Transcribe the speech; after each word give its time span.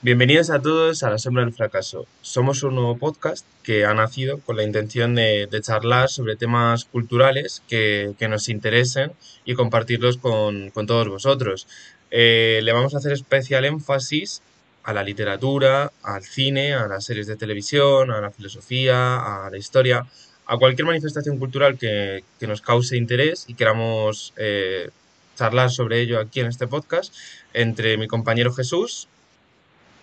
Bienvenidos 0.00 0.48
a 0.50 0.62
todos 0.62 1.02
a 1.02 1.10
La 1.10 1.18
Sombra 1.18 1.44
del 1.44 1.52
Fracaso. 1.52 2.06
Somos 2.22 2.62
un 2.62 2.76
nuevo 2.76 2.96
podcast 2.98 3.44
que 3.64 3.84
ha 3.84 3.92
nacido 3.94 4.38
con 4.38 4.56
la 4.56 4.62
intención 4.62 5.16
de, 5.16 5.48
charlar 5.60 6.08
sobre 6.08 6.36
temas 6.36 6.84
culturales 6.84 7.64
que, 7.66 8.12
que 8.16 8.28
nos 8.28 8.48
interesen 8.48 9.10
y 9.44 9.54
compartirlos 9.54 10.16
con, 10.16 10.70
con 10.70 10.86
todos 10.86 11.08
vosotros. 11.08 11.66
Eh, 12.12 12.60
le 12.62 12.72
vamos 12.72 12.94
a 12.94 12.98
hacer 12.98 13.10
especial 13.10 13.64
énfasis 13.64 14.40
a 14.84 14.92
la 14.92 15.02
literatura, 15.02 15.90
al 16.04 16.22
cine, 16.22 16.74
a 16.74 16.86
las 16.86 17.04
series 17.04 17.26
de 17.26 17.34
televisión, 17.34 18.12
a 18.12 18.20
la 18.20 18.30
filosofía, 18.30 19.46
a 19.46 19.50
la 19.50 19.58
historia, 19.58 20.06
a 20.46 20.56
cualquier 20.58 20.86
manifestación 20.86 21.38
cultural 21.38 21.76
que, 21.76 22.22
que 22.38 22.46
nos 22.46 22.60
cause 22.60 22.96
interés 22.96 23.46
y 23.48 23.54
queramos 23.54 24.32
eh, 24.36 24.90
charlar 25.34 25.72
sobre 25.72 26.00
ello 26.00 26.20
aquí 26.20 26.38
en 26.38 26.46
este 26.46 26.68
podcast 26.68 27.12
entre 27.52 27.98
mi 27.98 28.06
compañero 28.06 28.54
Jesús 28.54 29.08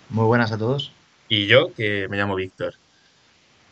Muy 0.10 0.26
buenas 0.26 0.52
a 0.52 0.58
todos. 0.58 0.92
y 1.28 1.48
yo, 1.48 1.74
que 1.74 2.08
me 2.08 2.18
llamo 2.18 2.36
Víctor. 2.36 2.76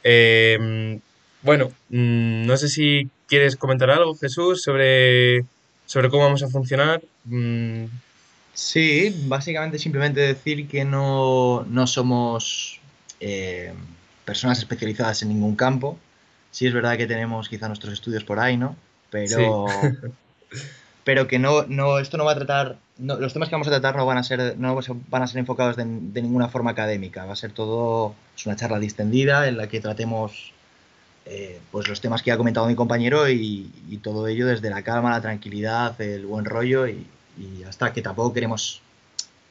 Eh, 0.03 0.99
bueno, 1.41 1.71
mm, 1.89 2.45
no 2.45 2.57
sé 2.57 2.67
si 2.67 3.09
quieres 3.27 3.55
comentar 3.55 3.89
algo, 3.89 4.15
Jesús, 4.15 4.61
sobre, 4.61 5.45
sobre 5.85 6.09
cómo 6.09 6.23
vamos 6.23 6.43
a 6.43 6.49
funcionar. 6.49 7.01
Mm, 7.25 7.85
Sí, 8.53 9.23
básicamente 9.25 9.79
simplemente 9.79 10.21
decir 10.21 10.67
que 10.67 10.85
no, 10.85 11.65
no 11.67 11.88
somos 11.88 12.79
eh, 13.19 13.73
personas 14.25 14.59
especializadas 14.59 15.23
en 15.23 15.29
ningún 15.29 15.55
campo. 15.55 15.97
Sí 16.52 16.67
es 16.67 16.73
verdad 16.73 16.97
que 16.97 17.07
tenemos 17.07 17.49
quizá 17.49 17.67
nuestros 17.67 17.93
estudios 17.93 18.23
por 18.23 18.39
ahí, 18.39 18.55
¿no? 18.57 18.75
sí, 18.75 18.77
Pero, 19.09 19.65
pero 21.03 21.27
que 21.27 21.39
no, 21.39 21.63
no, 21.63 21.97
esto 21.97 22.17
no 22.17 22.25
va 22.25 22.33
a 22.33 22.35
tratar, 22.35 22.77
no- 22.97 23.17
los 23.20 23.33
temas 23.33 23.49
que 23.49 23.55
vamos 23.55 23.67
a 23.67 23.71
tratar 23.71 23.95
no 23.95 24.05
van 24.05 24.17
a 24.17 24.23
ser, 24.23 24.57
no 24.57 24.79
van 25.09 25.23
a 25.23 25.27
ser 25.27 25.39
enfocados 25.39 25.75
de, 25.77 25.85
de 25.85 26.21
ninguna 26.21 26.49
forma 26.49 26.71
académica. 26.71 27.25
Va 27.25 27.33
a 27.33 27.35
ser 27.35 27.52
todo, 27.52 28.16
es 28.35 28.45
una 28.45 28.55
charla 28.55 28.79
distendida 28.79 29.47
en 29.47 29.58
la 29.58 29.67
que 29.67 29.80
tratemos 29.81 30.53
eh, 31.25 31.61
pues 31.71 31.88
los 31.88 32.02
temas 32.02 32.21
que 32.23 32.31
ha 32.31 32.38
comentado 32.38 32.67
mi 32.67 32.75
compañero 32.75 33.30
y, 33.30 33.71
y 33.89 33.97
todo 33.99 34.27
ello 34.27 34.47
desde 34.47 34.69
la 34.69 34.83
calma, 34.83 35.11
la 35.11 35.21
tranquilidad, 35.21 35.99
el 36.02 36.25
buen 36.25 36.45
rollo 36.45 36.88
y, 36.88 37.08
y 37.38 37.64
hasta 37.64 37.94
que 37.94 38.02
tampoco 38.02 38.33
queremos 38.33 38.81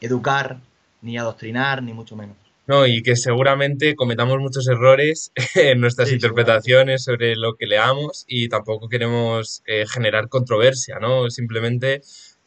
educar, 0.00 0.58
ni 1.02 1.18
adoctrinar, 1.18 1.82
ni 1.82 1.92
mucho 1.94 2.16
menos. 2.16 2.36
no, 2.66 2.86
y 2.86 3.02
que 3.02 3.16
seguramente 3.16 3.96
cometamos 3.96 4.38
muchos 4.38 4.68
errores 4.68 5.32
en 5.56 5.80
nuestras 5.80 6.10
Sí, 6.10 6.12
interpretaciones 6.12 7.04
sobre 7.04 7.34
lo 7.36 7.56
que 7.56 7.66
leamos 7.66 8.24
y 8.28 8.48
tampoco 8.48 8.88
queremos 8.88 9.62
eh, 9.66 9.84
generar 9.86 10.28
controversia, 10.28 10.98
¿no? 11.00 11.28
Simplemente 11.30 12.02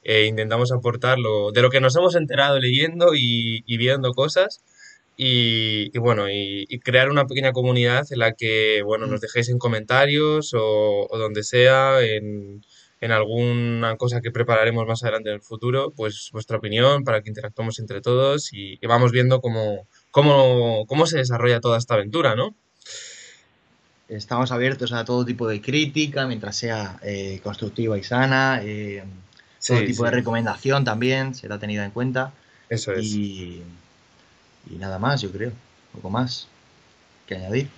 eh, 0.05 0.25
intentamos 0.27 0.71
aportar 0.71 1.19
lo, 1.19 1.51
de 1.51 1.61
lo 1.63 1.69
que 1.71 1.81
nos 1.81 1.95
hemos 1.97 2.15
enterado 2.15 2.59
leyendo 2.59 3.15
y, 3.15 3.63
y 3.67 3.77
viendo 3.77 4.13
cosas 4.13 4.63
Y, 5.17 5.91
y 5.95 5.99
bueno, 5.99 6.29
y, 6.29 6.65
y 6.69 6.79
crear 6.79 7.09
una 7.09 7.25
pequeña 7.25 7.53
comunidad 7.53 8.05
en 8.11 8.19
la 8.19 8.33
que, 8.33 8.81
bueno, 8.83 9.07
nos 9.07 9.19
Mm, 9.19 9.21
dejéis 9.21 9.49
en 9.49 9.59
comentarios 9.59 10.53
o, 10.53 11.07
o 11.09 11.17
donde 11.17 11.43
sea, 11.43 12.01
en, 12.01 12.61
en 13.01 13.11
alguna 13.13 13.95
cosa 13.97 14.19
que 14.21 14.31
prepararemos 14.31 14.85
más 14.87 15.03
adelante 15.03 15.29
en 15.29 15.35
el 15.35 15.41
futuro, 15.41 15.93
pues 15.95 16.29
vuestra 16.33 16.57
opinión 16.57 17.03
para 17.05 17.21
que 17.21 17.29
interactuemos 17.29 17.79
entre 17.79 18.01
todos 18.01 18.51
y, 18.53 18.77
y 18.81 18.87
vamos 18.87 19.11
viendo 19.13 19.39
cómo, 19.41 19.87
cómo, 20.11 20.85
cómo 20.87 21.05
se 21.07 21.17
desarrolla 21.19 21.61
toda 21.61 21.77
esta 21.77 21.93
aventura, 21.95 22.35
¿no? 22.35 22.55
Estamos 24.07 24.51
abiertos 24.51 24.93
a 24.93 25.03
todo 25.05 25.25
tipo 25.25 25.47
de 25.47 25.61
crítica, 25.61 26.27
mientras 26.27 26.55
sea 26.57 26.99
eh, 27.03 27.39
constructiva 27.43 27.97
y 27.97 28.03
sana. 28.03 28.61
eh, 28.63 29.03
todo 29.65 29.81
Sí, 29.81 29.85
tipo 29.85 30.03
de 30.05 30.11
recomendación 30.11 30.83
también 30.85 31.35
será 31.35 31.59
tenida 31.59 31.85
en 31.85 31.91
cuenta. 31.91 32.33
eso 32.69 32.93
es. 32.93 33.05
Y, 33.05 33.61
y 34.69 34.75
nada 34.77 34.99
más, 34.99 35.21
yo 35.21 35.31
creo. 35.31 35.51
Poco 35.93 36.09
más 36.09 36.47
que 37.27 37.35
añadir. 37.35 37.69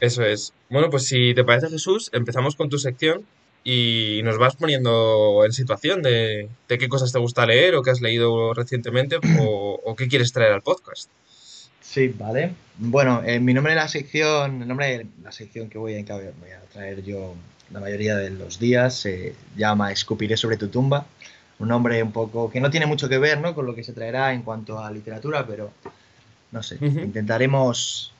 Eso 0.00 0.22
es. 0.24 0.52
Bueno, 0.68 0.90
pues 0.90 1.06
si 1.06 1.34
te 1.34 1.44
parece, 1.44 1.68
Jesús, 1.70 2.10
empezamos 2.12 2.56
con 2.56 2.68
tu 2.68 2.78
sección 2.78 3.26
y 3.64 4.20
nos 4.24 4.38
vas 4.38 4.56
poniendo 4.56 5.42
en 5.44 5.52
situación 5.52 6.02
de, 6.02 6.48
de 6.68 6.78
qué 6.78 6.88
cosas 6.88 7.12
te 7.12 7.18
gusta 7.18 7.46
leer 7.46 7.74
o 7.74 7.82
qué 7.82 7.90
has 7.90 8.00
leído 8.00 8.54
recientemente 8.54 9.16
o, 9.40 9.80
o 9.84 9.96
qué 9.96 10.08
quieres 10.08 10.32
traer 10.32 10.52
al 10.52 10.62
podcast. 10.62 11.10
Sí, 11.80 12.08
vale. 12.08 12.54
Bueno, 12.78 13.22
eh, 13.24 13.40
mi 13.40 13.54
nombre 13.54 13.72
de 13.72 13.80
la 13.80 13.88
sección, 13.88 14.62
el 14.62 14.68
nombre 14.68 14.98
de 14.98 15.06
la 15.22 15.32
sección 15.32 15.70
que 15.70 15.78
voy 15.78 15.94
a, 15.94 16.02
voy 16.04 16.50
a 16.50 16.60
traer 16.72 17.02
yo 17.02 17.34
la 17.70 17.80
mayoría 17.80 18.16
de 18.16 18.30
los 18.30 18.58
días 18.58 18.94
se 19.00 19.34
llama 19.56 19.92
Escupiré 19.92 20.36
sobre 20.36 20.56
tu 20.56 20.68
tumba. 20.68 21.06
Un 21.58 21.68
nombre 21.68 22.02
un 22.02 22.12
poco 22.12 22.50
que 22.50 22.60
no 22.60 22.70
tiene 22.70 22.86
mucho 22.86 23.08
que 23.08 23.18
ver, 23.18 23.40
¿no? 23.40 23.54
con 23.54 23.64
lo 23.66 23.74
que 23.74 23.82
se 23.82 23.92
traerá 23.94 24.32
en 24.34 24.42
cuanto 24.42 24.78
a 24.78 24.90
literatura, 24.90 25.46
pero 25.46 25.70
no 26.52 26.62
sé. 26.62 26.76
Intentaremos, 27.04 28.12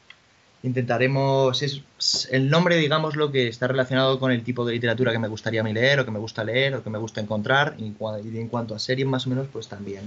intentaremos, 0.62 1.62
es 1.62 1.82
es 1.98 2.28
el 2.30 2.48
nombre, 2.50 2.76
digamos, 2.76 3.14
lo 3.16 3.30
que 3.32 3.48
está 3.48 3.66
relacionado 3.68 4.18
con 4.18 4.32
el 4.32 4.42
tipo 4.42 4.64
de 4.64 4.72
literatura 4.74 5.12
que 5.12 5.18
me 5.18 5.28
gustaría 5.28 5.60
a 5.60 5.64
mí 5.64 5.72
leer, 5.72 6.00
o 6.00 6.04
que 6.04 6.10
me 6.10 6.18
gusta 6.18 6.44
leer, 6.44 6.74
o 6.76 6.82
que 6.82 6.90
me 6.90 6.98
gusta 6.98 7.20
encontrar, 7.20 7.74
y, 7.78 7.86
en 7.86 7.98
cua- 7.98 8.20
y 8.24 8.38
en 8.38 8.48
cuanto 8.48 8.74
a 8.74 8.78
series 8.78 9.06
más 9.06 9.26
o 9.26 9.30
menos, 9.30 9.46
pues 9.52 9.68
también. 9.68 10.02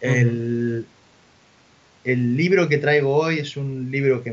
El, 0.00 0.86
el 2.04 2.36
libro 2.36 2.68
que 2.68 2.78
traigo 2.78 3.14
hoy 3.16 3.38
es 3.38 3.56
un 3.56 3.90
libro 3.90 4.22
que 4.22 4.32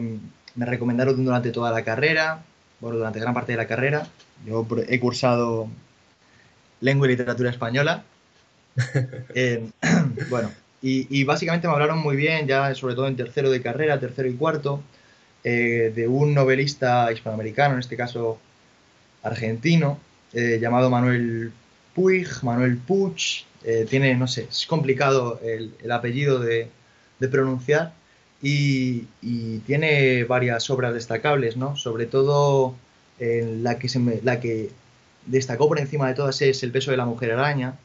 me 0.56 0.66
recomendaron 0.66 1.24
durante 1.24 1.52
toda 1.52 1.72
la 1.72 1.84
carrera, 1.84 2.44
bueno, 2.80 2.98
durante 2.98 3.20
gran 3.20 3.34
parte 3.34 3.54
de 3.54 3.58
la 3.58 3.68
carrera. 3.68 4.08
Yo 4.46 4.68
he 4.88 5.00
cursado 5.00 5.68
lengua 6.84 7.08
y 7.08 7.12
literatura 7.12 7.50
española. 7.52 8.06
Eh, 9.36 9.70
bueno, 10.30 10.52
y, 10.82 11.08
y 11.20 11.24
básicamente 11.24 11.68
me 11.68 11.74
hablaron 11.74 12.00
muy 12.00 12.16
bien, 12.16 12.48
ya 12.48 12.74
sobre 12.76 12.96
todo 12.96 13.08
en 13.08 13.16
tercero 13.16 13.50
de 13.52 13.62
carrera, 13.62 14.00
tercero 14.00 14.28
y 14.30 14.36
cuarto, 14.36 14.84
eh, 15.44 15.92
de 15.96 16.08
un 16.08 16.34
novelista 16.34 17.12
hispanoamericano, 17.12 17.76
en 17.76 17.80
este 17.82 17.98
caso 17.98 18.40
argentino, 19.24 20.00
eh, 20.34 20.60
llamado 20.62 20.90
Manuel 20.90 21.54
Puig, 21.94 22.28
Manuel 22.44 22.78
Puig. 22.78 23.46
eh, 23.64 23.86
tiene, 23.90 24.16
no 24.16 24.28
sé, 24.28 24.48
es 24.50 24.66
complicado 24.68 25.40
el, 25.44 25.76
el 25.84 25.92
apellido 25.92 26.40
de, 26.40 26.70
de 27.20 27.28
pronunciar 27.30 27.94
y, 28.42 29.08
y 29.22 29.60
tiene 29.60 30.24
varias 30.26 30.70
obras 30.70 30.94
destacables, 30.94 31.56
¿no? 31.58 31.76
Sobre 31.78 32.06
todo 32.08 32.76
eh, 33.20 33.58
la, 33.62 33.80
que 33.80 33.90
se 33.90 34.00
me- 34.00 34.22
la 34.24 34.40
que 34.42 34.72
destacó 35.26 35.68
por 35.68 35.80
encima 35.80 36.08
de 36.08 36.14
todas 36.14 36.42
es 36.42 36.64
El 36.64 36.72
beso 36.72 36.92
de 36.92 36.98
la 36.98 37.06
mujer 37.06 37.32
araña, 37.32 37.76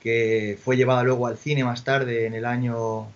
que 0.00 0.58
fue 0.62 0.76
llevada 0.76 1.02
luego 1.02 1.26
al 1.26 1.36
cine 1.36 1.64
más 1.64 1.84
tarde 1.84 2.26
en 2.26 2.34
el 2.34 2.44
año 2.44 3.06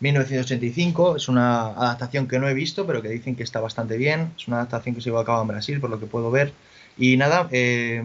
1985. 0.00 1.16
Es 1.16 1.28
una 1.28 1.68
adaptación 1.68 2.28
que 2.28 2.38
no 2.38 2.48
he 2.48 2.54
visto, 2.54 2.86
pero 2.86 3.02
que 3.02 3.08
dicen 3.08 3.36
que 3.36 3.42
está 3.42 3.60
bastante 3.60 3.96
bien. 3.96 4.32
Es 4.36 4.48
una 4.48 4.58
adaptación 4.58 4.94
que 4.94 5.00
se 5.00 5.10
llevó 5.10 5.18
a 5.18 5.24
cabo 5.24 5.42
en 5.42 5.48
Brasil, 5.48 5.80
por 5.80 5.90
lo 5.90 6.00
que 6.00 6.06
puedo 6.06 6.30
ver. 6.30 6.52
Y 6.96 7.16
nada, 7.16 7.48
eh, 7.52 8.02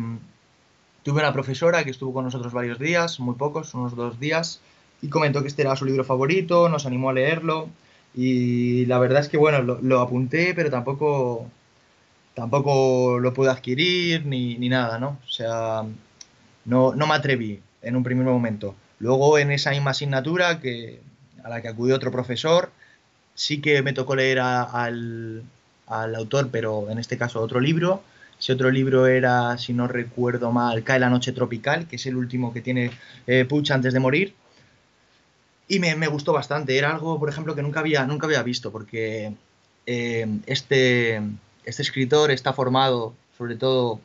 tuve 1.03 1.19
una 1.19 1.33
profesora 1.33 1.83
que 1.83 1.91
estuvo 1.91 2.13
con 2.13 2.25
nosotros 2.25 2.53
varios 2.53 2.79
días, 2.79 3.19
muy 3.19 3.35
pocos, 3.35 3.73
unos 3.73 3.95
dos 3.95 4.19
días, 4.19 4.61
y 5.01 5.09
comentó 5.09 5.41
que 5.41 5.47
este 5.47 5.63
era 5.63 5.75
su 5.75 5.85
libro 5.85 6.03
favorito, 6.03 6.69
nos 6.69 6.85
animó 6.85 7.09
a 7.09 7.13
leerlo. 7.13 7.69
Y 8.13 8.85
la 8.87 8.99
verdad 8.99 9.21
es 9.21 9.29
que, 9.29 9.37
bueno, 9.37 9.61
lo 9.61 10.01
apunté, 10.01 10.53
pero 10.53 10.69
tampoco, 10.69 11.47
tampoco 12.33 13.19
lo 13.19 13.33
pude 13.33 13.49
adquirir 13.51 14.25
ni, 14.25 14.57
ni 14.57 14.69
nada, 14.69 14.99
¿no? 14.99 15.19
O 15.25 15.29
sea, 15.29 15.83
no, 16.65 16.95
no 16.95 17.07
me 17.07 17.15
atreví 17.15 17.61
en 17.81 17.95
un 17.95 18.03
primer 18.03 18.25
momento. 18.25 18.75
Luego, 18.99 19.37
en 19.39 19.51
esa 19.51 19.71
misma 19.71 19.91
asignatura 19.91 20.59
que, 20.59 21.01
a 21.43 21.49
la 21.49 21.61
que 21.61 21.69
acudió 21.69 21.95
otro 21.95 22.11
profesor, 22.11 22.71
sí 23.35 23.61
que 23.61 23.81
me 23.81 23.93
tocó 23.93 24.15
leer 24.15 24.39
a- 24.39 24.63
al, 24.63 25.43
al 25.87 26.15
autor, 26.15 26.49
pero 26.51 26.89
en 26.89 26.99
este 26.99 27.17
caso 27.17 27.41
otro 27.41 27.59
libro. 27.59 28.03
Ese 28.39 28.53
otro 28.53 28.71
libro 28.71 29.07
era, 29.07 29.57
si 29.57 29.73
no 29.73 29.87
recuerdo 29.87 30.51
mal, 30.51 30.83
Cae 30.83 30.99
la 30.99 31.09
noche 31.09 31.31
tropical, 31.31 31.87
que 31.87 31.97
es 31.97 32.05
el 32.07 32.15
último 32.17 32.53
que 32.53 32.61
tiene 32.61 32.91
eh, 33.27 33.45
Puig 33.45 33.71
antes 33.71 33.93
de 33.93 33.99
morir. 33.99 34.33
Y 35.67 35.79
me, 35.79 35.95
me 35.95 36.07
gustó 36.07 36.33
bastante. 36.33 36.77
Era 36.77 36.91
algo, 36.91 37.19
por 37.19 37.29
ejemplo, 37.29 37.55
que 37.55 37.61
nunca 37.61 37.79
había, 37.79 38.05
nunca 38.05 38.25
había 38.27 38.43
visto, 38.43 38.71
porque 38.71 39.33
eh, 39.85 40.27
este, 40.45 41.21
este 41.65 41.81
escritor 41.81 42.31
está 42.31 42.53
formado, 42.53 43.13
sobre 43.37 43.55
todo, 43.55 43.99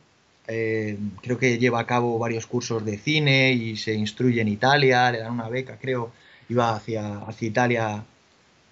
eh, 0.48 0.98
creo 1.22 1.38
que 1.38 1.58
lleva 1.58 1.80
a 1.80 1.86
cabo 1.86 2.18
varios 2.18 2.46
cursos 2.46 2.84
de 2.84 2.98
cine 2.98 3.52
y 3.52 3.76
se 3.76 3.94
instruye 3.94 4.40
en 4.40 4.48
Italia, 4.48 5.10
le 5.10 5.18
dan 5.18 5.32
una 5.32 5.48
beca, 5.48 5.78
creo, 5.78 6.12
iba 6.48 6.74
hacia, 6.74 7.18
hacia 7.18 7.48
Italia 7.48 8.04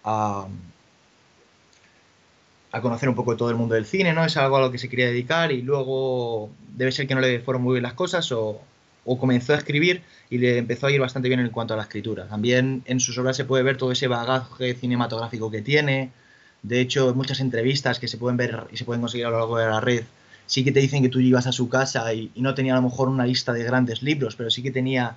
a, 0.04 0.46
conocer 2.82 3.08
un 3.08 3.14
poco 3.14 3.36
todo 3.36 3.50
el 3.50 3.56
mundo 3.56 3.76
del 3.76 3.86
cine, 3.86 4.12
¿no? 4.12 4.24
Es 4.24 4.36
algo 4.36 4.56
a 4.56 4.60
lo 4.60 4.70
que 4.72 4.78
se 4.78 4.88
quería 4.88 5.06
dedicar 5.06 5.52
y 5.52 5.62
luego 5.62 6.50
debe 6.76 6.90
ser 6.90 7.06
que 7.06 7.14
no 7.14 7.20
le 7.20 7.40
fueron 7.40 7.62
muy 7.62 7.74
bien 7.74 7.84
las 7.84 7.94
cosas 7.94 8.30
o 8.32 8.60
comenzó 9.20 9.54
a 9.54 9.58
escribir 9.58 10.02
y 10.28 10.38
le 10.38 10.58
empezó 10.58 10.88
a 10.88 10.90
ir 10.90 11.00
bastante 11.00 11.28
bien 11.28 11.40
en 11.40 11.50
cuanto 11.50 11.74
a 11.74 11.76
la 11.76 11.84
escritura. 11.84 12.26
También 12.26 12.82
en 12.86 12.98
sus 12.98 13.16
obras 13.18 13.36
se 13.36 13.44
puede 13.44 13.62
ver 13.62 13.76
todo 13.76 13.92
ese 13.92 14.08
bagaje 14.08 14.74
cinematográfico 14.74 15.50
que 15.50 15.62
tiene. 15.62 16.10
De 16.64 16.80
hecho, 16.80 17.14
muchas 17.14 17.40
entrevistas 17.40 17.98
que 18.00 18.08
se 18.08 18.16
pueden 18.16 18.36
ver 18.36 18.64
y 18.72 18.76
se 18.78 18.84
pueden 18.84 19.02
conseguir 19.02 19.26
a 19.26 19.30
lo 19.30 19.38
largo 19.38 19.58
de 19.58 19.66
la 19.66 19.80
red, 19.80 20.04
sí 20.46 20.64
que 20.64 20.72
te 20.72 20.80
dicen 20.80 21.02
que 21.02 21.10
tú 21.10 21.20
ibas 21.20 21.46
a 21.46 21.52
su 21.52 21.68
casa 21.68 22.12
y, 22.12 22.32
y 22.34 22.40
no 22.40 22.54
tenía 22.54 22.72
a 22.72 22.76
lo 22.76 22.82
mejor 22.82 23.08
una 23.08 23.26
lista 23.26 23.52
de 23.52 23.62
grandes 23.64 24.02
libros, 24.02 24.34
pero 24.34 24.50
sí 24.50 24.62
que 24.62 24.70
tenía 24.70 25.16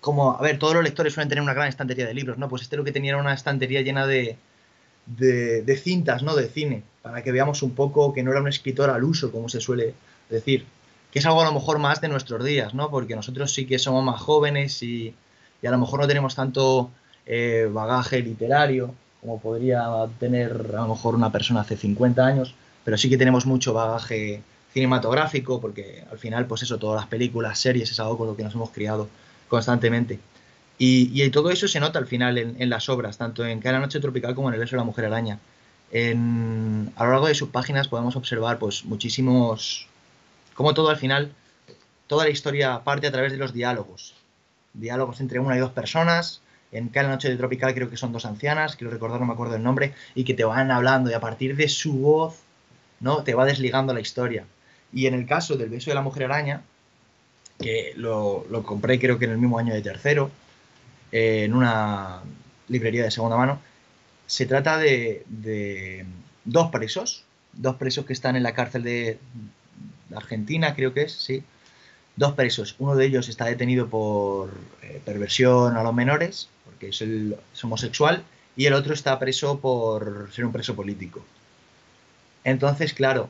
como, 0.00 0.36
a 0.36 0.42
ver, 0.42 0.58
todos 0.58 0.74
los 0.74 0.84
lectores 0.84 1.12
suelen 1.14 1.28
tener 1.28 1.42
una 1.42 1.54
gran 1.54 1.68
estantería 1.68 2.06
de 2.06 2.14
libros, 2.14 2.38
¿no? 2.38 2.48
Pues 2.48 2.62
este 2.62 2.76
lo 2.76 2.84
que 2.84 2.92
tenía 2.92 3.12
era 3.12 3.20
una 3.20 3.34
estantería 3.34 3.82
llena 3.82 4.06
de, 4.06 4.36
de, 5.06 5.62
de 5.62 5.76
cintas, 5.76 6.22
¿no? 6.22 6.36
De 6.36 6.48
cine, 6.48 6.82
para 7.02 7.22
que 7.22 7.32
veamos 7.32 7.62
un 7.62 7.74
poco 7.74 8.12
que 8.12 8.22
no 8.22 8.30
era 8.30 8.40
un 8.40 8.48
escritor 8.48 8.90
al 8.90 9.04
uso, 9.04 9.32
como 9.32 9.48
se 9.48 9.60
suele 9.60 9.94
decir, 10.28 10.66
que 11.10 11.18
es 11.18 11.26
algo 11.26 11.42
a 11.42 11.44
lo 11.44 11.52
mejor 11.52 11.78
más 11.78 12.00
de 12.00 12.08
nuestros 12.08 12.44
días, 12.44 12.74
¿no? 12.74 12.90
Porque 12.90 13.16
nosotros 13.16 13.52
sí 13.52 13.66
que 13.66 13.78
somos 13.78 14.04
más 14.04 14.20
jóvenes 14.20 14.82
y, 14.82 15.14
y 15.62 15.66
a 15.66 15.70
lo 15.70 15.78
mejor 15.78 16.00
no 16.00 16.06
tenemos 16.06 16.34
tanto 16.34 16.90
eh, 17.26 17.68
bagaje 17.70 18.20
literario 18.20 18.94
como 19.20 19.40
podría 19.40 19.82
tener 20.18 20.72
a 20.74 20.82
lo 20.82 20.88
mejor 20.88 21.14
una 21.14 21.30
persona 21.30 21.60
hace 21.60 21.76
50 21.76 22.24
años, 22.24 22.54
pero 22.84 22.96
sí 22.96 23.10
que 23.10 23.18
tenemos 23.18 23.46
mucho 23.46 23.72
bagaje 23.72 24.42
cinematográfico, 24.72 25.60
porque 25.60 26.04
al 26.10 26.18
final, 26.18 26.46
pues 26.46 26.62
eso, 26.62 26.78
todas 26.78 27.00
las 27.00 27.08
películas, 27.08 27.58
series, 27.58 27.90
es 27.90 28.00
algo 28.00 28.16
con 28.16 28.28
lo 28.28 28.36
que 28.36 28.44
nos 28.44 28.54
hemos 28.54 28.70
criado 28.70 29.08
constantemente. 29.48 30.20
Y, 30.78 31.10
y 31.22 31.28
todo 31.30 31.50
eso 31.50 31.68
se 31.68 31.80
nota 31.80 31.98
al 31.98 32.06
final 32.06 32.38
en, 32.38 32.70
las 32.70 32.88
obras, 32.88 33.18
tanto 33.18 33.44
en 33.44 33.60
Cada 33.60 33.78
Noche 33.80 34.00
Tropical 34.00 34.34
como 34.34 34.48
en 34.48 34.54
El 34.54 34.60
beso 34.60 34.76
de 34.76 34.78
la 34.78 34.84
Mujer 34.84 35.04
Araña. 35.04 35.38
A 35.92 37.04
lo 37.04 37.10
largo 37.10 37.26
de 37.26 37.34
sus 37.34 37.50
páginas 37.50 37.88
podemos 37.88 38.16
observar 38.16 38.58
pues 38.58 38.84
muchísimos, 38.84 39.88
como 40.54 40.72
todo 40.72 40.88
al 40.88 40.96
final, 40.96 41.32
toda 42.06 42.24
la 42.24 42.30
historia 42.30 42.82
parte 42.82 43.08
a 43.08 43.12
través 43.12 43.32
de 43.32 43.38
los 43.38 43.52
diálogos. 43.52 44.14
Diálogos 44.72 45.20
entre 45.20 45.40
una 45.40 45.56
y 45.56 45.60
dos 45.60 45.72
personas. 45.72 46.40
En 46.72 46.88
Cada 46.88 47.08
Noche 47.08 47.28
de 47.28 47.36
Tropical 47.36 47.74
creo 47.74 47.90
que 47.90 47.96
son 47.96 48.12
dos 48.12 48.24
ancianas, 48.24 48.76
quiero 48.76 48.92
recordar, 48.92 49.20
no 49.20 49.26
me 49.26 49.32
acuerdo 49.32 49.56
el 49.56 49.62
nombre, 49.62 49.94
y 50.14 50.24
que 50.24 50.34
te 50.34 50.44
van 50.44 50.70
hablando 50.70 51.10
y 51.10 51.14
a 51.14 51.20
partir 51.20 51.56
de 51.56 51.68
su 51.68 51.94
voz, 51.94 52.36
¿no? 53.00 53.24
Te 53.24 53.34
va 53.34 53.44
desligando 53.44 53.92
la 53.92 54.00
historia. 54.00 54.44
Y 54.92 55.06
en 55.06 55.14
el 55.14 55.26
caso 55.26 55.56
del 55.56 55.70
beso 55.70 55.90
de 55.90 55.94
la 55.94 56.02
mujer 56.02 56.24
araña, 56.24 56.62
que 57.58 57.92
lo, 57.96 58.46
lo 58.50 58.62
compré 58.62 58.98
creo 58.98 59.18
que 59.18 59.26
en 59.26 59.32
el 59.32 59.38
mismo 59.38 59.58
año 59.58 59.74
de 59.74 59.82
tercero, 59.82 60.30
eh, 61.12 61.44
en 61.44 61.54
una 61.54 62.20
librería 62.68 63.04
de 63.04 63.10
segunda 63.10 63.36
mano, 63.36 63.60
se 64.26 64.46
trata 64.46 64.78
de, 64.78 65.24
de, 65.28 66.06
dos 66.44 66.70
presos, 66.70 67.24
dos 67.52 67.76
presos 67.76 68.06
que 68.06 68.12
están 68.12 68.36
en 68.36 68.44
la 68.44 68.54
cárcel 68.54 68.84
de 68.84 69.18
Argentina, 70.14 70.74
creo 70.74 70.94
que 70.94 71.02
es, 71.02 71.12
sí. 71.12 71.42
Dos 72.16 72.34
presos. 72.34 72.76
Uno 72.78 72.96
de 72.96 73.06
ellos 73.06 73.28
está 73.28 73.46
detenido 73.46 73.88
por 73.88 74.50
eh, 74.82 75.00
perversión 75.04 75.76
a 75.76 75.82
los 75.82 75.94
menores, 75.94 76.48
porque 76.70 76.88
es, 76.88 77.02
el, 77.02 77.36
homosexual, 77.62 78.24
y 78.56 78.66
el 78.66 78.74
otro 78.74 78.94
está 78.94 79.18
preso 79.18 79.60
por 79.60 80.28
ser 80.32 80.44
un 80.44 80.52
preso 80.52 80.74
político. 80.74 81.24
Entonces, 82.44 82.94
claro, 82.94 83.28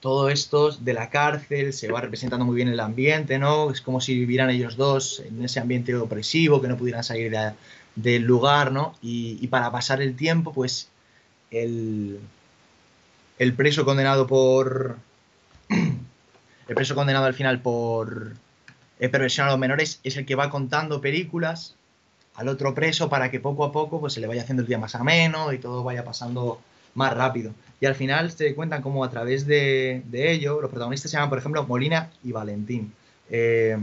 todo 0.00 0.28
esto 0.28 0.70
de 0.72 0.92
la 0.92 1.10
cárcel 1.10 1.72
se 1.72 1.90
va 1.90 2.00
representando 2.00 2.44
muy 2.44 2.56
bien 2.56 2.68
el 2.68 2.80
ambiente, 2.80 3.38
¿no? 3.38 3.70
Es 3.70 3.80
como 3.80 4.00
si 4.00 4.14
vivieran 4.18 4.50
ellos 4.50 4.76
dos 4.76 5.22
en 5.26 5.44
ese 5.44 5.60
ambiente 5.60 5.94
opresivo, 5.94 6.60
que 6.60 6.68
no 6.68 6.76
pudieran 6.76 7.04
salir 7.04 7.30
de, 7.30 7.52
del 7.94 8.22
lugar, 8.22 8.72
¿no? 8.72 8.94
Y, 9.00 9.38
y, 9.40 9.48
para 9.48 9.70
pasar 9.70 10.02
el 10.02 10.16
tiempo, 10.16 10.52
pues 10.52 10.88
el, 11.50 12.18
el 13.38 13.54
preso 13.54 13.84
condenado 13.84 14.26
por... 14.26 14.98
El 16.66 16.76
preso 16.76 16.94
condenado 16.94 17.26
al 17.26 17.34
final 17.34 17.60
por 17.60 18.32
eh, 18.98 19.10
perversión 19.10 19.46
a 19.46 19.50
los 19.50 19.58
menores 19.58 20.00
es 20.02 20.16
el 20.16 20.24
que 20.24 20.34
va 20.34 20.48
contando 20.48 21.02
películas 21.02 21.74
al 22.34 22.48
otro 22.48 22.74
preso 22.74 23.08
para 23.08 23.30
que 23.30 23.40
poco 23.40 23.64
a 23.64 23.72
poco 23.72 24.00
pues 24.00 24.12
se 24.12 24.20
le 24.20 24.26
vaya 24.26 24.42
haciendo 24.42 24.62
el 24.62 24.68
día 24.68 24.78
más 24.78 24.94
ameno 24.94 25.52
y 25.52 25.58
todo 25.58 25.84
vaya 25.84 26.04
pasando 26.04 26.60
más 26.94 27.14
rápido. 27.14 27.52
Y 27.80 27.86
al 27.86 27.94
final 27.94 28.30
se 28.30 28.54
cuentan 28.54 28.82
como 28.82 29.04
a 29.04 29.10
través 29.10 29.46
de, 29.46 30.02
ello, 30.12 30.60
los 30.60 30.70
protagonistas 30.70 31.10
se 31.10 31.16
llaman, 31.16 31.30
por 31.30 31.38
ejemplo, 31.38 31.64
Molina 31.64 32.10
y 32.22 32.32
Valentín. 32.32 32.92
Eh, 33.30 33.76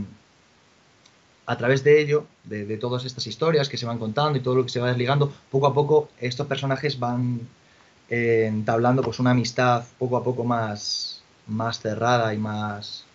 a 1.46 1.56
través 1.56 1.82
de 1.84 2.00
ello, 2.00 2.26
de, 2.44 2.64
de, 2.64 2.76
todas 2.78 3.04
estas 3.04 3.26
historias 3.26 3.68
que 3.68 3.76
se 3.76 3.84
van 3.84 3.98
contando 3.98 4.38
y 4.38 4.42
todo 4.42 4.54
lo 4.54 4.62
que 4.64 4.70
se 4.70 4.80
va 4.80 4.88
desligando, 4.88 5.32
poco 5.50 5.66
a 5.66 5.74
poco 5.74 6.08
estos 6.20 6.46
personajes 6.46 6.98
van 6.98 7.40
eh, 8.14 8.44
entablando 8.46 9.02
pues 9.02 9.20
una 9.20 9.30
amistad 9.30 9.84
poco 9.98 10.18
a 10.18 10.22
poco 10.22 10.44
más, 10.44 11.22
más 11.46 11.80
cerrada 11.80 12.34
y 12.34 12.36
más 12.36 13.06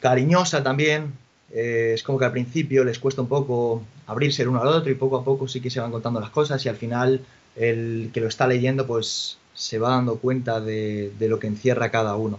cariñosa 0.00 0.62
también. 0.62 1.14
Eh, 1.52 1.92
es 1.94 2.02
como 2.02 2.18
que 2.18 2.26
al 2.26 2.32
principio 2.32 2.84
les 2.84 2.98
cuesta 2.98 3.22
un 3.22 3.28
poco 3.28 3.82
abrirse 4.06 4.42
el 4.42 4.48
uno 4.48 4.60
al 4.60 4.68
otro 4.68 4.90
y 4.90 4.94
poco 4.94 5.16
a 5.16 5.24
poco 5.24 5.48
sí 5.48 5.60
que 5.60 5.70
se 5.70 5.80
van 5.80 5.90
contando 5.90 6.20
las 6.20 6.30
cosas 6.30 6.64
y 6.66 6.68
al 6.68 6.76
final 6.76 7.24
el 7.56 8.10
que 8.12 8.20
lo 8.20 8.28
está 8.28 8.46
leyendo 8.46 8.86
pues 8.86 9.38
se 9.54 9.78
va 9.78 9.90
dando 9.90 10.18
cuenta 10.18 10.60
de, 10.60 11.12
de, 11.18 11.28
lo 11.28 11.38
que 11.38 11.48
encierra 11.48 11.90
cada 11.90 12.16
uno. 12.16 12.38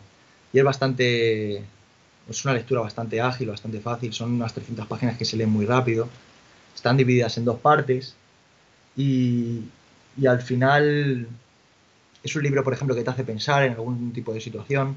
Y 0.54 0.60
es 0.60 0.64
bastante, 0.64 1.58
es 2.30 2.46
una 2.46 2.54
lectura 2.54 2.82
bastante 2.82 3.20
ágil, 3.20 3.50
bastante 3.50 3.82
fácil, 3.82 4.14
son 4.14 4.34
unas 4.34 4.54
300 4.54 4.88
páginas 4.88 5.18
que 5.18 5.26
se 5.26 5.38
leen 5.38 5.50
muy 5.50 5.66
rápido, 5.66 6.08
están 6.76 6.96
divididas 6.98 7.38
en 7.38 7.46
dos 7.46 7.60
partes 7.60 8.16
y, 8.96 9.64
y 10.18 10.28
al 10.28 10.42
final 10.42 11.28
es 12.24 12.36
un 12.36 12.44
libro, 12.44 12.64
por 12.64 12.74
ejemplo, 12.74 12.96
que 12.96 13.04
te 13.04 13.10
hace 13.10 13.24
pensar 13.24 13.64
en 13.64 13.74
algún 13.74 14.14
tipo 14.14 14.34
de 14.34 14.42
situación 14.42 14.96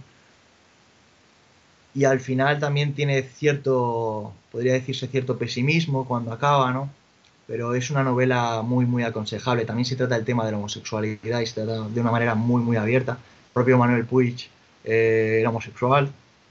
y 1.95 2.05
al 2.05 2.21
final 2.21 2.59
también 2.59 2.95
tiene 2.95 3.23
cierto, 3.23 4.33
podría 4.51 4.75
decirse 4.75 5.07
cierto 5.09 5.39
pesimismo 5.39 6.07
cuando 6.07 6.33
acaba, 6.33 6.73
¿no? 6.73 6.91
pero 7.47 7.75
es 7.75 7.91
una 7.91 8.03
novela 8.03 8.63
muy, 8.63 8.87
muy 8.87 9.03
aconsejable. 9.03 9.65
También 9.65 9.85
se 9.85 9.97
trata 9.97 10.15
del 10.15 10.25
tema 10.25 10.45
de 10.47 10.53
la 10.53 10.59
homosexualidad 10.59 11.41
y 11.41 11.47
se 11.47 11.55
trata 11.55 11.89
de 11.89 12.01
una 12.01 12.11
manera 12.11 12.35
muy, 12.35 12.63
muy 12.63 12.77
abierta. 12.79 13.13
El 13.13 13.53
propio 13.53 13.77
Manuel 13.77 14.07
Puig 14.07 14.49
eh, 14.85 15.39
era 15.41 15.51
homosexual, 15.51 16.11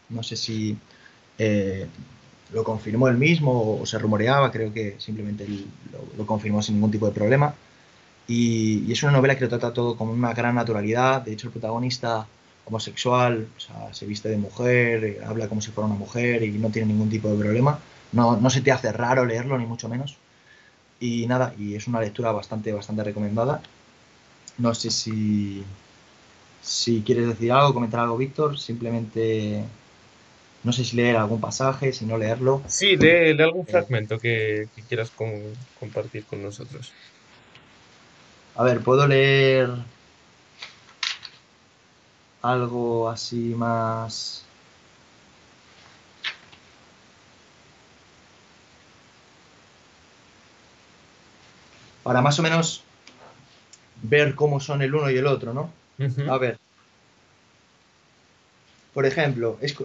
no 0.10 0.22
sé 0.24 0.36
si 0.36 0.78
eh, 1.38 1.88
lo 2.54 2.64
confirmó 2.64 3.08
él 3.08 3.18
mismo 3.18 3.80
o 3.82 3.86
se 3.86 3.98
rumoreaba, 3.98 4.52
creo 4.52 4.72
que 4.74 4.96
simplemente 5.00 5.48
lo 6.18 6.26
confirmó 6.26 6.62
sin 6.62 6.76
ningún 6.76 6.92
tipo 6.92 7.08
de 7.08 7.14
problema. 7.14 7.56
Y, 8.28 8.84
y, 8.88 8.92
es 8.92 9.02
una 9.04 9.14
novela 9.14 9.36
que 9.36 9.42
lo 9.42 9.50
trata 9.50 9.74
todo 9.74 9.98
con 9.98 10.10
una 10.10 10.34
gran 10.34 10.56
naturalidad. 10.56 11.24
De 11.24 11.34
hecho, 11.34 11.48
el 11.48 11.54
protagonista 11.54 12.28
homosexual 12.66 13.48
o 13.56 13.60
sea, 13.60 13.94
se 13.94 14.06
viste 14.06 14.30
de 14.30 14.38
mujer, 14.38 15.22
habla 15.26 15.48
como 15.48 15.62
si 15.62 15.72
fuera 15.72 15.88
una 15.88 15.98
mujer 15.98 16.44
y 16.44 16.52
no 16.52 16.70
tiene 16.70 16.94
ningún 16.94 17.10
tipo 17.10 17.30
de 17.30 17.38
problema. 17.38 17.80
No, 18.12 18.38
no 18.38 18.50
se 18.50 18.62
te 18.62 18.72
hace 18.72 18.92
raro 18.92 19.26
leerlo, 19.26 19.58
ni 19.58 19.66
mucho 19.66 19.90
menos. 19.90 20.18
Y 21.00 21.26
nada, 21.28 21.54
y 21.58 21.76
es 21.76 21.88
una 21.88 22.00
lectura 22.00 22.32
bastante, 22.32 22.72
bastante 22.74 23.04
recomendada. 23.04 23.62
No 24.58 24.74
sé 24.76 24.92
si, 24.92 25.64
si 26.62 27.02
quieres 27.02 27.28
decir 27.28 27.52
algo, 27.52 27.74
comentar 27.74 28.02
algo, 28.02 28.18
Víctor. 28.18 28.60
Simplemente, 28.60 29.64
no 30.64 30.74
sé 30.74 30.84
si 30.84 30.98
leer 30.98 31.16
algún 31.16 31.42
pasaje, 31.42 31.94
si 31.94 32.06
no 32.06 32.18
leerlo. 32.18 32.62
Sí, 32.68 32.98
lee, 32.98 33.34
lee 33.34 33.44
algún 33.44 33.66
fragmento 33.66 34.20
que, 34.20 34.68
que 34.76 34.82
quieras 34.84 35.10
con, 35.10 35.32
compartir 35.80 36.26
con 36.26 36.44
nosotros. 36.44 36.92
A 38.56 38.64
ver, 38.64 38.82
puedo 38.82 39.08
leer 39.08 39.70
algo 42.42 43.10
así 43.10 43.54
más... 43.56 44.46
para 52.04 52.22
más 52.24 52.40
o 52.40 52.42
menos 52.42 52.84
ver 54.02 54.34
cómo 54.34 54.60
son 54.60 54.82
el 54.82 54.96
uno 54.96 55.12
y 55.12 55.18
el 55.18 55.28
otro, 55.28 55.54
¿no? 55.54 55.72
Uh 56.00 56.04
-huh. 56.04 56.32
A 56.32 56.38
ver. 56.40 56.58
Por 58.92 59.06
ejemplo, 59.06 59.60
es, 59.62 59.76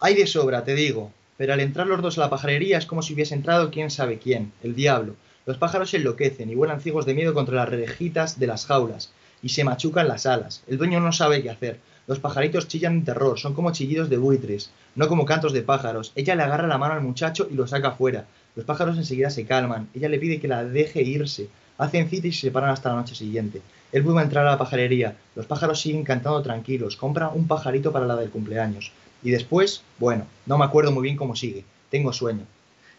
hay 0.00 0.14
de 0.16 0.26
sobra, 0.26 0.64
te 0.64 0.74
digo, 0.74 1.12
pero 1.36 1.52
al 1.52 1.60
entrar 1.60 1.86
los 1.86 2.02
dos 2.02 2.18
a 2.18 2.22
la 2.22 2.30
pajarería 2.30 2.78
es 2.78 2.86
como 2.86 3.00
si 3.00 3.14
hubiese 3.14 3.34
entrado 3.34 3.70
quién 3.70 3.92
sabe 3.92 4.18
quién, 4.18 4.52
el 4.64 4.74
diablo. 4.74 5.14
Los 5.46 5.56
pájaros 5.56 5.90
se 5.90 5.98
enloquecen 5.98 6.50
y 6.50 6.56
vuelan 6.56 6.80
ciegos 6.80 7.06
de 7.06 7.14
miedo 7.14 7.32
contra 7.32 7.54
las 7.54 7.68
rejitas 7.68 8.40
de 8.40 8.48
las 8.48 8.66
jaulas 8.66 9.12
y 9.42 9.50
se 9.50 9.64
machucan 9.64 10.08
las 10.08 10.26
alas. 10.26 10.62
El 10.66 10.78
dueño 10.78 11.00
no 11.00 11.12
sabe 11.12 11.42
qué 11.42 11.50
hacer. 11.50 11.80
Los 12.06 12.18
pajaritos 12.18 12.66
chillan 12.66 12.94
en 12.94 13.04
terror, 13.04 13.38
son 13.38 13.54
como 13.54 13.72
chillidos 13.72 14.10
de 14.10 14.16
buitres, 14.16 14.70
no 14.96 15.06
como 15.06 15.24
cantos 15.24 15.52
de 15.52 15.62
pájaros. 15.62 16.12
Ella 16.16 16.34
le 16.34 16.42
agarra 16.42 16.66
la 16.66 16.78
mano 16.78 16.94
al 16.94 17.02
muchacho 17.02 17.46
y 17.50 17.54
lo 17.54 17.66
saca 17.66 17.92
fuera. 17.92 18.26
Los 18.56 18.64
pájaros 18.64 18.98
enseguida 18.98 19.30
se 19.30 19.46
calman. 19.46 19.88
Ella 19.94 20.08
le 20.08 20.18
pide 20.18 20.40
que 20.40 20.48
la 20.48 20.64
deje 20.64 21.02
irse. 21.02 21.48
Hacen 21.78 22.08
cita 22.08 22.26
y 22.26 22.32
se 22.32 22.42
separan 22.42 22.70
hasta 22.70 22.88
la 22.88 22.96
noche 22.96 23.14
siguiente. 23.14 23.62
Él 23.92 24.02
vuelve 24.02 24.20
a 24.20 24.24
entrar 24.24 24.46
a 24.46 24.50
la 24.50 24.58
pajarería. 24.58 25.16
Los 25.34 25.46
pájaros 25.46 25.80
siguen 25.80 26.04
cantando 26.04 26.42
tranquilos. 26.42 26.96
Compra 26.96 27.28
un 27.28 27.46
pajarito 27.46 27.92
para 27.92 28.06
la 28.06 28.16
del 28.16 28.30
cumpleaños. 28.30 28.92
Y 29.22 29.30
después, 29.30 29.82
bueno, 29.98 30.26
no 30.46 30.58
me 30.58 30.64
acuerdo 30.64 30.92
muy 30.92 31.04
bien 31.04 31.16
cómo 31.16 31.36
sigue. 31.36 31.64
Tengo 31.90 32.12
sueño. 32.12 32.44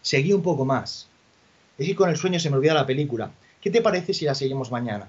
Seguí 0.02 0.34
un 0.34 0.42
poco 0.42 0.66
más. 0.66 1.08
Es 1.78 1.88
que 1.88 1.96
con 1.96 2.10
el 2.10 2.18
sueño 2.18 2.40
se 2.40 2.50
me 2.50 2.58
olvida 2.58 2.74
la 2.74 2.88
película. 2.88 3.32
¿Qué 3.60 3.70
te 3.70 3.82
parece 3.82 4.14
si 4.14 4.26
la 4.26 4.36
seguimos 4.36 4.72
mañana? 4.72 5.08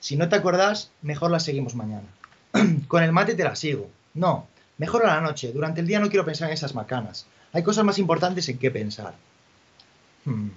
Si 0.00 0.16
no 0.16 0.28
te 0.28 0.36
acordás, 0.36 0.90
mejor 1.02 1.30
la 1.30 1.40
seguimos 1.40 1.74
mañana. 1.74 2.06
con 2.88 3.02
el 3.02 3.12
mate 3.12 3.34
te 3.34 3.44
la 3.44 3.56
sigo. 3.56 3.90
No, 4.14 4.46
mejor 4.78 5.04
a 5.04 5.14
la 5.14 5.20
noche. 5.20 5.52
Durante 5.52 5.80
el 5.80 5.86
día 5.86 6.00
no 6.00 6.08
quiero 6.08 6.24
pensar 6.24 6.48
en 6.48 6.54
esas 6.54 6.74
macanas. 6.74 7.26
Hay 7.52 7.62
cosas 7.62 7.84
más 7.84 7.98
importantes 7.98 8.48
en 8.48 8.58
qué 8.58 8.70
pensar. 8.70 9.14
Hmm. 10.24 10.50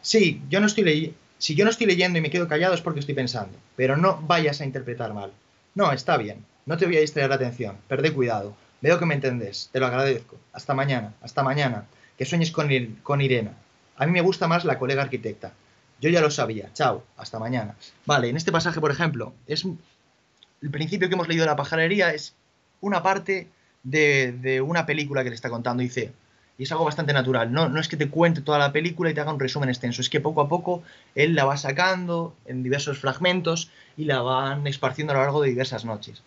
Sí, 0.00 0.42
yo 0.48 0.60
no 0.60 0.66
estoy 0.66 0.84
leyendo. 0.84 1.16
Si 1.38 1.54
yo 1.54 1.64
no 1.64 1.70
estoy 1.70 1.86
leyendo 1.86 2.18
y 2.18 2.22
me 2.22 2.30
quedo 2.30 2.48
callado 2.48 2.74
es 2.74 2.80
porque 2.80 3.00
estoy 3.00 3.14
pensando. 3.14 3.56
Pero 3.76 3.96
no 3.96 4.20
vayas 4.26 4.60
a 4.60 4.64
interpretar 4.64 5.14
mal. 5.14 5.32
No, 5.74 5.92
está 5.92 6.16
bien. 6.16 6.44
No 6.66 6.76
te 6.76 6.86
voy 6.86 6.96
a 6.96 7.00
distraer 7.00 7.28
la 7.28 7.36
atención. 7.36 7.76
Perdé 7.86 8.12
cuidado. 8.12 8.56
Veo 8.80 8.98
que 8.98 9.06
me 9.06 9.14
entendés. 9.14 9.68
Te 9.72 9.80
lo 9.80 9.86
agradezco. 9.86 10.36
Hasta 10.52 10.74
mañana. 10.74 11.14
Hasta 11.20 11.42
mañana. 11.42 11.86
que 12.16 12.24
sueñes 12.24 12.50
con, 12.50 12.68
con 13.02 13.20
Irena. 13.20 13.52
A 13.96 14.06
mí 14.06 14.12
me 14.12 14.20
gusta 14.20 14.48
más 14.48 14.64
la 14.64 14.78
colega 14.78 15.02
arquitecta. 15.02 15.52
Yo 16.00 16.10
ya 16.10 16.20
lo 16.20 16.30
sabía. 16.30 16.70
Chao, 16.74 17.04
hasta 17.16 17.38
mañana. 17.38 17.74
Vale, 18.06 18.28
en 18.28 18.36
este 18.36 18.52
pasaje, 18.52 18.80
por 18.80 18.90
ejemplo, 18.90 19.34
es 19.46 19.64
el 19.64 20.70
principio 20.70 21.08
que 21.08 21.14
hemos 21.14 21.28
leído 21.28 21.42
de 21.42 21.50
la 21.50 21.56
pajarería 21.56 22.12
es 22.12 22.34
una 22.80 23.02
parte 23.02 23.48
de, 23.82 24.62
una 24.64 24.86
película 24.86 25.22
que 25.24 25.30
le 25.30 25.34
está 25.34 25.50
contando. 25.50 25.82
Dice, 25.82 26.12
y 26.56 26.64
es 26.64 26.72
algo 26.72 26.84
bastante 26.84 27.12
natural. 27.12 27.52
No, 27.52 27.68
no 27.68 27.80
es 27.80 27.88
que 27.88 27.96
te 27.96 28.08
cuente 28.08 28.40
toda 28.40 28.58
la 28.58 28.72
película 28.72 29.10
y 29.10 29.14
te 29.14 29.20
haga 29.20 29.32
un 29.32 29.40
resumen 29.40 29.68
extenso. 29.68 30.00
Es 30.00 30.10
que 30.10 30.20
poco 30.20 30.40
a 30.40 30.48
poco 30.48 30.82
él 31.14 31.34
la 31.34 31.44
va 31.44 31.56
sacando 31.56 32.34
en 32.46 32.62
diversos 32.62 32.98
fragmentos 32.98 33.70
y 33.96 34.04
la 34.04 34.20
van 34.20 34.66
esparciendo 34.66 35.12
a 35.12 35.16
lo 35.16 35.22
largo 35.22 35.42
de 35.42 35.50
diversas 35.50 35.84
noches. 35.84 36.22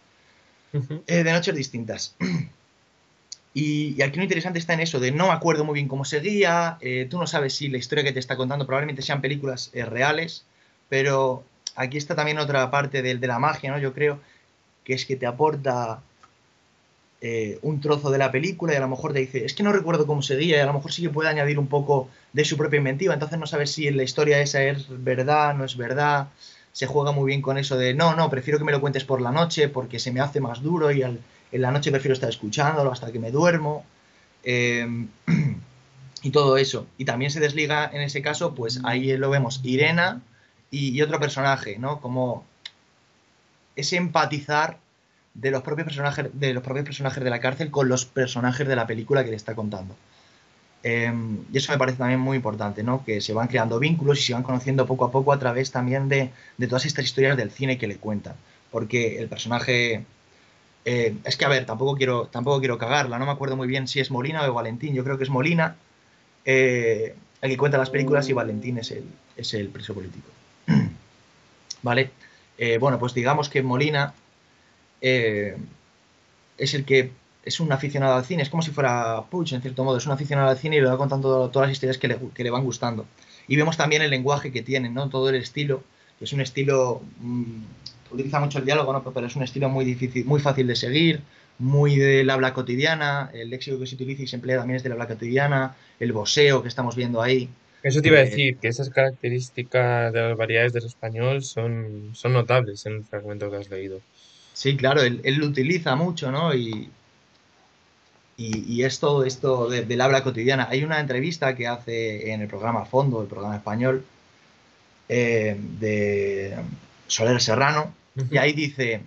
Eh, 1.07 1.23
de 1.23 1.31
noches 1.33 1.55
distintas. 1.55 2.15
Y, 3.53 4.01
aquí 4.01 4.17
lo 4.17 4.23
interesante 4.23 4.59
está 4.59 4.73
en 4.73 4.79
eso, 4.79 4.99
de 4.99 5.11
no 5.11 5.27
me 5.27 5.33
acuerdo 5.33 5.65
muy 5.65 5.75
bien 5.75 5.87
cómo 5.87 6.05
seguía, 6.05 6.77
eh, 6.81 7.07
tú 7.09 7.17
no 7.17 7.27
sabes 7.27 7.53
si 7.53 7.67
la 7.67 7.77
historia 7.77 8.03
que 8.03 8.13
te 8.13 8.19
está 8.19 8.37
contando 8.37 8.65
probablemente 8.65 9.01
sean 9.01 9.19
películas 9.21 9.71
eh, 9.73 9.83
reales, 9.83 10.45
pero 10.87 11.43
aquí 11.75 11.97
está 11.97 12.15
también 12.15 12.39
otra 12.39 12.71
parte 12.71 13.01
de, 13.01 13.15
de, 13.15 13.27
la 13.27 13.39
magia, 13.39 13.71
¿no? 13.71 13.79
Yo 13.79 13.93
creo 13.93 14.19
que 14.85 14.93
es 14.93 15.05
que 15.05 15.17
te 15.17 15.25
aporta 15.25 16.01
eh, 17.23 17.59
un 17.61 17.79
trozo 17.81 18.09
de 18.09 18.17
la 18.17 18.31
película 18.31 18.73
y 18.73 18.77
a 18.77 18.79
lo 18.79 18.87
mejor 18.87 19.13
te 19.13 19.19
dice, 19.19 19.45
es 19.45 19.53
que 19.53 19.61
no 19.61 19.71
recuerdo 19.71 20.07
cómo 20.07 20.23
seguía 20.23 20.57
y 20.57 20.59
a 20.59 20.65
lo 20.65 20.73
mejor 20.73 20.91
sí 20.91 21.03
que 21.03 21.11
puede 21.11 21.29
añadir 21.29 21.59
un 21.59 21.67
poco 21.67 22.09
de 22.33 22.43
su 22.45 22.57
propia 22.57 22.77
inventiva, 22.77 23.13
entonces 23.13 23.37
no 23.37 23.45
sabes 23.45 23.71
si 23.71 23.91
la 23.91 24.01
historia 24.01 24.41
esa 24.41 24.63
es 24.63 24.87
verdad, 24.89 25.53
no 25.53 25.63
es 25.63 25.77
verdad, 25.77 26.29
se 26.71 26.87
juega 26.87 27.11
muy 27.11 27.27
bien 27.27 27.43
con 27.43 27.59
eso 27.59 27.77
de, 27.77 27.93
no, 27.93 28.15
no, 28.15 28.29
prefiero 28.31 28.57
que 28.57 28.65
me 28.65 28.71
lo 28.71 28.81
cuentes 28.81 29.03
por 29.03 29.21
la 29.21 29.31
noche 29.31 29.69
porque 29.69 29.99
se 29.99 30.11
me 30.11 30.19
hace 30.19 30.39
más 30.39 30.63
duro 30.63 30.91
y 30.91 31.03
al 31.03 31.19
en 31.51 31.61
la 31.61 31.71
noche 31.71 31.91
prefiero 31.91 32.13
estar 32.13 32.29
escuchándolo 32.29 32.91
hasta 32.91 33.11
que 33.11 33.19
me 33.19 33.31
duermo. 33.31 33.85
Em, 34.43 35.07
y 36.23 36.29
todo 36.31 36.57
eso. 36.57 36.87
Y 36.97 37.05
también 37.05 37.31
se 37.31 37.39
desliga 37.39 37.89
en 37.91 38.01
ese 38.01 38.21
caso, 38.21 38.53
pues 38.55 38.79
ahí 38.83 39.15
lo 39.17 39.29
vemos, 39.29 39.61
Irena 39.63 40.21
y, 40.69 41.01
otro 41.01 41.19
personaje, 41.19 41.77
¿no? 41.77 41.99
Como 41.99 42.45
ese 43.75 43.97
empatizar 43.97 44.77
de 45.33 45.51
los 45.51 45.63
propios 45.63 45.85
personajes 45.85 46.27
de 46.33 46.53
los 46.53 46.63
propios 46.63 46.85
personajes 46.85 47.23
de 47.23 47.29
la 47.29 47.39
cárcel 47.39 47.71
con 47.71 47.87
los 47.87 48.05
personajes 48.05 48.67
de 48.67 48.75
la 48.75 48.87
película 48.87 49.23
que 49.23 49.31
le 49.31 49.35
está 49.35 49.55
contando. 49.55 49.95
Em, 50.83 51.39
y 51.51 51.57
eso 51.57 51.71
me 51.71 51.77
parece 51.77 51.97
también 51.97 52.19
muy 52.19 52.37
importante, 52.37 52.83
¿no? 52.83 53.03
Que 53.05 53.21
se 53.21 53.33
van 53.33 53.47
creando 53.47 53.79
vínculos 53.79 54.19
y 54.19 54.23
se 54.23 54.33
van 54.33 54.43
conociendo 54.43 54.87
poco 54.87 55.05
a 55.05 55.11
poco 55.11 55.31
a 55.33 55.39
través 55.39 55.71
también 55.71 56.09
de, 56.09 56.31
de 56.57 56.67
todas 56.67 56.85
estas 56.85 57.05
historias 57.05 57.37
del 57.37 57.51
cine 57.51 57.77
que 57.77 57.87
le 57.87 57.97
cuentan. 57.97 58.35
Porque 58.71 59.19
el 59.19 59.27
personaje 59.27 60.05
eh, 60.85 61.15
es 61.23 61.37
que, 61.37 61.45
a 61.45 61.49
ver, 61.49 61.65
tampoco 61.65 61.95
quiero, 61.95 62.27
tampoco 62.27 62.59
quiero 62.59 62.77
cagarla, 62.77 63.19
no 63.19 63.25
me 63.25 63.31
acuerdo 63.31 63.55
muy 63.55 63.67
bien 63.67 63.87
si 63.87 63.99
es 63.99 64.11
Molina 64.11 64.49
o 64.49 64.53
Valentín, 64.53 64.93
yo 64.93 65.03
creo 65.03 65.17
que 65.17 65.23
es 65.23 65.29
Molina 65.29 65.75
eh, 66.45 67.15
el 67.41 67.49
que 67.49 67.57
cuenta 67.57 67.77
las 67.77 67.89
películas 67.89 68.27
y 68.29 68.33
Valentín 68.33 68.77
es 68.77 68.91
el, 68.91 69.05
es 69.35 69.53
el 69.53 69.69
preso 69.69 69.93
político. 69.93 70.27
¿Vale? 71.83 72.11
Eh, 72.57 72.77
bueno, 72.77 72.99
pues 72.99 73.13
digamos 73.13 73.49
que 73.49 73.63
Molina 73.63 74.13
es 75.01 75.55
el 76.75 76.85
que 76.85 77.11
es 77.43 77.59
un 77.59 77.71
aficionado 77.71 78.15
al 78.15 78.25
cine, 78.25 78.43
es 78.43 78.49
como 78.49 78.61
si 78.61 78.69
fuera 78.69 79.23
Puch, 79.29 79.53
en 79.53 79.61
cierto 79.61 79.83
modo, 79.83 79.97
es 79.97 80.05
un 80.05 80.11
aficionado 80.11 80.49
al 80.49 80.57
cine 80.57 80.77
y 80.77 80.81
le 80.81 80.87
va 80.87 80.97
contando 80.97 81.49
todas 81.49 81.67
las 81.67 81.73
historias 81.73 81.97
que 81.97 82.07
le, 82.07 82.19
que 82.35 82.43
le 82.43 82.51
van 82.51 82.63
gustando. 82.63 83.07
Y 83.47 83.55
vemos 83.55 83.77
también 83.77 84.03
el 84.03 84.11
lenguaje 84.11 84.51
que 84.51 84.61
tienen, 84.61 84.93
¿no? 84.93 85.09
Todo 85.09 85.29
el 85.29 85.35
estilo, 85.35 85.83
que 86.19 86.25
es 86.25 86.33
un 86.33 86.41
estilo... 86.41 87.01
Mm, 87.19 87.63
utiliza 88.11 88.39
mucho 88.39 88.59
el 88.59 88.65
diálogo, 88.65 88.93
¿no? 88.93 89.03
pero 89.03 89.27
es 89.27 89.35
un 89.35 89.43
estilo 89.43 89.69
muy 89.69 89.85
difícil, 89.85 90.25
muy 90.25 90.39
fácil 90.39 90.67
de 90.67 90.75
seguir, 90.75 91.21
muy 91.59 91.95
del 91.95 92.29
habla 92.29 92.53
cotidiana, 92.53 93.29
el 93.33 93.49
léxico 93.49 93.79
que 93.79 93.87
se 93.87 93.95
utiliza 93.95 94.23
y 94.23 94.27
se 94.27 94.35
emplea 94.35 94.57
también 94.57 94.77
es 94.77 94.83
del 94.83 94.93
habla 94.93 95.07
cotidiana, 95.07 95.75
el 95.99 96.11
boseo 96.11 96.61
que 96.61 96.67
estamos 96.67 96.95
viendo 96.95 97.21
ahí. 97.21 97.49
Eso 97.83 98.01
te 98.01 98.09
iba 98.09 98.17
a 98.17 98.21
eh, 98.21 98.25
decir, 98.25 98.57
que 98.57 98.67
esas 98.67 98.89
características 98.89 100.13
de 100.13 100.21
las 100.21 100.37
variedades 100.37 100.73
del 100.73 100.85
español 100.85 101.43
son, 101.43 102.11
son 102.13 102.33
notables 102.33 102.85
en 102.85 102.93
el 102.93 103.03
fragmento 103.03 103.49
que 103.49 103.57
has 103.57 103.69
leído. 103.69 104.01
Sí, 104.53 104.75
claro, 104.77 105.01
él, 105.01 105.21
lo 105.23 105.47
utiliza 105.47 105.95
mucho, 105.95 106.31
¿no? 106.31 106.53
Y, 106.53 106.89
y, 108.37 108.83
es 108.83 108.99
todo 108.99 109.23
esto 109.23 109.69
del 109.69 110.01
habla 110.01 110.23
cotidiana. 110.23 110.67
Hay 110.69 110.83
una 110.83 110.99
entrevista 110.99 111.55
que 111.55 111.67
hace 111.67 112.31
en 112.31 112.41
el 112.41 112.47
programa 112.47 112.85
Fondo, 112.85 113.21
el 113.21 113.27
programa 113.27 113.55
español, 113.55 114.03
eh, 115.09 115.55
de 115.79 116.55
Soler 117.07 117.41
Serrano, 117.41 117.93
y 118.15 118.37
ahí 118.37 118.53
dice, 118.53 119.01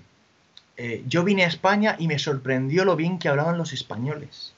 eh, 0.76 1.04
yo 1.06 1.25
vine 1.25 1.44
a 1.44 1.49
España 1.49 1.96
y 1.99 2.08
me 2.08 2.18
sorprendió 2.18 2.84
lo 2.84 2.96
bien 2.96 3.18
que 3.18 3.28
hablaban 3.28 3.58
los 3.58 3.73
españoles. 3.73 4.52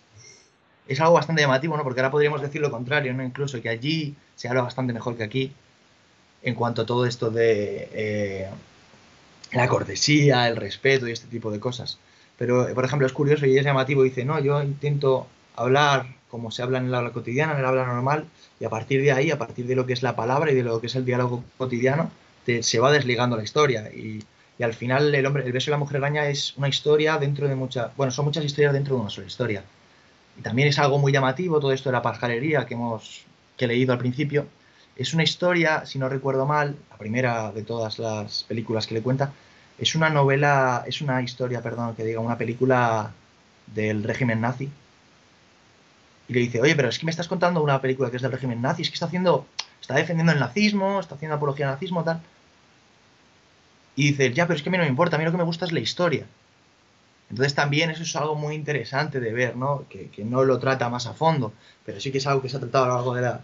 Es 0.88 1.00
algo 1.00 1.14
bastante 1.14 1.42
llamativo, 1.42 1.76
¿no? 1.76 1.82
Porque 1.82 2.00
ahora 2.00 2.12
podríamos 2.12 2.40
decir 2.40 2.60
lo 2.60 2.70
contrario, 2.70 3.12
¿no? 3.12 3.24
Incluso 3.24 3.60
que 3.60 3.68
allí 3.68 4.14
se 4.36 4.48
habla 4.48 4.62
bastante 4.62 4.92
mejor 4.92 5.16
que 5.16 5.24
aquí 5.24 5.52
en 6.42 6.54
cuanto 6.54 6.82
a 6.82 6.86
todo 6.86 7.06
esto 7.06 7.30
de 7.30 7.88
eh, 7.92 8.48
la 9.52 9.68
cortesía, 9.68 10.46
el 10.46 10.56
respeto 10.56 11.08
y 11.08 11.12
este 11.12 11.26
tipo 11.26 11.50
de 11.50 11.58
cosas. 11.58 11.98
Pero, 12.38 12.72
por 12.74 12.84
ejemplo, 12.84 13.06
es 13.06 13.12
curioso 13.12 13.46
y 13.46 13.58
es 13.58 13.64
llamativo, 13.64 14.02
dice, 14.02 14.24
no, 14.24 14.38
yo 14.38 14.62
intento 14.62 15.26
hablar 15.56 16.06
como 16.30 16.50
se 16.50 16.62
habla 16.62 16.78
en 16.78 16.86
el 16.86 16.94
habla 16.94 17.12
cotidiana, 17.12 17.52
en 17.52 17.60
el 17.60 17.64
habla 17.64 17.86
normal, 17.86 18.26
y 18.60 18.64
a 18.64 18.70
partir 18.70 19.00
de 19.00 19.12
ahí, 19.12 19.30
a 19.30 19.38
partir 19.38 19.66
de 19.66 19.74
lo 19.74 19.86
que 19.86 19.92
es 19.92 20.02
la 20.02 20.16
palabra 20.16 20.50
y 20.50 20.54
de 20.54 20.62
lo 20.62 20.80
que 20.80 20.88
es 20.88 20.94
el 20.94 21.04
diálogo 21.04 21.42
cotidiano, 21.56 22.10
se 22.60 22.78
va 22.78 22.92
desligando 22.92 23.36
la 23.36 23.42
historia. 23.42 23.90
Y, 23.90 24.22
y 24.58 24.62
al 24.62 24.74
final 24.74 25.14
el 25.14 25.26
hombre, 25.26 25.44
el 25.44 25.52
beso 25.52 25.66
de 25.66 25.72
la 25.72 25.78
mujer 25.78 25.98
araña 25.98 26.26
es 26.26 26.56
una 26.56 26.68
historia 26.68 27.18
dentro 27.18 27.48
de 27.48 27.54
muchas, 27.54 27.94
bueno, 27.96 28.10
son 28.10 28.24
muchas 28.24 28.44
historias 28.44 28.72
dentro 28.72 28.96
de 28.96 29.02
una 29.02 29.10
sola 29.10 29.26
historia. 29.26 29.64
Y 30.38 30.42
también 30.42 30.68
es 30.68 30.78
algo 30.78 30.98
muy 30.98 31.12
llamativo 31.12 31.60
todo 31.60 31.72
esto 31.72 31.88
de 31.88 31.94
la 31.94 32.02
pajarería 32.02 32.66
que 32.66 32.74
hemos 32.74 33.24
que 33.56 33.64
he 33.64 33.68
leído 33.68 33.92
al 33.92 33.98
principio. 33.98 34.46
Es 34.96 35.14
una 35.14 35.22
historia, 35.22 35.84
si 35.86 35.98
no 35.98 36.08
recuerdo 36.08 36.46
mal, 36.46 36.76
la 36.90 36.96
primera 36.96 37.52
de 37.52 37.62
todas 37.62 37.98
las 37.98 38.44
películas 38.44 38.86
que 38.86 38.94
le 38.94 39.02
cuenta, 39.02 39.32
es 39.78 39.94
una 39.94 40.08
novela, 40.08 40.84
es 40.86 41.00
una 41.02 41.20
historia, 41.22 41.62
perdón, 41.62 41.94
que 41.94 42.04
diga, 42.04 42.20
una 42.20 42.38
película 42.38 43.12
del 43.66 44.04
régimen 44.04 44.40
nazi. 44.40 44.70
Y 46.28 46.32
le 46.32 46.40
dice, 46.40 46.60
oye, 46.60 46.74
pero 46.74 46.88
es 46.88 46.98
que 46.98 47.04
me 47.04 47.10
estás 47.10 47.28
contando 47.28 47.62
una 47.62 47.80
película 47.80 48.10
que 48.10 48.16
es 48.16 48.22
del 48.22 48.32
régimen 48.32 48.62
nazi, 48.62 48.82
es 48.82 48.88
que 48.88 48.94
está 48.94 49.06
haciendo, 49.06 49.46
está 49.80 49.94
defendiendo 49.94 50.32
el 50.32 50.40
nazismo, 50.40 50.98
está 50.98 51.14
haciendo 51.14 51.36
apología 51.36 51.66
al 51.66 51.74
nazismo, 51.74 52.02
tal. 52.02 52.20
Y 53.96 54.08
dices, 54.10 54.34
ya, 54.34 54.46
pero 54.46 54.56
es 54.56 54.62
que 54.62 54.68
a 54.68 54.72
mí 54.72 54.78
no 54.78 54.84
me 54.84 54.90
importa, 54.90 55.16
a 55.16 55.18
mí 55.18 55.24
lo 55.24 55.32
que 55.32 55.38
me 55.38 55.44
gusta 55.44 55.64
es 55.64 55.72
la 55.72 55.80
historia. 55.80 56.26
Entonces 57.30 57.54
también 57.54 57.90
eso 57.90 58.02
es 58.02 58.14
algo 58.14 58.36
muy 58.36 58.54
interesante 58.54 59.18
de 59.18 59.32
ver, 59.32 59.56
¿no? 59.56 59.86
Que, 59.88 60.10
no 60.24 60.44
lo 60.44 60.58
trata 60.58 60.88
más 60.88 61.06
a 61.06 61.14
fondo, 61.14 61.52
pero 61.84 62.00
sí 62.00 62.12
que 62.12 62.18
es 62.18 62.26
algo 62.26 62.42
que 62.42 62.48
se 62.48 62.56
ha 62.56 62.60
tratado 62.60 62.84
a 62.84 62.88
lo 62.88 62.94
largo 62.94 63.14
de 63.14 63.22
la, 63.22 63.40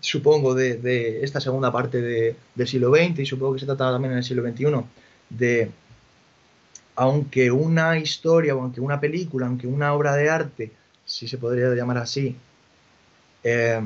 supongo, 0.00 0.54
de, 0.54 1.20
esta 1.22 1.40
segunda 1.40 1.70
parte 1.72 2.00
del 2.00 2.68
siglo 2.68 2.90
XX 2.94 3.18
y 3.20 3.26
supongo 3.26 3.54
que 3.54 3.58
se 3.60 3.64
ha 3.64 3.68
tratado 3.68 3.94
también 3.94 4.12
en 4.12 4.18
el 4.18 4.24
siglo 4.24 4.42
XXI, 4.42 4.84
de, 5.28 5.70
aunque 6.94 7.50
una 7.50 7.98
historia, 7.98 8.54
o 8.54 8.62
aunque 8.62 8.80
una 8.80 9.00
película, 9.00 9.46
aunque 9.46 9.66
una 9.66 9.92
obra 9.92 10.16
de 10.16 10.30
arte, 10.30 10.72
si 11.04 11.28
se 11.28 11.38
podría 11.38 11.74
llamar 11.74 11.98
así, 11.98 12.36
eh, 13.44 13.80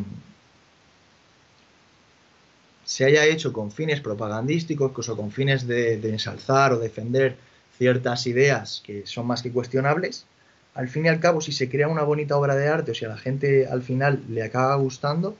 se 2.90 3.04
haya 3.04 3.24
hecho 3.24 3.52
con 3.52 3.70
fines 3.70 4.00
propagandísticos 4.00 5.08
o 5.08 5.16
con 5.16 5.30
fines 5.30 5.64
de, 5.68 5.94
ensalzar 6.10 6.72
o 6.72 6.80
defender 6.80 7.36
ciertas 7.78 8.26
ideas 8.26 8.82
que 8.84 9.06
son 9.06 9.28
más 9.28 9.42
que 9.42 9.52
cuestionables, 9.52 10.26
al 10.74 10.88
fin 10.88 11.04
y 11.06 11.08
al 11.08 11.20
cabo, 11.20 11.40
si 11.40 11.52
se 11.52 11.68
crea 11.68 11.86
una 11.86 12.02
bonita 12.02 12.36
obra 12.36 12.56
de 12.56 12.66
arte 12.66 12.90
o 12.90 12.94
si 12.94 13.04
a 13.04 13.08
la 13.08 13.16
gente 13.16 13.68
al 13.68 13.82
final 13.82 14.24
le 14.28 14.42
acaba 14.42 14.74
gustando, 14.74 15.36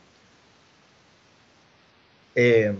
eh, 2.36 2.72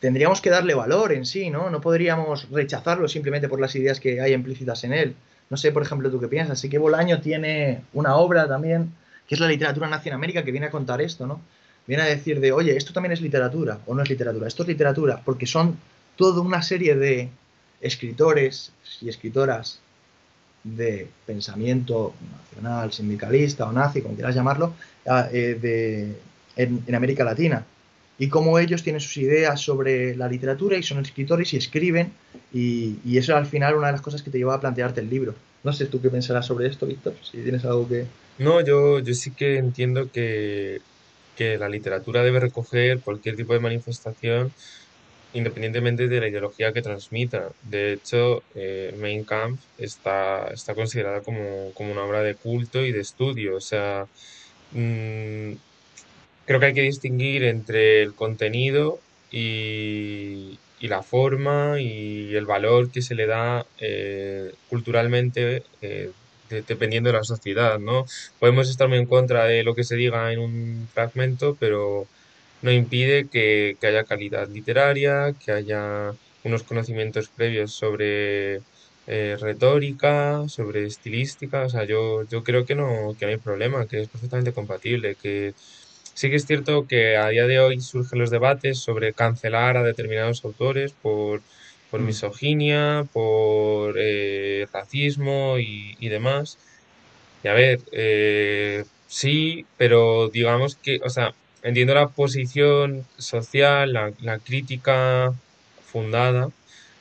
tendríamos 0.00 0.40
que 0.40 0.48
darle 0.48 0.72
valor 0.72 1.12
en 1.12 1.26
sí, 1.26 1.50
¿no? 1.50 1.68
No 1.68 1.82
podríamos 1.82 2.48
rechazarlo 2.50 3.06
simplemente 3.06 3.50
por 3.50 3.60
las 3.60 3.74
ideas 3.74 4.00
que 4.00 4.22
hay 4.22 4.32
implícitas 4.32 4.82
en 4.84 4.94
él. 4.94 5.14
No 5.50 5.58
sé, 5.58 5.72
por 5.72 5.82
ejemplo, 5.82 6.10
tú 6.10 6.18
qué 6.18 6.28
piensas. 6.28 6.58
Así 6.58 6.70
que 6.70 6.78
Bolaño 6.78 7.20
tiene 7.20 7.82
una 7.92 8.16
obra 8.16 8.48
también, 8.48 8.94
que 9.28 9.34
es 9.34 9.40
la 9.42 9.48
literatura 9.48 9.88
nazi 9.88 10.08
en 10.08 10.14
América, 10.14 10.42
que 10.42 10.52
viene 10.52 10.68
a 10.68 10.70
contar 10.70 11.02
esto, 11.02 11.26
¿no? 11.26 11.42
Viene 11.90 12.04
a 12.04 12.06
decir 12.06 12.38
de, 12.38 12.52
oye, 12.52 12.76
esto 12.76 12.92
también 12.92 13.10
es 13.10 13.20
literatura 13.20 13.80
o 13.84 13.96
no 13.96 14.02
es 14.04 14.08
literatura, 14.08 14.46
esto 14.46 14.62
es 14.62 14.68
literatura, 14.68 15.20
porque 15.24 15.44
son 15.44 15.76
toda 16.14 16.40
una 16.40 16.62
serie 16.62 16.94
de 16.94 17.30
escritores 17.80 18.70
y 19.00 19.08
escritoras 19.08 19.80
de 20.62 21.08
pensamiento 21.26 22.14
nacional, 22.44 22.92
sindicalista 22.92 23.66
o 23.66 23.72
nazi, 23.72 24.02
como 24.02 24.14
quieras 24.14 24.36
llamarlo, 24.36 24.72
eh, 25.32 25.58
de, 25.60 26.14
en, 26.54 26.94
América 26.94 27.24
Latina. 27.24 27.66
Y 28.20 28.28
cómo 28.28 28.60
ellos 28.60 28.84
tienen 28.84 29.00
sus 29.00 29.16
ideas 29.16 29.60
sobre 29.60 30.14
la 30.14 30.28
literatura 30.28 30.76
y 30.76 30.84
son 30.84 31.00
escritores 31.00 31.52
y 31.54 31.56
escriben, 31.56 32.12
y, 32.52 32.98
y 33.04 33.18
eso 33.18 33.36
al 33.36 33.46
final 33.46 33.74
una 33.74 33.88
de 33.88 33.94
las 33.94 34.02
cosas 34.02 34.22
que 34.22 34.30
te 34.30 34.38
lleva 34.38 34.54
a 34.54 34.60
plantearte 34.60 35.00
el 35.00 35.10
libro. 35.10 35.34
No 35.64 35.72
sé 35.72 35.86
tú 35.86 36.00
qué 36.00 36.08
pensarás 36.08 36.46
sobre 36.46 36.68
esto, 36.68 36.86
Víctor, 36.86 37.14
si 37.20 37.38
tienes 37.38 37.64
algo 37.64 37.88
que... 37.88 38.06
No, 38.38 38.60
yo, 38.60 39.00
yo 39.00 39.12
sí 39.12 39.32
que 39.32 39.58
entiendo 39.58 40.08
que 40.12 40.80
que 41.36 41.58
la 41.58 41.68
literatura 41.68 42.22
debe 42.22 42.40
recoger 42.40 43.00
cualquier 43.00 43.36
tipo 43.36 43.52
de 43.52 43.60
manifestación 43.60 44.52
independientemente 45.32 46.08
de 46.08 46.20
la 46.20 46.28
ideología 46.28 46.72
que 46.72 46.82
transmita. 46.82 47.52
De 47.62 47.92
hecho, 47.92 48.42
eh, 48.54 48.94
Mein 48.98 49.24
Kampf 49.24 49.60
está, 49.78 50.48
está 50.48 50.74
considerada 50.74 51.20
como, 51.22 51.72
una 51.78 52.04
obra 52.04 52.22
de 52.22 52.34
culto 52.34 52.84
y 52.84 52.92
de 52.92 53.00
estudio. 53.00 53.56
O 53.56 53.60
sea, 53.60 54.06
mm, 54.72 55.52
creo 56.46 56.60
que 56.60 56.66
hay 56.66 56.74
que 56.74 56.82
distinguir 56.82 57.44
entre 57.44 58.02
el 58.02 58.14
contenido 58.14 58.98
y, 59.30 60.58
y 60.80 60.88
la 60.88 61.02
forma 61.02 61.80
y 61.80 62.34
el 62.34 62.46
valor 62.46 62.90
que 62.90 63.02
se 63.02 63.14
le 63.14 63.26
da 63.26 63.66
eh, 63.78 64.52
culturalmente 64.68 65.62
eh, 65.82 66.10
de- 66.50 66.62
dependiendo 66.64 67.10
de 67.10 67.16
la 67.18 67.24
sociedad, 67.24 67.78
¿no? 67.80 68.04
Podemos 68.38 68.70
estar 68.70 68.88
muy 68.88 68.98
en 68.98 69.06
contra 69.06 69.44
de 69.46 69.64
lo 69.64 69.74
que 69.74 69.84
se 69.84 69.96
diga 69.96 70.32
en 70.32 70.40
un 70.40 70.88
fragmento, 70.92 71.56
pero 71.58 72.10
no 72.60 72.72
impide 72.72 73.28
que, 73.30 73.76
que 73.80 73.86
haya 73.86 74.04
calidad 74.04 74.48
literaria, 74.48 75.34
que 75.38 75.52
haya 75.52 76.12
unos 76.42 76.64
conocimientos 76.64 77.30
previos 77.30 77.74
sobre 77.76 78.62
eh, 79.06 79.36
retórica, 79.40 80.42
sobre 80.48 80.84
estilística. 80.86 81.64
O 81.64 81.68
sea, 81.70 81.84
yo, 81.84 82.24
yo 82.28 82.42
creo 82.42 82.64
que 82.64 82.74
no, 82.74 83.14
que 83.18 83.26
no 83.26 83.32
hay 83.32 83.38
problema, 83.38 83.86
que 83.86 84.00
es 84.02 84.08
perfectamente 84.10 84.52
compatible, 84.52 85.16
que 85.16 85.54
sí 86.14 86.30
que 86.30 86.36
es 86.36 86.46
cierto 86.46 86.86
que 86.86 87.16
a 87.16 87.28
día 87.28 87.46
de 87.46 87.58
hoy 87.60 87.80
surgen 87.80 88.18
los 88.18 88.30
debates 88.30 88.82
sobre 88.82 89.14
cancelar 89.14 89.76
a 89.76 89.82
determinados 89.82 90.44
autores 90.44 90.94
por, 91.00 91.42
por 91.90 92.00
Mm, 92.00 92.06
misoginia, 92.06 93.06
por 93.12 93.96
eh, 93.98 94.66
racismo 94.72 95.58
y, 95.58 95.96
y 95.98 96.08
demás. 96.08 96.58
Y 97.42 97.48
a 97.48 97.54
ver, 97.54 97.80
eh, 97.92 98.84
sí, 99.06 99.66
pero 99.76 100.28
digamos 100.28 100.76
que, 100.76 101.00
o 101.04 101.10
sea, 101.10 101.34
entiendo 101.62 101.94
la 101.94 102.08
posición 102.10 103.06
social, 103.18 103.92
la, 103.92 104.12
la 104.20 104.38
crítica 104.40 105.32
fundada 105.80 106.50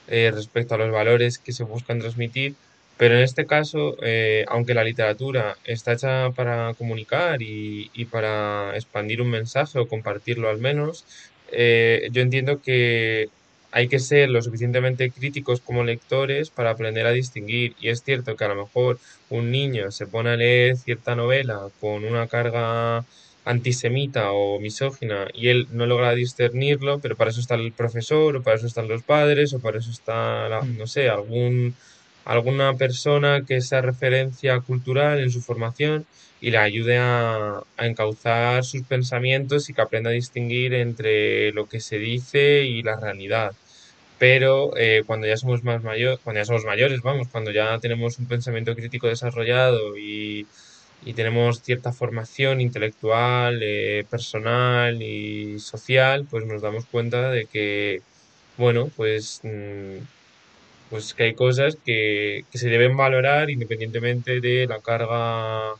eh, 0.08 0.32
respecto 0.34 0.76
a 0.76 0.78
los 0.78 0.92
valores 0.92 1.40
que 1.40 1.52
se 1.54 1.64
buscan 1.64 2.00
transmitir, 2.00 2.58
pero 2.98 3.16
en 3.16 3.22
este 3.24 3.46
caso, 3.46 3.96
eh, 4.04 4.46
aunque 4.50 4.74
la 4.74 4.84
literatura 4.84 5.58
está 5.64 5.94
hecha 5.94 6.32
para 6.32 6.74
comunicar 6.76 7.42
y, 7.42 7.90
y 7.94 8.06
para 8.06 8.74
expandir 8.76 9.22
un 9.22 9.30
mensaje 9.30 9.80
o 9.80 9.88
compartirlo 9.88 10.50
al 10.50 10.60
menos, 10.60 11.06
eh, 11.48 12.10
yo 12.12 12.22
entiendo 12.22 12.62
que 12.62 13.32
hay 13.72 13.88
que 13.88 14.00
ser 14.00 14.30
lo 14.30 14.42
suficientemente 14.42 15.12
críticos 15.12 15.62
como 15.62 15.84
lectores 15.84 16.52
para 16.52 16.72
aprender 16.72 17.06
a 17.08 17.12
distinguir. 17.12 17.74
Y 17.78 17.90
es 17.90 18.02
cierto 18.04 18.36
que 18.36 18.46
a 18.46 18.50
lo 18.50 18.56
mejor 18.56 19.00
un 19.28 19.52
niño 19.52 19.92
se 19.92 20.08
pone 20.08 20.32
a 20.32 20.36
leer 20.38 20.76
cierta 20.78 21.16
novela 21.16 21.70
con 21.78 22.04
una 22.06 22.28
carga 22.28 23.06
antisemita 23.44 24.32
o 24.34 24.60
misógina 24.60 25.28
y 25.34 25.48
él 25.50 25.68
no 25.72 25.86
logra 25.86 26.14
discernirlo, 26.14 27.00
pero 27.02 27.16
para 27.16 27.32
eso 27.32 27.40
está 27.40 27.56
el 27.56 27.74
profesor, 27.74 28.36
o 28.38 28.44
para 28.44 28.58
eso 28.58 28.68
están 28.68 28.88
los 28.88 29.04
padres, 29.04 29.54
o 29.54 29.60
para 29.62 29.80
eso 29.80 29.92
está, 29.92 30.50
la- 30.50 30.66
mm, 30.66 30.76
no 30.78 30.88
sé, 30.88 31.10
algún, 31.10 31.76
alguna 32.30 32.76
persona 32.76 33.44
que 33.48 33.60
sea 33.62 33.82
referencia 33.82 34.60
cultural 34.60 35.20
en 35.20 35.32
su 35.32 35.42
formación 35.42 36.06
y 36.40 36.52
le 36.52 36.60
ayude 36.60 36.98
a, 37.00 37.64
a 37.76 37.86
encauzar 37.88 38.64
sus 38.64 38.84
pensamientos 38.84 39.68
y 39.70 39.74
que 39.74 39.82
aprenda 39.82 40.12
a 40.12 40.14
distinguir 40.14 40.76
entre 40.76 41.52
lo 41.54 41.68
que 41.68 41.80
se 41.80 41.98
dice 41.98 42.66
y 42.66 42.84
la 42.84 43.00
realidad. 43.00 43.54
Pero 44.20 44.78
eh, 44.78 45.04
cuando 45.08 45.26
ya 45.26 45.38
somos 45.38 45.64
más 45.64 45.82
mayores, 45.84 46.20
cuando 46.24 46.40
ya 46.42 46.46
somos 46.46 46.66
mayores, 46.66 47.02
vamos, 47.02 47.30
cuando 47.30 47.50
ya 47.50 47.80
tenemos 47.80 48.20
un 48.20 48.28
pensamiento 48.28 48.76
crítico 48.76 49.08
desarrollado 49.08 49.98
y, 49.98 50.46
y 51.04 51.14
tenemos 51.14 51.64
cierta 51.64 51.94
formación 51.94 52.62
intelectual, 52.62 53.60
eh, 53.64 54.06
personal 54.08 55.02
y 55.02 55.60
social, 55.60 56.28
pues 56.30 56.46
nos 56.46 56.62
damos 56.62 56.86
cuenta 56.86 57.32
de 57.32 57.48
que, 57.48 58.02
bueno, 58.58 58.92
pues, 58.96 59.42
mm, 59.44 60.19
pues 60.90 61.14
que 61.14 61.24
hay 61.24 61.36
cosas 61.36 61.78
que, 61.86 62.46
que 62.52 62.58
se 62.58 62.70
deben 62.70 62.98
valorar 62.98 63.50
independientemente 63.50 64.42
de 64.42 64.68
la 64.68 64.80
carga 64.82 65.76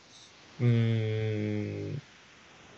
mm, 0.58 1.94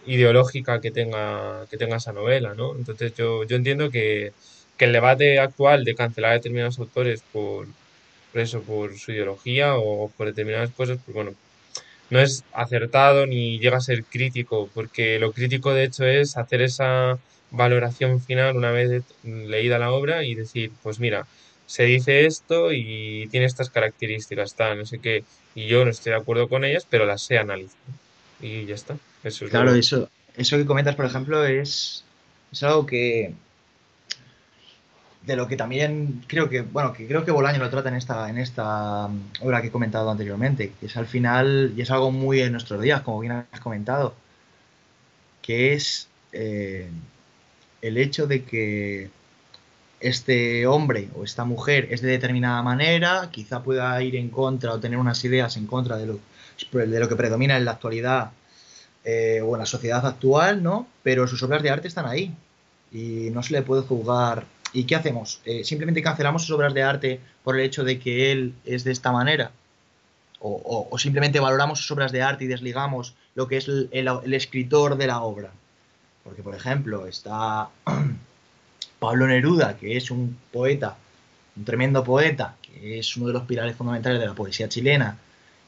ideológica 0.07 0.81
que 0.81 0.91
tenga, 0.91 1.67
que 1.71 1.77
tenga 1.77 1.97
esa 1.97 2.13
novela, 2.13 2.55
¿no? 2.55 2.75
Entonces 2.77 3.15
yo, 3.15 3.45
yo 3.45 3.57
entiendo 3.57 3.91
que, 3.91 4.33
que 4.77 4.85
el 4.87 4.93
debate 4.93 5.39
actual 5.39 5.85
de 5.85 5.95
cancelar 5.95 6.33
a 6.33 6.35
determinados 6.35 6.79
autores 6.79 7.23
por, 7.33 7.67
por 8.33 8.41
eso, 8.41 8.63
por 8.63 8.99
su 8.99 9.13
ideología 9.13 9.77
o 9.77 10.11
por 10.17 10.27
determinadas 10.29 10.71
cosas, 10.71 10.99
pues 11.05 11.15
bueno, 11.15 11.35
no 12.11 12.21
es 12.21 12.45
acertado 12.53 13.27
ni 13.27 13.59
llega 13.59 13.79
a 13.79 13.81
ser 13.81 14.05
crítico, 14.05 14.69
porque 14.75 15.19
lo 15.19 15.33
crítico 15.33 15.75
de 15.75 15.85
hecho 15.85 16.05
es 16.07 16.37
hacer 16.37 16.63
esa 16.63 17.19
valoración 17.51 18.21
final 18.21 18.57
una 18.57 18.73
vez 18.73 19.03
leída 19.25 19.79
la 19.79 19.93
obra 19.93 20.25
y 20.25 20.35
decir, 20.35 20.73
pues 20.83 21.01
mira, 21.01 21.27
se 21.67 21.85
dice 21.85 22.27
esto 22.27 22.73
y 22.73 23.29
tiene 23.31 23.47
estas 23.47 23.71
características, 23.71 24.55
tal, 24.55 24.79
no 24.79 24.87
sé 24.87 24.99
qué, 24.99 25.25
y 25.55 25.67
yo 25.67 25.85
no 25.85 25.91
estoy 25.91 26.13
de 26.13 26.19
acuerdo 26.19 26.49
con 26.49 26.65
ellas, 26.65 26.87
pero 26.89 27.07
las 27.07 27.23
sé 27.23 27.39
analizar. 27.39 27.79
Y 28.41 28.67
ya 28.67 28.75
está, 28.75 28.97
eso 29.23 29.45
es 29.45 29.51
Claro, 29.51 29.71
lo... 29.71 29.77
eso, 29.77 30.11
eso 30.37 30.57
que 30.57 30.67
comentas, 30.67 30.97
por 30.97 31.07
ejemplo, 31.07 31.45
es, 31.45 32.05
es 32.51 32.63
algo 32.63 32.87
que 32.87 33.35
de 35.27 35.37
lo 35.37 35.47
que 35.47 35.57
también 35.57 36.25
creo 36.27 36.49
que, 36.49 36.63
bueno, 36.63 36.93
que 36.93 37.07
creo 37.07 37.25
que 37.25 37.31
Bolaño 37.31 37.61
lo 37.61 37.71
trata 37.71 37.89
en 37.89 37.95
esta, 37.95 38.29
en 38.29 38.39
esta 38.39 39.09
mm, 39.09 39.31
obra 39.43 39.61
que 39.61 39.69
he 39.69 39.71
comentado 39.71 40.11
anteriormente, 40.11 40.73
que 40.79 40.87
es 40.87 40.97
al 40.97 41.07
final, 41.07 41.73
y 41.77 41.83
es 41.83 41.91
algo 41.91 42.11
muy 42.11 42.41
en 42.41 42.53
nuestros 42.53 42.83
días, 42.83 43.03
como 43.03 43.21
bien 43.21 43.33
has 43.51 43.61
comentado, 43.61 44.15
que 45.41 45.75
es 45.75 46.09
eh, 46.33 46.89
el 47.83 47.99
hecho 47.99 48.27
de 48.27 48.45
que 48.45 49.11
este 50.03 50.67
hombre 50.67 51.09
o 51.17 51.25
esta 51.25 51.45
mujer 51.45 51.89
es 51.91 52.03
de 52.03 52.09
determinada 52.09 52.63
manera, 52.63 53.29
quizá 53.31 53.63
pueda 53.63 54.01
ir 54.03 54.17
en 54.17 54.29
contra 54.29 54.73
o 54.73 54.81
tener 54.81 54.99
unas 54.99 55.25
ideas 55.25 55.57
en 55.57 55.67
contra 55.67 55.97
de 55.97 56.07
lo, 56.07 56.19
de 56.73 57.01
lo 57.01 57.09
que 57.09 57.17
predomina 57.17 57.57
en 57.57 57.65
la 57.65 57.73
actualidad 57.73 58.33
eh, 59.05 59.41
o 59.45 59.55
en 59.55 59.61
la 59.61 59.67
sociedad 59.67 60.05
actual, 60.07 60.63
¿no? 60.63 60.87
Pero 61.03 61.27
sus 61.27 61.43
obras 61.43 61.63
de 61.63 61.71
arte 61.71 61.89
están 61.89 62.07
ahí 62.07 62.35
y 62.93 63.31
no 63.31 63.43
se 63.43 63.53
le 63.53 63.63
puede 63.63 63.83
juzgar. 63.83 64.45
¿Y 64.73 64.85
qué 64.85 64.97
hacemos? 64.97 65.41
Eh, 65.45 65.65
¿Simplemente 65.65 66.03
cancelamos 66.03 66.43
sus 66.43 66.53
obras 66.57 66.75
de 66.75 66.83
arte 66.83 67.21
por 67.45 67.57
el 67.57 67.63
hecho 67.63 67.85
de 67.85 67.99
que 67.99 68.33
él 68.33 68.55
es 68.65 68.85
de 68.85 68.93
esta 68.93 69.13
manera? 69.13 69.53
¿O, 70.45 70.99
simplemente 70.99 71.39
valoramos 71.39 71.79
sus 71.79 71.91
obras 71.93 72.11
de 72.11 72.21
arte 72.21 72.45
y 72.45 72.49
desligamos 72.49 73.15
lo 73.37 73.47
que 73.47 73.59
es 73.59 73.69
el 73.69 74.35
escritor 74.35 74.97
de 74.97 75.07
la 75.07 75.23
obra? 75.23 75.53
Porque, 76.25 76.43
por 76.43 76.55
ejemplo, 76.55 77.07
está 77.07 77.69
Pablo 79.03 79.27
Neruda, 79.27 79.77
que 79.77 79.97
es 79.97 80.13
un 80.13 80.39
poeta, 80.53 80.97
un 81.57 81.65
tremendo 81.65 82.05
poeta, 82.05 82.55
que 82.63 83.01
es 83.01 83.17
uno 83.17 83.27
de 83.27 83.33
los 83.33 83.43
pilares 83.43 83.75
fundamentales 83.75 84.21
de 84.21 84.27
la 84.29 84.35
poesía 84.35 84.69
chilena 84.69 85.19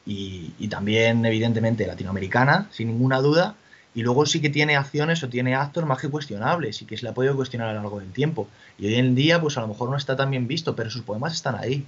y, 0.05 0.69
también, 0.69 1.25
evidentemente, 1.25 1.85
latinoamericana, 1.85 2.69
sin 2.71 2.87
ninguna 2.87 3.19
duda. 3.19 3.55
Y 3.93 4.03
luego 4.03 4.25
sí 4.25 4.39
que 4.39 4.49
tiene 4.49 4.77
acciones 4.77 5.21
o 5.21 5.27
tiene 5.27 5.53
actos 5.53 5.85
más 5.85 5.99
que 5.99 6.07
cuestionables 6.07 6.81
y 6.81 6.85
que 6.85 6.95
se 6.95 7.03
le 7.03 7.09
ha 7.09 7.13
podido 7.13 7.35
cuestionar 7.35 7.67
a 7.67 7.73
lo 7.73 7.81
largo 7.81 7.99
del 7.99 8.13
tiempo. 8.13 8.47
Y 8.77 8.87
hoy 8.87 8.95
en 8.95 9.15
día, 9.15 9.41
pues 9.41 9.57
a 9.57 9.61
lo 9.61 9.67
mejor 9.67 9.89
no 9.89 9.97
está 9.97 10.15
tan 10.15 10.31
bien 10.31 10.47
visto, 10.47 10.73
pero 10.73 10.89
sus 10.89 11.01
poemas 11.01 11.33
están 11.33 11.55
ahí. 11.55 11.85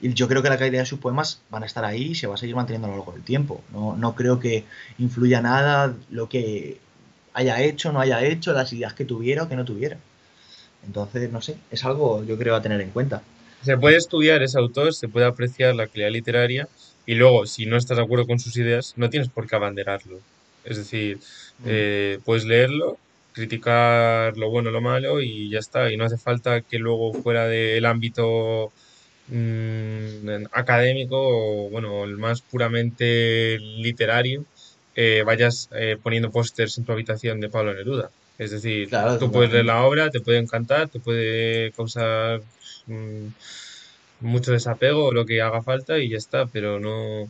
Y 0.00 0.14
yo 0.14 0.26
creo 0.26 0.42
que 0.42 0.48
la 0.48 0.56
calidad 0.56 0.80
de 0.80 0.86
sus 0.86 1.00
poemas 1.00 1.42
van 1.50 1.64
a 1.64 1.66
estar 1.66 1.84
ahí 1.84 2.12
y 2.12 2.14
se 2.14 2.26
va 2.26 2.36
a 2.36 2.38
seguir 2.38 2.56
manteniendo 2.56 2.88
a 2.88 2.92
lo 2.92 2.96
largo 2.96 3.12
del 3.12 3.24
tiempo. 3.24 3.62
No, 3.74 3.94
no 3.94 4.14
creo 4.14 4.40
que 4.40 4.64
influya 4.98 5.42
nada 5.42 5.94
lo 6.08 6.30
que 6.30 6.80
haya 7.34 7.60
hecho, 7.60 7.92
no 7.92 8.00
haya 8.00 8.24
hecho, 8.24 8.54
las 8.54 8.72
ideas 8.72 8.94
que 8.94 9.04
tuviera 9.04 9.42
o 9.42 9.48
que 9.50 9.56
no 9.56 9.66
tuviera. 9.66 9.98
Entonces, 10.86 11.30
no 11.30 11.40
sé, 11.40 11.56
es 11.70 11.84
algo 11.84 12.24
yo 12.24 12.38
creo 12.38 12.54
a 12.54 12.62
tener 12.62 12.80
en 12.80 12.90
cuenta. 12.90 13.22
Se 13.62 13.76
puede 13.76 13.96
estudiar 13.96 14.42
ese 14.42 14.58
autor, 14.58 14.94
se 14.94 15.08
puede 15.08 15.26
apreciar 15.26 15.74
la 15.74 15.86
calidad 15.88 16.10
literaria 16.10 16.68
y 17.06 17.14
luego, 17.14 17.46
si 17.46 17.66
no 17.66 17.76
estás 17.76 17.96
de 17.96 18.04
acuerdo 18.04 18.26
con 18.26 18.38
sus 18.38 18.56
ideas, 18.56 18.94
no 18.96 19.10
tienes 19.10 19.28
por 19.28 19.48
qué 19.48 19.56
abanderarlo. 19.56 20.20
Es 20.64 20.76
decir, 20.76 21.18
Mm, 21.58 21.64
eh, 21.66 22.18
puedes 22.24 22.44
leerlo, 22.44 22.98
criticar 23.32 24.36
lo 24.36 24.50
bueno, 24.50 24.70
lo 24.70 24.80
malo 24.80 25.20
y 25.20 25.50
ya 25.50 25.58
está. 25.58 25.92
Y 25.92 25.96
no 25.96 26.04
hace 26.04 26.18
falta 26.18 26.60
que 26.62 26.78
luego 26.78 27.12
fuera 27.12 27.46
del 27.46 27.84
ámbito 27.86 28.72
mm, 29.28 30.46
académico 30.52 31.16
o, 31.20 31.70
bueno, 31.70 32.04
el 32.04 32.16
más 32.16 32.42
puramente 32.42 33.58
literario, 33.58 34.44
eh, 34.96 35.22
vayas 35.24 35.68
eh, 35.72 35.96
poniendo 36.02 36.30
pósters 36.30 36.78
en 36.78 36.84
tu 36.84 36.92
habitación 36.92 37.40
de 37.40 37.48
Pablo 37.48 37.74
Neruda. 37.74 38.10
Es 38.38 38.52
decir, 38.52 38.88
claro, 38.88 39.18
tú 39.18 39.32
puedes 39.32 39.50
leer 39.50 39.64
la 39.64 39.82
obra, 39.82 40.10
te 40.10 40.20
puede 40.20 40.38
encantar, 40.38 40.88
te 40.88 41.00
puede 41.00 41.72
causar 41.72 42.40
mm, 42.86 43.26
mucho 44.20 44.52
desapego 44.52 45.06
o 45.06 45.12
lo 45.12 45.26
que 45.26 45.42
haga 45.42 45.60
falta 45.62 45.98
y 45.98 46.08
ya 46.10 46.16
está, 46.16 46.46
pero 46.46 46.78
no, 46.78 47.28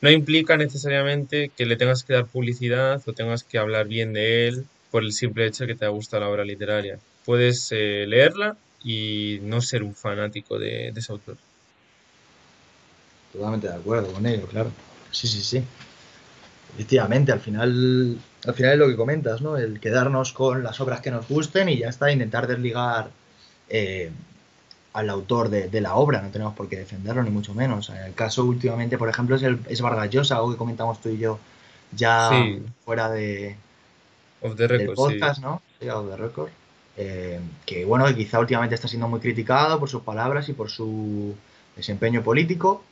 no 0.00 0.10
implica 0.10 0.56
necesariamente 0.56 1.50
que 1.54 1.66
le 1.66 1.76
tengas 1.76 2.04
que 2.04 2.14
dar 2.14 2.26
publicidad 2.26 3.02
o 3.06 3.12
tengas 3.12 3.44
que 3.44 3.58
hablar 3.58 3.86
bien 3.86 4.14
de 4.14 4.48
él 4.48 4.64
por 4.90 5.02
el 5.02 5.12
simple 5.12 5.46
hecho 5.46 5.64
de 5.64 5.74
que 5.74 5.78
te 5.78 5.88
gusta 5.88 6.20
la 6.20 6.28
obra 6.28 6.44
literaria. 6.44 6.98
Puedes 7.26 7.68
eh, 7.72 8.06
leerla 8.08 8.56
y 8.82 9.40
no 9.42 9.60
ser 9.60 9.82
un 9.82 9.94
fanático 9.94 10.58
de, 10.58 10.90
de 10.90 11.00
ese 11.00 11.12
autor. 11.12 11.36
Totalmente 13.32 13.68
de 13.68 13.74
acuerdo 13.74 14.10
con 14.10 14.24
ello, 14.24 14.46
claro. 14.46 14.70
Sí, 15.10 15.26
sí, 15.28 15.42
sí. 15.42 15.62
Efectivamente, 16.74 17.32
al 17.32 17.40
final, 17.40 18.18
al 18.46 18.54
final 18.54 18.72
es 18.72 18.78
lo 18.78 18.88
que 18.88 18.96
comentas, 18.96 19.40
¿no? 19.40 19.56
El 19.56 19.80
quedarnos 19.80 20.32
con 20.32 20.62
las 20.62 20.80
obras 20.80 21.00
que 21.00 21.10
nos 21.10 21.28
gusten 21.28 21.68
y 21.68 21.78
ya 21.78 21.88
está, 21.88 22.10
intentar 22.12 22.46
desligar 22.46 23.08
eh, 23.68 24.10
al 24.92 25.10
autor 25.10 25.48
de, 25.48 25.68
de, 25.68 25.80
la 25.80 25.96
obra, 25.96 26.22
no 26.22 26.30
tenemos 26.30 26.54
por 26.54 26.68
qué 26.68 26.76
defenderlo, 26.76 27.22
ni 27.22 27.30
mucho 27.30 27.54
menos. 27.54 27.90
En 27.90 27.96
el 27.96 28.14
caso 28.14 28.44
últimamente, 28.44 28.96
por 28.98 29.08
ejemplo, 29.08 29.36
es, 29.36 29.42
el, 29.42 29.58
es 29.68 29.80
Vargas 29.80 30.10
Llosa, 30.10 30.36
algo 30.36 30.52
que 30.52 30.56
comentamos 30.56 31.00
tú 31.00 31.08
y 31.10 31.18
yo 31.18 31.38
ya 31.92 32.30
Sí, 32.30 32.62
fuera 32.84 33.10
de, 33.10 33.56
off 34.42 34.56
the 34.56 34.66
del 34.68 34.78
record, 34.80 34.96
sí. 34.96 35.18
podcast, 35.18 35.40
¿no? 35.42 35.62
Sí, 35.80 35.88
Off 35.88 36.08
the 36.10 36.16
record. 36.16 36.50
Eh, 36.96 37.40
que 37.66 37.84
bueno, 37.84 38.06
quizá 38.14 38.38
últimamente 38.40 38.74
está 38.74 38.88
siendo 38.88 39.06
muy 39.08 39.20
criticado 39.20 39.78
por 39.78 39.88
sus 39.88 40.02
palabras 40.02 40.48
y 40.48 40.54
por 40.54 40.70
su 40.70 41.34
desempeño 41.76 42.22
político, 42.22 42.82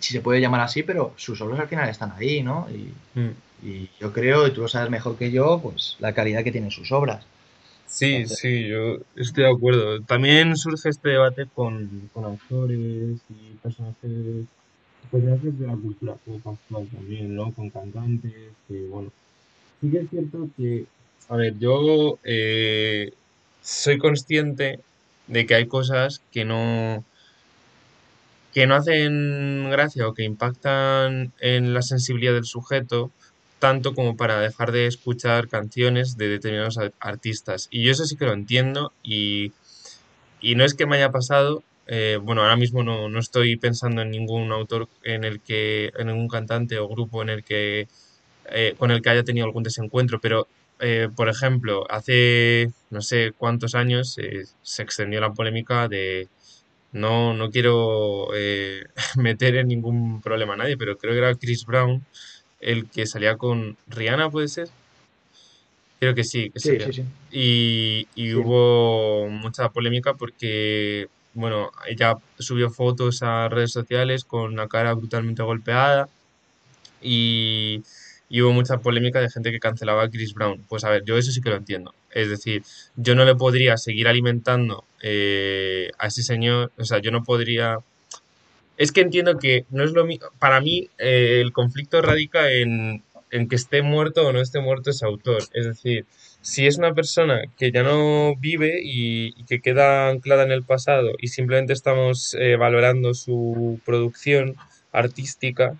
si 0.00 0.12
se 0.12 0.20
puede 0.20 0.40
llamar 0.40 0.62
así, 0.62 0.82
pero 0.82 1.12
sus 1.16 1.40
obras 1.40 1.60
al 1.60 1.68
final 1.68 1.88
están 1.88 2.12
ahí, 2.16 2.42
¿no? 2.42 2.66
Y, 2.70 2.92
Mm. 3.14 3.30
Y 3.64 3.88
yo 3.98 4.12
creo, 4.12 4.46
y 4.46 4.52
tú 4.52 4.60
lo 4.62 4.68
sabes 4.68 4.90
mejor 4.90 5.16
que 5.16 5.30
yo, 5.30 5.60
pues 5.62 5.96
la 6.00 6.12
calidad 6.12 6.44
que 6.44 6.52
tienen 6.52 6.70
sus 6.70 6.92
obras. 6.92 7.24
Sí, 7.86 8.14
Entonces, 8.14 8.38
sí, 8.38 8.68
yo 8.68 8.98
estoy 9.16 9.44
de 9.44 9.50
acuerdo. 9.50 10.00
También 10.02 10.56
surge 10.56 10.88
este 10.88 11.10
debate 11.10 11.46
con, 11.54 12.10
con 12.12 12.24
autores 12.24 13.20
y 13.30 13.54
personajes, 13.62 14.46
personajes 15.10 15.58
de 15.58 15.66
la 15.66 15.74
cultura 15.74 16.14
pop 16.24 16.46
actual 16.46 16.88
también, 16.88 17.34
¿no? 17.34 17.52
Con 17.52 17.70
cantantes, 17.70 18.32
que 18.68 18.82
bueno. 18.88 19.10
Sí 19.80 19.90
que 19.90 20.00
es 20.00 20.10
cierto 20.10 20.48
que, 20.56 20.86
a 21.28 21.36
ver, 21.36 21.58
yo 21.58 22.18
eh, 22.24 23.12
soy 23.62 23.98
consciente 23.98 24.80
de 25.26 25.46
que 25.46 25.54
hay 25.54 25.66
cosas 25.66 26.20
que 26.32 26.44
no, 26.44 27.04
que 28.52 28.66
no 28.66 28.74
hacen 28.74 29.70
gracia 29.70 30.06
o 30.06 30.14
que 30.14 30.24
impactan 30.24 31.32
en 31.40 31.74
la 31.74 31.82
sensibilidad 31.82 32.34
del 32.34 32.44
sujeto 32.44 33.10
tanto 33.64 33.94
como 33.94 34.14
para 34.14 34.40
dejar 34.40 34.72
de 34.72 34.86
escuchar 34.86 35.48
canciones 35.48 36.18
de 36.18 36.28
determinados 36.28 36.78
artistas. 37.00 37.68
Y 37.70 37.82
yo 37.82 37.92
eso 37.92 38.04
sí 38.04 38.14
que 38.14 38.26
lo 38.26 38.34
entiendo 38.34 38.92
y, 39.02 39.52
y 40.42 40.54
no 40.54 40.66
es 40.66 40.74
que 40.74 40.84
me 40.84 40.96
haya 40.96 41.10
pasado, 41.10 41.62
eh, 41.86 42.18
bueno, 42.22 42.42
ahora 42.42 42.56
mismo 42.56 42.82
no, 42.82 43.08
no 43.08 43.18
estoy 43.18 43.56
pensando 43.56 44.02
en 44.02 44.10
ningún 44.10 44.52
autor 44.52 44.86
en 45.02 45.24
el 45.24 45.40
que, 45.40 45.92
en 45.96 46.08
ningún 46.08 46.28
cantante 46.28 46.78
o 46.78 46.86
grupo 46.86 47.22
en 47.22 47.30
el 47.30 47.42
que, 47.42 47.88
eh, 48.50 48.74
con 48.76 48.90
el 48.90 49.00
que 49.00 49.08
haya 49.08 49.24
tenido 49.24 49.46
algún 49.46 49.62
desencuentro, 49.62 50.20
pero, 50.20 50.46
eh, 50.80 51.08
por 51.16 51.30
ejemplo, 51.30 51.86
hace 51.90 52.70
no 52.90 53.00
sé 53.00 53.32
cuántos 53.34 53.74
años 53.74 54.18
eh, 54.18 54.44
se 54.62 54.82
extendió 54.82 55.22
la 55.22 55.32
polémica 55.32 55.88
de 55.88 56.28
no, 56.92 57.34
no 57.34 57.50
quiero 57.50 58.28
eh, 58.34 58.84
meter 59.16 59.56
en 59.56 59.68
ningún 59.68 60.20
problema 60.20 60.52
a 60.52 60.56
nadie, 60.58 60.76
pero 60.76 60.98
creo 60.98 61.14
que 61.14 61.18
era 61.18 61.34
Chris 61.34 61.64
Brown 61.64 62.04
el 62.64 62.88
que 62.90 63.06
salía 63.06 63.36
con 63.36 63.76
Rihanna, 63.88 64.30
¿puede 64.30 64.48
ser? 64.48 64.68
Creo 66.00 66.14
que 66.14 66.24
sí, 66.24 66.50
que 66.50 66.60
sí, 66.60 66.68
salía. 66.78 66.86
sí, 66.86 66.92
sí. 66.92 67.04
Y, 67.30 68.08
y 68.14 68.28
Sí. 68.30 68.34
hubo 68.34 69.28
mucha 69.28 69.68
polémica 69.70 70.14
porque, 70.14 71.08
bueno, 71.34 71.70
ella 71.88 72.14
subió 72.38 72.70
fotos 72.70 73.22
a 73.22 73.48
redes 73.48 73.72
sociales 73.72 74.24
con 74.24 74.56
la 74.56 74.68
cara 74.68 74.92
brutalmente 74.94 75.42
golpeada 75.42 76.08
y, 77.00 77.82
y 78.28 78.42
hubo 78.42 78.52
mucha 78.52 78.78
polémica 78.78 79.20
de 79.20 79.30
gente 79.30 79.50
que 79.52 79.60
cancelaba 79.60 80.02
a 80.04 80.10
Chris 80.10 80.34
Brown. 80.34 80.64
Pues 80.68 80.84
a 80.84 80.90
ver, 80.90 81.04
yo 81.04 81.16
eso 81.16 81.30
sí 81.32 81.40
que 81.40 81.50
lo 81.50 81.56
entiendo. 81.56 81.94
Es 82.10 82.28
decir, 82.28 82.62
yo 82.96 83.14
no 83.14 83.24
le 83.24 83.34
podría 83.34 83.76
seguir 83.76 84.08
alimentando 84.08 84.84
eh, 85.02 85.90
a 85.98 86.06
ese 86.08 86.22
señor, 86.22 86.72
o 86.78 86.84
sea, 86.84 86.98
yo 86.98 87.10
no 87.10 87.22
podría... 87.24 87.78
Es 88.76 88.92
que 88.92 89.02
entiendo 89.02 89.38
que 89.38 89.66
no 89.70 89.84
es 89.84 89.92
lo 89.92 90.04
mismo. 90.04 90.28
Para 90.38 90.60
mí, 90.60 90.90
eh, 90.98 91.40
el 91.40 91.52
conflicto 91.52 92.02
radica 92.02 92.50
en, 92.50 93.04
en 93.30 93.48
que 93.48 93.56
esté 93.56 93.82
muerto 93.82 94.26
o 94.26 94.32
no 94.32 94.40
esté 94.40 94.60
muerto 94.60 94.90
ese 94.90 95.04
autor. 95.04 95.42
Es 95.52 95.66
decir, 95.66 96.06
si 96.40 96.66
es 96.66 96.78
una 96.78 96.94
persona 96.94 97.42
que 97.58 97.72
ya 97.72 97.82
no 97.82 98.36
vive 98.36 98.80
y, 98.82 99.32
que 99.44 99.60
queda 99.60 100.08
anclada 100.08 100.44
en 100.44 100.52
el 100.52 100.62
pasado 100.62 101.12
y 101.18 101.28
simplemente 101.28 101.72
estamos 101.72 102.36
eh, 102.38 102.56
valorando 102.56 103.14
su 103.14 103.80
producción 103.84 104.56
artística, 104.92 105.74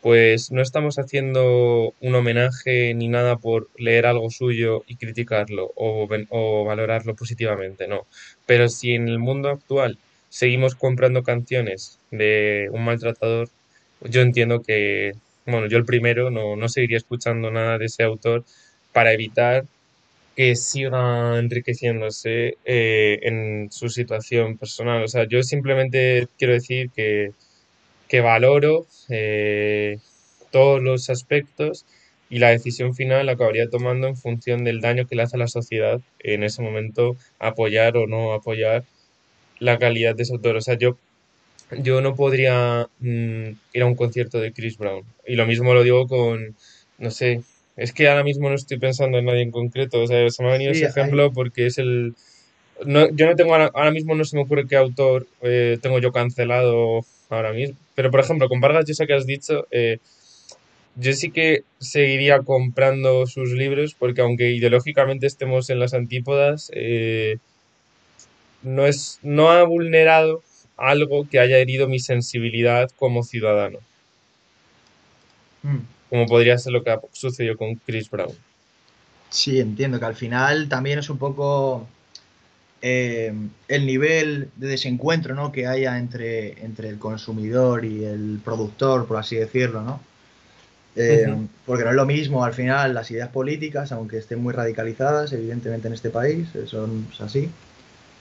pues 0.00 0.50
no 0.50 0.62
estamos 0.62 0.98
haciendo 0.98 1.94
un 2.00 2.14
homenaje 2.14 2.94
ni 2.94 3.08
nada 3.08 3.36
por 3.36 3.68
leer 3.76 4.06
algo 4.06 4.30
suyo 4.30 4.82
y 4.86 4.96
criticarlo 4.96 5.72
o, 5.76 6.08
o 6.30 6.64
valorarlo 6.64 7.14
positivamente, 7.14 7.86
no. 7.86 8.06
Pero 8.46 8.68
si 8.68 8.92
en 8.94 9.08
el 9.08 9.18
mundo 9.18 9.50
actual 9.50 9.98
seguimos 10.36 10.74
comprando 10.74 11.22
canciones 11.22 11.98
de 12.10 12.68
un 12.70 12.84
maltratador, 12.84 13.48
yo 14.02 14.20
entiendo 14.20 14.60
que, 14.62 15.12
bueno, 15.46 15.66
yo 15.68 15.78
el 15.78 15.86
primero 15.86 16.30
no, 16.30 16.56
no 16.56 16.68
seguiría 16.68 16.98
escuchando 16.98 17.50
nada 17.50 17.78
de 17.78 17.86
ese 17.86 18.02
autor 18.02 18.44
para 18.92 19.12
evitar 19.14 19.64
que 20.36 20.56
siga 20.56 21.38
enriqueciéndose 21.38 22.58
eh, 22.66 23.18
en 23.22 23.70
su 23.72 23.88
situación 23.88 24.58
personal. 24.58 25.02
O 25.04 25.08
sea, 25.08 25.26
yo 25.28 25.42
simplemente 25.42 26.28
quiero 26.38 26.54
decir 26.54 26.90
que, 26.94 27.32
que 28.08 28.20
valoro 28.20 28.86
eh, 29.08 29.98
todos 30.50 30.82
los 30.82 31.10
aspectos 31.10 31.86
y 32.30 32.38
la 32.40 32.50
decisión 32.50 32.94
final 32.94 33.26
la 33.26 33.32
acabaría 33.32 33.70
tomando 33.70 34.08
en 34.08 34.16
función 34.16 34.64
del 34.64 34.80
daño 34.80 35.06
que 35.06 35.16
le 35.16 35.22
hace 35.22 35.36
a 35.36 35.40
la 35.40 35.48
sociedad 35.48 36.00
en 36.20 36.42
ese 36.44 36.62
momento 36.62 37.16
apoyar 37.38 37.96
o 37.96 38.06
no 38.06 38.34
apoyar 38.34 38.84
la 39.58 39.78
calidad 39.78 40.14
de 40.14 40.22
ese 40.24 40.32
autor. 40.32 40.56
O 40.56 40.60
sea, 40.60 40.78
yo 40.78 40.96
yo 41.70 42.00
no 42.00 42.14
podría 42.14 42.88
mm, 43.00 43.48
ir 43.72 43.82
a 43.82 43.86
un 43.86 43.96
concierto 43.96 44.38
de 44.40 44.52
Chris 44.52 44.78
Brown. 44.78 45.04
Y 45.26 45.34
lo 45.34 45.46
mismo 45.46 45.74
lo 45.74 45.82
digo 45.82 46.06
con, 46.06 46.54
no 46.98 47.10
sé, 47.10 47.42
es 47.76 47.92
que 47.92 48.08
ahora 48.08 48.24
mismo 48.24 48.48
no 48.48 48.54
estoy 48.54 48.78
pensando 48.78 49.18
en 49.18 49.24
nadie 49.24 49.42
en 49.42 49.50
concreto. 49.50 50.02
O 50.02 50.06
sea, 50.06 50.28
se 50.30 50.42
me 50.42 50.48
ha 50.48 50.52
venido 50.52 50.72
Sí, 50.72 50.78
ese 50.78 50.86
hay, 50.86 50.90
ejemplo 50.90 51.32
porque 51.32 51.66
es 51.66 51.78
el... 51.78 52.14
No, 52.84 53.08
yo 53.10 53.26
no 53.26 53.36
tengo 53.36 53.52
ahora, 53.52 53.70
ahora 53.74 53.90
mismo 53.90 54.14
no 54.14 54.24
se 54.24 54.36
me 54.36 54.42
ocurre 54.42 54.66
qué 54.68 54.76
autor 54.76 55.26
eh, 55.42 55.78
tengo 55.80 55.98
yo 55.98 56.12
cancelado 56.12 57.00
ahora 57.30 57.52
mismo. 57.52 57.76
Pero 57.94 58.10
por 58.10 58.20
ejemplo, 58.20 58.48
con 58.48 58.60
Vargas 58.60 58.84
Llosa 58.86 59.06
que 59.06 59.14
has 59.14 59.26
dicho, 59.26 59.66
eh, 59.70 59.98
yo 60.94 61.12
sí 61.14 61.30
que 61.30 61.64
seguiría 61.78 62.40
comprando 62.40 63.26
sus 63.26 63.50
libros 63.52 63.94
porque 63.98 64.20
aunque 64.20 64.52
ideológicamente 64.52 65.26
estemos 65.26 65.70
en 65.70 65.78
las 65.78 65.94
antípodas, 65.94 66.70
eh, 66.74 67.38
no 68.66 68.86
es, 68.86 69.20
no 69.22 69.50
ha 69.50 69.62
vulnerado 69.64 70.42
algo 70.76 71.28
que 71.28 71.38
haya 71.38 71.58
herido 71.58 71.88
mi 71.88 72.00
sensibilidad 72.00 72.90
como 72.98 73.22
ciudadano, 73.22 73.78
mm, 75.62 75.78
como 76.10 76.26
podría 76.26 76.58
ser 76.58 76.72
lo 76.72 76.82
que 76.82 76.90
ha 76.90 77.00
sucedido 77.12 77.56
con 77.56 77.76
Chris 77.76 78.10
Brown. 78.10 78.36
sí, 79.30 79.60
entiendo 79.60 79.98
que 79.98 80.06
al 80.06 80.16
final 80.16 80.68
también 80.68 80.98
es 80.98 81.10
un 81.10 81.18
poco 81.18 81.88
eh, 82.82 83.32
el 83.68 83.86
nivel 83.86 84.50
de 84.56 84.68
desencuentro, 84.68 85.34
¿no? 85.34 85.52
que 85.52 85.66
haya 85.66 85.98
entre, 85.98 86.64
entre 86.64 86.88
el 86.88 86.98
consumidor 86.98 87.84
y 87.84 88.04
el 88.04 88.40
productor, 88.44 89.06
por 89.06 89.18
así 89.18 89.36
decirlo, 89.36 89.82
¿no? 89.82 90.00
Eh, 90.98 91.26
porque 91.66 91.84
no 91.84 91.90
es 91.90 91.96
lo 91.96 92.06
mismo 92.06 92.42
al 92.42 92.54
final 92.54 92.94
las 92.94 93.10
ideas 93.10 93.28
políticas, 93.28 93.92
aunque 93.92 94.16
estén 94.18 94.42
muy 94.42 94.54
radicalizadas, 94.54 95.32
evidentemente 95.32 95.88
en 95.88 95.94
este 95.94 96.08
país, 96.10 96.54
eh, 96.54 96.66
son 96.66 97.06
así, 97.20 97.50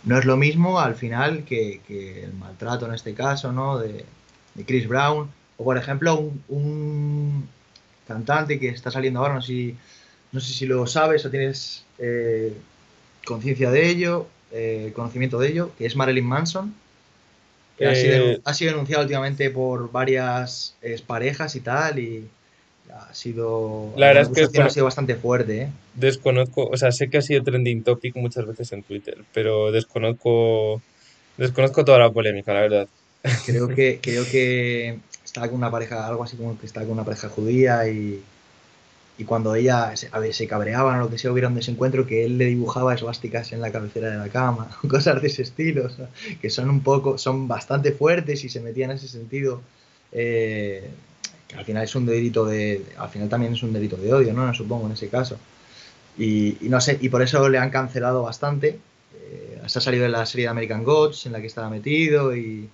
no 0.06 0.18
es 0.18 0.26
lo 0.26 0.38
mismo 0.38 0.80
al 0.80 0.96
final 0.96 1.44
que, 1.44 1.82
que 1.88 2.24
el 2.24 2.34
maltrato 2.34 2.86
en 2.86 2.94
este 2.94 3.14
caso, 3.14 3.52
¿no? 3.52 3.78
De, 3.80 4.06
de 4.54 4.66
Chris 4.66 4.88
Brown, 4.88 5.30
o 5.58 5.64
por 5.64 5.78
ejemplo 5.78 6.18
un, 6.18 6.44
un 6.50 7.50
cantante 8.08 8.60
que 8.60 8.70
está 8.70 8.92
saliendo 8.92 9.20
ahora, 9.20 9.34
no 9.36 9.42
sé 9.42 9.48
si, 9.48 9.76
no 10.32 10.40
sé 10.40 10.54
si 10.54 10.66
lo 10.66 10.86
sabes 10.88 11.26
o 11.26 11.30
tienes 11.30 11.84
eh, 11.98 12.54
conciencia 13.26 13.72
de 13.72 13.90
ello, 13.90 14.28
eh, 14.52 14.92
conocimiento 14.96 15.40
de 15.40 15.50
ello, 15.50 15.72
que 15.78 15.86
es 15.86 15.96
Marilyn 15.96 16.26
Manson, 16.26 16.74
que 17.78 17.88
ha 17.88 17.96
sido, 17.96 18.26
Eh, 18.32 18.42
ha 18.46 18.54
sido 18.54 18.72
denunciado 18.72 19.04
últimamente 19.04 19.50
por 19.50 19.92
varias 19.92 20.76
eh, 20.82 21.02
parejas 21.06 21.56
y 21.56 21.62
tal, 21.62 22.00
y 22.00 22.28
ha 22.94 23.14
sido 23.14 23.94
la 23.98 24.08
verdad 24.08 24.32
es 24.36 24.50
que 24.50 24.62
ha 24.62 24.70
sido 24.70 24.86
bastante 24.86 25.16
fuerte, 25.16 25.62
¿eh? 25.64 25.70
desconozco, 25.96 26.68
o 26.68 26.78
sea, 26.78 26.92
sé 26.92 27.10
que 27.10 27.18
ha 27.18 27.22
sido 27.22 27.44
trending 27.44 27.84
topic 27.84 28.16
muchas 28.16 28.46
veces 28.46 28.72
en 28.72 28.84
Twitter, 28.84 29.18
pero 29.34 29.72
desconozco, 29.72 30.82
desconozco 31.38 31.86
toda 31.86 32.00
la 32.00 32.12
polémica, 32.12 32.54
la 32.54 32.62
verdad. 32.62 32.88
Creo 33.46 33.68
que, 33.68 34.00
creo 34.04 34.26
que 34.26 35.00
estaba 35.24 35.48
con 35.48 35.58
una 35.58 35.72
pareja, 35.72 36.08
algo 36.08 36.24
así 36.24 36.38
como 36.38 36.58
que 36.60 36.66
estaba 36.66 36.86
con 36.86 36.94
una 36.94 37.06
pareja 37.06 37.30
judía 37.30 37.88
y, 37.88 38.22
y 39.18 39.24
cuando 39.24 39.56
ella 39.56 39.96
se, 39.96 40.10
a 40.12 40.20
ver, 40.20 40.34
se 40.34 40.48
cabreaban 40.48 41.00
o 41.00 41.04
lo 41.06 41.10
que 41.10 41.18
sea, 41.18 41.32
hubiera 41.32 41.48
un 41.48 41.56
desencuentro 41.56 42.06
que 42.06 42.26
él 42.26 42.38
le 42.38 42.46
dibujaba 42.46 42.94
esvásticas 42.94 43.52
en 43.54 43.62
la 43.62 43.72
cabecera 43.72 44.10
de 44.10 44.18
la 44.18 44.30
cama, 44.30 44.70
cosas 44.90 45.22
de 45.22 45.28
ese 45.28 45.44
estilo, 45.44 45.86
o 45.86 45.90
sea, 45.90 46.10
que 46.42 46.50
son 46.50 46.70
un 46.70 46.82
poco, 46.82 47.18
son 47.18 47.48
bastante 47.48 47.92
fuertes 47.92 48.44
y 48.44 48.50
se 48.50 48.60
metían 48.60 48.92
en 48.92 48.98
ese 48.98 49.08
sentido, 49.08 49.62
eh, 50.12 50.90
que 51.48 51.56
al 51.56 51.66
final 51.66 51.84
es 51.84 51.96
un 51.96 52.06
delito 52.06 52.46
de, 52.46 52.86
al 52.98 53.10
final 53.10 53.30
también 53.30 53.54
es 53.54 53.64
un 53.64 53.74
delito 53.74 53.98
de 53.98 54.14
odio, 54.14 54.34
¿no? 54.34 54.54
Supongo 54.54 54.88
en 54.88 54.94
ese 54.94 55.10
caso. 55.10 55.38
Y, 56.18 56.58
y 56.66 56.70
no 56.70 56.80
sé, 56.82 56.98
y 57.02 57.10
por 57.10 57.22
eso 57.22 57.48
le 57.50 57.58
han 57.58 57.70
cancelado 57.70 58.24
bastante. 58.24 58.80
Eh, 59.16 59.62
se 59.66 59.80
ha 59.80 59.82
salido 59.82 60.04
de 60.04 60.10
la 60.10 60.26
serie 60.26 60.46
de 60.46 60.50
American 60.50 60.84
Gods 60.84 61.26
en 61.26 61.34
la 61.34 61.42
que 61.42 61.48
estaba 61.48 61.70
metido 61.70 62.36
y, 62.36 62.70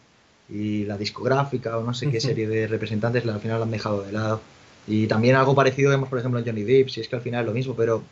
y 0.49 0.85
la 0.85 0.97
discográfica 0.97 1.77
o 1.77 1.83
no 1.83 1.93
sé 1.93 2.09
qué 2.09 2.19
serie 2.19 2.47
de 2.47 2.67
representantes 2.67 3.25
al 3.25 3.39
final 3.39 3.59
la 3.59 3.65
han 3.65 3.71
dejado 3.71 4.03
de 4.03 4.11
lado. 4.11 4.41
Y 4.87 5.07
también 5.07 5.35
algo 5.35 5.55
parecido 5.55 5.91
vemos, 5.91 6.09
por 6.09 6.19
ejemplo, 6.19 6.39
en 6.39 6.45
Johnny 6.45 6.63
Depp, 6.63 6.89
si 6.89 7.01
es 7.01 7.07
que 7.07 7.15
al 7.15 7.21
final 7.21 7.41
es 7.41 7.47
lo 7.47 7.53
mismo, 7.53 7.75
pero 7.75 8.03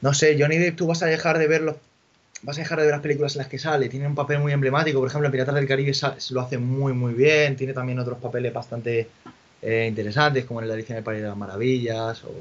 no 0.00 0.14
sé, 0.14 0.36
Johnny 0.38 0.58
Depp 0.58 0.76
tú 0.76 0.86
vas 0.86 1.02
a 1.02 1.06
dejar 1.06 1.38
de 1.38 1.46
verlo, 1.46 1.78
vas 2.42 2.58
a 2.58 2.60
dejar 2.60 2.78
de 2.78 2.86
ver 2.86 2.92
las 2.92 3.02
películas 3.02 3.34
en 3.34 3.38
las 3.38 3.48
que 3.48 3.58
sale, 3.58 3.88
tiene 3.88 4.06
un 4.06 4.14
papel 4.14 4.40
muy 4.40 4.52
emblemático, 4.52 4.98
por 4.98 5.08
ejemplo, 5.08 5.26
en 5.26 5.32
Piratas 5.32 5.54
del 5.54 5.66
Caribe 5.66 5.92
lo 6.30 6.40
hace 6.40 6.58
muy 6.58 6.92
muy 6.92 7.14
bien, 7.14 7.56
tiene 7.56 7.72
también 7.72 7.98
otros 7.98 8.18
papeles 8.18 8.52
bastante 8.52 9.08
eh, 9.62 9.86
interesantes, 9.88 10.44
como 10.44 10.60
en 10.60 10.68
la 10.68 10.74
edición 10.74 10.96
de 10.96 11.02
País 11.02 11.22
de 11.22 11.28
las 11.28 11.36
Maravillas. 11.36 12.24
O 12.24 12.32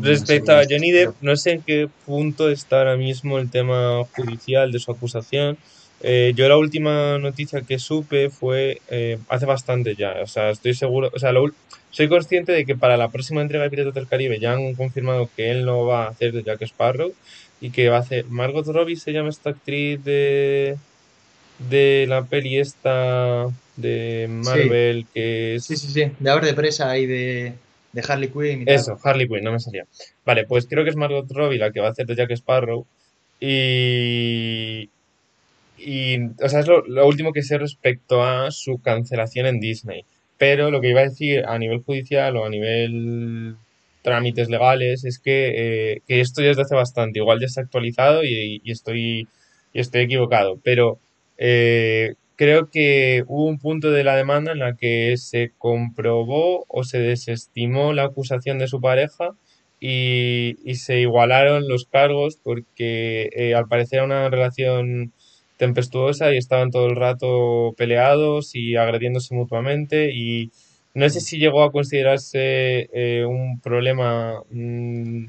Respecto 0.00 0.52
a 0.52 0.62
Johnny 0.68 0.90
Depp, 0.90 1.14
no 1.20 1.36
sé 1.36 1.52
en 1.52 1.62
qué 1.62 1.90
punto 2.06 2.48
está 2.48 2.78
ahora 2.78 2.96
mismo 2.96 3.38
el 3.38 3.50
tema 3.50 4.02
judicial 4.16 4.72
de 4.72 4.78
su 4.78 4.90
acusación. 4.90 5.58
Eh, 6.02 6.32
yo 6.34 6.48
la 6.48 6.56
última 6.56 7.18
noticia 7.18 7.60
que 7.60 7.78
supe 7.78 8.30
fue 8.30 8.80
eh, 8.88 9.18
hace 9.28 9.44
bastante 9.44 9.94
ya, 9.94 10.14
o 10.22 10.26
sea, 10.26 10.48
estoy 10.48 10.72
seguro, 10.72 11.10
o 11.12 11.18
sea, 11.18 11.30
soy 11.90 12.08
consciente 12.08 12.52
de 12.52 12.64
que 12.64 12.74
para 12.74 12.96
la 12.96 13.10
próxima 13.10 13.42
entrega 13.42 13.64
de 13.64 13.70
Piratas 13.70 13.92
del 13.92 14.08
Caribe 14.08 14.38
ya 14.38 14.52
han 14.52 14.74
confirmado 14.74 15.28
que 15.36 15.50
él 15.50 15.66
no 15.66 15.84
va 15.84 16.04
a 16.04 16.08
hacer 16.08 16.32
de 16.32 16.42
Jack 16.42 16.62
Sparrow 16.62 17.12
y 17.60 17.70
que 17.70 17.88
va 17.88 17.96
a 17.96 18.00
hacer, 18.00 18.26
Margot 18.26 18.66
Robbie 18.66 18.96
se 18.96 19.12
llama 19.12 19.28
esta 19.28 19.50
actriz 19.50 20.02
de, 20.04 20.76
de 21.70 22.06
la 22.08 22.24
peli 22.24 22.58
esta 22.58 23.46
de 23.76 24.26
Marvel 24.28 25.06
que 25.12 25.56
es... 25.56 25.64
Sí, 25.64 25.76
sí, 25.76 25.88
sí, 25.88 26.12
de 26.18 26.30
Abre 26.30 26.46
de 26.46 26.54
Presa 26.54 26.96
y 26.98 27.06
de, 27.06 27.54
de 27.92 28.04
Harley 28.06 28.28
Quinn. 28.28 28.64
Y 28.66 28.72
Eso, 28.72 28.98
Harley 29.02 29.28
Quinn, 29.28 29.44
no 29.44 29.52
me 29.52 29.60
salía. 29.60 29.86
Vale, 30.24 30.44
pues 30.46 30.66
creo 30.66 30.84
que 30.84 30.90
es 30.90 30.96
Margot 30.96 31.30
Robbie 31.30 31.58
la 31.58 31.70
que 31.70 31.80
va 31.80 31.88
a 31.88 31.90
hacer 31.90 32.06
de 32.06 32.16
Jack 32.16 32.30
Sparrow 32.32 32.86
y 33.40 34.88
y, 35.82 36.18
o 36.42 36.48
sea, 36.48 36.60
es 36.60 36.66
lo, 36.66 37.06
último 37.06 37.32
que 37.32 37.42
sé 37.42 37.56
respecto 37.56 38.22
a 38.22 38.50
su 38.50 38.80
cancelación 38.82 39.46
en 39.46 39.60
Disney. 39.60 40.04
Pero 40.36 40.70
lo 40.70 40.80
que 40.80 40.90
iba 40.90 41.00
a 41.00 41.04
decir 41.04 41.44
a 41.46 41.58
nivel 41.58 41.82
judicial 41.82 42.36
o 42.36 42.44
a 42.44 42.50
nivel 42.50 43.56
trámites 44.02 44.48
legales 44.48 45.04
es 45.04 45.18
que, 45.18 45.94
eh, 45.94 46.02
que 46.06 46.20
esto 46.20 46.42
ya 46.42 46.50
es 46.50 46.56
de 46.56 46.62
hace 46.62 46.74
bastante. 46.74 47.18
Igual 47.18 47.40
ya 47.40 47.46
está 47.46 47.60
actualizado 47.62 48.24
y, 48.24 48.60
estoy, 48.64 49.28
y 49.72 49.80
estoy 49.80 50.02
equivocado. 50.02 50.58
Pero 50.62 50.98
eh, 51.38 52.14
creo 52.36 52.70
que 52.70 53.24
hubo 53.26 53.46
un 53.46 53.58
punto 53.58 53.90
de 53.90 54.04
la 54.04 54.16
demanda 54.16 54.52
en 54.52 54.60
la 54.60 54.76
que 54.76 55.16
se 55.16 55.52
comprobó 55.58 56.64
o 56.68 56.84
se 56.84 56.98
desestimó 56.98 57.92
la 57.92 58.04
acusación 58.04 58.58
de 58.58 58.68
su 58.68 58.80
pareja 58.80 59.30
y, 59.80 60.56
y 60.64 60.74
se 60.76 61.00
igualaron 61.00 61.68
los 61.68 61.86
cargos 61.86 62.38
porque 62.42 63.30
eh, 63.34 63.54
al 63.54 63.68
parecer 63.68 63.98
era 63.98 64.04
una 64.04 64.28
relación 64.28 65.12
tempestuosa 65.56 66.32
y 66.32 66.38
estaban 66.38 66.70
todo 66.70 66.86
el 66.86 66.96
rato 66.96 67.74
peleados 67.76 68.54
y 68.54 68.76
agrediéndose 68.76 69.34
mutuamente 69.34 70.10
y 70.12 70.50
no 70.94 71.08
sé 71.08 71.20
si 71.20 71.38
llegó 71.38 71.62
a 71.62 71.72
considerarse 71.72 72.88
eh, 72.92 73.24
un 73.24 73.60
problema, 73.60 74.42
mm, 74.50 75.26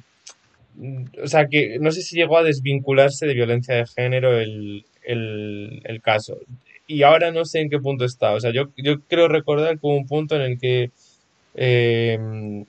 o 1.24 1.28
sea, 1.28 1.47
que 1.47 1.78
no 1.80 1.91
sé 1.91 2.02
si 2.02 2.15
llegó 2.15 2.38
a 2.38 2.43
desvincularse 2.43 3.28
de 3.28 3.34
violencia 3.34 3.76
de 3.76 3.86
género 3.88 4.39
el, 4.39 4.86
caso. 6.04 6.39
Y 6.88 7.04
ahora 7.04 7.32
no 7.32 7.45
sé 7.45 7.62
en 7.62 7.69
qué 7.69 7.80
punto 7.80 8.06
está. 8.06 8.34
O 8.34 8.39
sea, 8.39 8.52
yo, 8.52 8.69
yo 8.78 9.02
creo 9.02 9.28
recordar 9.28 9.74
que 9.76 9.88
hubo 9.88 9.95
un 9.95 10.08
punto 10.08 10.36
en 10.36 10.41
el 10.41 10.60
que 10.60 10.91
eh, 11.56 12.65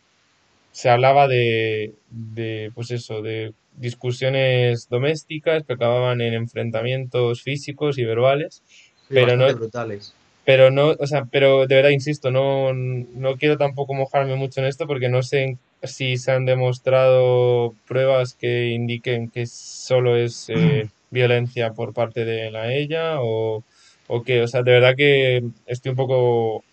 se 0.73 0.91
hablaba 0.91 1.29
de, 1.29 1.95
de, 2.11 2.71
pues 2.75 2.91
eso, 2.91 3.23
de 3.23 3.55
discusiones 3.77 4.89
domésticas 4.89 5.65
que 5.65 5.73
acababan 5.73 6.21
en 6.21 6.35
enfrentamientos 6.35 7.43
físicos 7.43 7.99
y 7.99 8.05
verbales, 8.05 8.63
pero 9.09 9.37
no 9.37 9.53
brutales. 9.55 10.15
Pero 10.45 10.71
no, 10.71 10.97
o 10.99 11.07
sea, 11.07 11.25
pero 11.31 11.67
de 11.67 11.77
verdad 11.77 11.91
insisto, 11.91 12.31
no, 12.31 12.73
no 12.75 13.37
quiero 13.37 13.57
tampoco 13.57 13.95
mojarme 13.95 14.35
mucho 14.35 14.61
en 14.61 14.67
esto 14.67 14.87
porque 14.87 15.09
no 15.09 15.23
sé 15.23 15.57
si 15.85 16.17
se 16.17 16.33
han 16.33 16.47
demostrado 16.47 17.75
pruebas 17.87 18.35
que 18.35 18.71
indiquen 18.71 19.31
que 19.31 19.47
solo 19.47 20.17
es 20.17 20.47
eh, 20.49 20.89
violencia 21.11 21.73
por 21.73 21.93
parte 21.93 22.25
de 22.25 22.51
la 22.51 22.73
ella 22.73 23.21
o, 23.21 23.63
o 24.09 24.23
que, 24.23 24.43
o 24.43 24.49
sea, 24.49 24.63
de 24.63 24.73
verdad 24.73 24.95
que 24.97 25.45
estoy 25.67 25.91
un 25.91 25.97
poco 25.97 26.65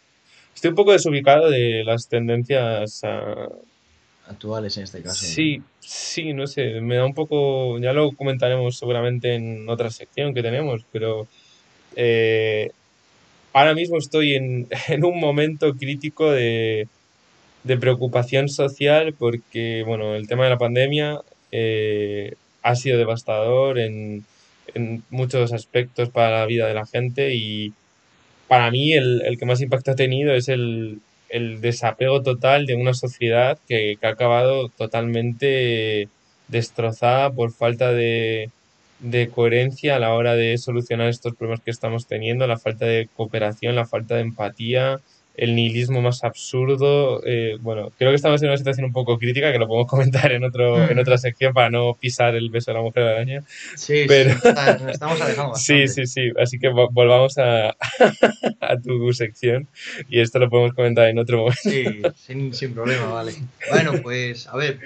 estoy 0.55 0.69
un 0.69 0.75
poco 0.75 0.91
desubicado 0.91 1.49
de 1.49 1.83
las 1.85 2.07
tendencias 2.07 3.03
a, 3.03 3.47
actuales 4.27 4.77
en 4.77 4.83
este 4.83 5.01
caso. 5.01 5.25
Sí, 5.25 5.61
sí, 5.79 6.33
no 6.33 6.47
sé, 6.47 6.81
me 6.81 6.95
da 6.95 7.05
un 7.05 7.13
poco, 7.13 7.79
ya 7.79 7.93
lo 7.93 8.11
comentaremos 8.11 8.77
seguramente 8.77 9.35
en 9.35 9.67
otra 9.69 9.89
sección 9.89 10.33
que 10.33 10.43
tenemos, 10.43 10.85
pero 10.91 11.27
eh, 11.95 12.71
ahora 13.53 13.73
mismo 13.73 13.97
estoy 13.97 14.35
en, 14.35 14.67
un 15.03 15.19
momento 15.19 15.75
crítico 15.75 16.31
de, 16.31 16.87
preocupación 17.79 18.49
social 18.49 19.13
porque, 19.13 19.83
bueno, 19.85 20.15
el 20.15 20.27
tema 20.27 20.45
de 20.45 20.49
la 20.49 20.57
pandemia 20.57 21.19
eh, 21.51 22.33
ha 22.63 22.75
sido 22.75 22.97
devastador 22.97 23.77
en, 23.77 24.25
en 24.73 25.03
muchos 25.09 25.53
aspectos 25.53 26.09
para 26.09 26.39
la 26.39 26.45
vida 26.45 26.67
de 26.67 26.73
la 26.73 26.87
gente 26.87 27.35
y 27.35 27.73
para 28.47 28.71
mí 28.71 28.93
el, 28.93 29.21
el 29.23 29.37
que 29.37 29.45
más 29.45 29.61
impacto 29.61 29.91
ha 29.91 29.95
tenido 29.95 30.33
es 30.33 30.49
el, 30.49 30.99
el 31.29 31.61
desapego 31.61 32.21
total 32.21 32.65
de 32.65 32.75
una 32.75 32.93
sociedad 32.93 33.57
que, 33.67 33.97
ha 34.01 34.07
acabado 34.07 34.69
totalmente 34.69 36.09
destrozada 36.47 37.31
por 37.31 37.51
falta 37.51 37.93
de, 37.93 38.49
de 38.99 39.29
coherencia 39.29 39.95
a 39.95 39.99
la 39.99 40.13
hora 40.13 40.35
de 40.35 40.57
solucionar 40.57 41.07
estos 41.09 41.35
problemas 41.35 41.61
que 41.61 41.71
estamos 41.71 42.07
teniendo, 42.07 42.47
la 42.47 42.57
falta 42.57 42.85
de 42.85 43.09
cooperación, 43.15 43.75
la 43.75 43.85
falta 43.85 44.15
de 44.15 44.21
empatía, 44.21 44.99
el 45.39 45.55
nihilismo 45.55 46.01
más 46.01 46.23
absurdo. 46.23 47.21
Eh, 47.25 47.57
bueno, 47.61 47.91
creo 47.97 48.11
que 48.11 48.15
estamos 48.15 48.41
en 48.41 48.49
una 48.49 48.57
situación 48.57 48.85
un 48.85 48.91
poco 48.91 49.17
crítica 49.17 49.51
que 49.51 49.57
lo 49.57 49.67
podemos 49.67 49.87
comentar 49.89 50.31
en, 50.31 50.43
otro, 50.43 50.89
en 50.89 50.99
otra 50.99 51.17
sección 51.17 51.53
para 51.53 51.69
no 51.69 51.95
pisar 51.99 52.35
el 52.35 52.49
beso 52.49 52.71
de 52.71 52.75
la 52.77 52.83
mujer 52.83 53.03
araña. 53.03 53.43
Sí, 53.75 54.03
pero... 54.07 54.33
sí, 54.33 54.47
nos 54.81 54.91
estamos 54.91 55.21
alejando 55.21 55.55
Sí, 55.55 55.87
sí, 55.87 56.05
sí. 56.05 56.31
Así 56.37 56.59
que 56.59 56.69
volvamos 56.69 57.37
a, 57.37 57.69
a, 58.59 58.77
tu 58.83 59.13
sección 59.13 59.67
y 60.09 60.19
esto 60.19 60.39
lo 60.39 60.49
podemos 60.49 60.73
comentar 60.73 61.07
en 61.07 61.19
otro 61.19 61.37
momento. 61.37 61.61
Sí, 61.61 62.01
sin, 62.15 62.53
sin 62.53 62.73
problema, 62.73 63.07
vale. 63.07 63.33
Bueno, 63.71 63.93
pues 64.03 64.47
a 64.47 64.57
ver, 64.57 64.79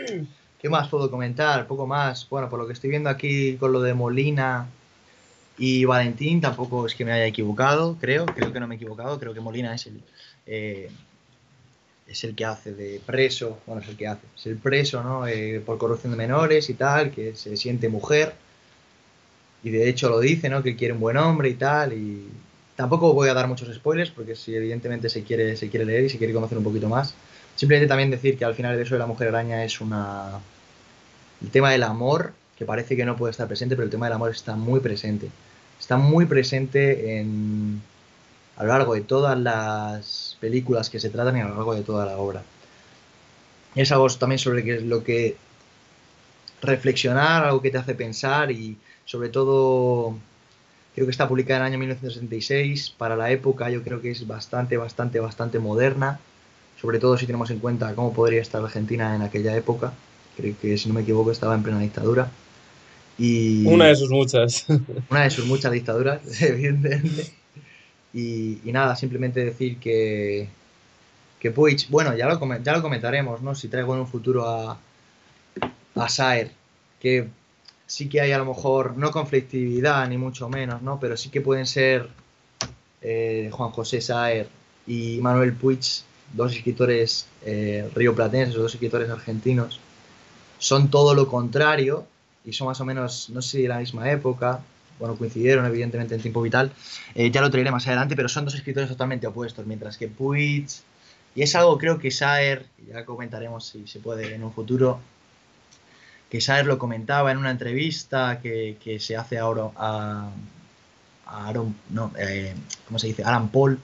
¿qué 0.64 0.70
más 0.70 0.88
puedo 0.88 1.12
comentar? 1.12 1.68
Poco 1.68 1.86
más. 1.86 2.28
Bueno, 2.30 2.50
por 2.50 2.58
lo 2.58 2.66
que 2.66 2.72
estoy 2.72 2.90
viendo 2.90 3.10
aquí 3.10 3.58
con 3.58 3.74
lo 3.74 3.82
de 3.82 3.94
Molina 3.94 4.70
y 5.58 5.84
Valentín, 5.84 6.40
tampoco 6.40 6.88
es 6.88 6.96
que 6.96 7.04
me 7.04 7.12
haya 7.12 7.26
equivocado, 7.26 7.98
creo. 8.00 8.26
Creo 8.26 8.54
que 8.54 8.62
no 8.62 8.68
me 8.68 8.76
he 8.76 8.78
equivocado. 8.78 9.20
Creo 9.20 9.34
que 9.34 9.42
Molina 9.42 9.76
es 9.76 9.88
el 9.88 10.02
eh, 10.48 10.90
es 12.08 12.24
el 12.24 12.34
que 12.34 12.46
hace 12.46 12.74
de 12.74 13.02
preso, 13.06 13.60
bueno, 13.66 13.82
es 13.82 13.90
el 13.90 13.98
que 13.98 14.08
hace, 14.08 14.26
es 14.38 14.46
el 14.46 14.56
preso, 14.56 15.04
¿no? 15.04 15.28
Eh, 15.28 15.62
por 15.66 15.78
corrupción 15.78 16.12
de 16.14 16.18
menores 16.18 16.70
y 16.70 16.76
tal, 16.76 17.12
que 17.12 17.36
se 17.36 17.58
siente 17.58 17.90
mujer. 17.90 18.34
Y 19.64 19.70
de 19.70 19.90
hecho 19.90 20.10
lo 20.10 20.22
dice, 20.22 20.48
¿no? 20.48 20.64
Que 20.64 20.78
quiere 20.78 20.94
un 20.94 21.02
buen 21.02 21.18
hombre 21.18 21.50
y 21.50 21.56
tal. 21.56 21.92
Y 21.92 22.30
tampoco 22.78 23.14
voy 23.14 23.28
a 23.28 23.34
dar 23.34 23.50
muchos 23.50 23.74
spoilers, 23.76 24.12
porque 24.12 24.36
si 24.38 24.56
evidentemente 24.56 25.10
se 25.10 25.24
quiere, 25.24 25.58
se 25.58 25.70
quiere 25.70 25.86
leer 25.86 26.06
y 26.06 26.10
se 26.10 26.18
quiere 26.18 26.34
conocer 26.34 26.58
un 26.58 26.64
poquito 26.64 26.88
más. 26.88 27.16
Simplemente 27.58 27.88
también 27.90 28.10
decir 28.10 28.38
que 28.38 28.46
al 28.46 28.56
final 28.56 28.72
el 28.72 28.80
beso 28.80 28.96
de 28.96 29.00
la 29.00 29.08
mujer 29.08 29.28
araña 29.28 29.66
es 29.66 29.82
una. 29.82 30.40
El 31.44 31.52
tema 31.52 31.72
del 31.72 31.84
amor, 31.84 32.34
que 32.58 32.66
parece 32.66 32.96
que 32.96 33.06
no 33.06 33.18
puede 33.18 33.32
estar 33.32 33.48
presente, 33.48 33.76
pero 33.76 33.86
el 33.86 33.92
tema 33.92 34.06
del 34.06 34.14
amor 34.14 34.32
está 34.32 34.56
muy 34.56 34.80
presente. 34.80 35.30
Está 35.80 35.98
muy 35.98 36.26
presente 36.26 37.20
en, 37.20 37.82
a 38.56 38.64
lo 38.64 38.70
largo 38.70 38.94
de 38.94 39.02
todas 39.02 39.38
las 39.38 40.38
películas 40.40 40.90
que 40.90 41.00
se 41.00 41.10
tratan 41.10 41.38
y 41.38 41.42
a 41.42 41.48
lo 41.48 41.56
largo 41.56 41.76
de 41.76 41.82
toda 41.82 42.06
la 42.06 42.18
obra. 42.18 42.44
Es 43.76 43.92
algo 43.92 44.08
también 44.10 44.40
sobre 44.40 44.82
lo 44.82 45.04
que 45.04 45.36
reflexionar, 46.62 47.44
algo 47.44 47.62
que 47.62 47.72
te 47.72 47.78
hace 47.78 47.96
pensar 47.96 48.52
y 48.52 48.78
sobre 49.06 49.30
todo 49.30 50.16
creo 50.96 51.08
que 51.08 51.12
está 51.12 51.28
publicada 51.28 51.60
en 51.60 51.66
el 51.66 51.72
año 51.74 51.80
1966, 51.80 52.92
para 52.98 53.16
la 53.16 53.32
época 53.32 53.70
yo 53.70 53.84
creo 53.84 54.02
que 54.02 54.12
es 54.12 54.26
bastante, 54.28 54.78
bastante, 54.78 55.20
bastante 55.20 55.60
moderna, 55.60 56.20
sobre 56.80 57.00
todo 57.00 57.18
si 57.18 57.26
tenemos 57.26 57.50
en 57.50 57.60
cuenta 57.60 57.94
cómo 57.96 58.14
podría 58.14 58.42
estar 58.42 58.64
Argentina 58.64 59.16
en 59.16 59.24
aquella 59.24 59.56
época, 59.58 59.94
creo 60.38 60.56
que 60.62 60.78
si 60.78 60.88
no 60.88 60.96
me 60.96 61.02
equivoco 61.02 61.32
estaba 61.32 61.56
en 61.56 61.64
plena 61.64 61.80
dictadura. 61.80 62.30
Y 63.18 63.66
una 63.68 63.88
de 63.88 63.96
sus 63.96 64.10
muchas. 64.10 64.66
Una 65.10 65.24
de 65.24 65.30
sus 65.30 65.46
muchas 65.46 65.72
dictaduras, 65.72 66.22
evidentemente. 66.42 67.32
Y, 68.14 68.60
nada, 68.66 68.96
simplemente 68.96 69.44
decir 69.44 69.78
que, 69.78 70.48
que 71.40 71.52
Puig, 71.52 71.88
bueno, 71.90 72.16
ya 72.16 72.28
lo, 72.28 72.40
ya 72.64 72.76
lo 72.76 72.82
comentaremos, 72.82 73.42
¿no? 73.42 73.56
Si 73.56 73.68
traigo 73.68 73.94
en 73.96 74.02
un 74.02 74.08
futuro 74.08 74.48
a, 74.48 74.80
a 75.96 76.10
Saer, 76.10 76.52
que 77.00 77.28
sí 77.86 78.10
que 78.10 78.22
hay 78.22 78.32
a 78.32 78.38
lo 78.38 78.46
mejor, 78.46 78.98
no 78.98 79.12
conflictividad 79.12 80.08
ni 80.08 80.18
mucho 80.18 80.50
menos, 80.50 80.82
¿no? 80.82 81.00
Pero 81.00 81.18
sí 81.18 81.30
que 81.30 81.42
pueden 81.42 81.66
ser 81.66 82.08
eh, 83.02 83.50
Juan 83.52 83.72
José 83.72 84.02
Saer 84.02 84.48
y 84.88 85.20
Manuel 85.22 85.54
Puig, 85.54 85.82
dos 86.34 86.56
escritores 86.56 87.28
eh, 87.46 87.90
rioplatenses, 87.94 88.56
dos 88.56 88.74
escritores 88.74 89.10
argentinos, 89.10 89.80
son 90.64 90.90
todo 90.90 91.14
lo 91.14 91.28
contrario 91.28 92.08
y 92.46 92.54
son 92.54 92.68
más 92.68 92.80
o 92.80 92.86
menos, 92.86 93.30
no 93.30 93.42
sé 93.42 93.50
si 93.50 93.62
de 93.64 93.68
la 93.68 93.80
misma 93.80 94.10
época, 94.10 94.62
bueno, 94.98 95.18
coincidieron 95.18 95.66
evidentemente 95.66 96.16
en 96.16 96.22
tiempo 96.22 96.42
vital, 96.42 96.72
eh, 97.16 97.32
ya 97.32 97.42
lo 97.42 97.52
traeré 97.52 97.70
más 97.70 97.86
adelante, 97.86 98.16
pero 98.16 98.30
son 98.30 98.46
dos 98.46 98.56
escritores 98.56 98.88
totalmente 98.88 99.28
opuestos, 99.28 99.66
mientras 99.66 99.98
que 99.98 100.08
Puig, 100.08 100.68
y 101.36 101.42
es 101.42 101.54
algo 101.56 101.78
creo 101.78 102.00
que 102.00 102.12
Saer, 102.12 102.66
ya 102.88 103.04
comentaremos 103.04 103.66
si 103.66 103.86
se 103.88 104.00
puede 104.00 104.36
en 104.36 104.42
un 104.42 104.54
futuro, 104.54 105.02
que 106.30 106.40
Saer 106.40 106.66
lo 106.66 106.78
comentaba 106.78 107.34
en 107.34 107.40
una 107.40 107.52
entrevista 107.52 108.40
que, 108.42 108.98
se 109.02 109.18
hace 109.18 109.38
ahora 109.40 109.70
a, 109.76 110.30
Aaron, 111.26 111.76
no, 111.90 112.14
eh, 112.18 112.56
¿cómo 112.88 113.00
se 113.00 113.08
dice? 113.08 113.24
Alan 113.26 113.50
Paul, 113.50 113.80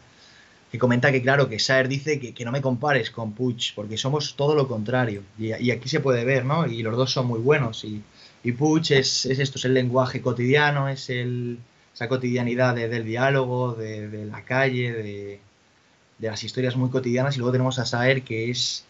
que 0.71 0.77
comenta 0.77 1.11
que, 1.11 1.21
claro, 1.21 1.49
que 1.49 1.59
Saer 1.59 1.87
dice 1.87 2.19
que, 2.19 2.45
no 2.45 2.51
me 2.51 2.61
compares 2.61 3.09
con 3.09 3.33
Puch, 3.33 3.73
porque 3.73 3.97
somos 3.97 4.35
todo 4.35 4.53
lo 4.55 4.67
contrario. 4.67 5.23
Y, 5.37 5.71
aquí 5.71 5.89
se 5.89 5.99
puede 5.99 6.23
ver, 6.25 6.45
¿no? 6.45 6.67
Y 6.67 6.83
los 6.83 6.95
dos 6.95 7.11
son 7.11 7.25
muy 7.27 7.39
buenos. 7.39 7.83
Y, 7.83 8.03
y 8.43 8.51
Puch 8.51 8.91
es, 8.91 9.25
esto, 9.25 9.57
es 9.57 9.65
el 9.65 9.73
lenguaje 9.73 10.21
cotidiano, 10.21 10.87
es 10.87 11.09
el, 11.09 11.57
esa 11.93 12.07
cotidianidad 12.07 12.75
del 12.75 13.03
diálogo, 13.03 13.73
de, 13.73 14.25
la 14.25 14.43
calle, 14.43 14.93
de, 14.93 15.39
las 16.19 16.43
historias 16.43 16.75
muy 16.75 16.89
cotidianas. 16.89 17.35
Y 17.35 17.39
luego 17.39 17.51
tenemos 17.51 17.79
a 17.79 17.85
Saer, 17.85 18.21
que 18.21 18.51
es 18.51 18.85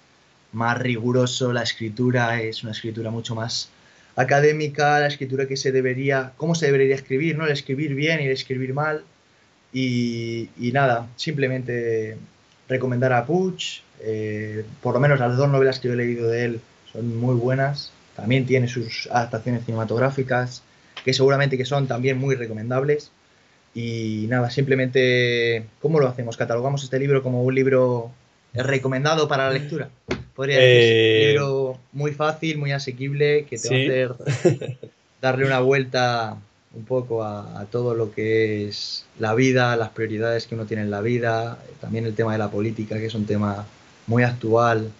más 0.52 0.78
riguroso, 0.78 1.54
la 1.54 1.64
escritura 1.64 2.42
es 2.42 2.64
una 2.64 2.74
escritura 2.74 3.10
mucho 3.10 3.36
más 3.36 3.70
académica, 4.16 5.00
la 5.00 5.08
escritura 5.08 5.48
que 5.48 5.56
se 5.56 5.72
debería, 5.72 6.34
cómo 6.36 6.56
se 6.56 6.66
debería 6.66 6.96
escribir, 6.96 7.38
¿no? 7.38 7.46
El 7.46 7.52
escribir 7.52 7.96
bien 7.96 8.20
y 8.20 8.26
el 8.26 8.32
escribir 8.32 8.74
mal. 8.74 9.06
Y, 9.72 10.50
nada, 10.74 11.08
simplemente 11.16 12.18
recomendar 12.68 13.14
a 13.14 13.26
Puch, 13.26 13.82
eh, 14.02 14.66
por 14.82 14.94
lo 14.94 15.00
menos 15.00 15.20
las 15.20 15.38
dos 15.38 15.50
novelas 15.50 15.80
que 15.80 15.88
yo 15.88 15.94
he 15.94 15.98
leído 15.98 16.28
de 16.28 16.46
él 16.46 16.62
son 16.92 17.18
muy 17.18 17.36
buenas, 17.36 17.92
también 18.16 18.46
tiene 18.46 18.68
sus 18.68 19.08
adaptaciones 19.12 19.66
cinematográficas, 19.66 20.64
que 21.04 21.14
seguramente 21.14 21.58
que 21.58 21.66
son 21.66 21.88
también 21.88 22.18
muy 22.18 22.36
recomendables. 22.36 23.12
Y 23.76 24.26
nada, 24.30 24.50
simplemente, 24.50 25.66
¿cómo 25.82 26.00
lo 26.00 26.08
hacemos? 26.08 26.36
¿Catalogamos 26.36 26.84
este 26.84 27.00
libro 27.00 27.22
como 27.22 27.44
un 27.44 27.54
libro 27.54 28.12
recomendado 28.54 29.28
para 29.28 29.48
la 29.48 29.54
lectura? 29.54 29.90
Podría 30.36 30.58
decir, 30.58 30.72
un 30.72 30.98
eh, 30.98 31.28
libro 31.30 31.80
muy 31.92 32.12
fácil, 32.12 32.58
muy 32.58 32.72
asequible, 32.72 33.46
que 33.46 33.58
te 33.58 33.70
va 33.70 33.76
a 33.76 34.16
hacer 34.16 34.80
darle 35.22 35.46
una 35.46 35.60
vuelta 35.60 36.38
un 36.74 36.86
poco 36.86 37.24
a, 37.24 37.66
todo 37.72 37.96
lo 37.96 38.12
que 38.12 38.68
es 38.68 39.06
la 39.18 39.34
vida, 39.34 39.76
las 39.76 39.90
prioridades 39.90 40.46
que 40.48 40.56
uno 40.56 40.66
tiene 40.66 40.84
en 40.84 40.92
la 40.92 41.02
vida, 41.02 41.60
también 41.82 42.06
el 42.06 42.16
tema 42.16 42.34
de 42.34 42.38
la 42.38 42.52
política, 42.52 42.98
que 42.98 43.08
es 43.08 43.16
un 43.16 43.26
tema 43.26 43.66
muy 44.08 44.24
actual 44.24 44.92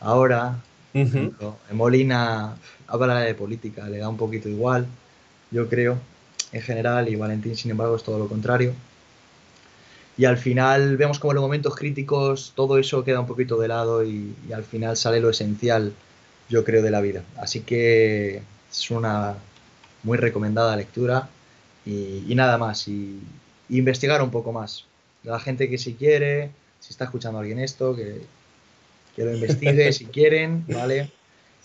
ahora. 0.00 0.58
Molina 1.72 2.56
habla 2.86 3.20
de 3.20 3.34
política, 3.34 3.88
le 3.88 3.98
da 3.98 4.08
un 4.08 4.16
poquito 4.16 4.48
igual, 4.48 4.86
yo 5.50 5.68
creo, 5.68 5.98
en 6.52 6.60
general, 6.60 7.08
y 7.08 7.16
Valentín, 7.16 7.56
sin 7.56 7.70
embargo, 7.70 7.96
es 7.96 8.02
todo 8.02 8.18
lo 8.18 8.28
contrario. 8.28 8.74
Y 10.18 10.26
al 10.26 10.36
final 10.36 10.98
vemos 10.98 11.18
como 11.18 11.32
en 11.32 11.36
los 11.36 11.42
momentos 11.42 11.74
críticos 11.74 12.52
todo 12.54 12.78
eso 12.78 13.02
queda 13.02 13.20
un 13.20 13.26
poquito 13.26 13.58
de 13.58 13.68
lado 13.68 14.04
y 14.04 14.34
al 14.54 14.62
final 14.62 14.96
sale 14.98 15.20
lo 15.20 15.30
esencial, 15.30 15.94
yo 16.50 16.64
creo, 16.64 16.82
de 16.82 16.90
la 16.90 17.00
vida. 17.00 17.22
Así 17.38 17.60
que 17.60 18.42
es 18.70 18.90
una 18.90 19.36
muy 20.02 20.18
recomendada 20.18 20.76
lectura 20.76 21.28
y, 21.84 22.34
nada 22.34 22.58
más, 22.58 22.88
y, 22.88 23.20
investigar 23.68 24.22
un 24.22 24.30
poco 24.30 24.52
más. 24.52 24.84
La 25.24 25.38
gente 25.40 25.68
que 25.70 25.78
si 25.78 25.94
quiere, 25.94 26.50
si 26.80 26.90
está 26.90 27.04
escuchando 27.04 27.38
a 27.38 27.40
alguien 27.40 27.58
esto, 27.58 27.96
que, 27.96 28.20
que 29.16 29.24
lo 29.24 29.34
investigue 29.34 29.92
si 29.92 30.04
quieren, 30.16 30.64
¿vale? 30.68 31.10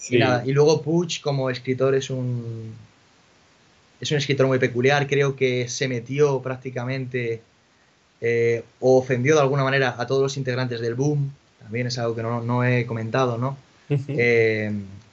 Y, 0.10 0.18
nada, 0.18 0.44
y 0.46 0.54
luego 0.54 0.82
Puch 0.82 1.22
como 1.22 1.50
escritor 1.50 1.96
es 1.96 2.10
un, 2.10 2.74
es 4.00 4.12
un 4.12 4.18
escritor 4.18 4.48
muy 4.48 4.60
peculiar, 4.60 5.08
creo 5.08 5.36
que 5.36 5.68
se 5.68 5.88
metió 5.88 6.40
prácticamente 6.42 7.42
eh, 8.22 8.64
o 8.80 8.98
ofendió 8.98 9.36
de 9.36 9.42
alguna 9.42 9.64
manera 9.64 9.96
a 9.98 10.06
todos 10.06 10.22
los 10.22 10.38
integrantes 10.38 10.80
del 10.82 10.96
boom, 10.96 11.34
también 11.60 11.88
es 11.88 11.98
algo 11.98 12.16
que 12.16 12.24
no, 12.24 12.42
no 12.42 12.64
he 12.64 12.86
comentado, 12.86 13.38
¿no? 13.38 13.58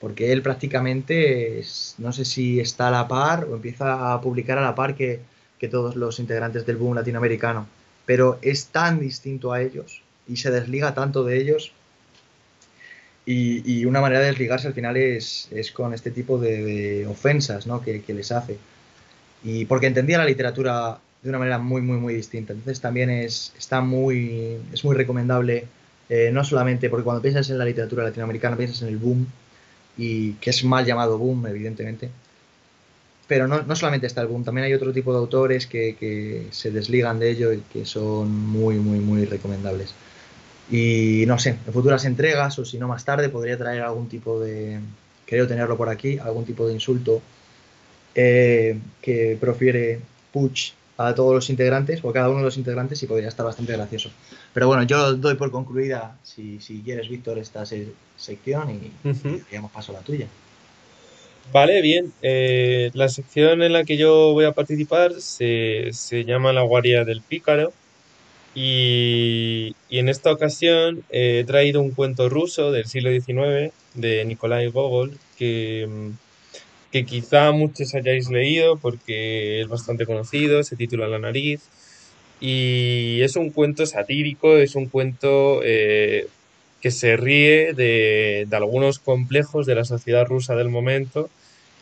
Porque 0.04 0.32
él 0.32 0.42
prácticamente, 0.42 1.64
no 1.96 2.12
sé 2.12 2.26
si 2.26 2.60
está 2.60 2.88
a 2.88 2.90
la 2.90 3.08
par 3.08 3.46
o 3.46 3.54
empieza 3.54 4.12
a 4.12 4.20
publicar 4.20 4.58
a 4.58 4.60
la 4.60 4.74
par 4.74 4.94
que, 4.94 5.22
todos 5.70 5.96
los 5.96 6.18
integrantes 6.20 6.66
del 6.66 6.76
boom 6.76 6.94
latinoamericano, 6.94 7.66
pero 8.04 8.38
es 8.42 8.66
tan 8.66 9.00
distinto 9.00 9.50
a 9.50 9.62
ellos 9.62 10.02
y 10.28 10.36
se 10.36 10.50
desliga 10.50 10.92
tanto 10.92 11.24
de 11.24 11.38
ellos 11.38 11.72
y, 13.24 13.86
una 13.86 14.02
manera 14.02 14.20
de 14.20 14.26
desligarse 14.26 14.66
al 14.66 14.74
final 14.74 14.98
es, 14.98 15.48
con 15.72 15.94
este 15.94 16.10
tipo 16.10 16.38
de, 16.38 17.06
ofensas 17.06 17.66
¿no? 17.66 17.80
que, 17.80 18.04
les 18.06 18.30
hace. 18.30 18.58
Y 19.42 19.64
porque 19.64 19.86
entendía 19.86 20.18
la 20.18 20.26
literatura 20.26 20.98
de 21.22 21.30
una 21.30 21.38
manera 21.38 21.56
muy, 21.56 21.80
muy, 21.80 21.96
muy 21.96 22.12
distinta. 22.12 22.52
Entonces 22.52 22.78
también 22.78 23.08
es, 23.08 23.54
está 23.56 23.80
muy, 23.80 24.58
es 24.70 24.84
muy 24.84 24.96
recomendable, 24.96 25.64
eh, 26.10 26.28
no 26.30 26.44
solamente 26.44 26.90
porque 26.90 27.04
cuando 27.04 27.22
piensas 27.22 27.48
en 27.48 27.56
la 27.56 27.64
literatura 27.64 28.04
latinoamericana 28.04 28.58
piensas 28.58 28.82
en 28.82 28.88
el 28.88 28.98
boom, 28.98 29.26
y 29.96 30.32
que 30.34 30.50
es 30.50 30.64
mal 30.64 30.84
llamado 30.84 31.18
boom, 31.18 31.46
evidentemente. 31.46 32.10
Pero 33.26 33.48
no, 33.48 33.62
no 33.62 33.76
solamente 33.76 34.06
está 34.06 34.20
el 34.20 34.28
boom, 34.28 34.44
también 34.44 34.66
hay 34.66 34.74
otro 34.74 34.92
tipo 34.92 35.12
de 35.12 35.18
autores 35.18 35.66
que, 35.66 35.96
que, 35.98 36.48
se 36.50 36.70
desligan 36.70 37.18
de 37.18 37.30
ello 37.30 37.52
y 37.52 37.60
que 37.72 37.84
son 37.86 38.30
muy, 38.30 38.76
muy, 38.76 38.98
muy 38.98 39.24
recomendables. 39.24 39.94
Y 40.70 41.24
no 41.26 41.38
sé, 41.38 41.56
en 41.66 41.72
futuras 41.72 42.04
entregas 42.04 42.58
o 42.58 42.64
si 42.64 42.78
no 42.78 42.88
más 42.88 43.04
tarde 43.04 43.28
podría 43.28 43.56
traer 43.56 43.82
algún 43.82 44.08
tipo 44.08 44.40
de, 44.40 44.78
creo 45.26 45.46
tenerlo 45.46 45.76
por 45.76 45.88
aquí, 45.88 46.18
algún 46.18 46.44
tipo 46.44 46.66
de 46.66 46.74
insulto 46.74 47.22
eh, 48.14 48.78
que 49.02 49.36
profiere 49.40 50.00
Puch 50.32 50.72
a 50.96 51.14
todos 51.14 51.34
los 51.34 51.50
integrantes 51.50 52.04
o 52.04 52.10
a 52.10 52.12
cada 52.12 52.28
uno 52.28 52.38
de 52.38 52.44
los 52.44 52.56
integrantes 52.56 53.02
y 53.02 53.06
podría 53.06 53.28
estar 53.28 53.44
bastante 53.44 53.72
gracioso. 53.72 54.10
Pero 54.52 54.68
bueno, 54.68 54.84
yo 54.84 55.14
doy 55.14 55.34
por 55.34 55.50
concluida, 55.50 56.16
si, 56.22 56.60
si 56.60 56.82
quieres, 56.82 57.08
Víctor, 57.08 57.38
esta 57.38 57.64
sección 58.16 58.70
y, 58.70 59.08
uh 59.08 59.68
paso 59.72 59.92
a 59.92 59.96
la 59.96 60.00
tuya. 60.02 60.26
Vale, 61.52 61.82
bien. 61.82 62.12
Eh, 62.22 62.90
la 62.94 63.08
sección 63.08 63.62
en 63.62 63.72
la 63.72 63.84
que 63.84 63.96
yo 63.96 64.32
voy 64.32 64.44
a 64.44 64.52
participar 64.52 65.20
se, 65.20 65.90
se 65.92 66.24
llama 66.24 66.52
La 66.52 66.62
Guardia 66.62 67.04
del 67.04 67.20
Pícaro. 67.20 67.72
Y, 68.54 69.74
y 69.90 69.98
en 69.98 70.08
esta 70.08 70.30
ocasión 70.30 71.02
he 71.10 71.42
traído 71.44 71.80
un 71.80 71.90
cuento 71.90 72.28
ruso 72.28 72.70
del 72.70 72.86
siglo 72.86 73.10
XIX 73.10 73.72
de 73.94 74.24
Nikolai 74.24 74.68
Gogol 74.68 75.18
que, 75.36 75.88
que 76.94 77.04
quizá 77.04 77.50
muchos 77.50 77.92
hayáis 77.96 78.30
leído 78.30 78.76
porque 78.76 79.60
es 79.60 79.66
bastante 79.66 80.06
conocido, 80.06 80.62
se 80.62 80.76
titula 80.76 81.08
La 81.08 81.18
nariz 81.18 81.60
y 82.38 83.20
es 83.22 83.34
un 83.34 83.50
cuento 83.50 83.84
satírico, 83.84 84.58
es 84.58 84.76
un 84.76 84.86
cuento 84.86 85.60
eh, 85.64 86.28
que 86.80 86.92
se 86.92 87.16
ríe 87.16 87.72
de, 87.72 88.46
algunos 88.52 89.00
complejos 89.00 89.66
de 89.66 89.74
la 89.74 89.84
sociedad 89.84 90.24
rusa 90.24 90.54
del 90.54 90.68
momento 90.68 91.28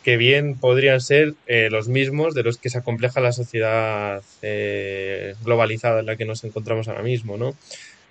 que 0.03 0.17
bien 0.17 0.59
podrían 0.59 1.03
ser 1.03 1.35
eh, 1.47 1.69
los 1.71 1.89
mismos 1.89 2.33
de 2.33 2.45
los 2.45 2.57
que 2.57 2.71
se 2.71 2.79
acompleja 2.79 3.21
la 3.21 3.33
sociedad 3.33 4.23
eh, 4.41 5.35
globalizada 5.45 6.01
en 6.01 6.07
la 6.07 6.17
que 6.17 6.25
nos 6.25 6.43
encontramos 6.43 6.89
ahora 6.89 7.03
mismo, 7.03 7.37
¿no? 7.37 7.55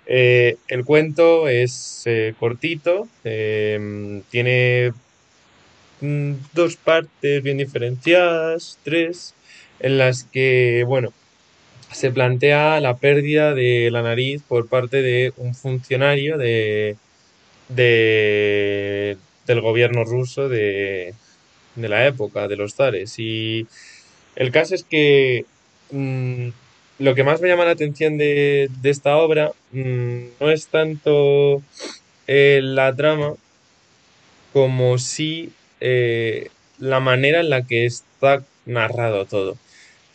el 0.06 0.84
cuento 0.84 1.48
es 1.48 2.04
cortito, 2.38 3.08
tiene 3.22 4.92
dos 6.02 6.76
partes 6.76 7.42
bien 7.42 7.58
diferenciadas, 7.58 8.78
tres, 8.82 9.34
en 9.80 9.98
las 9.98 10.24
que, 10.24 10.84
bueno, 10.86 11.12
se 11.92 12.10
plantea 12.10 12.80
la 12.80 12.96
pérdida 12.96 13.54
de 13.54 13.90
la 13.90 14.02
nariz 14.02 14.42
por 14.46 14.68
parte 14.68 15.02
de 15.02 15.32
un 15.36 15.54
funcionario 15.54 16.38
de, 16.38 16.96
de 17.68 19.16
del 19.46 19.60
gobierno 19.60 20.04
ruso 20.04 20.48
de, 20.48 21.14
de, 21.74 21.88
la 21.88 22.06
época, 22.06 22.48
de 22.48 22.56
los 22.56 22.74
zares. 22.74 23.18
Y 23.18 23.66
el 24.36 24.50
caso 24.50 24.74
es 24.74 24.84
que 24.84 25.44
mm, 25.90 26.48
lo 26.98 27.14
que 27.14 27.24
más 27.24 27.40
me 27.40 27.48
llama 27.48 27.64
la 27.64 27.72
atención 27.72 28.18
de, 28.18 28.70
de 28.80 28.90
esta 28.90 29.16
obra 29.16 29.52
mm, 29.72 30.22
no 30.40 30.50
es 30.50 30.68
tanto 30.68 31.62
eh, 32.26 32.60
la 32.62 32.94
trama 32.94 33.34
como 34.52 34.98
si 34.98 35.52
eh, 35.84 36.48
la 36.78 37.00
manera 37.00 37.40
en 37.40 37.50
la 37.50 37.66
que 37.66 37.84
está 37.84 38.44
narrado 38.66 39.24
todo. 39.26 39.56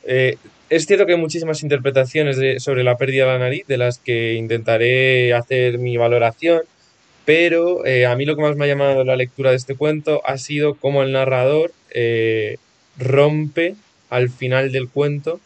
Eh, 0.06 0.38
es 0.70 0.86
cierto 0.86 1.06
que 1.06 1.14
hay 1.14 1.20
muchísimas 1.20 1.62
interpretaciones 1.62 2.64
sobre 2.64 2.86
la 2.86 2.98
pérdida 2.98 3.26
de 3.26 3.32
la 3.34 3.40
nariz, 3.40 3.68
de 3.68 3.78
las 3.78 4.00
que 4.00 4.34
intentaré 4.36 5.34
hacer 5.34 5.78
mi 5.78 5.98
valoración, 5.98 6.62
pero 7.26 7.86
eh, 7.86 8.06
a 8.06 8.16
mí 8.16 8.26
lo 8.26 8.36
que 8.38 8.42
más 8.42 8.56
me 8.56 8.66
ha 8.66 8.70
llamado 8.70 9.04
la 9.04 9.18
lectura 9.18 9.52
de 9.52 9.58
este 9.58 9.76
cuento 9.76 10.22
ha 10.26 10.38
sido 10.38 10.76
cómo 10.76 11.04
el 11.04 11.12
narrador 11.12 11.74
rompe 12.98 13.76
al 14.10 14.30
final 14.30 14.72
del 14.72 14.88
cuento 14.88 15.40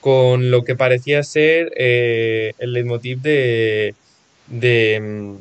con 0.00 0.50
lo 0.50 0.64
que 0.64 0.76
parecía 0.76 1.22
ser 1.22 1.72
el 1.76 2.72
leitmotiv 2.72 3.20
de, 3.20 3.94
mm, 5.00 5.36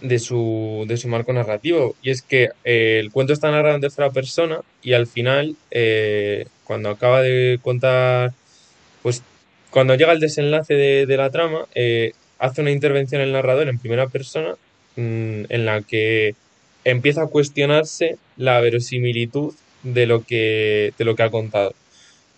de 0.00 0.18
su, 0.18 0.84
de 0.88 0.96
su 0.96 1.08
marco 1.08 1.32
narrativo. 1.32 1.96
Y 2.02 2.10
es 2.10 2.22
que 2.22 2.50
eh, 2.64 2.98
el 3.00 3.10
cuento 3.10 3.32
está 3.32 3.50
narrado 3.50 3.74
en 3.74 3.80
tercera 3.80 4.10
persona 4.10 4.60
y 4.82 4.92
al 4.92 5.06
final, 5.06 5.56
eh, 5.70 6.46
cuando 6.64 6.90
acaba 6.90 7.22
de 7.22 7.58
contar, 7.62 8.32
pues 9.02 9.22
cuando 9.70 9.94
llega 9.94 10.12
el 10.12 10.20
desenlace 10.20 10.74
de, 10.74 11.16
la 11.16 11.30
trama, 11.30 11.66
eh, 11.74 12.12
hace 12.38 12.62
una 12.62 12.70
intervención 12.70 13.20
el 13.20 13.32
narrador 13.32 13.68
en 13.68 13.78
primera 13.78 14.08
persona 14.08 14.54
mm, 14.96 15.44
en 15.48 15.64
la 15.66 15.82
que 15.82 16.34
empieza 16.84 17.22
a 17.22 17.26
cuestionarse 17.26 18.16
la 18.36 18.60
verosimilitud 18.60 19.54
de 19.82 20.06
lo 20.06 20.24
que, 20.24 20.92
de 20.96 21.04
lo 21.04 21.16
que 21.16 21.22
ha 21.22 21.30
contado. 21.30 21.74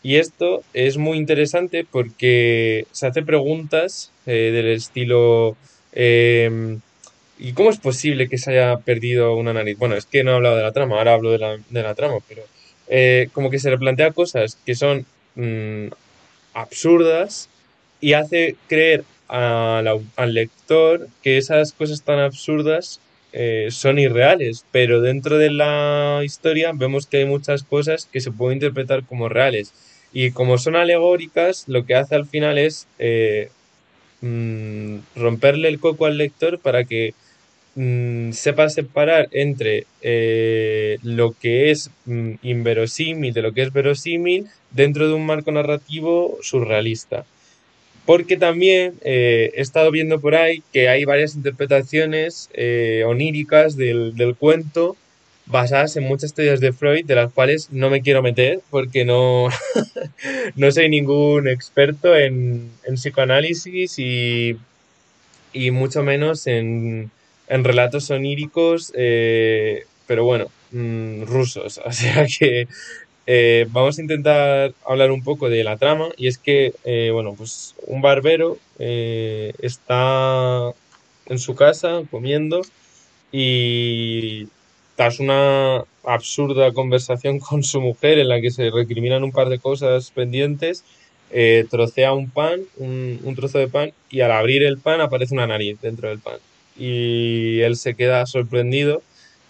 Y 0.03 0.17
esto 0.17 0.63
es 0.73 0.97
muy 0.97 1.19
interesante 1.19 1.87
porque 1.89 2.87
se 2.91 3.07
hace 3.07 3.23
preguntas 3.23 4.13
del 4.25 4.69
estilo, 4.69 5.57
¿y 7.41 7.53
cómo 7.53 7.71
es 7.71 7.79
posible 7.79 8.29
que 8.29 8.39
se 8.39 8.53
haya 8.53 8.79
perdido 8.79 9.35
una 9.35 9.53
nariz? 9.53 9.79
Bueno, 9.79 9.97
es 9.97 10.07
que 10.07 10.23
no 10.23 10.33
he 10.33 10.35
hablado 10.35 10.57
de 10.57 10.63
la 10.63 10.73
trama, 10.73 10.99
ahora 10.99 11.15
hablo 11.15 11.33
de 11.33 11.39
la, 11.39 11.59
de 11.69 11.83
la 11.83 11.95
trama, 11.95 12.19
pero 12.29 12.43
eh, 12.89 13.29
como 13.33 13.51
que 13.51 13.59
se 13.59 13.71
le 13.71 13.79
plantea 13.79 14.13
cosas 14.13 14.59
que 14.67 14.75
son 14.75 15.07
mm, 15.37 15.87
absurdas 16.55 17.49
y 18.01 18.13
hace 18.13 18.57
creer 18.69 19.05
al 19.29 20.35
lector 20.35 21.09
que 21.23 21.39
esas 21.39 21.73
cosas 21.73 22.03
tan 22.03 22.19
absurdas 22.19 23.01
eh, 23.33 23.69
son 23.71 24.01
irreales, 24.01 24.65
pero 24.73 25.01
dentro 25.01 25.39
de 25.39 25.51
la 25.51 26.21
historia 26.25 26.73
vemos 26.75 27.07
que 27.07 27.19
hay 27.19 27.27
muchas 27.27 27.63
cosas 27.63 28.09
que 28.13 28.21
se 28.21 28.33
pueden 28.33 28.57
interpretar 28.57 29.05
como 29.05 29.29
reales. 29.29 29.73
Y 30.13 30.33
como 30.33 30.59
son 30.59 30.75
alegóricas, 30.75 31.65
lo 31.69 31.87
que 31.87 31.95
hace 31.95 32.17
al 32.17 32.27
final 32.27 32.59
es 32.59 32.89
eh, 32.99 33.51
mm, 34.21 34.97
romperle 35.15 35.69
el 35.69 35.79
coco 35.79 36.07
al 36.07 36.19
lector 36.19 36.59
para 36.59 36.85
que 36.85 37.15
mm, 37.75 38.33
sepa 38.33 38.69
separar 38.69 39.29
entre 39.33 39.87
eh, 40.03 40.99
lo 41.03 41.33
que 41.33 41.71
es 41.71 41.91
mm, 42.07 42.35
inverosímil 42.43 43.33
de 43.33 43.43
lo 43.43 43.53
que 43.53 43.63
es 43.63 43.73
verosímil 43.73 44.47
dentro 44.71 45.09
de 45.09 45.15
un 45.15 45.27
marco 45.27 45.53
narrativo 45.53 46.39
surrealista. 46.43 47.25
Porque 48.07 48.37
también 48.37 48.95
eh, 49.03 49.53
he 49.55 49.61
estado 49.61 49.91
viendo 49.91 50.21
por 50.21 50.35
ahí 50.35 50.63
que 50.73 50.89
hay 50.89 51.05
varias 51.05 51.35
interpretaciones 51.35 52.51
eh, 52.55 53.05
oníricas 53.07 53.77
del, 53.77 54.17
del, 54.17 54.35
cuento 54.35 54.97
basadas 55.47 55.97
en 55.97 56.05
muchas 56.05 56.33
teorías 56.33 56.61
de 56.61 56.73
Freud, 56.73 57.05
de 57.05 57.15
las 57.15 57.33
cuales 57.33 57.71
no 57.71 57.91
me 57.91 58.03
quiero 58.03 58.23
meter 58.23 58.61
porque 58.71 59.05
no, 59.05 59.49
no 60.57 60.73
soy 60.73 60.89
ningún 60.89 61.49
experto 61.49 62.17
en, 62.17 62.71
en 62.85 62.95
psicoanálisis 62.95 63.99
y, 63.99 64.57
y, 65.53 65.71
mucho 65.71 66.03
menos 66.03 66.47
en, 66.47 67.11
en 67.51 67.65
relatos 67.65 68.11
oníricos, 68.11 68.93
eh, 68.97 69.85
pero 70.07 70.25
bueno, 70.25 70.47
mmm, 70.71 71.25
rusos. 71.25 71.81
O 71.85 71.93
sea 71.93 72.27
que 72.27 72.69
eh, 73.27 73.67
vamos 73.71 73.99
a 73.99 74.03
intentar 74.03 74.73
hablar 74.87 75.11
un 75.11 75.23
poco 75.23 75.51
de 75.51 75.65
la 75.65 75.77
trama 75.77 76.09
y 76.17 76.29
es 76.29 76.39
que, 76.39 76.73
eh, 76.85 77.11
bueno, 77.13 77.35
pues 77.37 77.75
un 77.87 78.01
barbero 78.03 78.59
está 78.79 80.73
en 81.27 81.39
su 81.39 81.55
casa 81.55 82.03
comiendo 82.11 82.63
y 83.33 84.49
tras 84.97 85.21
una 85.21 85.85
absurda 86.05 86.73
conversación 86.73 87.39
con 87.49 87.63
su 87.65 87.81
mujer 87.81 88.19
en 88.21 88.29
la 88.29 88.41
que 88.41 88.51
se 88.53 88.71
recriminan 88.71 89.25
un 89.25 89.33
par 89.33 89.49
de 89.49 89.59
cosas 89.59 90.11
pendientes, 90.13 90.85
trocea 91.71 92.13
un 92.13 92.31
pan, 92.31 92.61
un 92.79 93.35
trozo 93.37 93.59
de 93.59 93.69
pan 93.69 93.93
y 94.09 94.21
al 94.21 94.33
abrir 94.33 94.63
el 94.63 94.79
pan 94.79 95.01
aparece 95.01 95.35
una 95.35 95.47
nariz 95.47 95.81
dentro 95.81 96.09
del 96.09 96.21
pan 96.21 96.39
y 96.81 97.61
él 97.61 97.77
se 97.77 97.95
queda 97.95 98.27
sorprendido 98.27 99.03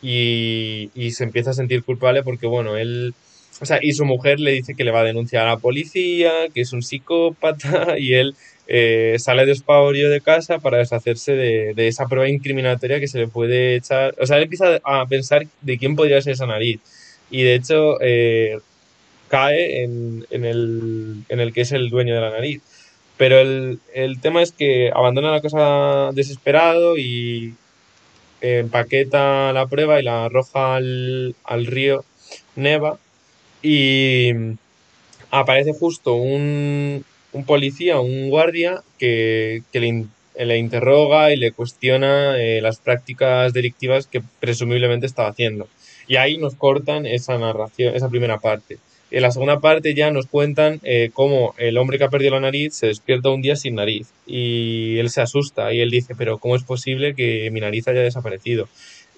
y, 0.02 0.90
y 0.94 1.12
se 1.12 1.24
empieza 1.24 1.50
a 1.50 1.54
sentir 1.54 1.84
culpable 1.84 2.22
porque, 2.22 2.46
bueno, 2.46 2.76
él 2.76 3.14
o 3.60 3.66
sea, 3.66 3.78
y 3.82 3.92
su 3.92 4.06
mujer 4.06 4.40
le 4.40 4.52
dice 4.52 4.74
que 4.74 4.84
le 4.84 4.90
va 4.90 5.00
a 5.00 5.04
denunciar 5.04 5.46
a 5.46 5.50
la 5.50 5.56
policía, 5.58 6.32
que 6.54 6.62
es 6.62 6.72
un 6.72 6.82
psicópata, 6.82 7.98
y 7.98 8.14
él 8.14 8.34
eh, 8.66 9.16
sale 9.18 9.44
despavorido 9.44 10.08
de 10.08 10.22
casa 10.22 10.60
para 10.60 10.78
deshacerse 10.78 11.32
de, 11.32 11.74
de, 11.74 11.88
esa 11.88 12.06
prueba 12.06 12.28
incriminatoria 12.28 13.00
que 13.00 13.08
se 13.08 13.18
le 13.18 13.28
puede 13.28 13.76
echar. 13.76 14.14
O 14.18 14.26
sea, 14.26 14.38
él 14.38 14.44
empieza 14.44 14.80
a 14.82 15.06
pensar 15.06 15.46
de 15.60 15.78
quién 15.78 15.94
podría 15.94 16.22
ser 16.22 16.32
esa 16.32 16.46
nariz. 16.46 16.80
Y 17.30 17.42
de 17.42 17.54
hecho, 17.54 17.98
eh, 18.00 18.58
cae 19.28 19.82
en, 19.84 20.26
en, 20.30 20.44
el, 20.44 21.24
en 21.28 21.40
el 21.40 21.52
que 21.52 21.60
es 21.60 21.72
el 21.72 21.90
dueño 21.90 22.14
de 22.14 22.20
la 22.20 22.30
nariz. 22.30 22.62
Pero 23.20 23.38
el, 23.38 23.80
el 23.92 24.18
tema 24.18 24.40
es 24.40 24.50
que 24.50 24.90
abandona 24.94 25.30
la 25.30 25.42
casa 25.42 26.10
desesperado 26.14 26.96
y 26.96 27.52
empaqueta 28.40 29.52
la 29.52 29.66
prueba 29.66 30.00
y 30.00 30.04
la 30.04 30.24
arroja 30.24 30.76
al, 30.76 31.36
al 31.44 31.66
río 31.66 32.02
Neva 32.56 32.98
y 33.62 34.30
aparece 35.30 35.74
justo 35.74 36.14
un, 36.14 37.04
un 37.32 37.44
policía, 37.44 38.00
un 38.00 38.30
guardia, 38.30 38.82
que, 38.98 39.64
que 39.70 39.80
le, 39.80 40.06
le, 40.42 40.56
interroga 40.56 41.30
y 41.30 41.36
le 41.36 41.52
cuestiona 41.52 42.38
eh, 42.38 42.62
las 42.62 42.78
prácticas 42.78 43.52
delictivas 43.52 44.06
que 44.06 44.22
presumiblemente 44.40 45.04
estaba 45.04 45.28
haciendo. 45.28 45.68
Y 46.08 46.16
ahí 46.16 46.38
nos 46.38 46.54
cortan 46.54 47.04
esa 47.04 47.36
narración, 47.36 47.94
esa 47.94 48.08
primera 48.08 48.38
parte. 48.38 48.78
En 49.10 49.22
la 49.22 49.30
segunda 49.30 49.60
parte 49.60 49.94
ya 49.94 50.10
nos 50.10 50.26
cuentan 50.26 50.80
eh, 50.84 51.10
cómo 51.12 51.54
el 51.58 51.78
hombre 51.78 51.98
que 51.98 52.04
ha 52.04 52.10
perdido 52.10 52.32
la 52.34 52.40
nariz 52.40 52.74
se 52.74 52.86
despierta 52.86 53.30
un 53.30 53.42
día 53.42 53.56
sin 53.56 53.74
nariz 53.74 54.08
y 54.26 54.98
él 54.98 55.10
se 55.10 55.20
asusta 55.20 55.72
y 55.72 55.80
él 55.80 55.90
dice, 55.90 56.14
pero 56.16 56.38
¿cómo 56.38 56.54
es 56.54 56.62
posible 56.62 57.14
que 57.14 57.50
mi 57.50 57.60
nariz 57.60 57.88
haya 57.88 58.00
desaparecido? 58.00 58.68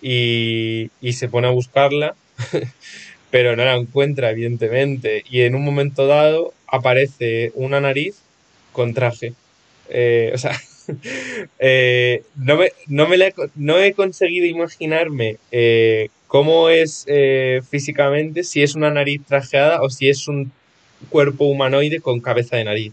Y, 0.00 0.90
y 1.00 1.12
se 1.12 1.28
pone 1.28 1.46
a 1.46 1.50
buscarla 1.50 2.14
pero 3.32 3.56
no 3.56 3.64
la 3.64 3.76
encuentra, 3.76 4.30
evidentemente. 4.30 5.24
Y 5.30 5.40
en 5.40 5.54
un 5.54 5.64
momento 5.64 6.06
dado 6.06 6.52
aparece 6.66 7.50
una 7.54 7.80
nariz 7.80 8.16
con 8.72 8.92
traje. 8.92 9.32
Eh, 9.88 10.32
o 10.34 10.38
sea, 10.38 10.52
eh, 11.58 12.24
no, 12.36 12.56
me, 12.56 12.72
no, 12.88 13.08
me 13.08 13.16
no, 13.54 13.78
he 13.78 13.94
conseguido 13.94 14.46
imaginarme 14.46 15.38
cómo 16.32 16.70
es 16.70 17.04
eh, 17.08 17.60
físicamente, 17.68 18.42
si 18.42 18.62
es 18.62 18.74
una 18.74 18.90
nariz 18.90 19.20
trajeada 19.28 19.82
o 19.82 19.90
si 19.90 20.08
es 20.08 20.28
un 20.28 20.50
cuerpo 21.10 21.44
humanoide 21.44 22.00
con 22.00 22.20
cabeza 22.20 22.56
de 22.56 22.64
nariz. 22.64 22.92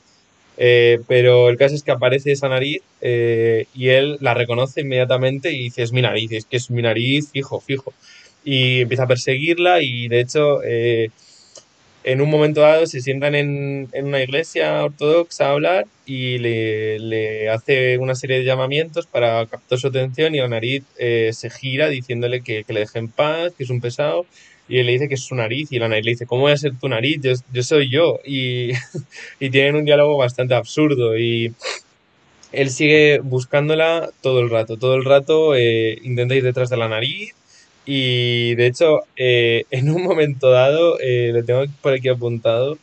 Eh, 0.58 1.00
pero 1.08 1.48
el 1.48 1.56
caso 1.56 1.74
es 1.74 1.84
que 1.84 1.92
aparece 1.92 2.34
esa 2.34 2.50
nariz 2.50 2.82
y 3.02 3.88
él 3.88 4.18
la 4.20 4.34
reconoce 4.34 4.82
inmediatamente 4.82 5.54
y 5.54 5.64
dice, 5.64 5.84
es 5.84 5.94
mi 5.94 6.02
nariz, 6.02 6.34
es 6.34 6.44
que 6.44 6.58
es 6.58 6.70
mi 6.70 6.82
nariz, 6.82 7.32
fijo, 7.32 7.62
fijo 7.62 7.94
y 8.44 8.82
empieza 8.82 9.04
a 9.04 9.08
perseguirla 9.08 9.82
y 9.82 10.08
de 10.08 10.20
hecho 10.20 10.64
eh, 10.64 11.12
en 12.12 12.22
un 12.22 12.30
momento 12.30 12.62
dado 12.62 12.88
se 12.88 13.02
sientan 13.02 13.36
en, 13.36 13.88
en, 13.94 14.08
una 14.08 14.24
iglesia 14.24 14.84
ortodoxa 14.84 15.46
a 15.46 15.52
hablar 15.52 15.86
y 16.08 16.40
le, 16.40 16.98
le, 16.98 17.50
hace 17.50 18.00
una 18.00 18.16
serie 18.16 18.40
de 18.40 18.46
llamamientos 18.46 19.06
para 19.06 19.46
captar 19.46 19.78
su 19.78 19.88
atención 19.88 20.34
y 20.34 20.40
la 20.40 20.48
nariz 20.48 20.84
eh, 20.98 21.30
se 21.34 21.52
gira 21.52 21.88
diciéndole 21.88 22.42
que, 22.42 22.64
que, 22.64 22.74
le 22.74 22.80
deje 22.82 22.98
en 22.98 23.10
paz, 23.10 23.54
que 23.56 23.64
es 23.64 23.70
un 23.70 23.80
pesado 23.80 24.26
y 24.68 24.80
él 24.80 24.88
le 24.88 24.94
dice 24.94 25.08
que 25.08 25.14
es 25.14 25.22
su 25.22 25.36
nariz 25.36 25.72
y 25.72 25.78
la 25.78 25.88
nariz 25.88 26.06
le 26.06 26.12
dice, 26.12 26.26
¿cómo 26.26 26.44
voy 26.44 26.52
a 26.52 26.58
ser 26.58 26.74
tu 26.80 26.90
nariz? 26.90 27.20
Yo, 27.22 27.34
yo 27.54 27.64
soy 27.64 27.92
yo 27.92 28.20
y, 28.26 28.72
y 29.40 29.52
tienen 29.52 29.76
un 29.76 29.86
diálogo 29.86 30.18
bastante 30.18 30.56
absurdo 30.56 31.16
y 31.16 31.54
él 32.52 32.72
sigue 32.72 33.20
buscándola 33.20 34.10
todo 34.22 34.40
el 34.40 34.50
rato, 34.50 34.78
todo 34.78 34.96
el 34.96 35.06
rato 35.06 35.56
eh, 35.56 36.00
intenta 36.02 36.34
ir 36.34 36.44
detrás 36.44 36.72
de 36.72 36.78
la 36.78 36.90
nariz 36.90 37.36
y 37.86 38.56
de 38.56 38.68
hecho, 38.68 39.02
eh, 39.18 39.66
en 39.72 39.90
un 39.92 40.04
momento 40.04 40.50
dado, 40.50 41.00
eh, 41.00 41.32
le 41.34 41.44
tengo 41.44 41.64
por 41.82 41.94
aquí 41.94 42.10
apuntado, 42.10 42.78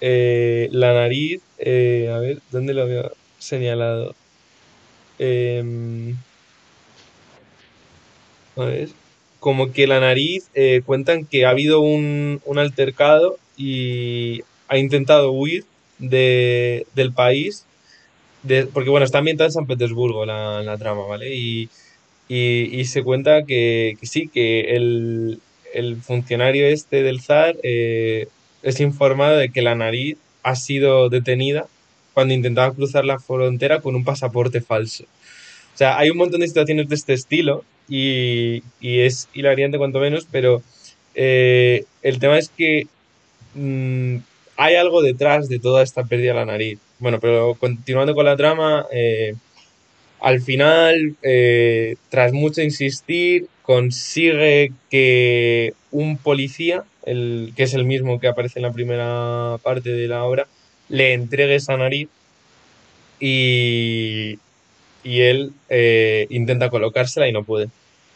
eh, 0.00 0.68
la 0.72 0.94
nariz, 0.94 1.42
eh, 1.58 2.10
a 2.14 2.18
ver, 2.18 2.40
¿dónde 2.50 2.74
lo 2.74 2.82
había 2.82 3.10
señalado? 3.38 4.14
Em, 5.18 6.16
a 8.56 8.64
ver, 8.64 8.88
como 9.40 9.72
que 9.72 9.86
la 9.86 10.00
nariz, 10.00 10.50
cuentan 10.84 11.24
que 11.24 11.44
ha 11.46 11.50
habido 11.50 11.80
un, 11.80 12.40
un 12.44 12.58
altercado 12.58 13.38
y 13.56 14.42
ha 14.68 14.78
intentado 14.78 15.30
huir 15.32 15.64
de, 15.98 16.86
del 16.94 17.12
país, 17.12 17.64
de, 18.42 18.66
porque 18.66 18.90
bueno, 18.90 19.04
está 19.06 19.18
ambientada 19.18 19.48
en 19.48 19.52
San 19.52 19.66
Petersburgo 19.66 20.26
la, 20.26 20.62
la 20.62 20.78
trama, 20.78 21.06
¿vale? 21.06 21.34
Y 21.34 21.68
y, 22.28 22.84
se 22.84 23.02
cuenta 23.02 23.44
que, 23.44 23.96
sí, 24.02 24.28
que 24.28 24.76
el, 24.76 25.40
el, 25.72 25.96
funcionario 25.96 26.66
este 26.66 27.02
del 27.02 27.20
zar 27.20 27.56
eh, 27.62 28.28
es 28.62 28.80
informado 28.80 29.38
de 29.38 29.48
que 29.50 29.62
la 29.62 29.74
nariz 29.74 30.18
ha 30.42 30.54
sido 30.54 31.08
detenida 31.08 31.66
cuando 32.12 32.34
intentaba 32.34 32.74
cruzar 32.74 33.04
la 33.04 33.18
frontera 33.18 33.80
con 33.80 33.94
un 33.94 34.04
pasaporte 34.04 34.60
falso. 34.60 35.04
O 35.74 35.78
sea, 35.78 35.98
hay 35.98 36.10
un 36.10 36.18
montón 36.18 36.40
de 36.40 36.48
situaciones 36.48 36.88
de 36.88 36.96
este 36.96 37.12
estilo 37.14 37.64
y, 37.88 38.62
y 38.80 39.00
es 39.00 39.28
hilariante 39.32 39.78
cuanto 39.78 40.00
menos, 40.00 40.26
pero 40.30 40.62
eh, 41.14 41.84
el 42.02 42.18
tema 42.18 42.38
es 42.38 42.48
que 42.50 42.86
mmm, 43.54 44.16
hay 44.56 44.74
algo 44.74 45.02
detrás 45.02 45.48
de 45.48 45.60
toda 45.60 45.82
esta 45.82 46.04
pérdida 46.04 46.32
de 46.32 46.38
la 46.38 46.44
nariz. 46.44 46.78
Bueno, 46.98 47.20
pero 47.20 47.54
continuando 47.54 48.14
con 48.14 48.24
la 48.24 48.36
trama, 48.36 48.86
eh, 48.92 49.34
al 50.20 50.40
final, 50.40 51.16
eh, 51.22 51.96
tras 52.10 52.32
mucho 52.32 52.62
insistir, 52.62 53.46
consigue 53.62 54.72
que 54.90 55.74
un 55.90 56.16
policía, 56.18 56.84
el, 57.04 57.52
que 57.56 57.64
es 57.64 57.74
el 57.74 57.84
mismo 57.84 58.20
que 58.20 58.28
aparece 58.28 58.58
en 58.58 58.64
la 58.64 58.72
primera 58.72 59.58
parte 59.62 59.90
de 59.90 60.08
la 60.08 60.24
obra, 60.24 60.46
le 60.88 61.12
entregue 61.12 61.56
esa 61.56 61.76
nariz 61.76 62.08
y, 63.20 64.38
y 65.04 65.20
él 65.22 65.52
eh, 65.68 66.26
intenta 66.30 66.70
colocársela 66.70 67.28
y 67.28 67.32
no 67.32 67.44
puede. 67.44 67.68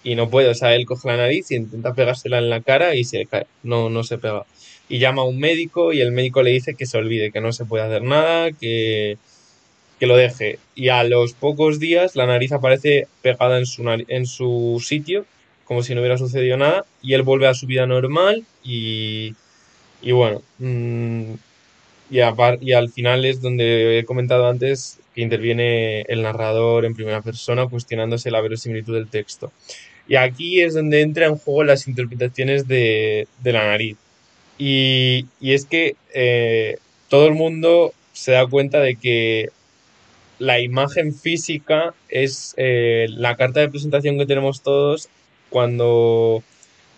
y 0.04 0.14
no 0.16 0.30
puede, 0.30 0.48
o 0.48 0.54
sea, 0.54 0.74
él 0.74 0.86
coge 0.86 1.08
la 1.08 1.16
nariz 1.16 1.50
y 1.50 1.56
intenta 1.56 1.94
pegársela 1.94 2.38
en 2.38 2.50
la 2.50 2.60
cara 2.62 2.94
y 2.96 3.04
se 3.04 3.26
cae, 3.26 3.46
no, 3.62 3.90
no 3.90 4.04
se 4.04 4.18
pega. 4.18 4.44
Y 4.88 4.98
llama 4.98 5.22
a 5.22 5.24
un 5.26 5.38
médico 5.38 5.92
y 5.92 6.00
el 6.00 6.12
médico 6.12 6.42
le 6.42 6.50
dice 6.52 6.74
que 6.74 6.86
se 6.86 6.98
olvide, 6.98 7.32
que 7.32 7.40
no 7.40 7.52
se 7.52 7.64
puede 7.64 7.84
hacer 7.84 8.02
nada, 8.02 8.52
que, 8.52 9.18
que 10.02 10.08
lo 10.08 10.16
deje. 10.16 10.58
Y 10.74 10.88
a 10.88 11.04
los 11.04 11.32
pocos 11.32 11.78
días 11.78 12.16
la 12.16 12.26
nariz 12.26 12.50
aparece 12.50 13.06
pegada 13.22 13.56
en 13.56 13.66
su, 13.66 13.88
en 13.88 14.26
su 14.26 14.82
sitio, 14.84 15.24
como 15.64 15.84
si 15.84 15.94
no 15.94 16.00
hubiera 16.00 16.18
sucedido 16.18 16.56
nada, 16.56 16.84
y 17.02 17.12
él 17.14 17.22
vuelve 17.22 17.46
a 17.46 17.54
su 17.54 17.68
vida 17.68 17.86
normal 17.86 18.42
y, 18.64 19.36
y 20.02 20.10
bueno, 20.10 20.42
mm, 20.58 21.34
y, 22.10 22.16
y 22.16 22.72
al 22.72 22.90
final 22.90 23.24
es 23.24 23.40
donde 23.40 24.00
he 24.00 24.04
comentado 24.04 24.48
antes 24.48 24.98
que 25.14 25.20
interviene 25.20 26.00
el 26.08 26.22
narrador 26.22 26.84
en 26.84 26.96
primera 26.96 27.22
persona 27.22 27.68
cuestionándose 27.68 28.32
la 28.32 28.40
verosimilitud 28.40 28.94
del 28.94 29.06
texto. 29.06 29.52
Y 30.08 30.16
aquí 30.16 30.62
es 30.62 30.74
donde 30.74 31.02
entra 31.02 31.26
en 31.26 31.36
juego 31.36 31.62
las 31.62 31.86
interpretaciones 31.86 32.66
de, 32.66 33.28
la 33.44 33.68
nariz. 33.68 33.96
Y, 34.58 35.26
es 35.40 35.64
que 35.64 35.94
eh, 36.12 36.78
todo 37.08 37.28
el 37.28 37.34
mundo 37.34 37.94
se 38.12 38.32
da 38.32 38.44
cuenta 38.48 38.80
de 38.80 38.96
que 38.96 39.50
la 40.42 40.58
imagen 40.58 41.14
física 41.14 41.94
es 42.08 42.54
eh, 42.56 43.06
la 43.10 43.36
carta 43.36 43.60
de 43.60 43.68
presentación 43.68 44.18
que 44.18 44.26
tenemos 44.26 44.60
todos 44.62 45.08
cuando 45.50 46.42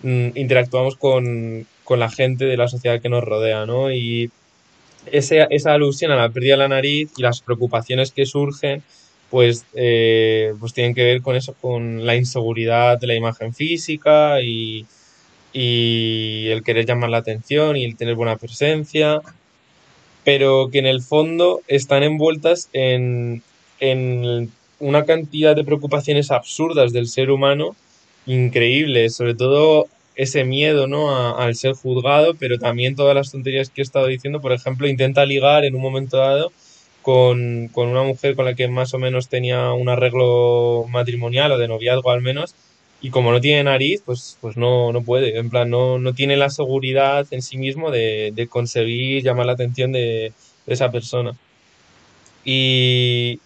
mm, 0.02 0.28
interactuamos 0.34 0.96
con, 0.96 1.66
con, 1.84 2.00
la 2.00 2.08
gente 2.10 2.46
de 2.46 2.56
la 2.56 2.68
sociedad 2.68 3.02
que 3.02 3.10
nos 3.10 3.22
rodea, 3.22 3.66
¿no? 3.66 3.92
Y 3.92 4.30
esa 5.12 5.74
alusión 5.74 6.10
a 6.10 6.16
la 6.16 6.30
pérdida 6.30 6.54
de 6.54 6.58
la 6.58 6.68
nariz 6.68 7.10
y 7.18 7.22
las 7.22 7.42
preocupaciones 7.42 8.12
que 8.12 8.24
surgen, 8.24 8.82
pues, 9.28 9.66
eh, 9.74 10.54
pues 10.58 10.72
tienen 10.72 10.94
que 10.94 11.04
ver 11.04 11.20
con 11.20 11.36
eso, 11.36 11.54
con 11.60 12.06
la 12.06 12.16
inseguridad 12.16 12.98
de 12.98 13.08
la 13.08 13.14
imagen 13.14 13.52
física 13.52 14.40
y, 14.40 14.86
y 15.52 16.48
el 16.48 16.62
querer 16.62 16.86
llamar 16.86 17.10
la 17.10 17.18
atención 17.18 17.76
y 17.76 17.84
el 17.84 17.96
tener 17.96 18.14
buena 18.14 18.36
presencia, 18.36 19.20
pero 20.24 20.70
que 20.70 20.78
en 20.78 20.86
el 20.86 21.02
fondo 21.02 21.60
están 21.68 22.02
envueltas 22.02 22.68
en, 22.72 23.42
en 23.80 24.50
una 24.80 25.04
cantidad 25.04 25.54
de 25.54 25.64
preocupaciones 25.64 26.30
absurdas 26.30 26.92
del 26.92 27.06
ser 27.06 27.30
humano 27.30 27.76
increíbles, 28.26 29.14
sobre 29.14 29.34
todo 29.34 29.86
ese 30.16 30.44
miedo, 30.44 30.86
¿no? 30.86 31.36
al 31.36 31.54
ser 31.54 31.74
juzgado, 31.74 32.34
pero 32.34 32.58
también 32.58 32.94
todas 32.96 33.14
las 33.14 33.30
tonterías 33.32 33.70
que 33.70 33.80
he 33.80 33.84
estado 33.84 34.06
diciendo. 34.06 34.40
Por 34.40 34.52
ejemplo, 34.52 34.86
intenta 34.88 35.26
ligar 35.26 35.64
en 35.64 35.74
un 35.74 35.82
momento 35.82 36.16
dado 36.18 36.52
con, 37.02 37.70
una 37.74 38.02
mujer 38.02 38.34
con 38.34 38.44
la 38.46 38.54
que 38.54 38.68
más 38.68 38.94
o 38.94 38.98
menos 38.98 39.28
tenía 39.28 39.72
un 39.72 39.88
arreglo 39.88 40.86
matrimonial 40.88 41.52
o 41.52 41.58
de 41.58 41.68
noviazgo 41.68 42.10
al 42.10 42.22
menos, 42.22 42.54
y 43.04 43.10
como 43.10 43.32
no 43.32 43.40
tiene 43.42 43.62
nariz, 43.64 44.02
pues, 44.02 44.38
pues 44.40 44.56
no, 44.56 44.90
no 44.90 45.02
puede. 45.02 45.36
En 45.36 45.50
plan, 45.50 45.68
no, 45.68 45.98
no 45.98 46.14
tiene 46.14 46.38
la 46.38 46.48
seguridad 46.48 47.26
en 47.32 47.42
sí 47.42 47.58
mismo 47.58 47.90
de, 47.90 48.48
conseguir 48.48 49.22
llamar 49.22 49.44
la 49.44 49.52
atención 49.52 49.92
de, 49.92 50.32
esa 50.66 50.90
persona. 50.90 51.36
Y, 52.46 53.40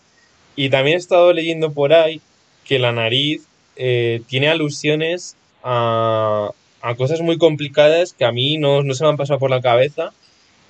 y 0.55 0.71
también 0.71 0.95
he 0.95 1.01
estado 1.01 1.33
leyendo 1.33 1.73
por 1.73 1.93
ahí 1.93 2.21
que 2.65 2.79
la 2.79 2.93
nariz 2.93 3.49
eh, 3.75 4.23
tiene 4.29 4.47
alusiones 4.49 5.37
a, 5.65 6.53
cosas 6.97 7.21
muy 7.21 7.37
complicadas 7.37 8.13
que 8.13 8.25
a 8.25 8.31
mí 8.31 8.59
no, 8.59 8.85
se 8.95 9.03
me 9.03 9.11
han 9.11 9.17
pasado 9.17 9.41
por 9.41 9.51
la 9.51 9.61
cabeza, 9.61 10.13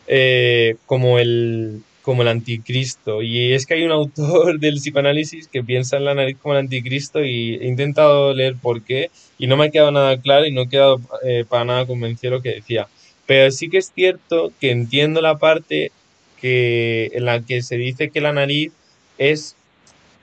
eh, 0.07 0.77
como, 0.87 1.19
el, 1.19 1.83
como 2.09 2.23
el 2.23 2.29
anticristo. 2.29 3.21
Y 3.21 3.53
es 3.53 3.67
que 3.67 3.75
hay 3.75 3.83
un 3.83 3.93
autor 3.93 4.59
del 4.61 4.77
psicoanálisis 4.77 5.47
que 5.47 5.63
piensa 5.63 5.99
en 5.99 6.07
la 6.07 6.15
nariz 6.15 6.39
como 6.41 6.55
el 6.55 6.61
anticristo 6.61 7.23
y 7.23 7.57
he 7.57 7.67
intentado 7.67 8.33
leer 8.33 8.57
por 8.57 8.83
qué 8.83 9.11
y 9.37 9.47
no 9.47 9.59
me 9.59 9.67
ha 9.67 9.71
quedado 9.71 9.91
nada 9.91 10.19
claro 10.19 10.47
y 10.47 10.51
no 10.51 10.63
he 10.63 10.69
quedado 10.71 11.03
eh, 11.23 11.45
para 11.47 11.67
nada 11.67 11.85
convencido 11.85 12.37
lo 12.37 12.41
que 12.41 12.55
decía. 12.55 12.89
Pero 13.27 13.51
sí 13.51 13.69
que 13.69 13.77
es 13.77 13.93
cierto 13.95 14.55
que 14.59 14.71
entiendo 14.71 15.21
la 15.21 15.37
parte 15.37 15.93
que, 16.41 17.11
en 17.13 17.27
la 17.27 17.43
que 17.43 17.61
se 17.61 17.77
dice 17.77 18.09
que 18.09 18.23
la 18.23 18.33
nariz 18.33 18.73
es, 19.19 19.55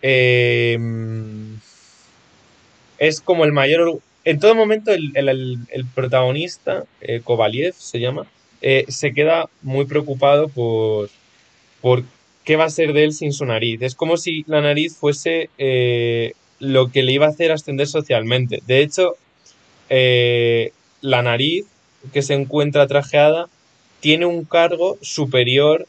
eh, 0.02 0.80
es 2.98 3.22
como 3.22 3.46
el 3.46 3.52
mayor 3.52 4.00
en 4.24 4.40
todo 4.40 4.56
momento 4.56 4.92
el, 4.92 5.86
protagonista, 5.94 6.86
eh, 7.02 7.22
Kovaliev 7.24 7.76
se 7.78 8.00
llama, 8.00 8.26
se 8.88 9.14
queda 9.14 9.52
muy 9.62 9.86
preocupado 9.86 10.50
por, 10.50 11.12
por 11.86 12.04
qué 12.44 12.56
va 12.56 12.64
a 12.64 12.70
ser 12.72 12.94
de 12.94 13.04
él 13.04 13.14
sin 13.14 13.32
su 13.32 13.46
nariz. 13.46 13.80
Es 13.84 13.94
como 13.94 14.18
si 14.18 14.44
la 14.48 14.60
nariz 14.60 14.98
fuese 14.98 15.52
eh, 15.60 16.34
lo 16.58 16.92
que 16.92 17.04
le 17.04 17.12
iba 17.12 17.28
a 17.28 17.30
hacer 17.30 17.52
ascender 17.52 17.86
socialmente. 17.86 18.64
De 18.66 18.80
hecho, 18.80 19.18
la 21.02 21.22
nariz 21.22 21.68
que 22.12 22.24
se 22.24 22.34
encuentra 22.34 22.88
trajeada 22.88 23.50
tiene 24.00 24.26
un 24.26 24.46
cargo 24.46 24.98
superior 25.04 25.86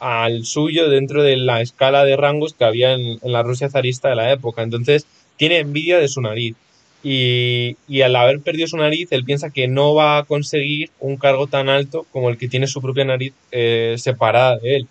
al 0.00 0.44
suyo 0.44 0.90
dentro 0.90 1.22
de 1.22 1.36
la 1.36 1.60
escala 1.60 2.04
de 2.04 2.16
rangos 2.16 2.54
que 2.54 2.64
había 2.64 2.94
en 2.94 3.20
la 3.22 3.44
Rusia 3.44 3.70
zarista 3.70 4.08
de 4.08 4.16
la 4.16 4.32
época. 4.32 4.62
Entonces, 4.62 5.06
tiene 5.36 5.58
envidia 5.58 6.00
de 6.00 6.08
su 6.08 6.20
nariz 6.20 6.56
y, 7.04 7.76
al 8.02 8.16
haber 8.16 8.40
perdido 8.40 8.66
su 8.66 8.76
nariz, 8.76 9.06
él 9.12 9.24
piensa 9.24 9.50
que 9.50 9.68
no 9.68 9.94
va 9.94 10.18
a 10.18 10.24
conseguir 10.24 10.90
un 10.98 11.16
cargo 11.16 11.46
tan 11.46 11.68
alto 11.68 12.06
como 12.10 12.28
el 12.28 12.38
que 12.38 12.48
tiene 12.48 12.66
su 12.66 12.82
propia 12.82 13.04
nariz 13.04 13.34
eh, 13.52 13.94
separada 13.98 14.58
de 14.58 14.76
él. 14.78 14.88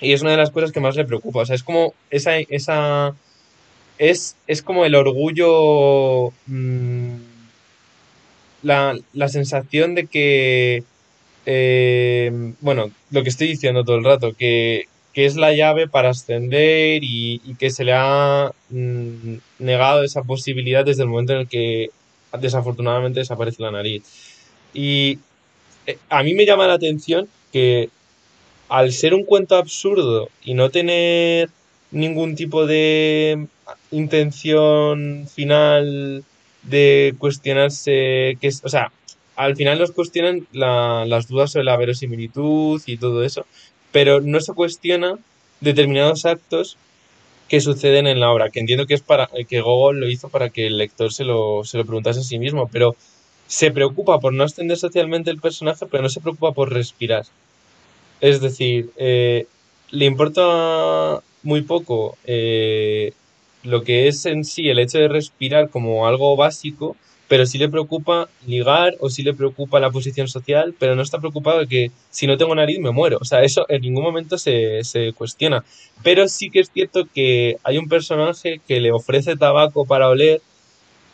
Y 0.00 0.12
es 0.12 0.22
una 0.22 0.30
de 0.32 0.36
las 0.36 0.50
cosas 0.50 0.72
que 0.72 0.80
más 0.80 0.96
le 0.96 1.04
preocupa. 1.04 1.40
O 1.40 1.46
sea, 1.46 1.56
es 1.56 1.62
como 1.62 1.94
esa. 2.10 2.38
esa 2.38 3.14
es, 3.98 4.36
es 4.46 4.62
como 4.62 4.84
el 4.84 4.94
orgullo. 4.94 6.32
Mm, 6.46 7.16
la, 8.62 9.28
sensación 9.28 9.94
de 9.94 10.06
que. 10.06 10.84
Eh, 11.46 12.52
bueno, 12.60 12.90
lo 13.10 13.22
que 13.22 13.30
estoy 13.30 13.48
diciendo 13.48 13.84
todo 13.84 13.96
el 13.96 14.04
rato, 14.04 14.34
que, 14.34 14.86
que 15.12 15.26
es 15.26 15.36
la 15.36 15.52
llave 15.52 15.88
para 15.88 16.10
ascender 16.10 17.02
y, 17.02 17.40
que 17.58 17.70
se 17.70 17.84
le 17.84 17.92
ha 17.94 18.52
mm, 18.70 19.36
negado 19.58 20.04
esa 20.04 20.22
posibilidad 20.22 20.84
desde 20.84 21.02
el 21.02 21.08
momento 21.08 21.32
en 21.34 21.40
el 21.40 21.48
que 21.48 21.90
desafortunadamente 22.38 23.20
desaparece 23.20 23.62
la 23.62 23.70
nariz. 23.70 24.02
Y 24.72 25.18
eh, 25.86 25.98
a 26.08 26.22
mí 26.22 26.34
me 26.34 26.46
llama 26.46 26.66
la 26.66 26.74
atención 26.74 27.28
que 27.52 27.90
al 28.70 28.92
ser 28.92 29.14
un 29.14 29.24
cuento 29.24 29.56
absurdo 29.56 30.28
y 30.44 30.54
no 30.54 30.70
tener 30.70 31.50
ningún 31.90 32.36
tipo 32.36 32.66
de 32.66 33.48
intención 33.90 35.26
final 35.28 36.24
de 36.62 37.14
cuestionarse 37.18 38.38
que 38.40 38.46
es, 38.46 38.62
o 38.64 38.68
sea, 38.68 38.92
al 39.34 39.56
final 39.56 39.80
nos 39.80 39.90
cuestionan 39.90 40.46
las 40.52 41.26
dudas 41.26 41.50
sobre 41.50 41.64
la 41.64 41.76
verosimilitud 41.76 42.80
y 42.86 42.96
todo 42.96 43.24
eso, 43.24 43.44
pero 43.90 44.20
no 44.20 44.38
se 44.40 44.52
cuestiona 44.52 45.18
determinados 45.60 46.24
actos 46.24 46.76
que 47.48 47.60
suceden 47.60 48.06
en 48.06 48.20
la 48.20 48.30
obra, 48.30 48.50
que 48.50 48.60
entiendo 48.60 48.86
que 48.86 48.94
es 48.94 49.02
para 49.02 49.28
que 49.48 49.60
Gogol 49.60 49.98
lo 49.98 50.08
hizo 50.08 50.28
para 50.28 50.50
que 50.50 50.68
el 50.68 50.78
lector 50.78 51.12
se 51.12 51.24
lo, 51.24 51.64
se 51.64 51.76
lo 51.76 51.84
preguntase 51.84 52.20
a 52.20 52.22
sí 52.22 52.38
mismo, 52.38 52.68
pero 52.70 52.94
se 53.48 53.72
preocupa 53.72 54.20
por 54.20 54.32
no 54.32 54.44
extender 54.44 54.78
socialmente 54.78 55.30
el 55.32 55.40
personaje, 55.40 55.86
pero 55.86 56.04
no 56.04 56.08
se 56.08 56.20
preocupa 56.20 56.52
por 56.52 56.72
respirar. 56.72 57.24
Es 58.20 58.40
decir, 58.40 58.90
eh, 58.96 59.46
le 59.90 60.04
importa 60.04 61.22
muy 61.42 61.62
poco 61.62 62.16
eh, 62.24 63.12
lo 63.62 63.82
que 63.82 64.08
es 64.08 64.26
en 64.26 64.44
sí 64.44 64.68
el 64.68 64.78
hecho 64.78 64.98
de 64.98 65.08
respirar 65.08 65.70
como 65.70 66.06
algo 66.06 66.36
básico, 66.36 66.96
pero 67.28 67.46
sí 67.46 67.58
le 67.58 67.68
preocupa 67.68 68.28
ligar 68.46 68.96
o 68.98 69.08
sí 69.08 69.22
le 69.22 69.34
preocupa 69.34 69.78
la 69.78 69.90
posición 69.90 70.26
social, 70.26 70.74
pero 70.78 70.96
no 70.96 71.02
está 71.02 71.20
preocupado 71.20 71.60
de 71.60 71.68
que 71.68 71.90
si 72.10 72.26
no 72.26 72.36
tengo 72.36 72.54
nariz 72.54 72.80
me 72.80 72.90
muero. 72.90 73.18
O 73.20 73.24
sea, 73.24 73.42
eso 73.42 73.66
en 73.68 73.82
ningún 73.82 74.02
momento 74.02 74.36
se, 74.36 74.82
cuestiona. 75.14 75.64
Pero 76.02 76.28
sí 76.28 76.50
que 76.50 76.60
es 76.60 76.70
cierto 76.72 77.06
que 77.14 77.56
hay 77.62 77.78
un 77.78 77.88
personaje 77.88 78.60
que 78.66 78.80
le 78.80 78.90
ofrece 78.90 79.36
tabaco 79.36 79.86
para 79.86 80.08
oler 80.08 80.40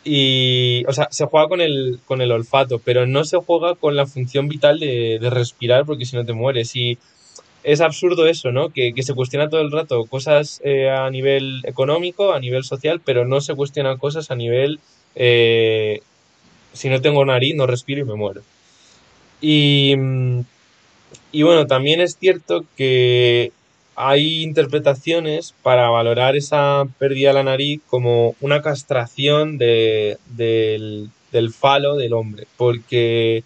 y, 0.07 0.85
o 0.87 0.93
sea, 0.93 1.09
se 1.11 1.25
juega 1.25 1.49
con 1.49 1.59
el, 1.59 1.99
con 2.05 2.21
el 2.21 2.31
olfato, 2.31 2.79
pero 2.79 3.05
no 3.05 3.25
se 3.25 3.37
juega 3.37 3.75
con 3.75 3.97
la 3.97 4.07
función 4.07 4.47
vital 4.47 4.79
de, 4.79 5.19
respirar 5.29 5.85
porque 5.85 6.05
si 6.05 6.15
no 6.15 6.25
te 6.25 6.31
mueres. 6.31 6.75
Y 6.77 6.97
es 7.63 7.81
absurdo 7.81 8.25
eso, 8.25 8.53
¿no? 8.53 8.69
Que, 8.69 8.93
se 9.03 9.13
cuestiona 9.13 9.49
todo 9.49 9.59
el 9.61 9.71
rato 9.71 10.05
cosas 10.05 10.61
eh, 10.63 10.89
a 10.89 11.09
nivel 11.09 11.61
económico, 11.65 12.31
a 12.31 12.39
nivel 12.39 12.63
social, 12.63 13.01
pero 13.03 13.25
no 13.25 13.41
se 13.41 13.53
cuestiona 13.53 13.97
cosas 13.97 14.31
a 14.31 14.35
nivel 14.35 14.79
eh, 15.15 16.01
si 16.71 16.89
no 16.89 17.01
tengo 17.01 17.25
nariz, 17.25 17.55
no 17.55 17.67
respiro 17.67 18.01
y 18.01 18.05
me 18.05 18.15
muero. 18.15 18.43
Y, 19.41 19.93
y 21.33 21.43
bueno, 21.43 21.67
también 21.67 21.99
es 21.99 22.17
cierto 22.17 22.63
que 22.77 23.51
hay 23.97 24.43
interpretaciones 24.43 25.55
para 25.63 25.89
valorar 25.89 26.35
esa 26.35 26.85
pérdida 26.99 27.29
de 27.29 27.33
la 27.33 27.43
nariz 27.43 27.81
como 27.87 28.35
una 28.41 28.61
castración 28.61 29.57
del, 29.57 30.19
falo 31.51 31.95
del 31.95 32.13
hombre, 32.13 32.45
porque 32.57 33.43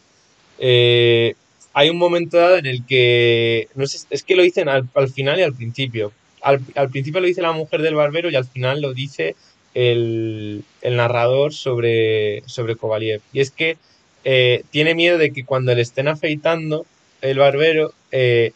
eh, 0.60 1.36
hay 1.74 1.90
un 1.90 1.98
momento 1.98 2.36
dado 2.36 2.58
en 2.58 2.66
el 2.66 2.86
que, 2.86 3.70
no 3.76 3.88
sé, 3.88 4.06
es 4.10 4.24
que 4.24 4.36
lo 4.36 4.44
dicen 4.44 4.68
al, 4.68 4.90
final 5.14 5.40
y 5.40 5.44
al 5.44 5.54
principio. 5.54 6.12
Al, 6.42 6.60
al, 6.76 6.90
principio 6.90 7.22
lo 7.22 7.28
dice 7.28 7.42
la 7.42 7.54
mujer 7.54 7.82
del 7.82 7.96
barbero 7.96 8.30
y 8.30 8.36
al 8.36 8.46
final 8.46 8.82
lo 8.82 8.94
dice 8.94 9.36
el, 9.74 10.66
narrador 10.84 11.54
sobre, 11.54 12.44
sobre 12.46 12.76
Kovaliev. 12.76 13.22
Y 13.32 13.40
es 13.40 13.52
que 13.52 13.78
eh, 14.26 14.64
tiene 14.70 14.96
miedo 14.96 15.18
de 15.18 15.32
que 15.32 15.46
cuando 15.46 15.74
le 15.74 15.82
estén 15.82 16.10
afeitando, 16.10 16.86
el 17.22 17.38
barbero 17.38 17.94
eh, 18.12 18.52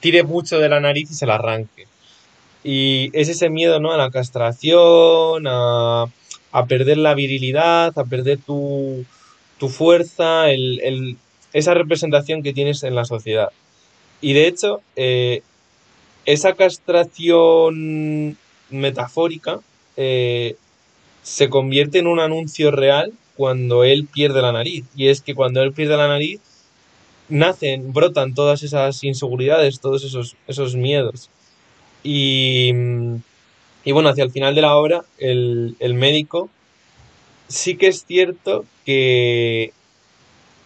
tire 0.00 0.22
mucho 0.22 0.58
de 0.58 0.68
la 0.68 0.80
nariz 0.80 1.10
y 1.10 1.14
se 1.14 1.26
la 1.26 1.34
arranque. 1.34 1.86
Y 2.62 3.10
es 3.12 3.28
ese 3.28 3.50
miedo, 3.50 3.80
¿no? 3.80 3.92
A 3.92 3.96
la 3.96 4.10
castración, 4.10 5.44
a, 5.46 6.06
perder 6.68 6.98
la 6.98 7.14
virilidad, 7.14 7.98
a 7.98 8.04
perder 8.04 8.38
tu, 8.38 9.04
fuerza, 9.68 10.46
esa 11.52 11.74
representación 11.74 12.42
que 12.42 12.52
tienes 12.52 12.82
en 12.82 12.94
la 12.94 13.04
sociedad. 13.04 13.50
Y 14.20 14.34
de 14.34 14.46
hecho, 14.46 14.82
eh, 14.96 15.42
esa 16.26 16.54
castración 16.54 18.36
metafórica 18.68 19.60
eh, 19.96 20.56
se 21.22 21.48
convierte 21.48 21.98
en 21.98 22.06
un 22.06 22.20
anuncio 22.20 22.70
real 22.70 23.12
cuando 23.36 23.84
él 23.84 24.06
pierde 24.06 24.42
la 24.42 24.52
nariz. 24.52 24.84
Y 24.94 25.08
es 25.08 25.22
que 25.22 25.34
cuando 25.34 25.62
él 25.62 25.72
pierde 25.72 25.96
la 25.96 26.08
nariz, 26.08 26.40
nacen, 27.30 27.92
brotan 27.92 28.34
todas 28.34 28.62
esas 28.62 29.02
inseguridades, 29.04 29.80
todos 29.80 30.04
esos, 30.04 30.36
esos 30.46 30.74
miedos. 30.74 31.30
Y, 32.02 32.72
y 33.84 33.92
bueno, 33.92 34.08
hacia 34.08 34.24
el 34.24 34.30
final 34.30 34.54
de 34.54 34.62
la 34.62 34.76
obra, 34.76 35.04
el, 35.18 35.76
médico 35.94 36.50
sí 37.48 37.76
que 37.76 37.88
es 37.88 38.04
cierto 38.04 38.64
que, 38.84 39.72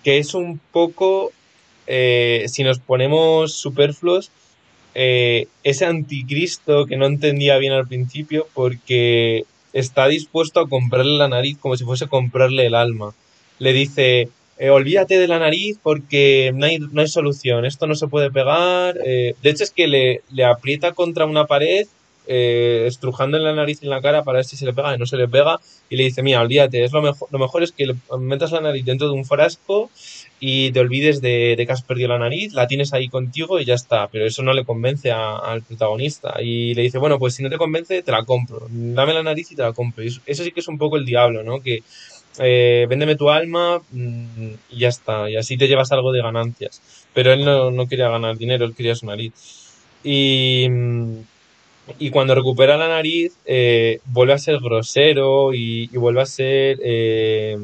que 0.02 0.18
es 0.18 0.34
un 0.34 0.60
poco, 0.72 1.32
eh, 1.86 2.44
si 2.48 2.62
nos 2.62 2.78
ponemos 2.78 3.54
superfluos, 3.54 4.30
eh, 4.94 5.48
ese 5.64 5.86
anticristo 5.86 6.86
que 6.86 6.96
no 6.96 7.06
entendía 7.06 7.58
bien 7.58 7.72
al 7.72 7.88
principio 7.88 8.46
porque 8.54 9.44
está 9.72 10.06
dispuesto 10.06 10.60
a 10.60 10.68
comprarle 10.68 11.18
la 11.18 11.28
nariz 11.28 11.58
como 11.58 11.76
si 11.76 11.84
fuese 11.84 12.06
comprarle 12.06 12.66
el 12.66 12.74
alma. 12.74 13.14
Le 13.58 13.72
dice, 13.72 14.28
eh, 14.58 14.70
olvídate 14.70 15.18
de 15.18 15.26
la 15.28 15.38
nariz 15.38 15.78
porque 15.82 16.52
no 16.54 16.66
hay, 16.66 16.78
no 16.78 17.00
hay 17.00 17.08
solución, 17.08 17.64
esto 17.64 17.86
no 17.86 17.94
se 17.94 18.08
puede 18.08 18.30
pegar. 18.30 18.96
Eh, 19.04 19.34
de 19.42 19.50
hecho 19.50 19.64
es 19.64 19.70
que 19.70 19.88
le, 19.88 20.22
le, 20.30 20.44
aprieta 20.44 20.92
contra 20.92 21.26
una 21.26 21.46
pared, 21.46 21.86
eh, 22.26 22.84
estrujando 22.86 23.36
en 23.36 23.44
la 23.44 23.52
nariz 23.52 23.80
y 23.82 23.86
en 23.86 23.90
la 23.90 24.00
cara 24.00 24.22
para 24.22 24.36
ver 24.36 24.44
si 24.44 24.56
se 24.56 24.64
le 24.64 24.72
pega 24.72 24.94
y 24.94 24.98
no 24.98 25.06
se 25.06 25.16
le 25.16 25.28
pega. 25.28 25.58
Y 25.90 25.96
le 25.96 26.04
dice, 26.04 26.22
mira, 26.22 26.40
olvídate, 26.40 26.84
es 26.84 26.92
lo 26.92 27.02
mejor, 27.02 27.28
lo 27.30 27.38
mejor 27.38 27.62
es 27.62 27.72
que 27.72 27.86
le 27.86 27.96
metas 28.18 28.52
la 28.52 28.60
nariz 28.60 28.84
dentro 28.84 29.08
de 29.08 29.14
un 29.14 29.24
frasco 29.24 29.90
y 30.40 30.72
te 30.72 30.80
olvides 30.80 31.20
de, 31.20 31.54
que 31.56 31.72
has 31.72 31.82
perdido 31.82 32.08
la 32.08 32.18
nariz, 32.18 32.52
la 32.52 32.66
tienes 32.66 32.92
ahí 32.92 33.08
contigo 33.08 33.60
y 33.60 33.64
ya 33.64 33.74
está. 33.74 34.08
Pero 34.08 34.26
eso 34.26 34.42
no 34.42 34.52
le 34.52 34.64
convence 34.64 35.10
al 35.10 35.62
protagonista. 35.62 36.34
Y 36.42 36.74
le 36.74 36.82
dice, 36.82 36.98
bueno, 36.98 37.18
pues 37.18 37.34
si 37.34 37.42
no 37.42 37.50
te 37.50 37.56
convence, 37.56 38.02
te 38.02 38.12
la 38.12 38.24
compro. 38.24 38.66
Dame 38.70 39.14
la 39.14 39.22
nariz 39.22 39.50
y 39.52 39.56
te 39.56 39.62
la 39.62 39.72
compro. 39.72 40.04
Y 40.04 40.08
eso 40.08 40.44
sí 40.44 40.52
que 40.52 40.60
es 40.60 40.68
un 40.68 40.78
poco 40.78 40.96
el 40.96 41.04
diablo, 41.04 41.42
¿no? 41.42 41.60
Que 41.60 41.82
eh, 42.38 42.86
véndeme 42.88 43.16
tu 43.16 43.30
alma 43.30 43.80
mm, 43.90 44.52
y 44.70 44.78
ya 44.78 44.88
está. 44.88 45.30
Y 45.30 45.36
así 45.36 45.56
te 45.56 45.68
llevas 45.68 45.92
algo 45.92 46.12
de 46.12 46.22
ganancias. 46.22 46.82
Pero 47.12 47.32
él 47.32 47.44
no, 47.44 47.86
quería 47.86 48.08
ganar 48.08 48.36
dinero, 48.36 48.64
él 48.64 48.74
quería 48.74 48.94
su 48.94 49.06
nariz. 49.06 49.32
Y, 50.02 50.66
y 51.98 52.10
cuando 52.10 52.34
recupera 52.34 52.76
la 52.76 52.88
nariz, 52.88 53.34
eh, 53.46 54.00
vuelve 54.06 54.32
a 54.34 54.38
ser 54.38 54.58
grosero 54.60 55.54
y, 55.54 55.88
vuelve 55.88 56.22
a 56.22 56.26
ser... 56.26 56.78
Eh, 56.82 57.56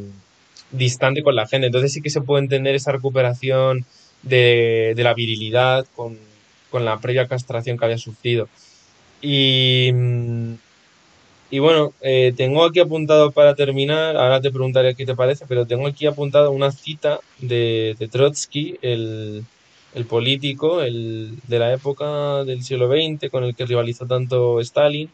distante 0.73 1.23
con 1.23 1.37
la 1.37 1.47
gente. 1.47 1.66
Entonces 1.66 1.93
sí 1.93 2.03
que 2.03 2.11
se 2.11 2.21
puede 2.21 2.43
entender 2.43 2.75
esa 2.75 2.93
recuperación 2.93 3.85
de, 4.23 4.95
la 4.97 5.14
virilidad 5.14 5.87
con, 5.97 6.18
la 6.73 6.99
previa 6.99 7.27
castración 7.27 7.79
que 7.79 7.85
había 7.85 7.99
sufrido. 7.99 8.49
Y, 9.23 9.93
y 11.51 11.59
bueno, 11.59 11.92
eh, 12.01 12.32
tengo 12.36 12.64
aquí 12.64 12.78
apuntado 12.78 13.32
para 13.32 13.57
terminar, 13.57 14.16
ahora 14.16 14.40
te 14.40 14.53
preguntaré 14.53 14.94
qué 14.94 15.05
te 15.05 15.16
parece, 15.16 15.46
pero 15.48 15.66
tengo 15.66 15.88
aquí 15.88 16.07
apuntado 16.07 16.53
una 16.53 16.70
cita 16.70 17.18
de, 17.38 17.96
Trotsky, 18.11 18.78
el, 18.82 19.44
político 20.09 20.80
el, 20.80 21.36
de 21.48 21.59
la 21.59 21.72
época 21.72 22.44
del 22.44 22.62
siglo 22.62 22.88
XX 22.88 23.30
con 23.30 23.42
el 23.42 23.57
que 23.57 23.66
rivalizó 23.66 24.07
tanto 24.07 24.61
Stalin, 24.61 25.11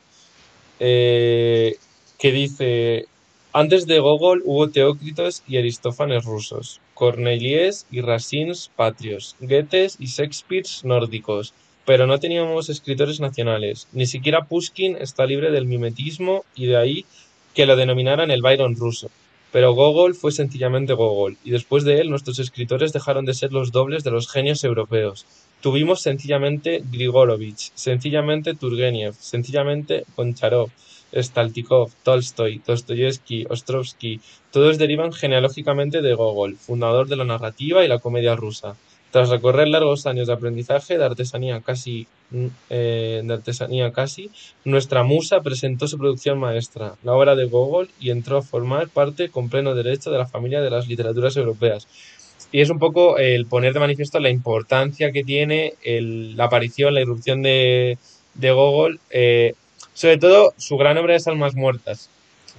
eh, 0.79 1.77
que 2.19 2.33
dice, 2.33 3.07
antes 3.55 3.87
de 3.87 3.99
Gogol 3.99 4.43
hubo 4.45 4.69
Teócritos 4.69 5.43
y 5.49 5.57
Aristófanes 5.57 6.27
rusos, 6.27 6.83
Cornelies 6.93 7.87
y 7.91 8.03
Racines 8.03 8.71
patrios, 8.77 9.37
Goethes 9.41 9.97
y 9.99 10.07
Shakespeare 10.07 10.67
nórdicos, 10.83 11.55
pero 11.87 12.07
no 12.07 12.19
teníamos 12.19 12.69
escritores 12.69 13.21
nacionales. 13.21 13.89
Ni 13.93 14.07
siquiera 14.07 14.45
Pushkin 14.45 14.97
está 14.97 15.25
libre 15.25 15.51
del 15.53 15.67
mimetismo 15.67 16.45
y 16.55 16.67
de 16.67 16.77
ahí 16.77 17.07
que 17.55 17.65
lo 17.65 17.77
denominaran 17.77 18.31
el 18.31 18.43
Byron 18.43 18.77
ruso. 18.77 19.09
Pero 19.53 19.73
Gogol 19.73 20.15
fue 20.15 20.33
sencillamente 20.33 20.93
Gogol, 20.93 21.39
y 21.45 21.51
después 21.51 21.85
de 21.85 22.01
él 22.01 22.11
nuestros 22.11 22.41
escritores 22.41 22.93
dejaron 22.93 23.25
de 23.25 23.33
ser 23.33 23.53
los 23.53 23.73
dobles 23.73 24.05
de 24.05 24.11
los 24.11 24.29
genios 24.29 24.65
europeos. 24.65 25.25
Tuvimos 25.63 26.03
sencillamente 26.03 26.83
Grigorovich, 26.93 27.71
sencillamente 27.75 28.55
Turgenev, 28.55 29.15
sencillamente 29.15 30.05
Goncharov, 30.17 30.71
Staltikov, 31.15 31.93
Tolstoy, 32.03 32.61
Dostoyevsky, 32.67 33.47
Ostrovsky, 33.49 34.21
todos 34.51 34.77
derivan 34.77 35.13
genealógicamente 35.13 36.03
de 36.03 36.15
Gogol, 36.15 36.57
fundador 36.57 37.07
de 37.07 37.17
la 37.17 37.25
narrativa 37.25 37.85
y 37.85 37.89
la 37.89 38.01
comedia 38.01 38.35
rusa. 38.37 38.77
Tras 39.11 39.31
recorrer 39.31 39.69
largos 39.69 40.07
años 40.07 40.27
de 40.27 40.35
aprendizaje 40.35 40.99
de 40.99 41.05
artesanía 41.05 41.61
casi, 41.61 42.07
mm, 42.31 42.47
eh, 42.71 43.23
de 43.25 43.33
artesanía 43.33 43.93
casi, 43.93 44.31
nuestra 44.65 45.05
musa 45.05 45.41
presentó 45.41 45.89
su 45.89 45.99
producción 45.99 46.39
maestra, 46.39 46.95
la 47.03 47.13
obra 47.13 47.35
de 47.35 47.47
Gogol, 47.47 47.89
y 48.01 48.11
entró 48.11 48.39
a 48.39 48.43
formar 48.43 48.89
parte 48.89 49.29
con 49.31 49.49
pleno 49.49 49.75
derecho 49.75 50.11
de 50.11 50.19
la 50.19 50.27
familia 50.27 50.61
de 50.61 50.71
las 50.71 50.89
literaturas 50.89 51.37
europeas. 51.37 51.87
Y 52.53 52.61
es 52.61 52.71
un 52.71 52.79
poco 52.79 53.19
el 53.19 53.47
poner 53.47 53.73
de 53.73 53.81
manifiesto 53.81 54.21
la 54.21 54.31
importancia 54.31 55.13
que 55.13 55.25
tiene 55.25 55.75
la 55.85 56.45
aparición, 56.45 56.95
la 56.95 57.01
irrupción 57.01 57.43
de, 57.43 57.99
de 58.35 58.51
Gogol 58.53 59.01
eh, 59.11 59.55
sobre 59.97 60.19
todo, 60.19 60.53
su 60.59 60.77
gran 60.77 60.99
obra 60.99 61.17
es 61.17 61.27
Almas 61.27 61.55
Muertas, 61.55 62.11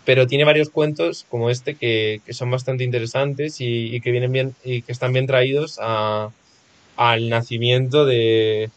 pero 0.07 0.25
tiene 0.25 0.45
varios 0.45 0.69
cuentos 0.69 1.25
como 1.29 1.49
este 1.49 1.75
que, 1.75 2.21
son 2.29 2.49
bastante 2.49 2.85
interesantes 2.85 3.57
y, 3.59 3.99
que 3.99 4.11
vienen 4.11 4.31
bien 4.31 4.55
y 4.63 4.81
que 4.81 4.93
están 4.93 5.11
bien 5.11 5.27
traídos 5.27 5.79
al 5.81 7.29
nacimiento 7.29 8.05
de, 8.05 8.69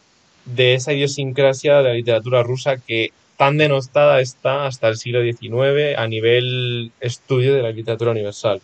esa 0.56 0.92
idiosincrasia 0.92 1.76
de 1.76 1.82
la 1.84 1.94
literatura 1.94 2.42
rusa 2.42 2.78
que 2.78 3.12
tan 3.36 3.58
denostada 3.58 4.20
está 4.20 4.66
hasta 4.66 4.88
el 4.88 4.96
siglo 4.96 5.22
XIX 5.22 5.96
a 5.96 6.08
nivel 6.08 6.90
estudio 6.98 7.54
de 7.54 7.62
la 7.62 7.70
literatura 7.70 8.10
universal. 8.10 8.60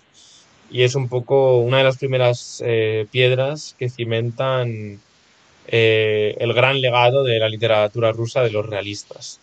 Y 0.69 0.83
es 0.83 0.97
un 0.97 1.09
poco 1.09 1.59
una 1.59 1.79
de 1.79 1.85
las 1.85 1.99
primeras 1.99 2.65
eh, 2.67 3.07
piedras 3.13 3.77
que 3.79 3.89
cimentan 3.89 5.01
eh, 5.69 6.35
el 6.41 6.53
gran 6.53 6.81
legado 6.81 7.23
de 7.23 7.39
la 7.39 7.49
literatura 7.49 8.11
rusa 8.11 8.43
de 8.43 8.51
los 8.51 8.67
realistas. 8.67 9.39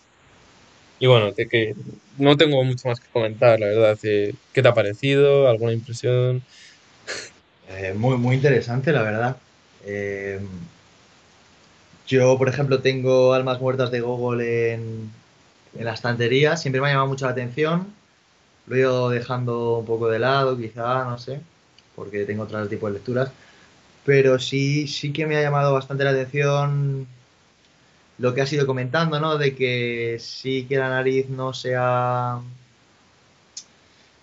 Y 0.98 1.06
bueno, 1.06 1.32
de 1.32 1.48
que 1.48 1.74
no 2.18 2.36
tengo 2.36 2.62
mucho 2.64 2.88
más 2.88 3.00
que 3.00 3.08
comentar, 3.12 3.58
la 3.58 3.66
verdad. 3.66 3.98
¿Qué 4.00 4.34
te 4.52 4.68
ha 4.68 4.74
parecido? 4.74 5.48
¿Alguna 5.48 5.72
impresión? 5.72 6.42
Eh, 7.68 7.94
muy, 7.94 8.16
muy 8.16 8.36
interesante, 8.36 8.92
la 8.92 9.02
verdad. 9.02 9.36
Eh, 9.84 10.40
yo, 12.06 12.38
por 12.38 12.48
ejemplo, 12.48 12.80
tengo 12.80 13.34
Almas 13.34 13.60
Muertas 13.60 13.90
de 13.90 14.00
Gogol 14.00 14.42
en, 14.42 15.10
en 15.78 15.84
la 15.84 15.94
estantería. 15.94 16.56
Siempre 16.56 16.80
me 16.80 16.88
ha 16.88 16.90
llamado 16.90 17.08
mucho 17.08 17.26
la 17.26 17.32
atención. 17.32 17.88
Lo 18.66 18.76
he 18.76 18.80
ido 18.80 19.10
dejando 19.10 19.78
un 19.78 19.86
poco 19.86 20.08
de 20.08 20.18
lado, 20.18 20.56
quizá, 20.56 21.04
no 21.04 21.18
sé, 21.18 21.40
porque 21.96 22.24
tengo 22.24 22.44
otros 22.44 22.68
tipos 22.68 22.90
de 22.90 22.98
lecturas. 22.98 23.30
Pero 24.04 24.38
sí, 24.38 24.86
sí 24.86 25.12
que 25.12 25.26
me 25.26 25.36
ha 25.36 25.42
llamado 25.42 25.72
bastante 25.72 26.04
la 26.04 26.10
atención 26.10 27.06
lo 28.18 28.34
que 28.34 28.42
has 28.42 28.52
ido 28.52 28.66
comentando, 28.66 29.20
¿no? 29.20 29.38
De 29.38 29.54
que 29.54 30.18
sí 30.20 30.66
que 30.68 30.76
la 30.76 30.88
nariz 30.88 31.28
no 31.28 31.52
sea... 31.52 32.40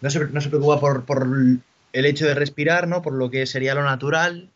No 0.02 0.10
se, 0.10 0.20
no 0.28 0.42
se 0.42 0.50
preocupa 0.50 0.80
por, 0.80 1.06
por, 1.06 1.28
el 1.94 2.06
hecho 2.06 2.26
de 2.26 2.34
respirar, 2.34 2.88
¿no? 2.88 3.02
Por 3.02 3.14
lo 3.14 3.30
que 3.30 3.46
sería 3.46 3.76
lo 3.76 3.84
natural, 3.84 4.50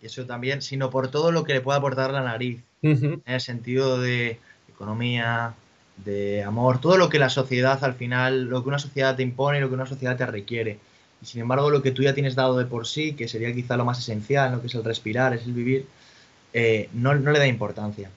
y 0.00 0.06
eso 0.06 0.26
también, 0.26 0.62
sino 0.62 0.90
por 0.90 1.08
todo 1.08 1.32
lo 1.32 1.44
que 1.44 1.54
le 1.54 1.60
puede 1.60 1.78
aportar 1.78 2.12
la 2.12 2.22
nariz, 2.22 2.60
en 2.82 3.22
el 3.24 3.40
sentido 3.40 4.00
de 4.00 4.38
economía, 4.68 5.54
de 6.04 6.42
amor, 6.42 6.80
todo 6.80 6.96
lo 6.98 7.08
que 7.08 7.18
la 7.18 7.30
sociedad 7.30 7.82
al 7.84 7.94
final, 7.94 8.44
lo 8.44 8.62
que 8.62 8.68
una 8.68 8.78
sociedad 8.78 9.16
te 9.16 9.22
impone, 9.22 9.60
lo 9.60 9.68
que 9.68 9.74
una 9.74 9.86
sociedad 9.86 10.16
te 10.16 10.26
requiere. 10.26 10.78
Y 11.22 11.26
sin 11.26 11.40
embargo, 11.40 11.70
lo 11.70 11.82
que 11.82 11.92
tú 11.92 12.02
ya 12.02 12.14
tienes 12.14 12.34
dado 12.34 12.58
de 12.58 12.66
por 12.66 12.86
sí, 12.86 13.14
que 13.14 13.28
sería 13.28 13.54
quizá 13.54 13.76
lo 13.76 13.84
más 13.84 13.98
esencial, 13.98 14.52
lo 14.52 14.60
que 14.60 14.66
es 14.66 14.74
el 14.74 14.84
respirar, 14.84 15.32
es 15.32 15.44
el 15.44 15.52
vivir, 15.52 15.86
eh, 16.52 16.88
no, 16.92 17.14
no 17.14 17.30
le 17.30 17.38
da 17.38 17.46
importancia. 17.46 18.10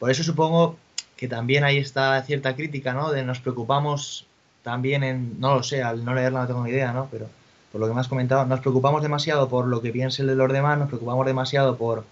Por 0.00 0.10
eso 0.10 0.24
supongo 0.24 0.76
que 1.16 1.28
también 1.28 1.62
ahí 1.62 1.76
está 1.76 2.20
cierta 2.22 2.56
crítica, 2.56 2.94
¿no? 2.94 3.12
De 3.12 3.22
nos 3.22 3.38
preocupamos 3.38 4.26
también 4.62 5.04
en, 5.04 5.38
no 5.38 5.54
lo 5.56 5.62
sé, 5.62 5.82
al 5.82 6.04
no 6.04 6.14
leerla 6.14 6.40
no 6.40 6.46
tengo 6.46 6.64
ni 6.64 6.70
idea, 6.70 6.92
¿no? 6.92 7.08
Pero 7.12 7.28
por 7.70 7.80
lo 7.80 7.86
que 7.86 7.94
me 7.94 8.00
has 8.00 8.08
comentado, 8.08 8.46
nos 8.46 8.60
preocupamos 8.60 9.02
demasiado 9.02 9.48
por 9.48 9.66
lo 9.66 9.82
que 9.82 9.92
piense 9.92 10.22
el 10.22 10.28
de 10.28 10.34
los 10.34 10.50
demás, 10.50 10.78
nos 10.78 10.88
preocupamos 10.88 11.26
demasiado 11.26 11.76
por 11.76 12.04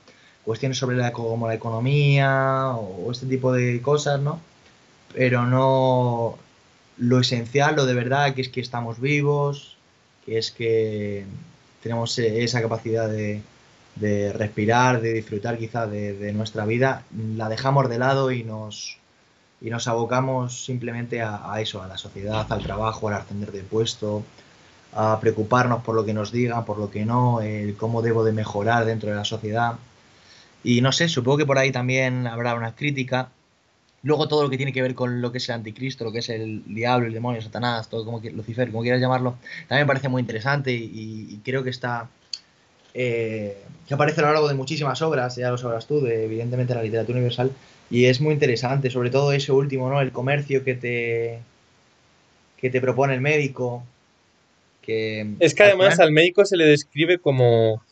cuestiones 0.45 0.78
sobre 0.78 0.97
la, 0.99 1.12
como 1.12 1.49
la 1.49 1.55
economía 1.55 2.74
o 2.74 3.11
este 3.11 3.26
tipo 3.26 3.53
de 3.53 3.80
cosas, 3.80 4.20
¿no? 4.20 4.41
Pero 5.14 5.47
no, 5.47 6.39
lo 6.99 7.20
esencial, 7.20 7.76
lo 7.76 7.86
de 7.86 7.95
verdad, 7.95 8.34
que 8.34 8.43
es 8.43 8.51
que 8.51 8.61
estamos 8.61 9.01
vivos, 9.01 9.76
que 10.26 10.39
es 10.39 10.51
que 10.51 11.24
tenemos 11.82 12.18
esa 12.18 12.61
capacidad 12.61 13.09
de, 13.09 13.41
respirar, 14.01 15.01
de 15.01 15.14
disfrutar 15.14 15.59
quizá 15.59 15.86
de, 15.86 16.32
nuestra 16.32 16.64
vida, 16.64 17.03
la 17.36 17.49
dejamos 17.49 17.88
de 17.88 17.99
lado 17.99 18.30
y 18.30 18.44
nos, 18.44 18.99
y 19.61 19.70
nos 19.70 19.88
abocamos 19.88 20.64
simplemente 20.64 21.22
a, 21.22 21.61
eso, 21.61 21.82
a 21.82 21.88
la 21.88 21.99
sociedad, 21.99 22.46
al 22.51 22.62
trabajo, 22.62 23.09
al 23.09 23.14
ascender 23.14 23.53
de 23.53 23.62
puesto, 23.62 24.24
a 24.94 25.18
preocuparnos 25.20 25.82
por 25.82 25.94
lo 25.94 26.05
que 26.05 26.14
nos 26.14 26.32
digan, 26.32 26.64
por 26.64 26.78
lo 26.78 26.90
que 26.90 27.05
no, 27.05 27.40
el 27.40 27.76
cómo 27.76 28.03
debo 28.03 28.24
de 28.24 28.32
mejorar 28.32 28.84
dentro 28.84 29.11
de 29.11 29.16
la 29.16 29.24
sociedad. 29.24 29.76
Y 30.64 30.80
no 30.80 30.92
sé, 30.92 31.09
supongo 31.09 31.38
que 31.38 31.46
por 31.46 31.59
ahí 31.59 31.72
también 31.72 32.26
habrá 32.26 32.55
una 32.55 32.74
crítica. 32.74 33.30
Luego 34.03 34.28
todo 34.28 34.42
lo 34.44 34.51
que 34.51 34.57
tiene 34.57 34.72
que 34.72 34.82
ver 34.82 34.94
con 34.94 35.20
lo 35.20 35.32
que 35.32 35.38
es 35.38 35.49
el 35.49 35.57
anticristo, 35.57 36.05
lo 36.05 36.12
que 36.12 36.20
es 36.20 36.28
el 36.28 36.62
diablo, 36.66 37.07
el 37.07 37.12
demonio, 37.12 37.42
Satanás, 37.42 37.88
todo 37.88 38.05
como 38.05 38.20
que 38.20 38.30
Lucifer, 38.30 38.70
como 38.70 38.82
quieras 38.82 39.01
llamarlo, 39.01 39.36
también 39.66 39.86
me 39.86 39.88
parece 39.88 40.09
muy 40.09 40.20
interesante 40.20 40.72
y, 40.72 41.40
creo 41.44 41.64
que 41.64 41.70
está 41.70 42.09
eh, 42.99 43.57
que 43.86 43.94
aparece 43.94 44.20
a 44.20 44.24
lo 44.24 44.32
largo 44.32 44.49
de 44.49 44.55
muchísimas 44.55 45.01
obras, 45.01 45.36
ya 45.36 45.51
lo 45.51 45.57
sabrás 45.57 45.86
tú, 45.86 46.01
de 46.03 46.24
evidentemente 46.24 46.74
la 46.74 46.82
literatura 46.82 47.16
universal, 47.16 47.53
y 47.90 48.05
es 48.05 48.20
muy 48.20 48.34
interesante, 48.34 48.90
sobre 48.90 49.11
todo 49.11 49.32
ese 49.32 49.53
último, 49.53 49.88
¿no? 49.88 50.01
El 50.03 50.12
comercio 50.12 50.64
que 50.64 50.74
te 50.74 51.38
que 52.61 52.70
te 52.70 52.80
propone 52.80 53.14
el 53.14 53.20
médico, 53.20 53.84
es 54.88 55.55
que 55.55 55.62
además 55.62 56.01
al 56.01 56.12
médico 56.12 56.44
se 56.46 56.57
le 56.57 56.64
describe 56.64 57.18
como, 57.18 57.82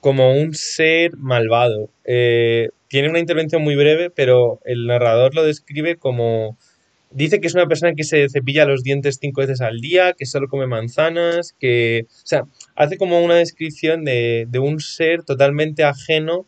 como 0.00 0.32
un 0.32 0.54
ser 0.54 1.16
malvado. 1.16 1.90
Eh, 2.04 2.70
tiene 2.88 3.10
una 3.10 3.18
intervención 3.18 3.62
muy 3.62 3.76
breve, 3.76 4.10
pero 4.10 4.60
el 4.64 4.86
narrador 4.86 5.34
lo 5.34 5.44
describe 5.44 5.96
como... 5.96 6.56
Dice 7.16 7.40
que 7.40 7.46
es 7.46 7.54
una 7.54 7.66
persona 7.66 7.94
que 7.94 8.04
se 8.04 8.28
cepilla 8.28 8.66
los 8.66 8.82
dientes 8.82 9.16
cinco 9.18 9.40
veces 9.40 9.62
al 9.62 9.80
día, 9.80 10.12
que 10.12 10.26
solo 10.26 10.48
come 10.48 10.66
manzanas, 10.66 11.54
que... 11.58 12.04
O 12.10 12.26
sea, 12.26 12.42
hace 12.74 12.98
como 12.98 13.24
una 13.24 13.36
descripción 13.36 14.04
de, 14.04 14.46
un 14.60 14.80
ser 14.80 15.22
totalmente 15.22 15.82
ajeno 15.82 16.44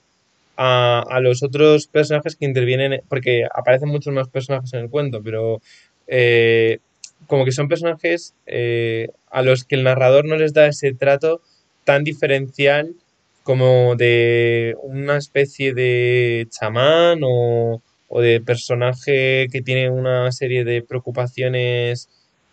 a, 0.59 1.21
los 1.23 1.43
otros 1.43 1.87
personajes 1.87 2.37
que 2.37 2.45
intervienen, 2.45 3.01
porque 3.09 3.47
aparecen 3.51 3.89
muchos 3.89 4.13
más 4.13 4.29
personajes 4.29 4.75
en 4.75 4.81
el 4.81 4.91
cuento, 4.91 5.23
pero 5.23 5.63
eh, 6.07 6.81
como 7.27 7.47
que 7.47 7.53
son 7.53 7.69
personajes 7.69 8.35
eh, 8.45 9.09
a 9.31 9.41
los 9.41 9.65
que 9.65 9.75
el 9.75 9.85
narrador 9.85 10.27
no 10.27 10.37
les 10.37 10.53
da 10.53 10.67
ese 10.67 10.93
trato 10.93 11.41
tan 11.85 12.05
diferencial 12.05 12.95
como 13.43 13.97
de 13.97 14.77
una 14.83 15.17
especie 15.17 15.73
de 15.73 16.47
chamán 16.51 17.21
o, 17.23 17.81
de 18.11 18.41
personaje 18.41 19.49
que 19.53 19.63
tiene 19.63 19.91
una 19.91 20.33
serie 20.33 20.65
de 20.65 20.83
preocupaciones 20.83 22.09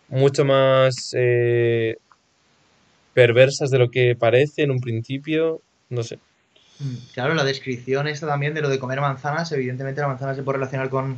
mucho 0.09 0.45
más 0.45 1.15
eh, 1.17 1.97
perversas 3.13 3.71
de 3.71 3.79
lo 3.79 3.89
que 3.89 4.15
parece 4.15 4.63
en 4.63 4.71
un 4.71 4.79
principio, 4.79 5.61
no 5.89 6.03
sé. 6.03 6.19
Mm, 6.79 6.95
claro, 7.13 7.33
la 7.33 7.43
descripción 7.43 8.07
esta 8.07 8.27
también 8.27 8.53
de 8.53 8.61
lo 8.61 8.69
de 8.69 8.79
comer 8.79 8.99
manzanas, 8.99 9.51
evidentemente 9.51 10.01
la 10.01 10.07
manzana 10.07 10.35
se 10.35 10.43
puede 10.43 10.57
relacionar 10.57 10.89
con 10.89 11.17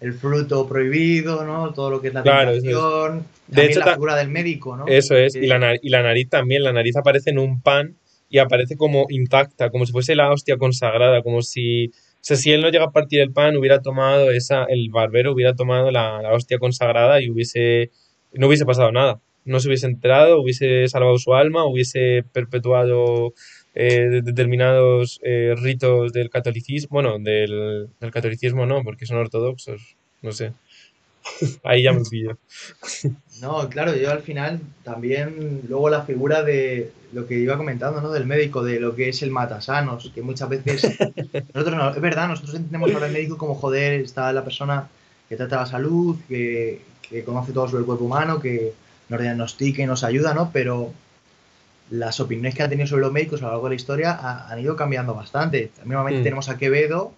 el 0.00 0.14
fruto 0.14 0.68
prohibido, 0.68 1.44
¿no? 1.44 1.72
Todo 1.72 1.90
lo 1.90 2.00
que 2.00 2.08
es 2.08 2.14
la 2.14 2.22
claro, 2.22 2.52
de 2.52 3.64
hecho, 3.64 3.80
la 3.80 3.92
figura 3.92 4.16
del 4.16 4.28
médico, 4.28 4.76
¿no? 4.76 4.86
Eso 4.86 5.16
es, 5.16 5.34
y, 5.34 5.46
la 5.46 5.76
y 5.80 5.88
la 5.88 6.02
nariz 6.02 6.28
también, 6.28 6.62
la 6.62 6.72
nariz 6.72 6.96
aparece 6.96 7.30
en 7.30 7.38
un 7.38 7.60
pan 7.60 7.96
y 8.28 8.38
aparece 8.38 8.76
como 8.76 9.06
intacta, 9.10 9.70
como 9.70 9.86
si 9.86 9.92
fuese 9.92 10.14
la 10.14 10.30
hostia 10.30 10.56
consagrada, 10.56 11.22
como 11.22 11.42
si, 11.42 11.88
o 11.88 11.92
sea, 12.26 12.36
si 12.36 12.52
él 12.52 12.62
no 12.62 12.70
llega 12.70 12.86
a 12.86 12.90
partir 12.90 13.20
el 13.20 13.32
pan, 13.32 13.56
hubiera 13.56 13.82
tomado 13.82 14.30
esa, 14.30 14.64
el 14.64 14.88
barbero 14.90 15.32
hubiera 15.32 15.54
tomado 15.54 15.90
la, 15.90 16.32
hostia 16.32 16.58
consagrada 16.58 17.20
y 17.20 17.28
hubiese, 17.28 17.90
no 18.32 18.46
hubiese 18.46 18.64
pasado 18.64 18.92
nada, 18.92 19.20
no 19.44 19.60
se 19.60 19.68
hubiese 19.68 19.86
enterado, 19.86 20.40
hubiese 20.40 20.88
salvado 20.88 21.18
su 21.18 21.34
alma, 21.34 21.66
hubiese 21.66 22.24
perpetuado 22.32 23.34
eh, 23.74 24.22
determinados 24.22 25.20
eh, 25.22 25.54
ritos 25.56 26.12
del 26.14 26.30
catolicismo, 26.30 26.88
bueno, 26.90 27.18
del, 27.18 27.88
del, 28.00 28.10
catolicismo 28.10 28.64
no, 28.64 28.82
porque 28.82 29.04
son 29.04 29.18
ortodoxos, 29.18 29.96
no 30.22 30.32
sé. 30.32 30.52
Ahí 31.64 31.82
ya 31.82 31.92
me 31.92 32.02
pillo. 32.02 32.36
No, 33.40 33.68
claro, 33.68 33.94
yo 33.96 34.10
al 34.10 34.22
final 34.22 34.60
también, 34.82 35.62
luego 35.68 35.88
la 35.90 36.02
figura 36.02 36.42
de 36.42 36.92
lo 37.12 37.26
que 37.26 37.38
iba 37.38 37.56
comentando, 37.56 38.00
¿no? 38.00 38.10
Del 38.10 38.26
médico, 38.26 38.62
de 38.62 38.80
lo 38.80 38.94
que 38.94 39.08
es 39.08 39.22
el 39.22 39.30
matasanos, 39.30 40.10
que 40.14 40.22
muchas 40.22 40.48
veces, 40.48 40.82
nosotros 41.54 41.76
no, 41.76 41.90
es 41.90 42.00
verdad, 42.00 42.28
nosotros 42.28 42.54
entendemos 42.56 42.92
ahora 42.92 43.06
el 43.06 43.12
médico 43.12 43.38
como 43.38 43.54
joder, 43.54 44.00
está 44.00 44.32
la 44.32 44.44
persona 44.44 44.88
que 45.28 45.36
trata 45.36 45.56
la 45.56 45.66
salud, 45.66 46.16
que, 46.28 46.82
que 47.08 47.24
conoce 47.24 47.52
todo 47.52 47.66
sobre 47.66 47.80
el 47.80 47.86
cuerpo 47.86 48.04
humano, 48.04 48.40
que 48.40 48.72
nos 49.08 49.20
diagnostica 49.20 49.82
y 49.82 49.86
nos 49.86 50.04
ayuda, 50.04 50.34
¿no? 50.34 50.50
Pero 50.52 50.92
las 51.90 52.20
opiniones 52.20 52.54
que 52.54 52.62
han 52.62 52.70
tenido 52.70 52.86
sobre 52.86 53.02
los 53.02 53.12
médicos 53.12 53.42
a 53.42 53.46
lo 53.46 53.50
largo 53.52 53.66
de 53.66 53.70
la 53.70 53.76
historia 53.76 54.48
han 54.48 54.58
ido 54.58 54.76
cambiando 54.76 55.14
bastante. 55.14 55.70
Nuevamente 55.84 56.20
mm. 56.20 56.24
tenemos 56.24 56.48
a 56.48 56.56
Quevedo, 56.56 57.12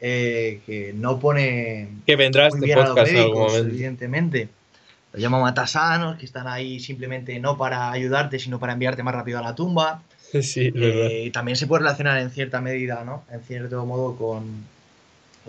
eh, 0.00 0.60
que 0.66 0.92
no 0.94 1.18
pone 1.18 1.88
que 2.06 2.16
vendrá 2.16 2.48
este 2.48 2.74
podcast 2.74 3.12
evidentemente. 3.12 4.48
Los 5.12 5.22
llama 5.22 5.40
matasanos, 5.40 6.18
que 6.18 6.26
están 6.26 6.46
ahí 6.46 6.78
simplemente 6.78 7.38
no 7.40 7.56
para 7.56 7.90
ayudarte, 7.90 8.38
sino 8.38 8.58
para 8.60 8.74
enviarte 8.74 9.02
más 9.02 9.14
rápido 9.14 9.38
a 9.38 9.42
la 9.42 9.54
tumba. 9.54 10.02
Sí, 10.42 10.72
eh, 10.74 11.30
también 11.32 11.56
se 11.56 11.66
puede 11.66 11.80
relacionar 11.80 12.18
en 12.18 12.30
cierta 12.30 12.60
medida, 12.60 13.04
¿no? 13.04 13.22
En 13.30 13.40
cierto 13.42 13.86
modo 13.86 14.16
con, 14.16 14.64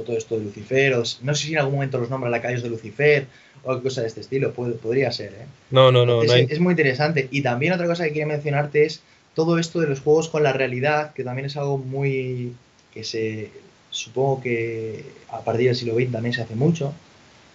todo 0.05 0.15
esto 0.15 0.37
de 0.37 0.45
Lucifer. 0.45 0.95
no 0.95 1.35
sé 1.35 1.47
si 1.47 1.53
en 1.53 1.59
algún 1.59 1.73
momento 1.73 1.97
los 1.97 2.09
nombra 2.09 2.29
lacayos 2.29 2.61
de 2.61 2.69
Lucifer 2.69 3.25
o 3.63 3.81
cosa 3.81 4.01
de 4.01 4.07
este 4.07 4.21
estilo. 4.21 4.53
podría 4.53 5.11
ser, 5.11 5.33
¿eh? 5.33 5.45
No, 5.71 5.91
no, 5.91 6.05
no. 6.05 6.23
Es, 6.23 6.59
muy 6.59 6.71
interesante. 6.71 7.27
Y 7.31 7.41
también 7.41 7.73
otra 7.73 7.87
cosa 7.87 8.03
que 8.03 8.09
quería 8.09 8.27
mencionarte 8.27 8.85
es 8.85 9.01
todo 9.35 9.59
esto 9.59 9.79
de 9.79 9.87
los 9.87 9.99
juegos 9.99 10.29
con 10.29 10.43
la 10.43 10.53
realidad, 10.53 11.13
que 11.13 11.23
también 11.23 11.45
es 11.47 11.57
algo 11.57 11.77
muy. 11.77 12.53
que 12.93 13.03
se. 13.03 13.49
Supongo 13.97 14.41
que 14.41 15.03
a 15.29 15.41
partir 15.41 15.67
del 15.67 15.75
siglo 15.75 15.95
XX 15.95 16.11
también 16.11 16.33
se 16.33 16.41
hace 16.41 16.55
mucho, 16.55 16.93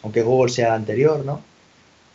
aunque 0.02 0.22
Google 0.22 0.52
sea 0.52 0.74
anterior, 0.74 1.24
¿no? 1.24 1.40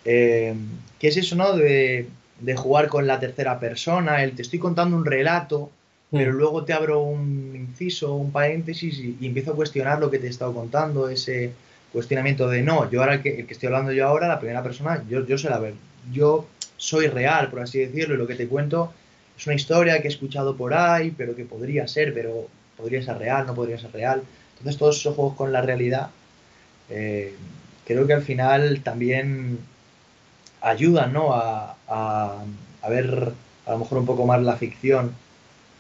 Eh, 0.06 0.54
¿Qué 1.00 1.08
es 1.10 1.18
eso, 1.18 1.36
no? 1.36 1.56
De, 1.56 2.08
de 2.40 2.56
jugar 2.56 2.88
con 2.88 3.08
la 3.08 3.20
tercera 3.20 3.60
persona, 3.60 4.24
el 4.24 4.34
te 4.34 4.42
estoy 4.42 4.60
contando 4.60 4.96
un 4.98 5.06
relato 5.06 5.72
pero 6.12 6.32
mm. 6.34 6.36
luego 6.36 6.64
te 6.64 6.74
abro 6.74 7.02
un 7.02 7.54
inciso, 7.56 8.16
un 8.16 8.32
paréntesis 8.32 9.00
y, 9.00 9.26
empiezo 9.26 9.52
a 9.52 9.56
cuestionar 9.56 10.00
lo 10.00 10.10
que 10.10 10.20
te 10.20 10.28
he 10.28 10.30
estado 10.30 10.54
contando, 10.54 11.10
ese 11.10 11.52
cuestionamiento 11.92 12.50
de 12.50 12.62
no, 12.62 12.90
yo 12.90 13.02
ahora 13.02 13.16
el 13.16 13.22
que, 13.22 13.46
estoy 13.50 13.68
hablando 13.68 13.92
yo 13.92 14.08
ahora, 14.08 14.28
la 14.28 14.40
primera 14.40 14.64
persona, 14.64 15.04
yo, 15.10 15.26
yo 15.26 15.38
sé 15.38 15.50
la 15.50 15.60
ver, 15.60 15.74
yo 16.12 16.48
soy 16.78 17.08
real, 17.08 17.50
por 17.50 17.62
así 17.62 17.80
decirlo, 17.80 18.16
y 18.16 18.18
lo 18.18 18.28
que 18.28 18.36
te 18.36 18.48
cuento 18.48 18.94
es 19.38 19.46
una 19.48 19.56
historia 19.56 20.02
que 20.02 20.08
he 20.08 20.12
escuchado 20.12 20.56
por 20.56 20.74
ahí, 20.74 21.14
pero 21.16 21.36
que 21.36 21.46
podría 21.46 21.88
ser, 21.88 22.14
pero 22.14 22.48
podría 22.78 23.02
ser 23.02 23.18
real, 23.18 23.46
no 23.46 23.56
podría 23.56 23.78
ser 23.80 23.92
real. 23.92 24.24
Entonces 24.52 24.78
todos 24.78 24.98
esos 24.98 25.16
juegos 25.16 25.36
con 25.36 25.52
la 25.52 25.62
realidad, 25.62 26.10
eh, 26.90 27.36
creo 27.86 28.08
que 28.08 28.14
al 28.14 28.22
final 28.22 28.82
también 28.82 29.60
ayudan 30.62 31.14
¿no? 31.14 31.34
a, 31.34 31.76
a, 31.88 32.44
a 32.82 32.90
ver 32.90 33.34
a 33.66 33.72
lo 33.72 33.80
mejor 33.80 33.98
un 33.98 34.06
poco 34.06 34.26
más 34.26 34.42
la 34.42 34.56
ficción 34.56 35.14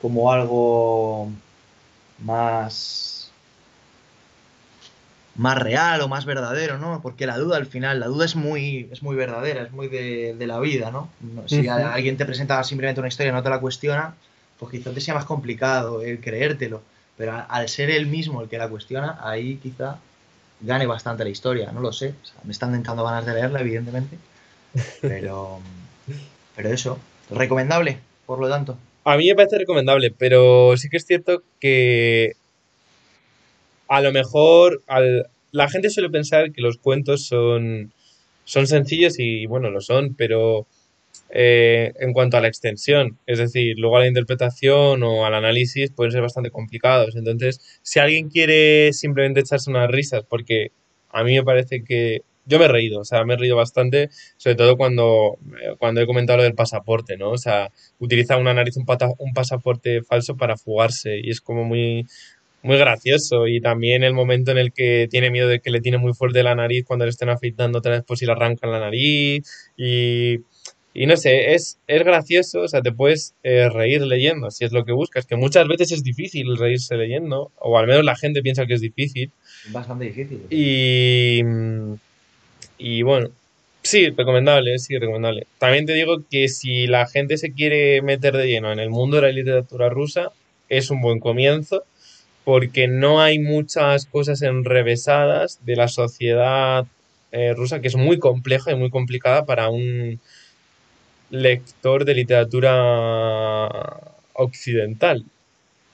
como 0.01 0.31
algo 0.31 1.29
más 2.19 3.17
más 5.37 5.57
real 5.57 6.01
o 6.01 6.07
más 6.07 6.25
verdadero, 6.25 6.79
¿no? 6.79 6.99
Porque 7.01 7.27
la 7.27 7.37
duda 7.37 7.57
al 7.57 7.67
final, 7.67 7.99
la 7.99 8.07
duda 8.07 8.25
es 8.25 8.35
muy, 8.35 8.89
es 8.91 9.03
muy 9.03 9.15
verdadera, 9.15 9.61
es 9.61 9.71
muy 9.71 9.87
de, 9.87 10.35
la 10.39 10.59
vida, 10.59 10.89
¿no? 10.89 11.09
Si 11.45 11.67
alguien 11.67 12.17
te 12.17 12.25
presenta 12.25 12.63
simplemente 12.63 12.99
una 12.99 13.07
historia 13.07 13.29
y 13.29 13.33
no 13.33 13.43
te 13.43 13.49
la 13.49 13.59
cuestiona, 13.59 14.15
pues 14.59 14.71
quizá 14.71 14.91
te 14.91 15.01
sea 15.01 15.13
más 15.13 15.25
complicado 15.25 16.01
el 16.01 16.19
creértelo. 16.19 16.81
Pero 17.17 17.43
al 17.47 17.67
ser 17.67 17.89
él 17.89 18.05
mismo 18.05 18.41
el 18.41 18.49
que 18.49 18.57
la 18.57 18.69
cuestiona, 18.69 19.19
ahí 19.21 19.57
quizá 19.57 19.97
gane 20.61 20.85
bastante 20.85 21.23
la 21.23 21.29
historia, 21.29 21.71
no 21.71 21.81
lo 21.81 21.91
sé. 21.91 22.13
me 22.43 22.51
están 22.51 22.83
dando 22.83 23.03
ganas 23.03 23.25
de 23.25 23.33
leerla, 23.33 23.61
evidentemente. 23.61 24.17
Pero, 25.01 25.59
pero 26.55 26.69
eso, 26.69 26.99
recomendable, 27.29 27.99
por 28.25 28.39
lo 28.39 28.49
tanto. 28.49 28.77
A 29.03 29.17
mí 29.17 29.27
me 29.27 29.35
parece 29.35 29.57
recomendable, 29.57 30.11
pero 30.11 30.75
sí 30.77 30.89
que 30.89 30.97
es 30.97 31.05
cierto 31.05 31.41
que 31.59 32.33
a 33.87 34.01
lo 34.01 34.11
mejor 34.11 34.83
la 35.51 35.69
gente 35.69 35.89
suele 35.89 36.09
pensar 36.09 36.51
que 36.51 36.61
los 36.61 36.77
cuentos 36.77 37.25
son, 37.25 37.93
son 38.43 38.67
sencillos 38.67 39.17
y 39.17 39.45
bueno, 39.45 39.69
lo 39.69 39.81
son, 39.81 40.13
pero 40.15 40.67
eh, 41.30 41.93
en 41.99 42.13
cuanto 42.13 42.38
a 42.38 42.41
la 42.41 42.47
extensión, 42.47 43.18
es 43.26 43.39
decir, 43.39 43.76
luego 43.78 43.97
a 43.97 44.01
la 44.01 44.07
interpretación 44.07 45.03
o 45.03 45.26
al 45.26 45.34
análisis 45.34 45.91
pueden 45.91 46.11
ser 46.11 46.22
bastante 46.22 46.51
complicados. 46.51 47.15
Entonces, 47.15 47.59
si 47.82 47.99
alguien 47.99 48.30
quiere 48.30 48.93
simplemente 48.93 49.41
echarse 49.41 49.70
unas 49.70 49.89
risas, 49.89 50.24
porque 50.28 50.72
a 51.09 51.24
mí 51.24 51.36
me 51.36 51.43
parece 51.43 51.84
que 51.84 52.22
yo 52.45 52.59
me 52.59 52.65
he 52.65 52.70
reído, 52.70 53.01
o 53.01 53.05
sea, 53.05 53.26
me 53.26 53.34
he 53.34 53.38
reído 53.38 53.57
bastante, 53.57 54.09
sobre 54.38 54.55
todo 54.55 54.78
cuando, 54.78 55.38
cuando 55.80 56.01
he 56.01 56.07
comentado 56.07 56.38
lo 56.38 56.43
del 56.43 56.55
pasaporte, 56.55 57.18
¿no? 57.18 57.32
O 57.32 57.38
sea, 57.38 57.72
utiliza 57.99 58.38
una 58.38 58.53
nariz 58.53 58.78
un, 58.78 58.86
un 59.18 59.34
pasaporte 59.34 60.01
falso 60.01 60.38
para 60.38 60.55
fugarse 60.55 61.20
y 61.22 61.30
es 61.30 61.41
como 61.41 61.65
muy, 61.65 62.05
muy 62.63 62.78
gracioso 62.78 63.47
y 63.47 63.61
también 63.61 64.03
el 64.03 64.13
momento 64.13 64.51
en 64.51 64.57
el 64.57 64.72
que 64.74 65.07
tiene 65.09 65.30
miedo 65.30 65.47
de 65.47 65.59
que 65.59 65.72
le 65.72 65.82
tiene 65.82 65.97
muy 65.97 66.13
fuerte 66.13 66.43
la 66.43 66.55
nariz 66.55 66.86
cuando 66.86 67.05
le 67.05 67.09
estén 67.09 67.30
afeitando 67.30 67.80
otra 67.80 67.93
vez 67.93 68.03
por 68.03 68.18
si 68.18 68.26
le 68.26 68.32
arrancan 68.32 68.72
la 68.72 68.80
nariz 68.80 69.43
y, 69.78 70.39
y 70.97 71.05
no 71.05 71.15
sé, 71.15 71.53
es, 71.53 71.77
es 71.85 72.03
gracioso, 72.03 72.61
o 72.61 72.67
sea, 72.67 72.81
te 72.81 72.91
puedes 72.91 73.35
eh, 73.43 73.69
reír 73.69 74.01
leyendo 74.01 74.49
si 74.49 74.65
es 74.65 74.71
lo 74.71 74.83
que 74.83 74.93
buscas, 74.93 75.27
que 75.27 75.35
muchas 75.35 75.67
veces 75.67 75.91
es 75.91 76.03
difícil 76.03 76.57
reírse 76.57 76.97
leyendo, 76.97 77.51
o 77.59 77.77
al 77.77 77.85
menos 77.85 78.03
la 78.03 78.15
gente 78.15 78.41
piensa 78.41 78.65
que 78.65 78.73
es 78.73 78.81
difícil. 78.81 79.29
Bastante 79.69 80.05
difícil. 80.05 80.41
Y, 80.49 81.41
y 82.79 83.03
bueno, 83.03 83.29
sí, 83.83 84.09
recomendable, 84.09 84.79
sí, 84.79 84.97
recomendable. 84.97 85.45
También 85.59 85.85
te 85.85 85.93
digo 85.93 86.23
que 86.31 86.47
si 86.47 86.87
la 86.87 87.05
gente 87.05 87.37
se 87.37 87.51
quiere 87.51 88.01
meter 88.01 88.35
de 88.35 88.47
lleno 88.47 88.71
en 88.71 88.79
el 88.79 88.89
mundo 88.89 89.17
de 89.17 89.21
la 89.21 89.31
literatura 89.31 89.89
rusa, 89.89 90.31
es 90.67 90.89
un 90.89 91.01
buen 91.01 91.19
comienzo 91.19 91.83
porque 92.43 92.87
no 92.87 93.21
hay 93.21 93.37
muchas 93.37 94.07
cosas 94.07 94.41
enrevesadas 94.41 95.63
de 95.63 95.75
la 95.75 95.89
sociedad 95.89 96.87
eh, 97.31 97.53
rusa, 97.53 97.81
que 97.81 97.87
es 97.87 97.95
muy 97.95 98.17
compleja 98.17 98.71
y 98.71 98.75
muy 98.75 98.89
complicada 98.89 99.45
para 99.45 99.69
un 99.69 100.19
lector 101.30 102.05
de 102.05 102.13
literatura 102.13 103.67
occidental, 104.34 105.25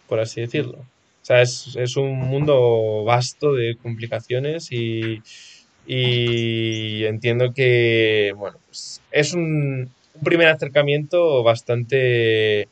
por 0.07 0.19
así 0.19 0.41
decirlo. 0.41 0.77
O 0.77 1.25
sea, 1.25 1.41
es, 1.41 1.75
es 1.77 1.95
un 1.95 2.17
mundo 2.19 3.03
vasto 3.05 3.53
de 3.53 3.77
complicaciones 3.81 4.71
y, 4.71 5.21
y 5.87 7.05
entiendo 7.05 7.53
que, 7.53 8.33
bueno, 8.35 8.57
pues 8.67 9.01
es 9.11 9.33
un, 9.33 9.89
primer 10.23 10.47
acercamiento 10.47 11.43
bastante... 11.43 12.67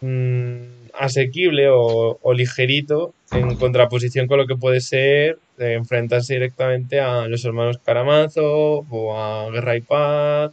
Mmm, 0.00 0.76
asequible 0.98 1.68
o, 1.70 2.18
ligerito 2.34 3.14
en 3.32 3.56
contraposición 3.56 4.26
con 4.26 4.38
lo 4.38 4.46
que 4.46 4.56
puede 4.56 4.80
ser 4.80 5.38
enfrentarse 5.58 6.34
directamente 6.34 7.00
a 7.00 7.28
los 7.28 7.44
hermanos 7.44 7.78
Karamazov 7.84 8.86
o 8.90 9.18
a 9.18 9.50
Guerra 9.50 9.76
y 9.76 9.80
Paz 9.80 10.52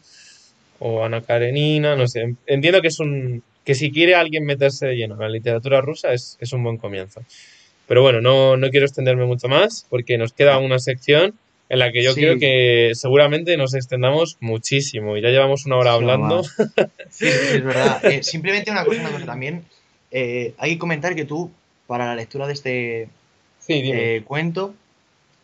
o 0.86 1.05
Ana 1.05 1.21
Karenina, 1.21 1.95
no 1.95 2.07
sé. 2.09 2.36
Entiendo 2.45 2.81
que 2.81 2.89
es 2.89 2.99
un 2.99 3.41
que 3.63 3.73
si 3.73 3.89
quiere 3.89 4.15
alguien 4.15 4.43
meterse 4.43 4.88
de 4.88 4.95
lleno 4.97 5.13
en 5.15 5.21
la 5.21 5.29
literatura 5.29 5.79
rusa 5.79 6.11
es, 6.11 6.38
un 6.51 6.61
buen 6.61 6.77
comienzo. 6.77 7.21
Pero 7.88 8.01
bueno, 8.01 8.19
no, 8.19 8.57
no, 8.57 8.69
quiero 8.69 8.86
extenderme 8.86 9.25
mucho 9.25 9.47
más 9.47 9.86
porque 9.89 10.17
nos 10.17 10.34
queda 10.34 10.57
una 10.57 10.79
sección 10.79 11.36
en 11.69 11.79
la 11.79 11.93
que 11.93 12.03
yo 12.03 12.13
creo 12.13 12.38
que 12.38 12.91
seguramente 12.95 13.55
nos 13.55 13.73
extendamos 13.73 14.36
muchísimo 14.41 15.15
y 15.15 15.21
ya 15.21 15.29
llevamos 15.29 15.65
una 15.65 15.77
hora 15.77 15.93
hablando. 15.93 16.43
Sí, 17.09 17.27
es 17.27 17.63
verdad. 17.63 18.03
Eh, 18.11 18.21
simplemente 18.21 18.69
una 18.69 18.84
cosa, 18.84 18.99
una 18.99 19.11
cosa 19.11 19.25
también 19.25 19.63
eh, 20.11 20.53
hay 20.57 20.73
que 20.73 20.79
comentar 20.79 21.15
que 21.15 21.23
tú, 21.23 21.49
para 21.88 22.07
la 22.07 22.15
lectura 22.15 22.45
de 22.45 22.53
este 22.53 23.07
eh, 23.69 24.21
cuento, 24.25 24.75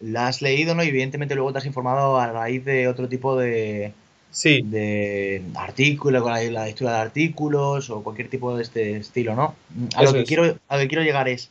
la 0.01 0.27
has 0.27 0.41
leído, 0.41 0.75
¿no? 0.75 0.83
Y 0.83 0.89
evidentemente 0.89 1.35
luego 1.35 1.53
te 1.53 1.59
has 1.59 1.65
informado 1.65 2.19
a 2.19 2.29
raíz 2.29 2.65
de 2.65 2.89
otro 2.89 3.07
tipo 3.07 3.37
de, 3.37 3.93
sí. 4.31 4.61
de 4.63 5.41
artículos, 5.55 6.21
con 6.21 6.31
la, 6.31 6.65
lectura 6.65 6.93
de 6.93 6.99
artículos 6.99 7.89
o 7.89 8.03
cualquier 8.03 8.29
tipo 8.29 8.55
de 8.55 8.63
este 8.63 8.97
estilo, 8.97 9.35
¿no? 9.35 9.55
A 9.95 10.03
lo, 10.03 10.13
que 10.13 10.23
quiero, 10.23 10.57
a 10.67 10.75
lo 10.75 10.81
que 10.81 10.87
quiero 10.87 11.03
llegar 11.03 11.27
es, 11.29 11.49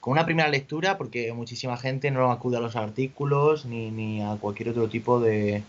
con 0.00 0.12
una 0.12 0.24
primera 0.24 0.48
lectura, 0.48 0.98
porque 0.98 1.32
muchísima 1.32 1.76
gente 1.76 2.10
no 2.10 2.30
acude 2.30 2.56
a 2.56 2.60
los 2.60 2.76
artículos 2.76 3.64
ni, 3.66 3.90
ni 3.90 4.22
a 4.22 4.36
cualquier 4.36 4.70
otro 4.70 4.88
tipo 4.88 5.20
de, 5.20 5.62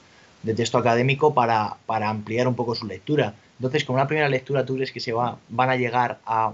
de 0.43 0.53
texto 0.53 0.77
académico 0.77 1.33
para, 1.33 1.77
para, 1.85 2.09
ampliar 2.09 2.47
un 2.47 2.55
poco 2.55 2.75
su 2.75 2.85
lectura. 2.85 3.33
Entonces, 3.59 3.83
con 3.83 3.95
una 3.95 4.07
primera 4.07 4.29
lectura, 4.29 4.65
¿tú 4.65 4.75
crees 4.75 4.91
que 4.91 4.99
se 4.99 5.13
va, 5.13 5.37
van 5.49 5.69
a 5.69 5.75
llegar 5.75 6.19
a 6.25 6.53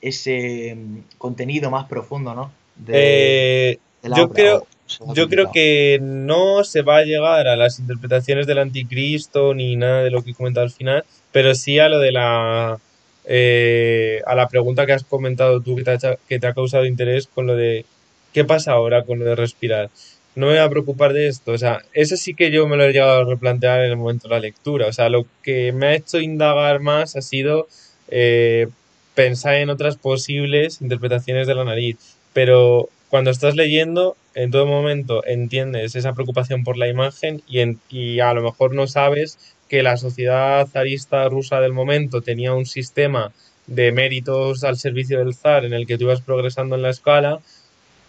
ese 0.00 0.74
mm, 0.74 0.98
contenido 1.18 1.70
más 1.70 1.86
profundo, 1.86 2.34
¿no? 2.34 2.52
Eh, 2.88 3.78
yo 4.16 4.30
creo, 4.30 4.66
yo 5.14 5.28
creo 5.28 5.50
que 5.52 5.98
no 6.00 6.64
se 6.64 6.82
va 6.82 6.98
a 6.98 7.04
llegar 7.04 7.48
a 7.48 7.56
las 7.56 7.78
interpretaciones 7.78 8.46
del 8.46 8.58
anticristo 8.58 9.54
ni 9.54 9.76
nada 9.76 10.02
de 10.02 10.10
lo 10.10 10.22
que 10.22 10.30
he 10.30 10.34
comentado 10.34 10.64
al 10.64 10.72
final, 10.72 11.04
pero 11.30 11.54
sí 11.54 11.78
a 11.78 11.88
lo 11.88 11.98
de 11.98 12.12
la 12.12 12.78
eh, 13.24 14.20
a 14.26 14.34
la 14.34 14.48
pregunta 14.48 14.84
que 14.86 14.92
has 14.92 15.04
comentado 15.04 15.60
tú 15.60 15.76
que 15.76 15.84
te, 15.84 15.90
ha, 15.92 16.16
que 16.28 16.38
te 16.38 16.46
ha 16.46 16.54
causado 16.54 16.84
interés 16.84 17.28
con 17.28 17.46
lo 17.46 17.54
de 17.54 17.84
qué 18.32 18.44
pasa 18.44 18.72
ahora 18.72 19.04
con 19.04 19.18
lo 19.18 19.24
de 19.24 19.36
respirar. 19.36 19.90
No 20.34 20.46
me 20.46 20.52
voy 20.52 20.62
a 20.62 20.70
preocupar 20.70 21.12
de 21.12 21.28
esto, 21.28 21.52
o 21.52 21.58
sea, 21.58 21.82
eso 21.92 22.16
sí 22.16 22.34
que 22.34 22.50
yo 22.50 22.66
me 22.66 22.76
lo 22.76 22.84
he 22.84 22.92
llegado 22.92 23.20
a 23.20 23.24
replantear 23.24 23.84
en 23.84 23.90
el 23.90 23.96
momento 23.98 24.28
de 24.28 24.34
la 24.34 24.40
lectura, 24.40 24.86
o 24.86 24.92
sea, 24.92 25.10
lo 25.10 25.26
que 25.42 25.72
me 25.72 25.88
ha 25.88 25.94
hecho 25.94 26.20
indagar 26.20 26.80
más 26.80 27.16
ha 27.16 27.22
sido 27.22 27.68
eh, 28.08 28.68
pensar 29.14 29.56
en 29.56 29.68
otras 29.68 29.96
posibles 29.96 30.80
interpretaciones 30.80 31.46
de 31.46 31.54
la 31.54 31.64
nariz, 31.64 31.98
pero 32.32 32.88
cuando 33.10 33.30
estás 33.30 33.56
leyendo, 33.56 34.16
en 34.34 34.50
todo 34.50 34.66
momento 34.66 35.24
entiendes 35.26 35.94
esa 35.94 36.14
preocupación 36.14 36.64
por 36.64 36.76
la 36.76 36.88
imagen 36.88 37.42
y, 37.46 38.20
a 38.20 38.34
lo 38.34 38.42
mejor 38.42 38.74
no 38.74 38.86
sabes 38.86 39.38
que 39.68 39.82
la 39.82 39.96
sociedad 39.96 40.66
zarista 40.66 41.28
rusa 41.28 41.60
del 41.60 41.72
momento 41.72 42.20
tenía 42.20 42.52
un 42.52 42.66
sistema 42.66 43.32
de 43.66 43.92
méritos 43.92 44.64
al 44.64 44.76
servicio 44.76 45.18
del 45.18 45.34
zar 45.34 45.64
en 45.64 45.72
el 45.72 45.86
que 45.86 45.96
tú 45.96 46.04
ibas 46.04 46.20
progresando 46.20 46.76
en 46.76 46.82
la 46.82 46.90
escala, 46.90 47.40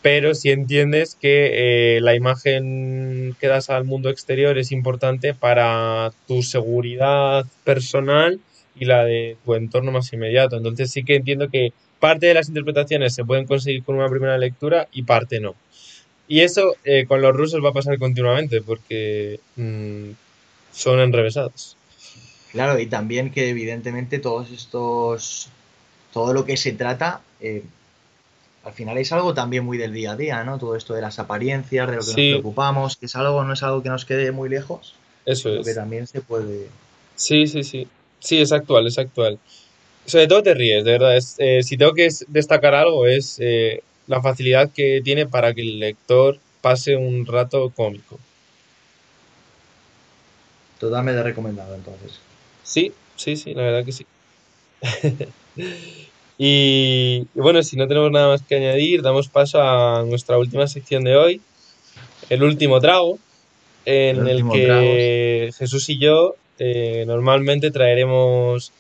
pero 0.02 0.36
si 0.36 0.52
entiendes 0.52 1.16
que 1.16 1.96
eh, 1.98 2.02
la 2.02 2.16
imagen 2.16 3.36
que 3.40 3.48
das 3.48 3.70
al 3.70 3.86
mundo 3.86 4.10
exterior 4.10 4.58
es 4.58 4.72
importante 4.72 5.34
para 5.34 6.12
tu 6.28 6.42
seguridad 6.44 7.46
personal 7.64 8.40
y 8.76 8.86
la 8.86 9.06
de 9.06 9.38
tu 9.46 9.56
entorno 9.56 9.92
más 9.92 10.12
inmediato. 10.12 10.58
Entonces 10.58 10.92
sí 10.92 11.04
que 11.04 11.16
entiendo 11.16 11.50
que 11.50 11.72
parte 12.00 12.26
de 12.26 12.34
las 12.34 12.50
interpretaciones 12.50 13.16
se 13.16 13.24
pueden 13.24 13.46
conseguir 13.46 13.84
con 13.84 13.96
una 13.96 14.10
primera 14.10 14.38
lectura 14.38 14.90
y 14.92 15.04
parte 15.04 15.40
no. 15.40 15.56
Y 16.28 16.42
eso 16.42 16.76
eh, 16.84 17.06
con 17.06 17.22
los 17.22 17.36
rusos 17.36 17.64
va 17.64 17.70
a 17.70 17.74
pasar 17.74 18.00
continuamente 18.00 18.62
porque 18.62 19.40
mm, 19.56 20.12
son 20.72 21.00
enrevesados. 21.00 21.78
Claro, 22.52 22.80
y 22.80 22.86
también 22.86 23.32
que 23.32 23.50
evidentemente 23.50 24.20
todos 24.20 24.52
estos, 24.52 25.50
todo 26.14 26.34
lo 26.34 26.46
que 26.46 26.56
se 26.56 26.72
trata, 26.72 27.22
eh, 27.42 27.64
al 28.64 28.74
final 28.74 28.98
es 28.98 29.12
algo 29.12 29.34
también 29.34 29.66
muy 29.66 29.78
del 29.78 29.92
día 29.92 30.12
a 30.12 30.16
día, 30.16 30.44
¿no? 30.44 30.58
Todo 30.58 30.76
esto 30.76 30.94
de 30.94 31.02
las 31.02 31.20
apariencias, 31.20 31.90
de 31.90 31.96
lo 31.96 32.02
que 32.02 32.08
nos 32.08 32.16
preocupamos, 32.16 32.96
que 32.96 33.08
es 33.08 33.16
algo, 33.16 33.44
no 33.44 33.54
es 33.54 33.64
algo 33.64 33.84
que 33.84 33.90
nos 33.90 34.06
quede 34.06 34.32
muy 34.32 34.50
lejos. 34.50 34.96
Eso 35.26 35.50
es. 35.50 35.66
Que 35.66 35.74
también 35.74 36.08
se 36.08 36.22
puede. 36.22 36.68
Sí, 37.16 37.48
sí, 37.48 37.64
sí. 37.64 37.88
Sí, 38.20 38.40
es 38.40 38.52
actual, 38.54 38.88
es 38.88 38.98
actual. 38.98 39.38
Sobre 40.06 40.28
todo 40.28 40.44
te 40.44 40.54
ríes, 40.54 40.84
de 40.86 40.92
verdad. 40.92 41.18
Eh, 41.40 41.64
si 41.64 41.78
tengo 41.78 41.94
que 41.94 42.10
destacar 42.28 42.74
algo 42.74 43.06
es 43.06 43.38
eh, 43.42 43.84
la 44.08 44.22
facilidad 44.22 44.72
que 44.72 45.02
tiene 45.04 45.26
para 45.26 45.54
que 45.54 45.62
el 45.62 45.80
lector 45.80 46.40
pase 46.62 46.96
un 46.96 47.26
rato 47.26 47.72
cómico. 47.76 48.20
Totalmente 50.80 51.24
recomendado, 51.24 51.76
entonces. 51.76 52.20
Sí, 52.64 52.92
sí, 53.16 53.36
sí, 53.36 53.54
la 53.54 53.64
verdad 53.64 53.86
que 53.86 53.92
sí. 53.92 54.06
y, 56.38 57.26
bueno, 57.36 57.64
si 57.64 57.78
no 57.78 57.88
tenemos 57.88 58.12
nada 58.12 58.28
más 58.28 58.42
que 58.42 58.56
añadir, 58.56 59.02
damos 59.02 59.30
paso 59.30 59.62
a 59.62 60.04
nuestra 60.04 60.38
última 60.38 60.68
sección 60.68 61.04
de 61.04 61.16
hoy, 61.16 61.42
el 62.30 62.44
último 62.44 62.80
trago, 62.80 63.20
en 63.86 64.28
el, 64.28 64.48
que 64.50 65.52
Jesús 65.58 65.90
y 65.90 66.00
yo 66.00 66.36
eh, 66.58 67.04
normalmente 67.06 67.72
traeremos 67.72 68.72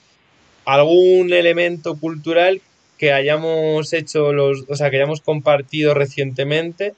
algún 0.65 1.33
elemento 1.33 1.95
cultural 1.99 2.61
que 3.03 3.11
hayamos 3.11 3.91
hecho 3.91 4.31
los, 4.31 4.63
o 4.69 4.77
sea, 4.77 4.89
que 4.89 4.95
hayamos 4.95 5.19
compartido 5.19 5.93
recientemente 5.93 6.93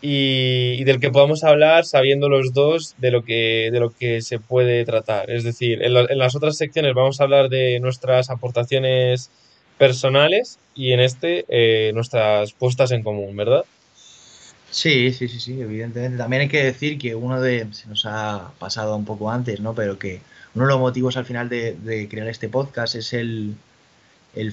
y, 0.00 0.82
del 0.84 1.00
que 1.00 1.10
podamos 1.10 1.44
hablar 1.44 1.84
sabiendo 1.84 2.30
los 2.30 2.54
dos 2.54 2.94
de 2.96 3.10
lo 3.10 3.22
que, 3.26 3.68
de 3.70 3.78
lo 3.78 3.90
que 3.90 4.22
se 4.22 4.38
puede 4.38 4.86
tratar. 4.86 5.30
Es 5.30 5.44
decir, 5.44 5.82
en, 5.82 5.92
las 5.92 6.34
otras 6.34 6.56
secciones 6.56 6.94
vamos 6.94 7.20
a 7.20 7.24
hablar 7.24 7.50
de 7.50 7.78
nuestras 7.78 8.30
aportaciones 8.30 9.30
personales 9.76 10.58
y 10.74 10.92
en 10.92 11.00
este 11.00 11.44
eh, 11.50 11.92
nuestras 11.92 12.54
puestas 12.54 12.90
en 12.92 13.02
común, 13.02 13.36
¿verdad? 13.36 13.66
Sí, 14.70 15.12
sí, 15.12 15.28
sí, 15.28 15.40
sí, 15.40 15.60
evidentemente. 15.60 16.16
También 16.16 16.40
hay 16.40 16.48
que 16.48 16.64
decir 16.64 16.96
que 16.96 17.14
uno 17.14 17.38
de, 17.38 17.66
se 17.72 17.86
nos 17.86 18.06
ha 18.06 18.50
pasado 18.58 18.96
un 18.96 19.04
poco 19.04 19.30
antes, 19.30 19.60
¿no? 19.60 19.74
Pero 19.74 19.98
que 19.98 20.22
uno 20.54 20.64
de 20.64 20.72
los 20.72 20.80
motivos 20.80 21.18
al 21.18 21.26
final 21.26 21.50
de, 21.50 22.06
crear 22.10 22.28
este 22.28 22.48
podcast 22.48 22.94
es 22.94 23.12
el, 23.12 23.56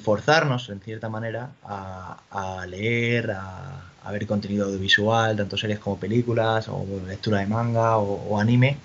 forzarnos, 0.02 0.70
en 0.70 0.80
cierta 0.80 1.10
manera, 1.10 1.52
a, 1.64 2.66
leer, 2.68 3.32
a, 3.32 4.12
ver 4.12 4.26
contenido 4.28 4.66
audiovisual, 4.66 5.36
tanto 5.36 5.58
series 5.58 5.80
como 5.80 6.00
películas, 6.00 6.68
o 6.70 6.86
lectura 7.08 7.40
de 7.40 7.48
manga 7.48 7.98
o, 7.98 8.40
anime, 8.40 8.78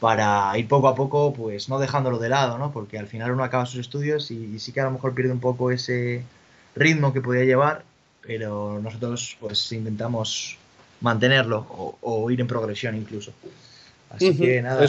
para 0.00 0.56
ir 0.56 0.68
poco 0.68 0.88
a 0.88 0.94
poco, 0.94 1.32
pues 1.34 1.68
no 1.68 1.78
dejándolo 1.78 2.18
de 2.18 2.28
lado, 2.28 2.58
¿no? 2.58 2.72
Porque 2.72 2.98
al 2.98 3.08
final 3.08 3.32
uno 3.32 3.44
acaba 3.44 3.66
sus 3.66 3.80
estudios 3.80 4.30
y, 4.30 4.54
y 4.54 4.58
sí 4.58 4.72
que 4.72 4.80
a 4.80 4.84
lo 4.84 4.92
mejor 4.92 5.14
pierde 5.14 5.32
un 5.32 5.40
poco 5.40 5.70
ese 5.70 6.22
ritmo 6.76 7.12
que 7.12 7.20
podía 7.20 7.44
llevar, 7.44 7.82
pero 8.22 8.80
nosotros 8.80 9.36
pues 9.40 9.72
intentamos 9.72 10.58
mantenerlo 11.00 11.66
o, 12.00 12.30
ir 12.30 12.40
en 12.40 12.46
progresión 12.46 12.96
incluso. 12.96 13.32
Así 14.10 14.36
que 14.36 14.62
nada, 14.62 14.86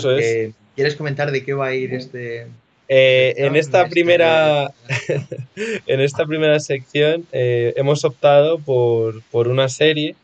¿quieres 0.75 0.95
comentar 0.95 1.31
de 1.31 1.43
qué 1.43 1.53
va 1.53 1.67
a 1.67 1.73
ir 1.73 1.93
este, 1.93 2.47
Eh, 2.91 3.35
en 3.37 3.55
esta 3.55 3.83
me 3.83 3.89
primera, 3.91 4.73
en 5.85 6.01
esta 6.01 6.25
primera 6.25 6.59
sección 6.59 7.27
eh, 7.31 7.73
hemos 7.77 8.03
optado 8.03 8.57
por, 8.57 9.21
por 9.31 9.47
una 9.47 9.69
serie 9.69 10.15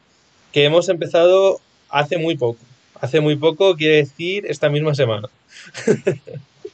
que 0.52 0.66
hemos 0.66 0.90
empezado 0.90 1.62
hace 1.90 2.18
muy 2.18 2.36
poco. 2.36 2.60
Hace 3.00 3.22
muy 3.22 3.36
poco, 3.36 3.76
quiere 3.76 3.98
decir 3.98 4.46
esta 4.48 4.70
misma 4.70 4.96
semana. 4.96 5.30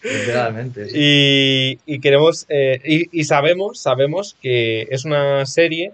Literalmente. 0.01 0.89
sí. 0.89 0.97
Y, 0.97 1.79
y 1.85 1.99
queremos, 1.99 2.45
eh, 2.47 2.79
y, 2.85 3.19
y 3.19 3.25
sabemos, 3.25 3.79
sabemos 3.79 4.35
que 4.41 4.87
es 4.89 5.03
una 5.03 5.45
serie 5.45 5.91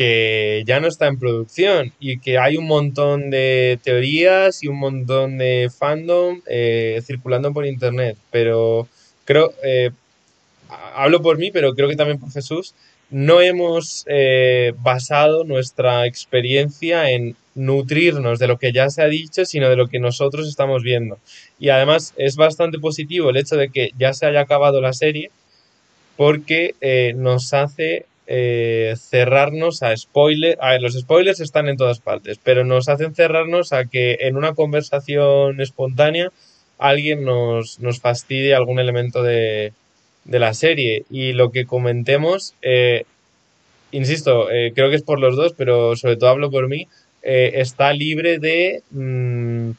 que 0.00 0.62
ya 0.66 0.80
no 0.80 0.88
está 0.88 1.06
en 1.08 1.18
producción 1.18 1.92
y 2.00 2.18
que 2.20 2.38
hay 2.38 2.56
un 2.56 2.66
montón 2.66 3.30
de 3.30 3.78
teorías 3.84 4.62
y 4.62 4.68
un 4.68 4.78
montón 4.78 5.36
de 5.38 5.70
fandom 5.78 6.40
eh, 6.46 7.02
circulando 7.06 7.52
por 7.52 7.66
internet. 7.66 8.16
Pero 8.30 8.88
creo, 9.26 9.52
eh, 9.62 9.90
ha- 10.70 11.04
hablo 11.04 11.22
por 11.22 11.38
mí, 11.38 11.50
pero 11.52 11.74
creo 11.74 11.88
que 11.88 11.96
también 11.96 12.18
por 12.20 12.32
Jesús, 12.32 12.74
no 13.10 13.40
hemos 13.40 14.04
eh, 14.08 14.72
basado 14.78 15.44
nuestra 15.44 16.06
experiencia 16.06 17.10
en 17.10 17.36
nutrirnos 17.54 18.38
de 18.38 18.48
lo 18.48 18.58
que 18.58 18.72
ya 18.72 18.88
se 18.90 19.02
ha 19.02 19.06
dicho, 19.06 19.44
sino 19.44 19.68
de 19.70 19.76
lo 19.76 19.88
que 19.88 19.98
nosotros 20.00 20.48
estamos 20.48 20.82
viendo. 20.82 21.18
Y 21.58 21.70
además 21.70 22.14
es 22.16 22.36
bastante 22.36 22.78
positivo 22.78 23.30
el 23.30 23.36
hecho 23.38 23.56
de 23.56 23.70
que 23.70 23.90
ya 23.98 24.14
se 24.14 24.26
haya 24.26 24.40
acabado 24.42 24.80
la 24.80 24.92
serie 24.92 25.30
porque 26.16 26.74
nos 27.16 27.54
hace 27.54 28.06
eh, 28.32 28.94
cerrarnos 28.96 29.82
a 29.82 29.96
spoilers. 29.96 30.56
A 30.60 30.70
ver, 30.70 30.82
los 30.82 30.94
spoilers 30.94 31.40
están 31.40 31.68
en 31.68 31.76
todas 31.76 31.98
partes, 31.98 32.38
pero 32.40 32.64
nos 32.64 32.88
hacen 32.88 33.12
cerrarnos 33.12 33.72
a 33.72 33.86
que 33.86 34.18
en 34.20 34.36
una 34.36 34.54
conversación 34.54 35.60
espontánea 35.60 36.30
alguien 36.78 37.24
nos, 37.24 37.80
nos 37.80 37.98
fastidie 37.98 38.54
algún 38.54 38.78
elemento 38.78 39.24
de, 39.24 39.72
de 40.24 40.38
la 40.38 40.54
serie. 40.54 41.04
Y 41.10 41.32
lo 41.32 41.50
que 41.50 41.66
comentemos, 41.66 42.54
eh, 42.62 43.02
insisto, 43.90 44.48
eh, 44.48 44.70
creo 44.76 44.90
que 44.90 44.96
es 44.96 45.02
por 45.02 45.18
los 45.18 45.34
dos, 45.34 45.52
pero 45.56 45.96
sobre 45.96 46.16
todo 46.16 46.30
hablo 46.30 46.52
por 46.52 46.68
mí, 46.68 46.86
está 47.22 47.92
libre 47.92 48.38
de, 48.38 48.82
mm, 48.92 49.72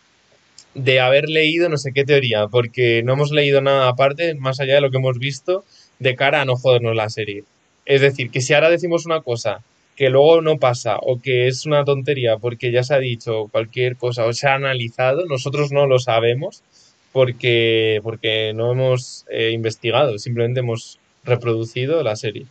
de 0.75 0.99
haber 0.99 1.29
leído 1.29 1.69
no 1.69 1.77
sé 1.77 1.93
qué 1.93 2.03
teoría, 2.03 2.47
porque 2.49 3.01
no 3.03 3.13
hemos 3.13 3.31
leído 3.31 3.61
nada 3.61 3.87
aparte, 3.87 4.35
más 4.35 4.59
allá 4.59 4.75
de 4.75 4.81
lo 4.81 4.91
que 4.91 4.97
hemos 4.97 5.19
visto, 5.19 5.63
de 5.99 6.15
cara 6.17 6.41
a 6.41 6.45
no 6.45 6.57
jodernos 6.57 6.95
la 6.97 7.09
serie. 7.09 7.45
Es 7.85 8.01
decir, 8.01 8.29
que 8.31 8.41
si 8.41 8.53
ahora 8.53 8.69
decimos 8.69 9.05
una 9.05 9.21
cosa 9.21 9.61
que 9.95 10.09
luego 10.09 10.41
no 10.41 10.57
pasa 10.57 10.97
o 11.01 11.19
que 11.21 11.47
es 11.47 11.65
una 11.65 11.83
tontería 11.83 12.37
porque 12.37 12.71
ya 12.71 12.83
se 12.83 12.95
ha 12.95 12.99
dicho 12.99 13.47
cualquier 13.51 13.97
cosa 13.97 14.25
o 14.25 14.33
se 14.33 14.47
ha 14.47 14.55
analizado, 14.55 15.25
nosotros 15.25 15.71
no 15.71 15.85
lo 15.85 15.99
sabemos 15.99 16.63
porque, 17.11 17.99
porque 18.03 18.53
no 18.55 18.71
hemos 18.71 19.25
eh, 19.29 19.51
investigado, 19.51 20.17
simplemente 20.17 20.61
hemos 20.61 20.99
reproducido 21.23 22.01
la 22.03 22.15
serie. 22.15 22.47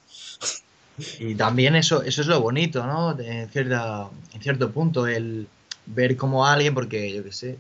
Y 1.19 1.35
también 1.35 1.77
eso, 1.77 2.03
eso 2.03 2.21
es 2.21 2.27
lo 2.27 2.41
bonito, 2.41 2.87
¿no? 2.87 3.19
En, 3.19 3.49
cierta, 3.49 4.11
en 4.35 4.43
cierto 4.43 4.71
punto, 4.71 5.07
el 5.07 5.47
ver 5.87 6.17
cómo 6.17 6.47
alguien, 6.47 6.75
porque 6.75 7.13
yo 7.13 7.25
qué 7.25 7.33
sé, 7.33 7.57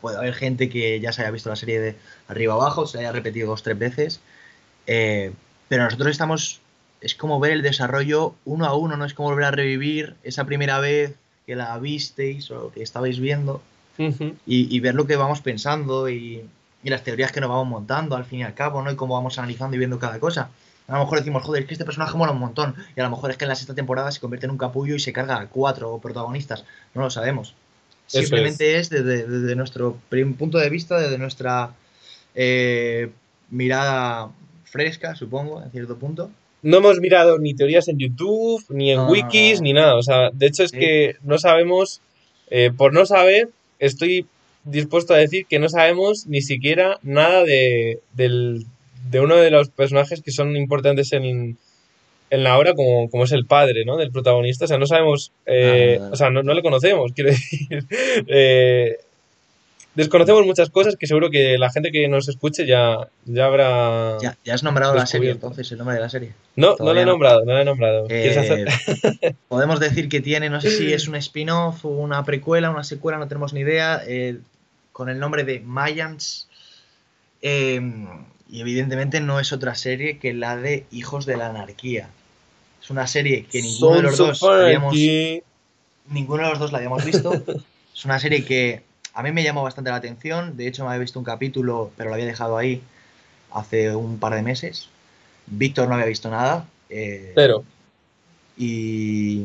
puede 0.00 0.16
haber 0.18 0.34
gente 0.34 0.68
que 0.68 1.00
ya 1.00 1.12
se 1.12 1.22
haya 1.22 1.30
visto 1.30 1.50
la 1.50 1.56
serie 1.56 1.80
de 1.80 1.96
arriba 2.28 2.54
abajo, 2.54 2.86
se 2.86 2.98
haya 2.98 3.12
repetido 3.12 3.48
dos, 3.48 3.62
tres 3.62 3.78
veces, 3.78 4.20
eh, 4.86 5.32
pero 5.68 5.84
nosotros 5.84 6.10
estamos, 6.10 6.60
es 7.04 7.14
como 7.14 7.38
ver 7.38 7.52
el 7.52 7.62
desarrollo 7.62 8.34
uno 8.44 8.64
a 8.66 8.74
uno, 8.74 8.96
no 8.96 9.04
es 9.04 9.14
como 9.14 9.28
volver 9.30 9.44
a 9.44 9.50
revivir 9.50 10.16
esa 10.22 10.44
primera 10.44 10.80
vez 10.80 11.14
que 11.46 11.54
la 11.54 11.78
visteis 11.78 12.50
o 12.50 12.72
que 12.72 12.82
estabais 12.82 13.20
viendo 13.20 13.62
y, 13.98 14.34
y 14.46 14.80
ver 14.80 14.94
lo 14.94 15.06
que 15.06 15.16
vamos 15.16 15.40
pensando 15.40 16.08
y, 16.08 16.42
y 16.84 16.90
las 16.90 17.02
teorías 17.02 17.32
que 17.32 17.40
nos 17.40 17.48
vamos 17.48 17.66
montando 17.66 18.14
al 18.14 18.24
fin 18.24 18.40
y 18.40 18.42
al 18.42 18.54
cabo, 18.54 18.82
¿no? 18.82 18.90
Y 18.90 18.96
cómo 18.96 19.14
vamos 19.14 19.38
analizando 19.38 19.74
y 19.74 19.78
viendo 19.78 19.98
cada 19.98 20.20
cosa. 20.20 20.50
A 20.86 20.92
lo 20.94 20.98
mejor 21.00 21.18
decimos, 21.18 21.42
joder, 21.42 21.62
es 21.62 21.68
que 21.68 21.74
este 21.74 21.86
personaje 21.86 22.16
mola 22.16 22.32
un 22.32 22.38
montón. 22.38 22.74
Y 22.94 23.00
a 23.00 23.04
lo 23.04 23.10
mejor 23.10 23.30
es 23.30 23.38
que 23.38 23.46
en 23.46 23.48
la 23.48 23.54
sexta 23.54 23.74
temporada 23.74 24.12
se 24.12 24.20
convierte 24.20 24.46
en 24.46 24.50
un 24.50 24.58
capullo 24.58 24.94
y 24.94 25.00
se 25.00 25.12
carga 25.12 25.40
a 25.40 25.46
cuatro 25.48 25.98
protagonistas. 25.98 26.64
No 26.94 27.00
lo 27.00 27.10
sabemos. 27.10 27.54
Eso 28.08 28.20
Simplemente 28.20 28.78
es, 28.78 28.90
desde, 28.90 29.26
desde 29.26 29.56
nuestro 29.56 29.96
punto 30.38 30.58
de 30.58 30.68
vista, 30.68 31.00
desde 31.00 31.16
nuestra 31.16 31.70
eh, 32.34 33.10
mirada 33.48 34.30
fresca, 34.64 35.14
supongo, 35.14 35.62
en 35.62 35.70
cierto 35.70 35.96
punto. 35.96 36.30
No 36.64 36.78
hemos 36.78 36.98
mirado 36.98 37.38
ni 37.38 37.54
teorías 37.54 37.86
en 37.88 37.98
YouTube, 37.98 38.64
ni 38.70 38.90
en 38.90 38.96
No, 38.96 39.08
wikis, 39.10 39.60
no. 39.60 39.64
ni 39.64 39.72
nada. 39.74 39.94
O 39.96 40.02
sea, 40.02 40.30
de 40.32 40.46
hecho 40.46 40.64
es 40.64 40.70
Sí. 40.70 40.78
que 40.78 41.16
no 41.22 41.38
sabemos, 41.38 42.00
eh, 42.50 42.70
por 42.76 42.92
no 42.92 43.06
saber, 43.06 43.50
estoy 43.78 44.26
dispuesto 44.64 45.12
a 45.14 45.18
decir 45.18 45.44
que 45.46 45.58
no 45.58 45.68
sabemos 45.68 46.26
ni 46.26 46.40
siquiera 46.40 46.98
nada 47.02 47.44
de, 47.44 48.00
del- 48.14 48.64
de 49.10 49.20
uno 49.20 49.36
de 49.36 49.50
los 49.50 49.68
personajes 49.68 50.22
que 50.22 50.30
son 50.32 50.56
importantes 50.56 51.12
en, 51.12 51.58
en 52.30 52.42
la 52.44 52.56
obra, 52.58 52.72
como, 52.74 53.10
como 53.10 53.24
es 53.24 53.32
el 53.32 53.44
padre, 53.44 53.84
¿no? 53.84 53.98
Del 53.98 54.10
protagonista. 54.10 54.64
O 54.64 54.68
sea, 54.68 54.78
no 54.78 54.86
sabemos, 54.86 55.32
eh, 55.44 55.96
nada. 56.00 56.12
o 56.12 56.16
sea, 56.16 56.30
no, 56.30 56.42
no 56.42 56.54
le 56.54 56.62
conocemos, 56.62 57.12
quiero 57.14 57.30
decir. 57.30 57.84
Eh, 58.26 58.96
desconocemos 59.94 60.44
muchas 60.44 60.70
cosas 60.70 60.96
que 60.96 61.06
seguro 61.06 61.30
que 61.30 61.58
la 61.58 61.70
gente 61.70 61.92
que 61.92 62.08
nos 62.08 62.28
escuche 62.28 62.66
ya, 62.66 63.08
ya 63.24 63.46
habrá... 63.46 64.18
Ya, 64.20 64.36
ya 64.44 64.54
has 64.54 64.62
nombrado 64.62 64.94
la 64.94 65.06
serie, 65.06 65.30
entonces, 65.30 65.70
el 65.72 65.78
nombre 65.78 65.96
de 65.96 66.02
la 66.02 66.08
serie. 66.08 66.32
No, 66.56 66.70
no 66.70 66.76
Todavía 66.76 67.02
he 67.02 67.06
no. 67.06 67.12
nombrado, 67.12 67.44
no 67.44 67.54
le 67.54 67.62
he 67.62 67.64
nombrado. 67.64 68.06
Eh, 68.08 68.66
podemos 69.48 69.80
decir 69.80 70.08
que 70.08 70.20
tiene, 70.20 70.50
no 70.50 70.60
sé 70.60 70.70
si 70.70 70.92
es 70.92 71.08
un 71.08 71.14
spin-off 71.16 71.84
una 71.84 72.24
precuela, 72.24 72.70
una 72.70 72.84
secuela, 72.84 73.18
no 73.18 73.28
tenemos 73.28 73.52
ni 73.52 73.60
idea, 73.60 74.02
eh, 74.06 74.38
con 74.92 75.08
el 75.08 75.18
nombre 75.18 75.44
de 75.44 75.60
Mayans. 75.60 76.48
Eh, 77.42 77.80
y 78.50 78.60
evidentemente 78.60 79.20
no 79.20 79.40
es 79.40 79.52
otra 79.52 79.74
serie 79.74 80.18
que 80.18 80.32
la 80.32 80.56
de 80.56 80.86
Hijos 80.90 81.26
de 81.26 81.36
la 81.36 81.48
Anarquía. 81.48 82.08
Es 82.82 82.90
una 82.90 83.06
serie 83.06 83.46
que 83.50 83.62
ninguno 83.62 83.96
de 83.96 84.02
los 84.02 84.18
dos 84.18 84.42
habíamos, 84.42 84.94
ninguno 86.08 86.42
de 86.44 86.50
los 86.50 86.58
dos 86.58 86.70
la 86.72 86.78
habíamos 86.78 87.04
visto. 87.04 87.32
Es 87.94 88.04
una 88.04 88.18
serie 88.18 88.44
que 88.44 88.82
a 89.14 89.22
mí 89.22 89.32
me 89.32 89.42
llamó 89.42 89.62
bastante 89.62 89.90
la 89.90 89.96
atención. 89.96 90.56
De 90.56 90.66
hecho, 90.66 90.82
me 90.84 90.90
había 90.90 91.00
visto 91.00 91.18
un 91.18 91.24
capítulo, 91.24 91.90
pero 91.96 92.08
lo 92.10 92.14
había 92.14 92.26
dejado 92.26 92.56
ahí 92.58 92.82
hace 93.52 93.94
un 93.94 94.18
par 94.18 94.34
de 94.34 94.42
meses. 94.42 94.88
Víctor 95.46 95.88
no 95.88 95.94
había 95.94 96.06
visto 96.06 96.30
nada. 96.30 96.66
eh, 96.90 97.32
Cero. 97.34 97.64
y, 98.56 99.44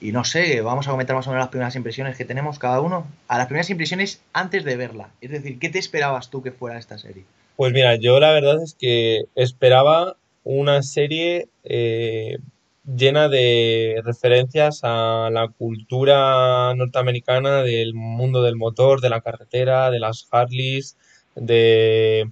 y 0.00 0.12
no 0.12 0.24
sé, 0.24 0.60
vamos 0.60 0.86
a 0.86 0.90
comentar 0.90 1.16
más 1.16 1.26
o 1.26 1.30
menos 1.30 1.44
las 1.44 1.50
primeras 1.50 1.76
impresiones 1.76 2.16
que 2.16 2.24
tenemos 2.24 2.58
cada 2.58 2.80
uno. 2.80 3.06
A 3.28 3.38
las 3.38 3.46
primeras 3.46 3.70
impresiones 3.70 4.20
antes 4.32 4.64
de 4.64 4.76
verla. 4.76 5.08
Es 5.20 5.30
decir, 5.30 5.58
¿qué 5.58 5.68
te 5.68 5.78
esperabas 5.78 6.30
tú 6.30 6.42
que 6.42 6.52
fuera 6.52 6.78
esta 6.78 6.98
serie? 6.98 7.24
Pues 7.56 7.72
mira, 7.72 7.96
yo 7.96 8.20
la 8.20 8.32
verdad 8.32 8.62
es 8.62 8.74
que 8.78 9.24
esperaba 9.34 10.16
una 10.44 10.82
serie 10.82 11.48
eh, 11.64 12.38
llena 12.86 13.28
de 13.28 14.00
referencias 14.04 14.80
a 14.82 15.28
la 15.32 15.48
cultura 15.48 16.74
norteamericana 16.74 17.62
del 17.62 17.94
mundo 17.94 18.42
del 18.42 18.56
motor, 18.56 19.00
de 19.00 19.10
la 19.10 19.20
carretera, 19.20 19.90
de 19.90 20.00
las 20.00 20.26
Harleys, 20.30 20.96
de, 21.34 22.30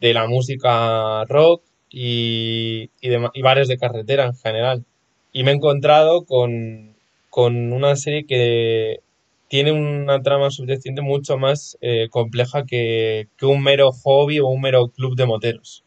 de 0.00 0.14
la 0.14 0.26
música 0.26 1.24
rock 1.26 1.62
y, 1.90 2.90
y, 3.00 3.08
de, 3.08 3.28
y 3.34 3.42
bares 3.42 3.68
de 3.68 3.78
carretera 3.78 4.26
en 4.26 4.34
general. 4.36 4.84
Y 5.32 5.44
me 5.44 5.52
he 5.52 5.54
encontrado 5.54 6.24
con, 6.24 6.94
con 7.30 7.72
una 7.72 7.96
serie 7.96 8.26
que 8.26 9.00
tiene 9.48 9.72
una 9.72 10.22
trama 10.22 10.50
subyacente 10.50 11.00
mucho 11.02 11.38
más 11.38 11.78
eh, 11.80 12.08
compleja 12.10 12.64
que, 12.66 13.28
que 13.38 13.46
un 13.46 13.62
mero 13.62 13.92
hobby 13.92 14.40
o 14.40 14.46
un 14.48 14.60
mero 14.60 14.88
club 14.88 15.16
de 15.16 15.26
moteros. 15.26 15.84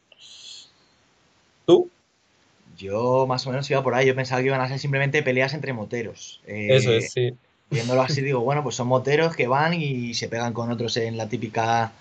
¿Tú? 1.66 1.90
Yo 2.82 3.26
más 3.28 3.46
o 3.46 3.52
menos 3.52 3.70
iba 3.70 3.84
por 3.84 3.94
ahí, 3.94 4.08
yo 4.08 4.16
pensaba 4.16 4.42
que 4.42 4.48
iban 4.48 4.62
a 4.62 4.68
ser 4.68 4.80
simplemente 4.80 5.24
peleas 5.24 5.54
entre 5.54 5.74
moteros. 5.74 6.42
Eh, 6.48 6.68
Eso 6.72 6.92
es, 6.94 7.12
sí. 7.12 7.34
Viéndolo 7.70 8.02
así 8.02 8.22
digo, 8.22 8.42
bueno, 8.42 8.64
pues 8.64 8.76
son 8.76 8.88
moteros 8.88 9.36
que 9.36 9.48
van 9.48 9.74
y 9.74 10.14
se 10.14 10.28
pegan 10.28 10.52
con 10.54 10.70
otros 10.72 10.98
en 10.98 11.16
la 11.16 11.30
típica 11.30 11.94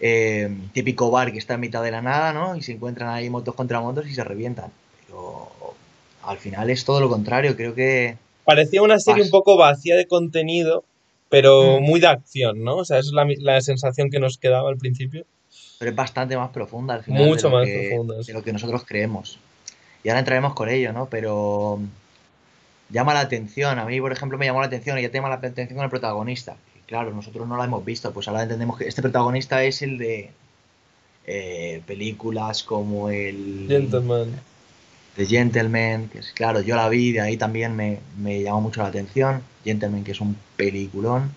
eh, 0.00 0.48
típico 0.72 1.10
bar 1.10 1.32
que 1.32 1.38
está 1.38 1.54
en 1.54 1.60
mitad 1.60 1.82
de 1.82 1.90
la 1.90 2.02
nada, 2.02 2.32
¿no? 2.32 2.54
Y 2.56 2.62
se 2.62 2.72
encuentran 2.72 3.08
ahí 3.10 3.28
motos 3.28 3.54
contra 3.54 3.80
motos 3.80 4.06
y 4.06 4.14
se 4.14 4.22
revientan. 4.22 4.70
Pero 5.06 5.50
al 6.22 6.38
final 6.38 6.70
es 6.70 6.84
todo 6.84 7.00
lo 7.00 7.08
contrario, 7.08 7.56
creo 7.56 7.74
que 7.74 8.16
Parecía 8.44 8.80
una 8.80 8.98
serie 8.98 9.24
un 9.24 9.30
poco 9.30 9.58
vacía 9.58 9.94
de 9.96 10.06
contenido, 10.06 10.82
pero 11.28 11.80
Mm. 11.80 11.82
muy 11.82 12.00
de 12.00 12.06
acción, 12.06 12.64
¿no? 12.64 12.76
O 12.76 12.84
sea, 12.84 12.98
esa 12.98 13.08
es 13.08 13.12
la, 13.12 13.26
la 13.40 13.60
sensación 13.60 14.08
que 14.10 14.20
nos 14.20 14.38
quedaba 14.38 14.70
al 14.70 14.78
principio. 14.78 15.26
pero 15.78 15.90
es 15.90 15.96
bastante 15.96 16.36
más 16.36 16.50
profunda 16.50 16.94
al 16.94 17.04
final 17.04 17.26
Mucho 17.26 17.48
de, 17.48 17.52
lo 17.52 17.58
más 17.58 17.66
que, 17.66 17.88
profunda, 17.90 18.14
de 18.24 18.32
lo 18.32 18.42
que 18.42 18.52
nosotros 18.52 18.84
creemos. 18.86 19.38
Y 20.08 20.10
ahora 20.10 20.20
entraremos 20.20 20.54
con 20.54 20.70
ello, 20.70 20.90
¿no? 20.94 21.04
Pero 21.10 21.80
llama 22.88 23.12
la 23.12 23.20
atención. 23.20 23.78
A 23.78 23.84
mí, 23.84 24.00
por 24.00 24.10
ejemplo, 24.10 24.38
me 24.38 24.46
llamó 24.46 24.60
la 24.60 24.66
atención 24.66 24.98
y 24.98 25.02
ya 25.02 25.10
te 25.10 25.18
llama 25.18 25.28
la 25.28 25.34
atención 25.34 25.68
con 25.68 25.84
el 25.84 25.90
protagonista. 25.90 26.56
Y 26.78 26.80
claro, 26.88 27.10
nosotros 27.10 27.46
no 27.46 27.58
la 27.58 27.66
hemos 27.66 27.84
visto, 27.84 28.10
pues 28.10 28.26
ahora 28.26 28.44
entendemos 28.44 28.78
que 28.78 28.88
este 28.88 29.02
protagonista 29.02 29.62
es 29.64 29.82
el 29.82 29.98
de 29.98 30.30
eh, 31.26 31.82
películas 31.86 32.62
como 32.62 33.10
el 33.10 33.66
Gentleman. 33.68 34.40
The 35.16 35.26
Gentleman, 35.26 36.08
que 36.08 36.20
es 36.20 36.32
claro, 36.32 36.62
yo 36.62 36.74
la 36.74 36.88
vi, 36.88 37.12
de 37.12 37.20
ahí 37.20 37.36
también 37.36 37.76
me, 37.76 37.98
me 38.16 38.40
llamó 38.40 38.62
mucho 38.62 38.80
la 38.80 38.88
atención. 38.88 39.42
Gentleman, 39.62 40.04
que 40.04 40.12
es 40.12 40.22
un 40.22 40.38
peliculón, 40.56 41.34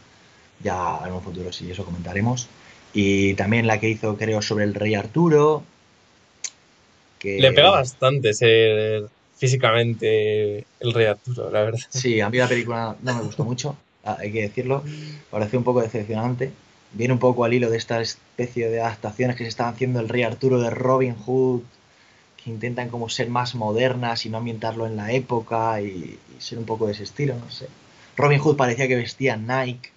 ya 0.63 1.01
en 1.05 1.11
un 1.11 1.22
futuro 1.22 1.51
sí, 1.51 1.69
eso 1.69 1.84
comentaremos. 1.84 2.47
Y 2.93 3.34
también 3.34 3.67
la 3.67 3.82
que 3.82 3.89
hizo, 3.89 4.15
creo, 4.15 4.41
sobre 4.41 4.63
el 4.63 4.76
rey 4.76 4.95
Arturo. 4.95 5.63
Que... 7.22 7.39
Le 7.39 7.53
pega 7.53 7.69
bastante 7.69 8.34
ser 8.34 9.07
físicamente 9.38 10.65
el 10.80 10.93
rey 10.93 11.05
Arturo, 11.05 11.51
la 11.51 11.61
verdad. 11.61 11.80
Sí, 11.89 12.19
a 12.19 12.30
mí 12.30 12.38
la 12.38 12.47
película 12.47 12.95
no 13.01 13.15
me 13.15 13.22
gustó 13.22 13.43
mucho, 13.43 13.78
hay 14.03 14.32
que 14.32 14.41
decirlo. 14.41 14.84
Pareció 15.30 15.59
un 15.59 15.65
poco 15.65 15.82
decepcionante. 15.82 16.51
Viene 16.93 17.13
un 17.13 17.19
poco 17.19 17.45
al 17.45 17.53
hilo 17.53 17.69
de 17.69 17.78
esta 17.78 18.01
especie 18.01 18.69
de 18.69 18.82
adaptaciones 18.82 19.36
que 19.36 19.43
se 19.43 19.49
están 19.49 19.74
haciendo 19.74 19.99
el 19.99 20.09
rey 20.09 20.24
Arturo 20.24 20.59
de 20.59 20.72
Robin 20.72 21.15
Hood, 21.15 21.61
que 22.43 22.49
intentan 22.49 22.89
como 22.89 23.07
ser 23.07 23.30
más 23.30 23.53
modernas 23.55 24.26
y 24.26 24.30
no 24.30 24.38
ambientarlo 24.38 24.88
en 24.88 24.97
la 24.97 25.11
época 25.11 25.80
y, 25.82 26.19
ser 26.39 26.57
un 26.57 26.65
poco 26.65 26.88
de 26.88 26.93
ese 26.93 27.03
estilo, 27.03 27.36
no 27.36 27.51
sé. 27.51 27.67
Robin 28.17 28.39
Hood 28.39 28.57
parecía 28.57 28.88
que 28.88 28.95
vestía 28.95 29.38
Nike. 29.38 29.91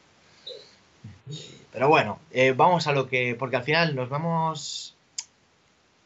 Pero 1.73 1.89
bueno, 1.89 2.19
eh, 2.31 2.53
vamos 2.57 2.87
a 2.87 2.93
lo 2.93 3.09
que. 3.09 3.35
Porque 3.35 3.57
al 3.57 3.65
final 3.65 3.97
nos 3.97 4.09
vamos 4.09 4.94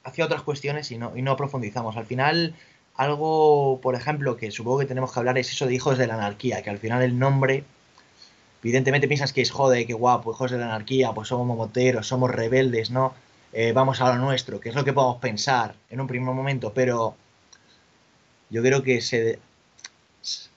hacia 0.09 0.24
otras 0.24 0.42
cuestiones 0.42 0.90
y 0.90 0.98
no, 0.98 1.16
y 1.16 1.22
no 1.22 1.36
profundizamos. 1.36 1.96
Al 1.96 2.06
final, 2.06 2.54
algo, 2.96 3.80
por 3.80 3.94
ejemplo, 3.94 4.36
que 4.36 4.50
supongo 4.50 4.80
que 4.80 4.86
tenemos 4.86 5.12
que 5.12 5.20
hablar 5.20 5.38
es 5.38 5.50
eso 5.50 5.66
de 5.66 5.74
hijos 5.74 5.98
de 5.98 6.06
la 6.06 6.14
anarquía, 6.14 6.62
que 6.62 6.70
al 6.70 6.78
final 6.78 7.02
el 7.02 7.18
nombre. 7.18 7.64
Evidentemente 8.62 9.06
piensas 9.06 9.32
que 9.32 9.40
es 9.40 9.50
jode, 9.50 9.86
que 9.86 9.94
guapo, 9.94 10.32
hijos 10.32 10.50
de 10.50 10.59
la 10.59 10.66
anarquía, 10.66 11.12
pues 11.12 11.28
somos 11.28 11.46
momoteros, 11.46 12.09
somos 12.09 12.30
rebeldes, 12.30 12.90
¿no? 12.90 13.14
Eh, 13.52 13.72
vamos 13.72 14.00
a 14.00 14.09
lo 14.14 14.16
nuestro, 14.16 14.61
que 14.61 14.68
es 14.68 14.74
lo 14.74 14.84
que 14.84 14.92
podemos 14.92 15.18
pensar 15.18 15.74
en 15.90 16.00
un 16.00 16.06
primer 16.06 16.34
momento, 16.34 16.72
pero 16.74 17.14
yo 18.50 18.62
creo 18.62 18.82
que 18.82 19.00
se, 19.00 19.38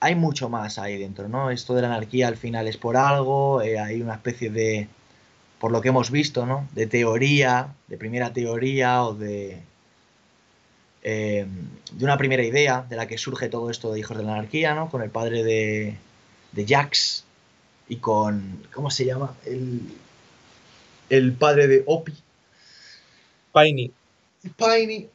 hay 0.00 0.14
mucho 0.14 0.48
más 0.48 0.78
ahí 0.78 0.98
dentro, 0.98 1.28
¿no? 1.28 1.50
Esto 1.50 1.74
de 1.74 1.82
la 1.82 1.88
anarquía 1.88 2.28
al 2.28 2.36
final 2.36 2.66
es 2.68 2.76
por 2.76 2.96
algo, 2.96 3.62
eh, 3.62 3.78
hay 3.78 4.02
una 4.02 4.14
especie 4.14 4.50
de, 4.50 4.88
por 5.62 5.70
lo 5.70 5.80
que 5.80 5.90
hemos 5.90 6.10
visto, 6.10 6.44
¿no? 6.44 6.68
De 6.72 6.88
teoría, 6.88 7.72
de 7.86 7.96
primera 7.96 8.32
teoría 8.32 9.04
o 9.04 9.14
de, 9.14 9.62
eh, 11.04 11.46
de 11.92 12.04
una 12.04 12.18
primera 12.18 12.42
idea 12.42 12.84
de 12.90 12.96
la 12.96 13.06
que 13.06 13.16
surge 13.16 13.48
todo 13.48 13.70
esto 13.70 13.92
de 13.92 14.00
Hijos 14.00 14.16
de 14.16 14.24
la 14.24 14.32
Anarquía, 14.32 14.74
¿no? 14.74 14.90
Con 14.90 15.02
el 15.02 15.10
padre 15.10 15.44
de, 15.44 15.94
de 16.50 16.66
Jax 16.66 17.22
y 17.88 17.98
con, 17.98 18.66
¿cómo 18.74 18.90
se 18.90 19.04
llama? 19.04 19.36
El, 19.46 19.82
el 21.10 21.32
padre 21.34 21.68
de 21.68 21.84
Opie 21.86 22.16
Piney. 23.54 23.92
Piney. 24.56 25.10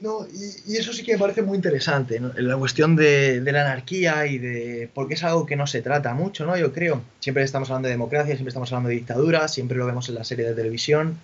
No, 0.00 0.26
y, 0.26 0.76
eso 0.76 0.94
sí 0.94 1.04
que 1.04 1.12
me 1.12 1.18
parece 1.18 1.42
muy 1.42 1.56
interesante, 1.56 2.20
la 2.36 2.56
cuestión 2.56 2.96
de, 2.96 3.42
la 3.44 3.60
anarquía 3.60 4.26
y 4.26 4.38
de... 4.38 4.88
porque 4.94 5.14
es 5.14 5.22
algo 5.24 5.44
que 5.44 5.56
no 5.56 5.66
se 5.66 5.82
trata 5.82 6.14
mucho, 6.14 6.46
¿no? 6.46 6.56
Yo 6.56 6.72
creo. 6.72 7.02
Siempre 7.20 7.44
estamos 7.44 7.68
hablando 7.68 7.88
de 7.88 7.94
democracia, 7.94 8.34
siempre 8.34 8.48
estamos 8.48 8.72
hablando 8.72 8.88
de 8.88 8.94
dictadura, 8.94 9.46
siempre 9.48 9.76
lo 9.76 9.84
vemos 9.84 10.08
en 10.08 10.14
la 10.14 10.24
serie 10.24 10.46
de 10.46 10.54
televisión, 10.54 11.18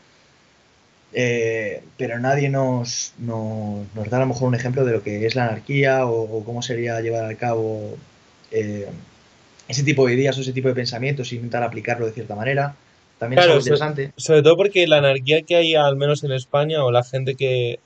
eh, 1.14 1.82
pero 1.96 2.18
nadie 2.18 2.50
nos, 2.50 3.14
nos, 3.18 4.10
da 4.10 4.18
a 4.18 4.20
lo 4.20 4.26
mejor 4.26 4.48
un 4.48 4.54
ejemplo 4.54 4.84
de 4.84 4.92
lo 4.92 5.02
que 5.02 5.24
es 5.24 5.34
la 5.34 5.46
anarquía 5.46 6.04
o, 6.06 6.44
cómo 6.44 6.60
sería 6.60 7.00
llevar 7.00 7.24
a 7.24 7.34
cabo 7.36 7.96
eh, 8.50 8.86
ese 9.68 9.82
tipo 9.84 10.06
de 10.06 10.14
ideas 10.14 10.36
o 10.36 10.42
ese 10.42 10.52
tipo 10.52 10.68
de 10.68 10.74
pensamientos 10.74 11.32
e 11.32 11.36
intentar 11.36 11.62
aplicarlo 11.62 12.04
de 12.04 12.12
cierta 12.12 12.34
manera. 12.34 12.76
También 13.18 13.42
es 13.42 13.56
interesante. 13.56 14.12
Sobre, 14.16 14.42
todo 14.42 14.58
porque 14.58 14.86
la 14.86 14.98
anarquía 14.98 15.40
que 15.40 15.56
hay, 15.56 15.74
al 15.74 15.96
menos 15.96 16.22
en 16.22 16.32
España, 16.32 16.84
o 16.84 16.90
la 16.90 17.02
gente 17.02 17.34
que, 17.34 17.80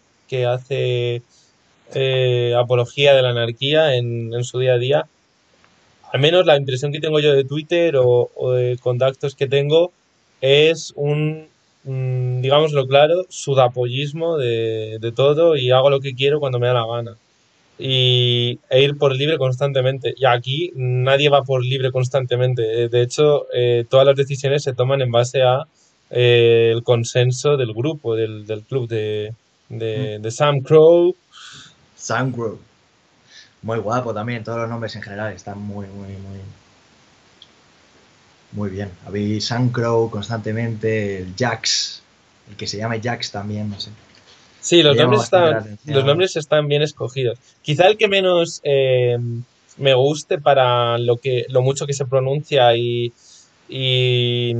hace 0.47 1.23
eh, 1.95 2.55
apología 2.57 3.15
de 3.15 3.23
la 3.23 3.31
anarquía 3.31 3.97
en, 3.97 4.45
su 4.45 4.59
día 4.59 4.75
a 4.75 4.79
día, 4.79 5.07
al 6.13 6.21
menos 6.21 6.47
la 6.47 6.57
impresión 6.57 6.93
que 6.93 7.01
tengo 7.01 7.21
yo 7.21 7.33
de 7.33 7.45
Twitter 7.45 7.95
o, 7.97 8.31
de 8.53 8.79
contactos 8.79 9.35
que 9.35 9.47
tengo 9.47 9.93
es 10.41 10.93
un, 10.97 11.49
digámoslo 11.85 12.87
claro, 12.87 13.27
sudapollismo 13.29 14.37
de, 14.39 14.99
de 15.01 15.13
todo 15.13 15.57
y 15.57 15.71
hago 15.71 15.91
lo 15.91 16.01
que 16.01 16.15
quiero 16.15 16.41
cuando 16.41 16.59
me 16.59 16.67
da 16.67 16.75
la 16.75 16.87
gana 16.87 17.17
y, 17.81 18.59
e 18.69 18.83
ir 18.83 18.99
por 18.99 19.17
libre 19.17 19.39
constantemente. 19.39 20.15
Y 20.17 20.27
aquí 20.27 20.73
nadie 20.75 21.31
va 21.31 21.43
por 21.43 21.65
libre 21.65 21.91
constantemente. 21.91 22.85
Eh, 22.85 22.89
de 22.89 23.03
hecho, 23.03 23.47
eh, 23.55 23.85
todas 23.89 24.07
las 24.07 24.17
decisiones 24.17 24.63
se 24.63 24.75
toman 24.75 25.01
en 25.01 25.11
base 25.11 25.43
a 25.43 25.65
eh, 26.11 26.71
el 26.75 26.83
consenso 26.83 27.57
del 27.57 27.73
grupo, 27.73 28.15
del, 28.15 28.47
del 28.47 28.63
club 28.63 28.89
de, 28.89 29.33
de, 29.71 30.19
mm. 30.19 30.23
de, 30.23 30.31
Sam 30.31 30.61
Crow. 30.61 31.17
Sam 31.97 32.33
Crow. 32.33 32.59
Muy 33.63 33.79
guapo 33.79 34.13
también, 34.13 34.45
todos 34.45 34.59
los 34.59 34.69
nombres 34.69 34.95
en 34.97 35.03
general 35.03 35.33
están 35.33 35.59
muy, 35.59 35.87
muy, 35.87 36.09
muy... 36.09 36.41
Muy 38.53 38.69
bien. 38.69 38.91
Habéis 39.07 39.47
Sam 39.47 39.71
Crow 39.71 40.11
constantemente, 40.11 41.19
el 41.19 41.35
Jax, 41.39 42.03
el 42.51 42.57
que 42.57 42.67
se 42.67 42.79
llame 42.79 43.01
Jax 43.01 43.31
también, 43.31 43.71
no 43.71 43.81
sé. 43.81 43.91
Sí, 44.61 44.83
los 44.83 44.97
nombres, 44.97 45.23
están, 45.23 45.79
los 45.87 46.05
nombres 46.05 46.37
están 46.37 46.69
bien 46.69 46.83
escogidos. 46.83 47.39
Quizá 47.63 47.87
el 47.87 47.97
que 47.97 48.09
menos 48.09 48.61
eh, 48.63 49.17
me 49.79 49.95
guste 49.95 50.39
para 50.39 50.99
lo 50.99 51.17
que 51.17 51.47
lo 51.49 51.63
mucho 51.63 51.87
que 51.87 51.95
se 51.95 52.05
pronuncia 52.05 52.77
y, 52.77 53.13
y, 53.69 54.53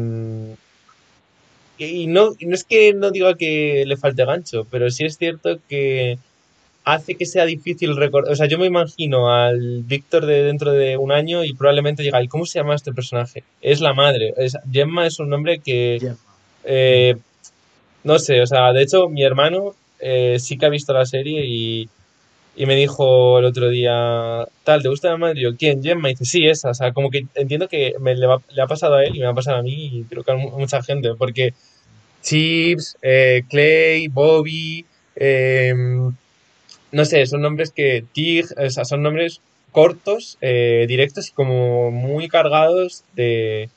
y 1.89 2.07
no, 2.07 2.31
no 2.41 2.55
es 2.55 2.65
que 2.65 2.93
no 2.95 3.11
diga 3.11 3.35
que 3.35 3.85
le 3.87 3.97
falte 3.97 4.25
gancho, 4.25 4.67
pero 4.71 4.91
sí 4.91 5.05
es 5.05 5.17
cierto 5.17 5.59
que 5.69 6.19
hace 6.85 7.15
que 7.15 7.27
sea 7.27 7.45
difícil 7.45 7.97
recordar. 7.97 8.33
O 8.33 8.37
sea, 8.37 8.47
yo 8.47 8.59
me 8.59 8.67
imagino 8.67 9.33
al 9.33 9.83
Víctor 9.85 10.27
de 10.27 10.43
dentro 10.43 10.73
de 10.73 10.97
un 10.97 11.13
año 11.13 11.45
y 11.45 11.55
probablemente 11.55 12.03
diga, 12.03 12.23
¿y 12.23 12.29
cómo 12.29 12.47
se 12.47 12.59
llama 12.59 12.75
este 12.75 12.93
personaje? 12.93 13.45
Es 13.61 13.81
la 13.81 13.95
madre. 13.95 14.35
Es, 14.37 14.57
Gemma 14.71 15.07
es 15.07 15.19
un 15.19 15.31
nombre 15.31 15.61
que. 15.61 16.15
Eh, 16.65 17.17
no 18.03 18.19
sé, 18.19 18.41
o 18.41 18.47
sea, 18.47 18.73
de 18.73 18.83
hecho, 18.83 19.09
mi 19.09 19.23
hermano 19.23 19.75
eh, 19.99 20.39
sí 20.41 20.57
que 20.57 20.67
ha 20.67 20.71
visto 20.71 20.93
la 20.93 21.05
serie 21.05 21.45
y, 21.47 21.89
me 22.57 22.77
dijo 22.77 23.39
el 23.39 23.45
otro 23.45 23.71
día, 23.71 24.47
tal, 24.65 24.83
¿te 24.83 24.89
gusta 24.89 25.11
la 25.11 25.17
madre? 25.17 25.41
yo, 25.41 25.57
¿quién? 25.57 25.83
Gemma. 25.83 26.11
Y 26.11 26.13
dice, 26.13 26.25
sí, 26.25 26.47
esa. 26.47 26.71
O 26.71 26.75
sea, 26.75 26.93
como 26.93 27.11
que 27.11 27.27
entiendo 27.35 27.69
que 27.69 27.95
me, 28.01 28.15
le, 28.15 28.27
ha 28.27 28.67
pasado 28.67 28.97
a 28.97 29.05
él 29.05 29.17
y 29.17 29.21
me 29.21 29.27
ha 29.27 29.35
pasado 29.35 29.59
a 29.59 29.63
mí 29.63 30.01
y 30.01 30.05
creo 30.05 30.25
que 30.25 30.33
a 30.33 30.37
mucha 30.37 30.83
gente, 30.83 31.15
porque 31.17 31.55
Chips, 32.23 32.99
eh, 33.03 33.45
Clay, 33.49 34.09
Bobby, 34.09 34.85
em, 35.17 36.15
no 36.93 37.05
sé, 37.05 37.27
son 37.27 37.43
nombres 37.43 37.71
que, 37.71 38.05
Tig, 38.13 38.47
o 38.57 38.71
sea, 38.71 38.85
son 38.85 39.03
nombres 39.03 39.41
cortos, 39.73 40.37
eh, 40.41 40.87
directos 40.89 41.29
y 41.29 41.33
como 41.33 41.91
muy 41.91 42.29
cargados 42.29 43.05
de, 43.15 43.71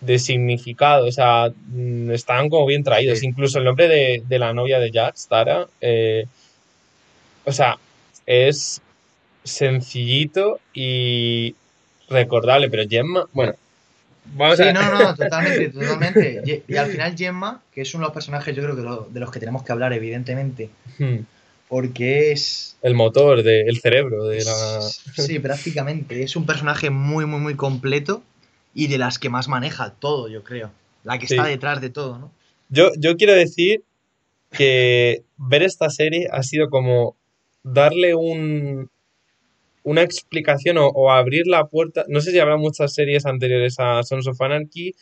de 0.00 0.18
significado, 0.18 1.06
o 1.06 1.12
sea, 1.12 1.52
mm, 1.68 2.10
están 2.12 2.48
como 2.50 2.66
bien 2.66 2.84
traídos. 2.84 3.22
Incluso 3.22 3.58
el 3.58 3.64
nombre 3.64 3.88
de, 3.88 4.38
la 4.38 4.52
novia 4.52 4.78
de 4.78 4.90
Jack, 4.90 5.16
Tara, 5.28 5.68
eh, 5.80 6.26
o 7.44 7.52
sea, 7.52 7.78
es 8.26 8.82
sencillito 9.44 10.60
y 10.74 11.54
recordable, 12.08 12.68
pero 12.68 12.88
Gemma, 12.88 13.26
bueno, 13.32 13.54
vamos 14.34 14.58
sí, 14.58 14.64
no, 14.74 14.98
no, 14.98 15.14
totalmente, 15.14 15.68
totalmente. 15.80 16.62
Y, 16.66 16.76
al 16.76 16.90
final 16.90 17.16
Gemma, 17.16 17.62
que 17.72 17.82
es 17.82 17.94
uno 17.94 18.02
de 18.02 18.08
los 18.08 18.14
personajes, 18.14 18.54
yo 18.54 18.62
creo 18.62 18.76
que 18.76 19.12
de 19.12 19.20
los 19.20 19.30
que 19.30 19.40
tenemos 19.40 19.62
que 19.62 19.72
hablar, 19.72 19.92
evidentemente, 19.92 20.70
hmm. 20.98 21.18
porque 21.68 22.32
es... 22.32 22.76
El 22.82 22.94
motor, 22.94 23.42
del 23.42 23.80
cerebro 23.80 24.24
de 24.24 24.44
la... 24.44 24.80
Sí, 24.80 25.38
prácticamente. 25.38 26.22
Es 26.22 26.36
un 26.36 26.46
personaje 26.46 26.90
muy, 26.90 27.26
muy, 27.26 27.40
muy 27.40 27.54
completo 27.54 28.22
y 28.74 28.88
de 28.88 28.98
las 28.98 29.18
que 29.18 29.30
más 29.30 29.48
maneja 29.48 29.90
todo, 29.90 30.28
yo 30.28 30.44
creo. 30.44 30.70
La 31.04 31.18
que 31.18 31.26
está 31.26 31.46
detrás 31.46 31.80
de 31.80 31.90
todo, 31.90 32.18
¿no? 32.18 32.32
Yo, 32.68 32.90
yo 32.98 33.16
quiero 33.16 33.32
decir 33.32 33.84
que 34.50 35.22
ver 35.36 35.62
esta 35.62 35.88
serie 35.88 36.28
ha 36.32 36.42
sido 36.42 36.68
como 36.68 37.16
darle 37.66 38.14
un, 38.14 38.90
una 39.82 40.02
explicación 40.02 40.76
o, 40.78 41.10
abrir 41.10 41.46
la 41.46 41.66
puerta. 41.66 42.04
No 42.08 42.20
sé 42.20 42.30
si 42.30 42.38
habrá 42.38 42.56
muchas 42.56 42.94
series 42.94 43.26
anteriores 43.26 43.76
a 43.78 44.02
Sons 44.02 44.28
of 44.28 44.40
Anarchy 44.40 44.94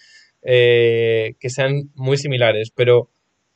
eh, 0.43 1.35
que 1.39 1.51
sean 1.51 1.91
muy 1.95 2.16
similares, 2.16 2.70
pero 2.74 3.11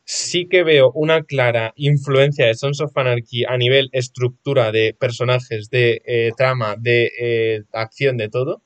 sí 0.04 0.46
que 0.48 0.62
veo 0.62 0.90
una 0.94 1.22
clara 1.24 1.72
influencia 1.76 2.46
de 2.46 2.54
Sons 2.54 2.80
of 2.80 2.96
Anarchy 2.96 3.44
a 3.44 3.56
nivel 3.56 3.88
estructura 3.92 4.72
de 4.72 4.94
personajes, 4.98 5.70
de 5.70 6.02
eh, 6.06 6.30
trama, 6.36 6.76
de 6.78 7.10
eh, 7.18 7.62
acción, 7.72 8.16
de 8.16 8.28
todo 8.28 8.62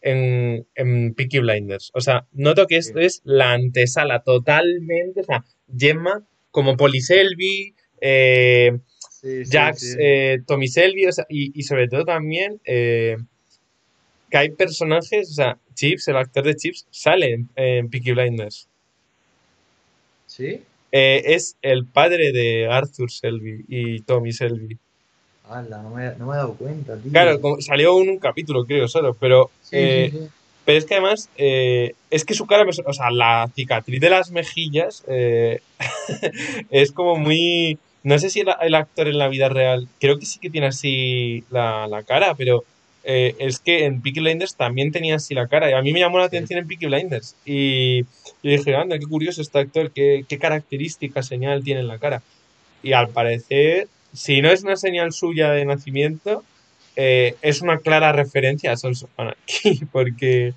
en, 0.00 0.66
en 0.74 1.14
Peaky 1.14 1.40
Blinders. 1.40 1.90
O 1.94 2.00
sea, 2.00 2.26
noto 2.32 2.66
que 2.66 2.76
esto 2.76 2.98
es 2.98 3.20
la 3.24 3.52
antesala 3.52 4.22
totalmente. 4.22 5.20
O 5.20 5.24
sea, 5.24 5.44
Gemma 5.74 6.26
como 6.50 6.76
Poliselvi, 6.76 7.74
eh, 8.00 8.72
Jax, 9.22 9.96
eh, 10.00 10.40
Tommy 10.46 10.68
Selby, 10.68 11.06
o 11.06 11.12
sea, 11.12 11.26
y, 11.28 11.62
sobre 11.62 11.88
todo 11.88 12.04
también 12.04 12.60
eh, 12.64 13.16
que 14.30 14.36
hay 14.36 14.50
personajes, 14.50 15.30
o 15.30 15.34
sea, 15.34 15.58
Chips, 15.74 16.08
el 16.08 16.16
actor 16.16 16.44
de 16.44 16.56
Chips, 16.56 16.86
sale 16.90 17.32
en, 17.32 17.48
en 17.56 17.88
Peaky 17.88 18.12
Blinders. 18.12 18.68
¿Sí? 20.26 20.62
es 20.94 21.56
el 21.62 21.86
padre 21.86 22.32
de 22.32 22.66
Arthur 22.66 23.10
Selby 23.10 23.64
y 23.66 24.00
Tommy 24.00 24.30
Selby 24.32 24.78
no 25.60 25.90
me, 25.90 26.06
he 26.06 26.36
dado 26.36 26.54
cuenta, 26.54 26.96
Claro, 27.10 27.60
salió 27.60 27.96
un, 27.96 28.18
capítulo, 28.18 28.64
creo, 28.64 28.88
solo, 28.88 29.14
pero. 29.14 29.50
Eh, 29.70 30.28
Pero 30.64 30.78
es 30.78 30.84
que 30.84 30.94
además, 30.94 31.28
eh, 31.36 31.96
es 32.08 32.24
que 32.24 32.34
su 32.34 32.46
cara, 32.46 32.64
o 32.64 32.92
sea, 32.92 33.10
la 33.10 33.50
cicatriz 33.52 34.00
de 34.00 34.10
las 34.10 34.30
mejillas 34.30 35.02
eh, 35.08 35.60
es 36.70 36.92
como 36.92 37.16
muy... 37.16 37.80
No 38.02 38.18
sé 38.18 38.30
si 38.30 38.40
el, 38.40 38.74
actor 38.74 39.08
en 39.08 39.18
la 39.18 39.28
vida 39.28 39.48
real, 39.48 39.88
creo 40.00 40.18
que 40.18 40.26
sí 40.26 40.38
que 40.40 40.50
tiene 40.50 40.66
así 40.66 41.44
la, 41.50 42.02
cara, 42.06 42.34
pero 42.34 42.64
eh, 43.04 43.34
es 43.38 43.60
que 43.60 43.84
en 43.84 44.02
Peaky 44.02 44.20
Blinders 44.20 44.56
también 44.56 44.90
tenía 44.90 45.16
así 45.16 45.34
la 45.34 45.46
cara. 45.46 45.70
Y 45.70 45.74
a 45.74 45.82
mí 45.82 45.92
me 45.92 46.00
llamó 46.00 46.18
la 46.18 46.24
atención 46.24 46.58
en 46.58 46.66
Peaky 46.66 46.86
Blinders. 46.86 47.36
Y, 47.44 48.04
dije, 48.42 48.74
anda, 48.74 48.98
qué 48.98 49.06
curioso 49.06 49.40
este 49.40 49.58
actor, 49.58 49.92
qué, 49.92 50.24
qué 50.28 50.38
característica 50.38 51.22
señal 51.22 51.62
tiene 51.62 51.80
en 51.80 51.88
la 51.88 51.98
cara. 51.98 52.22
Y 52.82 52.92
al 52.92 53.08
parecer, 53.08 53.88
si 54.12 54.42
no 54.42 54.50
es 54.50 54.62
una 54.62 54.76
señal 54.76 55.12
suya 55.12 55.50
de 55.52 55.64
nacimiento, 55.64 56.44
eh, 56.96 57.36
es 57.40 57.62
una 57.62 57.78
clara 57.78 58.12
referencia 58.12 58.72
a 58.72 58.76
Sons 58.76 59.06
aquí, 59.16 59.80
porque, 59.92 60.52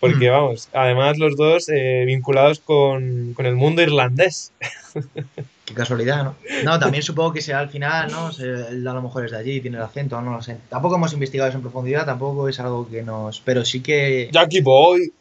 porque 0.00 0.28
hmm. 0.28 0.32
vamos, 0.32 0.68
además 0.72 1.18
los 1.18 1.36
dos 1.36 1.68
eh, 1.68 2.04
vinculados 2.06 2.60
con, 2.60 3.34
el 3.38 3.56
mundo 3.56 3.82
irlandés. 3.82 4.52
Qué 5.64 5.72
casualidad, 5.72 6.24
¿no? 6.24 6.36
No, 6.62 6.78
también 6.78 7.02
supongo 7.02 7.32
que 7.32 7.40
sea 7.40 7.58
al 7.58 7.70
final, 7.70 8.10
¿no? 8.10 8.30
Él 8.38 8.86
a 8.86 8.92
lo 8.92 9.00
mejor 9.00 9.24
es 9.24 9.30
de 9.30 9.38
allí, 9.38 9.60
tiene 9.60 9.78
el 9.78 9.82
acento, 9.82 10.20
no 10.20 10.32
lo 10.32 10.42
sé. 10.42 10.58
Tampoco 10.68 10.96
hemos 10.96 11.12
investigado 11.14 11.48
eso 11.48 11.56
en 11.56 11.62
profundidad, 11.62 12.04
tampoco 12.04 12.48
es 12.48 12.60
algo 12.60 12.88
que 12.88 13.02
nos... 13.02 13.40
Pero 13.40 13.64
sí 13.64 13.80
que... 13.80 14.28
Jackie 14.30 14.60
Boy. 14.60 15.12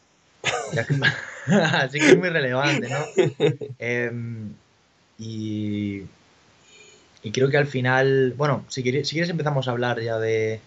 sí 1.91 1.99
que 1.99 2.09
es 2.11 2.17
muy 2.17 2.29
relevante, 2.29 2.89
¿no? 2.89 2.99
Em, 3.79 4.53
y 5.17 6.03
y 7.23 7.31
creo 7.31 7.49
que 7.49 7.57
al 7.57 7.67
final, 7.67 8.33
bueno, 8.37 8.65
si 8.67 8.83
quieres, 8.83 9.07
si 9.07 9.15
quieres 9.15 9.29
empezamos 9.29 9.67
a 9.67 9.71
hablar 9.71 10.01
ya 10.01 10.19
de, 10.19 10.59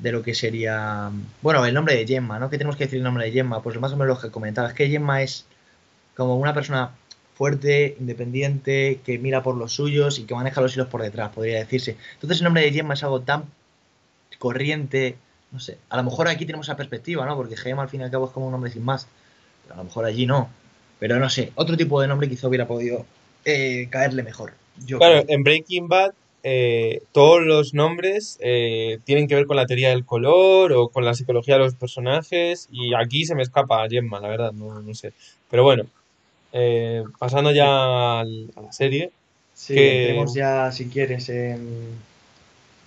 lo 0.00 0.22
que 0.22 0.34
sería, 0.34 1.10
bueno, 1.42 1.64
el 1.66 1.74
nombre 1.74 1.94
de 1.96 2.06
Gemma, 2.06 2.38
¿no? 2.38 2.48
¿Qué 2.48 2.56
tenemos 2.56 2.76
que 2.76 2.84
decir 2.84 2.96
el 2.96 3.04
nombre 3.04 3.26
de 3.26 3.32
Gemma? 3.32 3.62
Pues 3.62 3.78
más 3.78 3.92
o 3.92 3.96
menos 3.96 4.16
lo 4.16 4.20
que 4.20 4.32
comentaba, 4.32 4.68
es 4.68 4.74
que 4.74 4.88
Gemma 4.88 5.22
es 5.22 5.44
como 6.16 6.36
una 6.36 6.54
persona 6.54 6.92
fuerte, 7.38 7.96
independiente, 8.00 9.00
que 9.06 9.18
mira 9.18 9.44
por 9.44 9.56
los 9.56 9.72
suyos 9.72 10.18
y 10.18 10.24
que 10.24 10.34
maneja 10.34 10.60
los 10.60 10.74
hilos 10.74 10.88
por 10.88 11.02
detrás, 11.02 11.30
podría 11.32 11.58
decirse. 11.58 11.96
Entonces 12.14 12.38
el 12.38 12.44
nombre 12.44 12.64
de 12.64 12.72
Gemma 12.72 12.94
es 12.94 13.02
algo 13.04 13.20
tan 13.20 13.44
corriente, 14.38 15.16
no 15.52 15.60
sé, 15.60 15.78
a 15.88 15.96
lo 15.96 16.02
mejor 16.02 16.26
aquí 16.26 16.44
tenemos 16.46 16.66
esa 16.66 16.76
perspectiva, 16.76 17.24
¿no? 17.24 17.36
Porque 17.36 17.56
Gemma 17.56 17.82
al 17.82 17.88
fin 17.88 18.00
y 18.00 18.04
al 18.04 18.10
cabo 18.10 18.26
es 18.26 18.32
como 18.32 18.46
un 18.46 18.52
nombre 18.52 18.72
sin 18.72 18.84
más, 18.84 19.06
pero 19.62 19.74
a 19.74 19.76
lo 19.78 19.84
mejor 19.84 20.04
allí 20.04 20.26
no. 20.26 20.50
Pero 20.98 21.20
no 21.20 21.30
sé, 21.30 21.52
otro 21.54 21.76
tipo 21.76 22.00
de 22.00 22.08
nombre 22.08 22.28
quizá 22.28 22.48
hubiera 22.48 22.66
podido 22.66 23.06
eh, 23.44 23.86
caerle 23.88 24.24
mejor. 24.24 24.52
Claro, 24.84 25.24
en 25.28 25.44
Breaking 25.44 25.86
Bad 25.86 26.12
eh, 26.44 27.02
todos 27.12 27.42
los 27.42 27.74
nombres 27.74 28.38
eh, 28.40 29.00
tienen 29.04 29.26
que 29.26 29.34
ver 29.34 29.46
con 29.46 29.56
la 29.56 29.66
teoría 29.66 29.90
del 29.90 30.04
color 30.04 30.72
o 30.72 30.88
con 30.88 31.04
la 31.04 31.14
psicología 31.14 31.54
de 31.54 31.60
los 31.60 31.74
personajes 31.74 32.68
y 32.70 32.94
aquí 32.94 33.24
se 33.24 33.34
me 33.34 33.42
escapa 33.42 33.82
a 33.82 33.88
Gemma, 33.88 34.20
la 34.20 34.28
verdad, 34.28 34.52
no, 34.52 34.94
sé. 34.94 35.12
Pero 35.50 35.64
bueno, 35.64 35.86
eh, 36.52 37.04
pasando 37.18 37.50
ya 37.52 38.20
a 38.20 38.24
la 38.24 38.72
serie. 38.72 39.10
Sí, 39.54 39.74
tenemos 39.74 40.34
ya, 40.34 40.70
si 40.70 40.88
quieres, 40.88 41.28
en, 41.28 41.98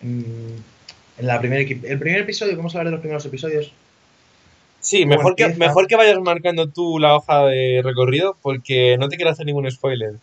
en, 0.01 0.63
la 1.19 1.39
primer, 1.39 1.61
el 1.61 1.99
primer 1.99 2.21
episodio, 2.21 2.55
vamos 2.55 2.73
a 2.73 2.79
hablar 2.79 2.91
de 2.91 2.95
los 2.95 3.01
primeros 3.01 3.25
episodios. 3.25 3.73
Sí, 4.79 5.05
mejor 5.05 5.35
que, 5.35 5.47
mejor 5.49 5.87
que 5.87 5.95
vayas 5.95 6.19
marcando 6.21 6.67
tú 6.67 6.97
la 6.97 7.15
hoja 7.15 7.45
de 7.45 7.81
recorrido 7.83 8.35
porque 8.41 8.97
no 8.97 9.09
te 9.09 9.15
quiero 9.15 9.31
hacer 9.31 9.45
ningún 9.45 9.69
spoiler. 9.69 10.15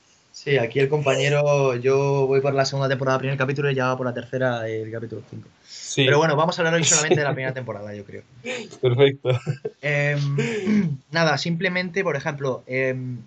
Sí, 0.49 0.57
aquí 0.57 0.81
el 0.81 0.89
compañero, 0.89 1.77
yo 1.77 2.27
voy 2.27 2.41
por 2.41 2.55
la 2.55 2.65
segunda 2.65 2.89
temporada, 2.89 3.19
primer 3.19 3.37
capítulo, 3.37 3.71
y 3.71 3.75
ya 3.75 3.89
va 3.89 3.99
por 3.99 4.07
la 4.07 4.15
tercera, 4.15 4.67
el 4.67 4.91
capítulo 4.91 5.21
5. 5.29 5.47
Pero 5.97 6.17
bueno, 6.17 6.37
vamos 6.37 6.59
a 6.59 6.63
hablar 6.63 6.73
hoy 6.73 6.85
solamente 6.85 7.17
de 7.17 7.25
la 7.25 7.35
primera 7.35 7.53
temporada, 7.53 7.95
yo 7.95 8.03
creo. 8.03 8.23
Perfecto. 8.81 9.39
Em, 9.83 10.99
nada, 11.11 11.37
simplemente, 11.37 12.03
por 12.03 12.17
ejemplo, 12.17 12.63
em, 12.67 13.19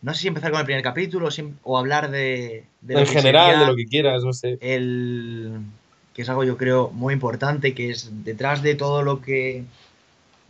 no 0.00 0.12
sé 0.12 0.22
si 0.22 0.26
empezar 0.26 0.50
con 0.50 0.58
el 0.58 0.66
primer 0.66 0.82
capítulo 0.82 1.28
o, 1.62 1.78
hablar 1.78 2.10
de... 2.10 2.64
en 2.88 3.06
general, 3.06 3.60
de 3.60 3.66
lo 3.66 3.76
que 3.76 3.86
quieras, 3.86 4.24
no 4.24 4.32
sé. 4.32 4.58
El, 4.60 5.60
que 6.14 6.22
es 6.22 6.28
algo 6.28 6.42
yo 6.42 6.56
creo 6.56 6.90
muy 6.90 7.14
importante, 7.14 7.74
que 7.74 7.90
es 7.90 8.10
detrás 8.24 8.60
de 8.60 8.74
todo 8.74 9.04
lo 9.04 9.22
que, 9.22 9.62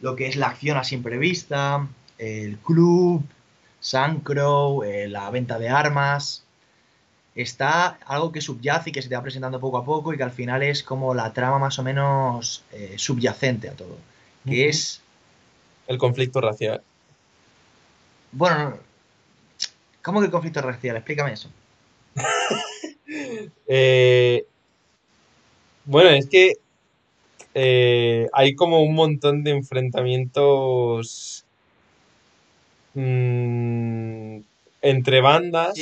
lo 0.01 0.17
que 0.17 0.29
es 0.29 0.37
la 0.37 0.47
acción 0.47 0.79
a 0.79 0.85
simple 0.85 1.19
vista, 1.19 1.87
el 2.17 2.57
club, 2.57 3.23
Suncrow, 3.83 4.85
eh, 4.85 5.09
la 5.09 5.29
venta 5.31 5.59
de 5.59 5.69
armas. 5.69 6.45
Está 7.35 7.99
algo 8.07 8.31
que 8.31 8.41
subyace 8.41 8.91
y 8.91 8.93
que 8.93 9.03
se 9.03 9.09
te 9.09 9.17
va 9.17 9.23
presentando 9.23 9.59
poco 9.59 9.79
a 9.79 9.85
poco 9.85 10.15
y 10.15 10.17
que 10.17 10.23
al 10.23 10.31
final 10.31 10.63
es 10.63 10.83
como 10.83 11.15
la 11.15 11.33
trama 11.33 11.59
más 11.59 11.79
o 11.79 11.83
menos 11.83 12.63
eh, 12.73 12.95
subyacente 12.97 13.69
a 13.69 13.73
todo. 13.73 13.99
Que 14.47 14.69
es. 14.69 15.03
El 15.89 15.99
conflicto 15.99 16.41
racial. 16.41 16.81
Bueno, 18.31 18.79
¿cómo 20.01 20.21
que 20.21 20.27
el 20.27 20.33
conflicto 20.33 20.63
racial? 20.63 20.97
Explícame 20.97 21.33
eso. 21.33 21.51
Eh, 23.67 24.47
bueno, 25.85 26.09
es 26.11 26.27
que 26.27 26.55
hay 28.33 28.55
como 28.55 28.83
un 28.83 28.95
montón 28.95 29.45
de 29.45 29.51
enfrentamientos 29.51 31.42
Mm, 32.95 34.41
entre 34.83 35.21
bandas, 35.21 35.75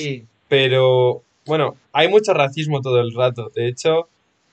pero 0.48 1.22
bueno, 1.46 1.76
hay 1.92 2.08
mucho 2.08 2.34
racismo 2.34 2.80
todo 2.80 3.00
el 3.00 3.14
rato. 3.14 3.50
De 3.54 3.68
hecho, 3.68 4.08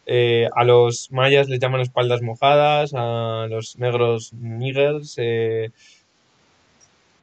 eh, 0.05 0.47
a 0.55 0.63
los 0.63 1.11
mayas 1.11 1.49
les 1.49 1.59
llaman 1.59 1.81
espaldas 1.81 2.21
mojadas, 2.21 2.93
a 2.95 3.47
los 3.49 3.77
negros 3.77 4.33
niggers. 4.33 5.15
Eh, 5.17 5.71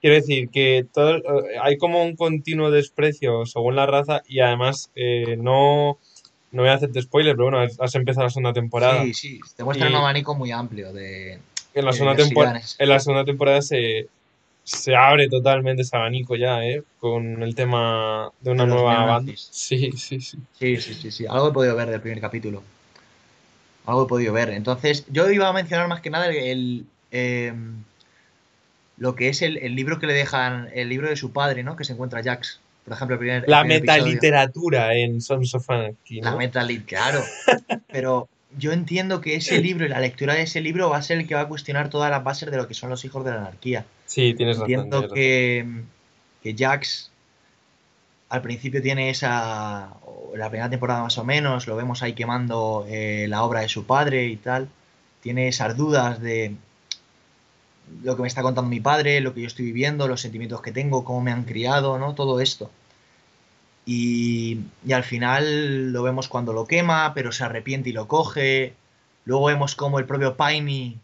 quiero 0.00 0.16
decir 0.16 0.50
que 0.50 0.86
todo, 0.92 1.16
eh, 1.16 1.58
hay 1.62 1.78
como 1.78 2.04
un 2.04 2.14
continuo 2.14 2.70
desprecio 2.70 3.46
según 3.46 3.74
la 3.74 3.86
raza 3.86 4.22
y 4.28 4.40
además 4.40 4.90
no, 5.38 5.98
no 6.52 6.62
voy 6.62 6.70
a 6.70 6.74
hacerte 6.74 7.00
spoiler, 7.00 7.34
pero 7.34 7.50
bueno, 7.50 7.66
has 7.78 7.94
empezado 7.94 8.26
la 8.26 8.30
segunda 8.30 8.52
temporada. 8.52 9.02
Sí, 9.02 9.14
sí, 9.14 9.40
te 9.56 9.64
muestran 9.64 9.90
un 9.90 9.96
abanico 9.96 10.34
muy 10.34 10.52
amplio 10.52 10.92
de... 10.92 11.38
En 11.72 11.84
la, 11.84 11.92
segunda 11.92 12.14
temporada, 12.14 12.60
en 12.78 12.88
la 12.88 13.00
segunda 13.00 13.24
temporada 13.24 13.60
se, 13.60 14.08
se 14.64 14.96
abre 14.96 15.28
totalmente 15.28 15.82
ese 15.82 15.94
abanico 15.94 16.36
ya, 16.36 16.64
¿eh? 16.64 16.82
Con 16.98 17.42
el 17.42 17.54
tema 17.54 18.30
de 18.40 18.50
una 18.50 18.64
nueva 18.64 19.04
banda. 19.04 19.32
Sí, 19.36 19.92
sí, 19.92 20.20
sí. 20.20 20.38
Sí, 20.58 20.76
sí, 20.78 20.94
sí, 20.94 21.10
sí. 21.10 21.26
Algo 21.26 21.50
he 21.50 21.52
podido 21.52 21.76
ver 21.76 21.90
del 21.90 22.00
primer 22.00 22.20
capítulo. 22.20 22.62
Algo 23.84 24.04
he 24.04 24.08
podido 24.08 24.32
ver. 24.32 24.48
Entonces, 24.48 25.04
yo 25.10 25.30
iba 25.30 25.48
a 25.48 25.52
mencionar 25.52 25.86
más 25.86 26.00
que 26.00 26.08
nada 26.08 26.28
el, 26.28 26.86
em, 27.10 27.84
lo 28.96 29.14
que 29.14 29.28
es 29.28 29.42
el, 29.42 29.54
libro 29.74 29.98
que 29.98 30.06
le 30.06 30.14
dejan, 30.14 30.70
el 30.72 30.88
libro 30.88 31.10
de 31.10 31.16
su 31.16 31.30
padre, 31.30 31.62
¿no? 31.62 31.76
Que 31.76 31.84
se 31.84 31.92
encuentra 31.92 32.22
Jax. 32.22 32.60
Por 32.84 32.94
ejemplo, 32.94 33.14
el 33.16 33.18
primer. 33.18 33.44
La 33.46 33.64
metaliteratura 33.64 34.94
en 34.94 35.20
Sons 35.20 35.54
of 35.54 35.68
Anarchy. 35.68 36.22
La 36.22 36.36
metalit, 36.36 36.86
claro. 36.86 37.22
Pero 37.92 38.28
yo 38.56 38.72
entiendo 38.72 39.20
que 39.20 39.36
ese 39.36 39.60
libro 39.60 39.86
y 39.86 39.88
la 39.88 40.00
lectura 40.00 40.34
de 40.34 40.42
ese 40.42 40.60
libro 40.60 40.90
va 40.90 40.98
a 40.98 41.02
ser 41.02 41.18
el 41.18 41.26
que 41.26 41.34
va 41.34 41.42
a 41.42 41.48
cuestionar 41.48 41.90
todas 41.90 42.10
las 42.10 42.22
bases 42.22 42.50
de 42.50 42.56
lo 42.56 42.68
que 42.68 42.74
son 42.74 42.90
los 42.90 43.04
hijos 43.04 43.24
de 43.24 43.30
la 43.30 43.38
anarquía. 43.38 43.84
Sí, 44.06 44.34
tienes 44.34 44.58
razón. 44.58 44.70
Entiendo 44.70 45.08
que, 45.08 45.66
que 46.42 46.54
Jax 46.56 47.10
al 48.28 48.42
principio 48.42 48.82
tiene 48.82 49.10
esa. 49.10 49.94
La 50.34 50.48
primera 50.48 50.68
temporada 50.68 51.02
más 51.02 51.16
o 51.18 51.24
menos, 51.24 51.68
lo 51.68 51.76
vemos 51.76 52.02
ahí 52.02 52.14
quemando 52.14 52.84
eh, 52.88 53.26
la 53.28 53.44
obra 53.44 53.60
de 53.60 53.68
su 53.68 53.86
padre 53.86 54.26
y 54.26 54.36
tal. 54.36 54.68
Tiene 55.20 55.48
esas 55.48 55.76
dudas 55.76 56.20
de 56.20 56.56
lo 58.02 58.16
que 58.16 58.22
me 58.22 58.28
está 58.28 58.42
contando 58.42 58.68
mi 58.68 58.80
padre, 58.80 59.20
lo 59.20 59.34
que 59.34 59.42
yo 59.42 59.46
estoy 59.46 59.66
viviendo, 59.66 60.08
los 60.08 60.20
sentimientos 60.20 60.60
que 60.62 60.72
tengo, 60.72 61.04
cómo 61.04 61.20
me 61.20 61.30
han 61.30 61.44
criado, 61.44 61.98
¿no? 61.98 62.14
Todo 62.14 62.40
esto. 62.40 62.70
Y, 63.86 64.60
al 64.92 65.04
final 65.04 65.92
lo 65.92 66.02
vemos 66.02 66.28
cuando 66.28 66.52
lo 66.52 66.66
quema, 66.66 67.12
pero 67.14 67.32
se 67.32 67.44
arrepiente 67.44 67.90
y 67.90 67.92
lo 67.92 68.08
coge. 68.08 68.74
Luego 69.24 69.46
vemos 69.46 69.74
como 69.74 69.98
el 69.98 70.06
propio 70.06 70.36
Piney, 70.36 70.98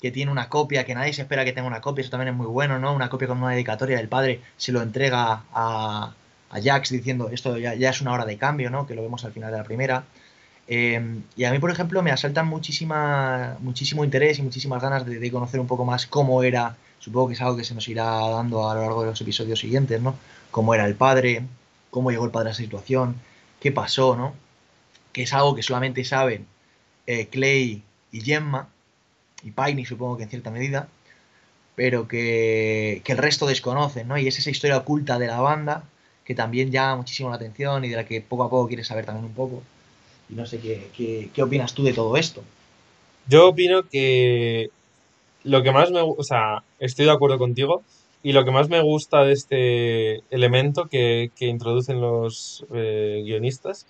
que 0.00 0.10
tiene 0.10 0.30
una 0.30 0.48
copia, 0.48 0.84
que 0.84 0.94
nadie 0.94 1.12
se 1.12 1.22
espera 1.22 1.44
que 1.44 1.52
tenga 1.52 1.68
una 1.68 1.80
copia, 1.80 2.02
eso 2.02 2.10
también 2.10 2.28
es 2.28 2.34
muy 2.34 2.46
bueno, 2.46 2.78
¿no? 2.78 2.94
Una 2.94 3.08
copia 3.08 3.28
con 3.28 3.38
una 3.38 3.50
dedicatoria 3.52 3.96
del 3.98 4.08
padre, 4.08 4.40
se 4.56 4.72
lo 4.72 4.82
entrega 4.82 5.44
a, 5.52 6.14
a 6.50 6.60
Jax 6.62 6.90
diciendo 6.90 7.28
esto 7.30 7.56
ya, 7.58 7.72
es 7.72 8.00
una 8.00 8.12
hora 8.12 8.24
de 8.24 8.36
cambio, 8.38 8.70
¿no? 8.70 8.86
Que 8.86 8.94
lo 8.94 9.02
vemos 9.02 9.24
al 9.24 9.32
final 9.32 9.50
de 9.50 9.58
la 9.58 9.64
primera. 9.64 10.04
Em, 10.66 11.22
y 11.36 11.44
a 11.44 11.50
mí, 11.50 11.58
por 11.58 11.70
ejemplo, 11.70 12.02
me 12.02 12.10
asaltan 12.10 12.46
muchísima, 12.46 13.56
muchísimo 13.60 14.04
interés 14.04 14.38
y 14.38 14.42
muchísimas 14.42 14.82
ganas 14.82 15.06
de, 15.06 15.30
conocer 15.30 15.60
un 15.60 15.66
poco 15.66 15.84
más 15.84 16.06
cómo 16.06 16.42
era, 16.42 16.76
supongo 16.98 17.28
que 17.28 17.34
es 17.34 17.40
algo 17.40 17.56
que 17.56 17.64
se 17.64 17.74
nos 17.74 17.88
irá 17.88 18.04
dando 18.04 18.68
a 18.68 18.74
lo 18.74 18.82
largo 18.82 19.00
de 19.02 19.10
los 19.10 19.20
episodios 19.20 19.58
siguientes, 19.60 20.00
¿no? 20.02 20.14
Cómo 20.50 20.74
era 20.74 20.84
el 20.86 20.94
padre, 20.94 21.42
cómo 21.90 22.10
llegó 22.10 22.24
el 22.24 22.30
padre 22.30 22.50
a 22.50 22.52
esa 22.52 22.62
situación, 22.62 23.16
qué 23.60 23.72
pasó, 23.72 24.16
¿no? 24.16 24.34
Que 25.12 25.22
es 25.22 25.32
algo 25.32 25.54
que 25.54 25.62
solamente 25.62 26.04
saben 26.04 26.46
eh, 27.06 27.26
Clay 27.28 27.82
y 28.12 28.20
Gemma, 28.20 28.68
y 29.42 29.50
Piney 29.50 29.84
supongo 29.84 30.16
que 30.16 30.24
en 30.24 30.30
cierta 30.30 30.50
medida, 30.50 30.88
pero 31.74 32.08
que, 32.08 33.02
el 33.06 33.18
resto 33.18 33.46
desconocen, 33.46 34.08
¿no? 34.08 34.18
Y 34.18 34.26
es 34.26 34.38
esa 34.38 34.50
historia 34.50 34.78
oculta 34.78 35.18
de 35.18 35.28
la 35.28 35.40
banda 35.40 35.84
que 36.24 36.34
también 36.34 36.70
llama 36.70 36.96
muchísimo 36.96 37.30
la 37.30 37.36
atención 37.36 37.84
y 37.84 37.88
de 37.88 37.96
la 37.96 38.04
que 38.04 38.20
poco 38.20 38.42
a 38.44 38.50
poco 38.50 38.68
quieres 38.68 38.86
saber 38.86 39.06
también 39.06 39.24
un 39.24 39.32
poco. 39.32 39.62
Y 40.28 40.34
no 40.34 40.44
sé 40.44 40.58
qué, 40.58 40.90
qué, 40.94 41.30
qué 41.32 41.42
opinas 41.42 41.72
tú 41.72 41.84
de 41.84 41.94
todo 41.94 42.16
esto. 42.16 42.42
Yo 43.28 43.48
opino 43.48 43.88
que 43.88 44.70
lo 45.44 45.62
que 45.62 45.72
más 45.72 45.90
me, 45.90 46.00
o 46.00 46.22
sea, 46.22 46.62
estoy 46.78 47.06
de 47.06 47.12
acuerdo 47.12 47.38
contigo 47.38 47.82
y 48.22 48.32
lo 48.32 48.44
que 48.44 48.50
más 48.50 48.68
me 48.68 48.80
gusta 48.80 49.24
de 49.24 49.32
este 49.32 50.22
elemento 50.30 50.86
que, 50.86 51.30
que 51.36 51.46
introducen 51.46 52.00
los 52.00 52.64
eh, 52.74 53.22
guionistas 53.24 53.86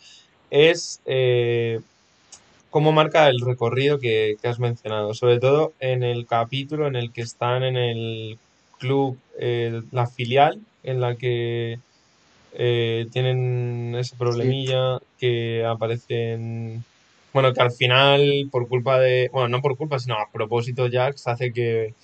es 0.50 1.00
eh, 1.06 1.80
cómo 2.70 2.92
marca 2.92 3.28
el 3.28 3.40
recorrido 3.40 3.98
que, 3.98 4.36
que 4.40 4.48
has 4.48 4.58
mencionado, 4.58 5.14
sobre 5.14 5.38
todo 5.40 5.72
en 5.80 6.02
el 6.02 6.26
capítulo 6.26 6.86
en 6.86 6.96
el 6.96 7.12
que 7.12 7.22
están 7.22 7.62
en 7.62 7.76
el 7.76 8.38
club, 8.78 9.18
eh, 9.38 9.82
la 9.92 10.06
filial 10.06 10.60
en 10.82 11.00
la 11.00 11.16
que 11.16 11.78
eh, 12.54 13.06
tienen 13.12 13.94
ese 13.98 14.16
problemilla 14.16 14.98
que 15.18 15.64
aparecen, 15.64 16.84
bueno, 17.32 17.52
que 17.52 17.60
al 17.60 17.72
final 17.72 18.48
por 18.50 18.68
culpa 18.68 18.98
de, 18.98 19.28
bueno, 19.32 19.48
no 19.48 19.62
por 19.62 19.76
culpa, 19.76 19.98
sino 19.98 20.14
a 20.14 20.30
propósito 20.32 20.88
Jax 20.90 21.26
hace 21.28 21.52
que, 21.52 21.94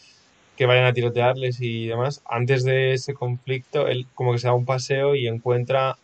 que 0.56 0.66
vayan 0.66 0.84
a 0.84 0.92
tirotearles 0.92 1.60
y 1.60 1.86
demás. 1.86 2.22
Antes 2.26 2.64
de 2.64 2.92
ese 2.92 3.14
conflicto, 3.14 3.88
él 3.88 4.06
como 4.14 4.32
que 4.32 4.38
se 4.38 4.46
da 4.46 4.54
un 4.54 4.64
paseo 4.64 5.14
y 5.14 5.26
encuentra 5.26 5.96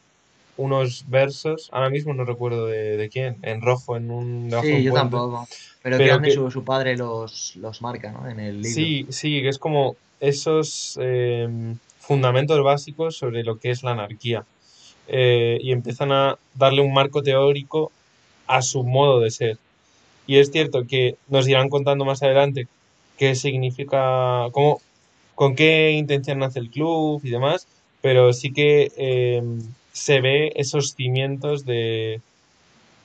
unos 0.56 1.04
versos, 1.08 1.70
ahora 1.72 1.88
mismo 1.88 2.12
no 2.12 2.24
recuerdo 2.24 2.66
de, 2.66 2.96
de 2.98 3.08
quién, 3.08 3.36
en 3.42 3.62
rojo, 3.62 3.96
en 3.96 4.10
un... 4.10 4.50
debajo 4.50 4.66
Sí, 4.66 4.72
un 4.74 4.82
yo 4.82 4.90
puente. 4.90 5.10
tampoco. 5.10 5.48
Pero 5.82 5.96
Pero 5.96 6.20
que, 6.20 6.30
su, 6.32 6.50
su 6.50 6.64
padre 6.64 6.96
los, 6.96 7.56
los 7.56 7.80
marca, 7.80 8.12
¿no? 8.12 8.28
En 8.28 8.40
el 8.40 8.56
libro. 8.60 8.70
Sí, 8.70 9.06
sí, 9.08 9.40
que 9.40 9.48
es 9.48 9.58
como 9.58 9.96
esos 10.20 10.98
eh, 11.00 11.48
fundamentos 11.98 12.62
básicos 12.62 13.16
sobre 13.16 13.42
lo 13.42 13.58
que 13.58 13.70
es 13.70 13.82
la 13.82 13.92
anarquía. 13.92 14.44
Eh, 15.08 15.58
y 15.62 15.72
empiezan 15.72 16.12
a 16.12 16.36
darle 16.54 16.82
un 16.82 16.92
marco 16.92 17.22
teórico 17.22 17.90
a 18.46 18.60
su 18.60 18.84
modo 18.84 19.20
de 19.20 19.30
ser. 19.30 19.58
Y 20.26 20.36
es 20.36 20.50
cierto 20.50 20.86
que 20.86 21.16
nos 21.28 21.48
irán 21.48 21.70
contando 21.70 22.04
más 22.04 22.22
adelante 22.22 22.68
qué 23.20 23.34
significa, 23.34 24.48
cómo, 24.52 24.80
con 25.34 25.54
qué 25.54 25.90
intención 25.90 26.38
nace 26.38 26.58
el 26.58 26.70
club 26.70 27.20
y 27.22 27.28
demás, 27.28 27.68
pero 28.00 28.32
sí 28.32 28.50
que 28.50 28.90
eh, 28.96 29.42
se 29.92 30.22
ve 30.22 30.52
esos 30.56 30.94
cimientos 30.94 31.66
de, 31.66 32.22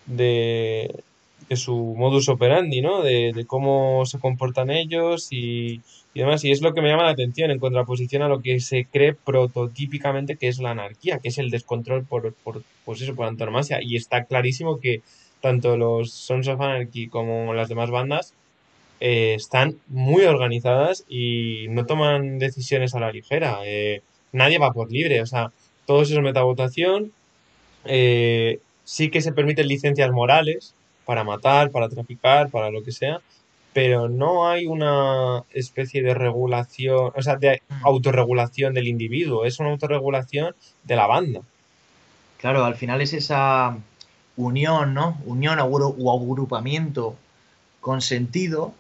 de, 0.06 1.04
de 1.50 1.56
su 1.58 1.76
modus 1.98 2.30
operandi, 2.30 2.80
¿no? 2.80 3.04
De, 3.04 3.34
de 3.36 3.46
cómo 3.46 4.06
se 4.06 4.18
comportan 4.18 4.70
ellos 4.70 5.28
y, 5.32 5.82
y 6.14 6.20
demás. 6.22 6.46
Y 6.46 6.52
es 6.52 6.62
lo 6.62 6.74
que 6.74 6.82
me 6.82 6.88
llama 6.88 7.04
la 7.04 7.10
atención 7.10 7.52
en 7.52 7.60
contraposición 7.60 8.22
a 8.22 8.30
lo 8.30 8.42
que 8.42 8.62
se 8.62 8.86
cree 8.86 9.14
prototípicamente 9.14 10.38
que 10.38 10.48
es 10.48 10.60
la 10.60 10.72
anarquía, 10.72 11.20
que 11.20 11.28
es 11.28 11.38
el 11.40 11.50
descontrol 11.50 12.06
por, 12.06 12.34
por, 12.36 12.64
pues 12.86 13.02
eso, 13.02 13.16
por 13.16 13.28
antonomasia. 13.28 13.80
Y 13.82 13.98
está 13.98 14.24
clarísimo 14.24 14.80
que 14.80 15.02
tanto 15.42 15.76
los 15.76 16.12
Sons 16.12 16.48
of 16.48 16.62
Anarchy 16.62 17.10
como 17.10 17.54
las 17.54 17.68
demás 17.68 17.92
bandas 17.92 18.34
eh, 19.00 19.34
están 19.36 19.78
muy 19.88 20.24
organizadas 20.24 21.04
y 21.08 21.66
no 21.70 21.86
toman 21.86 22.40
decisiones 22.40 22.96
a 22.96 23.00
la 23.00 23.12
ligera. 23.12 23.60
Eh, 23.66 24.02
nadie 24.32 24.58
va 24.58 24.72
por 24.74 24.92
libre, 24.92 25.22
o 25.22 25.26
sea, 25.26 25.52
todo 25.86 26.02
eso 26.02 26.14
es 26.16 26.22
metavotación 26.22 27.12
eh, 27.86 28.60
sí 28.84 29.10
que 29.10 29.22
se 29.22 29.32
permiten 29.32 29.68
licencias 29.68 30.12
morales 30.12 30.74
para 31.06 31.24
matar, 31.24 31.72
para 31.72 31.90
traficar, 31.90 32.50
para 32.50 32.72
lo 32.72 32.84
que 32.84 32.92
sea, 32.92 33.22
pero 33.74 34.10
no 34.10 34.48
hay 34.48 34.66
una 34.66 35.44
especie 35.52 36.02
de 36.02 36.14
regulación, 36.14 37.12
o 37.16 37.22
sea, 37.22 37.36
de 37.36 37.62
Mm. 37.70 37.86
autorregulación 37.86 38.74
del 38.74 38.88
individuo, 38.88 39.46
es 39.46 39.60
una 39.60 39.70
autorregulación 39.72 40.56
de 40.84 40.96
la 40.96 41.08
banda. 41.08 41.42
Claro, 42.40 42.64
al 42.66 42.76
final 42.76 43.02
es 43.02 43.14
esa 43.14 43.78
unión, 44.38 44.94
¿no? 44.94 45.18
Unión 45.26 45.60
o 45.60 45.66
agru- 45.70 45.96
o 46.00 46.12
agrupamiento 46.12 47.16
consentido 47.82 48.74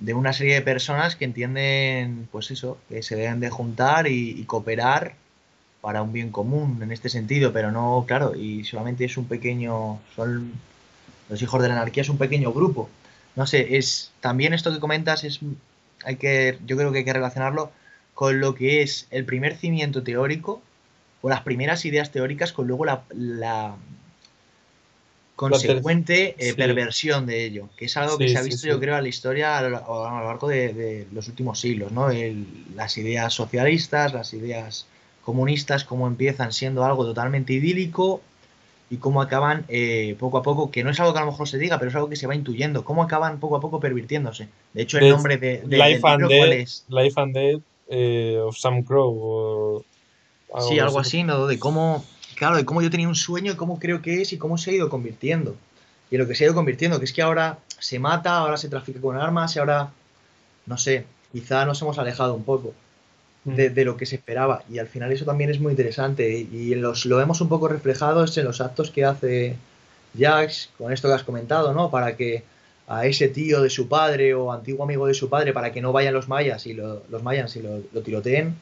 de 0.00 0.14
una 0.14 0.32
serie 0.32 0.54
de 0.54 0.62
personas 0.62 1.16
que 1.16 1.24
entienden, 1.24 2.28
pues 2.32 2.50
eso, 2.50 2.78
que 2.88 3.02
se 3.02 3.16
deben 3.16 3.40
de 3.40 3.50
juntar 3.50 4.06
y, 4.08 4.30
y 4.30 4.44
cooperar 4.44 5.14
para 5.80 6.02
un 6.02 6.12
bien 6.12 6.30
común 6.30 6.80
en 6.82 6.92
este 6.92 7.08
sentido, 7.08 7.52
pero 7.52 7.70
no, 7.72 8.04
claro, 8.06 8.34
y 8.34 8.64
solamente 8.64 9.04
es 9.04 9.16
un 9.16 9.26
pequeño, 9.26 10.00
son 10.14 10.52
los 11.28 11.40
hijos 11.40 11.62
de 11.62 11.68
la 11.68 11.74
anarquía 11.74 12.02
es 12.02 12.08
un 12.08 12.18
pequeño 12.18 12.52
grupo. 12.52 12.90
No 13.36 13.46
sé, 13.46 13.76
es 13.76 14.10
también 14.20 14.52
esto 14.52 14.72
que 14.72 14.80
comentas 14.80 15.24
es 15.24 15.40
hay 16.04 16.16
que 16.16 16.58
yo 16.66 16.76
creo 16.76 16.92
que 16.92 16.98
hay 16.98 17.04
que 17.04 17.12
relacionarlo 17.12 17.70
con 18.14 18.40
lo 18.40 18.54
que 18.54 18.82
es 18.82 19.06
el 19.10 19.24
primer 19.24 19.56
cimiento 19.56 20.02
teórico 20.02 20.60
o 21.22 21.28
las 21.28 21.42
primeras 21.42 21.84
ideas 21.84 22.10
teóricas 22.10 22.52
con 22.52 22.66
luego 22.66 22.84
la, 22.84 23.02
la 23.14 23.76
consecuente 25.48 26.34
eh, 26.38 26.52
sí, 26.54 26.54
perversión 26.54 27.26
de 27.26 27.44
ello, 27.44 27.68
que 27.76 27.86
es 27.86 27.96
algo 27.96 28.18
que 28.18 28.26
sí, 28.26 28.32
se 28.32 28.38
ha 28.38 28.42
sí, 28.42 28.50
visto 28.50 28.66
yo 28.66 28.74
sí. 28.74 28.80
creo 28.80 28.96
en 28.96 29.02
la 29.02 29.08
historia 29.08 29.58
a 29.58 29.62
lo, 29.62 30.06
a 30.06 30.20
lo 30.20 30.26
largo 30.26 30.48
de, 30.48 30.72
de 30.74 31.06
los 31.12 31.28
últimos 31.28 31.58
siglos, 31.60 31.92
¿no? 31.92 32.10
El- 32.10 32.46
las 32.74 32.96
ideas 32.98 33.32
socialistas, 33.34 34.12
las 34.14 34.32
ideas 34.34 34.86
comunistas, 35.24 35.84
cómo 35.84 36.06
empiezan 36.06 36.52
siendo 36.52 36.84
algo 36.84 37.04
totalmente 37.04 37.52
idílico 37.52 38.20
y 38.90 38.96
cómo 38.96 39.22
acaban 39.22 39.64
eh, 39.68 40.16
poco 40.18 40.38
a 40.38 40.42
poco, 40.42 40.70
que 40.70 40.82
no 40.82 40.90
es 40.90 40.98
algo 41.00 41.12
que 41.12 41.20
a 41.20 41.24
lo 41.24 41.30
mejor 41.30 41.48
se 41.48 41.58
diga, 41.58 41.78
pero 41.78 41.90
es 41.90 41.94
algo 41.94 42.08
que 42.08 42.16
se 42.16 42.26
va 42.26 42.34
intuyendo, 42.34 42.84
cómo 42.84 43.02
acaban 43.02 43.38
poco 43.38 43.56
a 43.56 43.60
poco 43.60 43.78
pervirtiéndose. 43.80 44.48
De 44.74 44.82
hecho, 44.82 44.98
el 44.98 45.08
nombre 45.08 45.36
de, 45.36 45.58
de- 45.58 45.68
del 45.68 45.78
Life 45.78 46.00
and 46.08 46.22
libro, 46.22 46.28
¿cuál 46.36 46.52
Death, 46.52 46.60
es? 46.62 46.84
Life 46.88 47.20
and 47.20 47.34
Death 47.34 47.62
eh, 47.88 48.38
of 48.38 48.56
Sam 48.56 48.82
Crow 48.82 49.14
o 49.16 49.84
Sí, 50.58 50.78
algo 50.78 50.80
algo 50.80 50.98
así. 50.98 51.08
así, 51.08 51.22
¿no? 51.22 51.46
De 51.46 51.58
cómo, 51.58 52.04
claro, 52.40 52.56
de 52.56 52.64
cómo 52.64 52.82
yo 52.82 52.90
tenía 52.90 53.06
un 53.08 53.14
sueño 53.14 53.52
y 53.52 53.56
cómo 53.56 53.78
creo 53.78 54.02
que 54.02 54.22
es 54.22 54.32
y 54.32 54.38
cómo 54.38 54.58
se 54.58 54.70
ha 54.70 54.74
ido 54.74 54.88
convirtiendo. 54.88 55.54
Y 56.10 56.16
en 56.16 56.22
lo 56.22 56.26
que 56.26 56.34
se 56.34 56.42
ha 56.42 56.46
ido 56.46 56.54
convirtiendo, 56.54 56.98
que 56.98 57.04
es 57.04 57.12
que 57.12 57.22
ahora 57.22 57.58
se 57.78 57.98
mata, 57.98 58.36
ahora 58.38 58.56
se 58.56 58.68
trafica 58.68 59.00
con 59.00 59.16
armas 59.16 59.54
y 59.54 59.58
ahora, 59.58 59.90
no 60.66 60.76
sé, 60.76 61.04
quizá 61.32 61.64
nos 61.64 61.80
hemos 61.82 61.98
alejado 61.98 62.34
un 62.34 62.44
poco 62.44 62.74
Mm. 63.44 63.54
de, 63.54 63.70
de 63.70 63.84
lo 63.84 63.96
que 63.96 64.06
se 64.06 64.16
esperaba. 64.16 64.62
Y 64.70 64.78
al 64.78 64.86
final 64.86 65.12
eso 65.12 65.24
también 65.24 65.50
es 65.50 65.60
muy 65.60 65.70
interesante. 65.70 66.46
Y 66.52 66.72
en 66.72 66.82
los, 66.82 67.06
lo 67.06 67.16
vemos 67.16 67.40
un 67.40 67.48
poco 67.48 67.68
reflejado 67.68 68.24
en 68.24 68.44
los 68.44 68.60
actos 68.60 68.90
que 68.90 69.04
hace 69.04 69.56
Jax, 70.18 70.70
con 70.76 70.92
esto 70.92 71.08
que 71.08 71.14
has 71.14 71.24
comentado, 71.24 71.72
¿no? 71.72 71.90
Para 71.90 72.16
que 72.16 72.42
a 72.86 73.06
ese 73.06 73.28
tío 73.28 73.62
de 73.62 73.70
su 73.70 73.88
padre 73.88 74.34
o 74.34 74.52
antiguo 74.52 74.84
amigo 74.84 75.06
de 75.06 75.14
su 75.14 75.28
padre, 75.28 75.52
para 75.52 75.72
que 75.72 75.80
no 75.80 75.92
vayan 75.92 76.12
los 76.12 76.28
mayas 76.28 76.66
y 76.66 76.74
lo, 76.74 77.02
los 77.08 77.22
mayas 77.22 77.54
y 77.56 77.62
lo, 77.62 77.82
lo 77.92 78.02
tiroteen. 78.02 78.56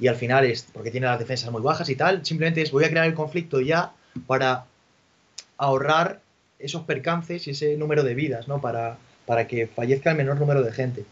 Y 0.00 0.08
al 0.08 0.16
final 0.16 0.46
es 0.46 0.66
porque 0.72 0.90
tiene 0.90 1.06
las 1.06 1.18
defensas 1.18 1.50
muy 1.50 1.62
bajas 1.62 1.88
y 1.88 1.96
tal. 1.96 2.24
Simplemente 2.24 2.62
es 2.62 2.72
voy 2.72 2.84
a 2.84 2.90
crear 2.90 3.06
el 3.06 3.14
conflicto 3.14 3.60
ya 3.60 3.92
para 4.26 4.64
ahorrar 5.58 6.20
esos 6.58 6.82
percances 6.84 7.46
y 7.46 7.50
ese 7.50 7.76
número 7.76 8.02
de 8.02 8.14
vidas, 8.14 8.48
¿no? 8.48 8.60
Para, 8.60 8.98
para 9.26 9.46
que 9.46 9.66
fallezca 9.66 10.10
el 10.10 10.16
menor 10.16 10.38
número 10.38 10.62
de 10.62 10.72
gente. 10.72 11.04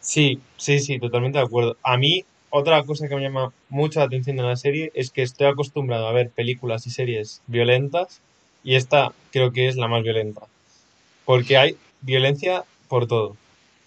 Sí, 0.00 0.40
sí, 0.56 0.78
sí, 0.78 0.98
totalmente 0.98 1.38
de 1.38 1.44
acuerdo. 1.44 1.76
A 1.82 1.96
mí, 1.96 2.24
otra 2.50 2.82
cosa 2.84 3.08
que 3.08 3.14
me 3.14 3.22
llama 3.22 3.52
mucho 3.68 4.00
la 4.00 4.06
atención 4.06 4.36
de 4.36 4.42
la 4.42 4.56
serie 4.56 4.90
es 4.94 5.10
que 5.10 5.22
estoy 5.22 5.48
acostumbrado 5.48 6.06
a 6.06 6.12
ver 6.12 6.30
películas 6.30 6.86
y 6.86 6.90
series 6.90 7.42
violentas 7.46 8.20
y 8.64 8.76
esta 8.76 9.12
creo 9.32 9.52
que 9.52 9.68
es 9.68 9.76
la 9.76 9.88
más 9.88 10.02
violenta, 10.02 10.42
porque 11.24 11.56
hay 11.56 11.76
violencia 12.00 12.64
por 12.88 13.06
todo. 13.06 13.36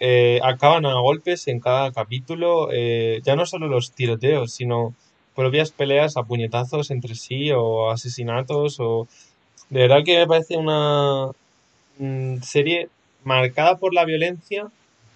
Eh, 0.04 0.40
acaban 0.44 0.86
a 0.88 1.00
golpes 1.00 1.48
en 1.48 1.60
cada 1.60 1.92
capítulo, 1.92 2.70
eh, 2.74 3.22
ya 3.24 3.36
no 3.36 3.46
solo 3.46 3.68
los 3.68 3.92
tiroteos, 3.94 4.52
sino 4.54 4.96
propias 5.36 5.72
peleas 5.72 6.18
a 6.18 6.24
puñetazos 6.24 6.92
entre 6.92 7.16
sí 7.16 7.52
o 7.52 7.92
asesinatos 7.92 8.80
o... 8.80 9.08
De 9.70 9.82
verdad 9.82 10.04
que 10.06 10.18
me 10.20 10.28
parece 10.28 10.58
una 10.58 11.32
mm, 12.00 12.42
serie 12.44 12.90
marcada 13.24 13.78
por 13.78 13.94
la 13.94 14.06
violencia 14.06 14.68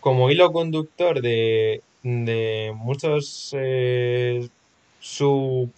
como 0.02 0.30
hilo 0.32 0.52
conductor 0.54 1.22
de, 1.22 1.82
de 2.04 2.74
muchos 2.76 3.52
eh, 3.58 4.48
sub, 5.00 5.72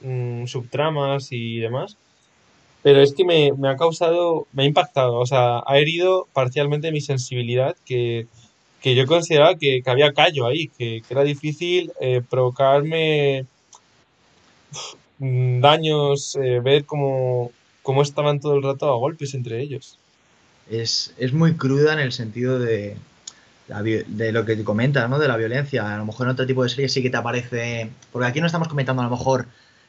mm, 0.00 0.46
subtramas 0.46 1.28
y 1.32 1.58
demás, 1.60 1.96
pero 2.82 3.00
es 3.02 3.14
que 3.14 3.24
me, 3.24 3.52
me 3.52 3.68
ha 3.68 3.76
causado, 3.76 4.46
me 4.52 4.64
ha 4.64 4.66
impactado, 4.66 5.16
o 5.18 5.26
sea, 5.26 5.62
ha 5.66 5.78
herido 5.78 6.28
parcialmente 6.32 6.92
mi 6.92 7.00
sensibilidad 7.00 7.76
que, 7.86 8.26
que 8.84 8.94
yo 8.94 9.06
consideraba 9.06 9.54
que, 9.54 9.80
que 9.82 9.90
había 9.90 10.12
callo 10.12 10.46
ahí, 10.46 10.68
que, 10.68 11.00
que 11.00 11.14
era 11.14 11.22
difícil 11.22 11.90
eh, 12.02 12.20
provocarme 12.20 13.46
mm, 15.20 15.60
daños, 15.60 16.36
eh, 16.36 16.60
ver 16.60 16.84
cómo, 16.84 17.50
cómo 17.82 18.02
estaban 18.02 18.40
todo 18.40 18.56
el 18.56 18.62
rato 18.62 18.92
a 18.92 18.98
golpes 18.98 19.32
entre 19.32 19.62
ellos. 19.62 19.98
Es, 20.68 21.14
es 21.16 21.32
muy 21.32 21.54
cruda 21.54 21.94
en 21.94 21.98
el 21.98 22.12
sentido 22.12 22.58
de, 22.58 22.98
de 23.68 24.32
lo 24.32 24.44
que 24.44 24.62
comentas, 24.62 25.08
¿no? 25.08 25.18
De 25.18 25.28
la 25.28 25.38
violencia. 25.38 25.94
A 25.94 25.96
lo 25.96 26.04
mejor 26.04 26.26
en 26.26 26.32
otro 26.32 26.46
tipo 26.46 26.62
de 26.62 26.68
series 26.68 26.92
sí 26.92 27.02
que 27.02 27.08
te 27.08 27.16
aparece. 27.16 27.88
Porque 28.12 28.28
aquí 28.28 28.42
no 28.42 28.46
estamos 28.46 28.68
comentando 28.68 29.00
a 29.00 29.06
lo 29.06 29.10
mejor 29.10 29.46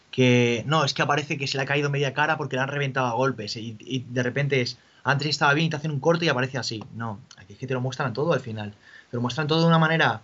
que. 0.10 0.64
No, 0.68 0.86
es 0.86 0.94
que 0.94 1.02
aparece 1.02 1.38
que 1.38 1.48
se 1.48 1.58
le 1.58 1.64
ha 1.64 1.68
caído 1.68 1.90
media 1.90 2.14
cara 2.14 2.38
porque 2.38 2.56
le 2.56 2.62
han 2.62 2.70
reventado 2.70 3.08
a 3.08 3.16
golpes. 3.16 3.58
Y, 3.58 3.76
y 3.78 4.06
de 4.08 4.24
repente 4.24 4.62
es. 4.62 4.78
Antes 5.06 5.30
estaba 5.30 5.54
bien 5.54 5.68
y 5.68 5.70
te 5.70 5.78
hacen 5.78 5.92
un 5.92 6.00
corte 6.00 6.26
y 6.26 6.30
aparece 6.30 6.58
así. 6.58 6.84
No, 6.96 7.20
aquí 7.38 7.54
es 7.54 7.60
que 7.60 7.68
te 7.68 7.74
lo 7.74 7.80
muestran 7.80 8.12
todo 8.12 8.34
al 8.34 8.42
final. 8.42 8.72
Te 9.10 9.16
lo 9.16 9.22
muestran 9.22 9.48
todo 9.48 9.62
de 9.62 9.68
una 9.68 9.78
manera 9.78 10.22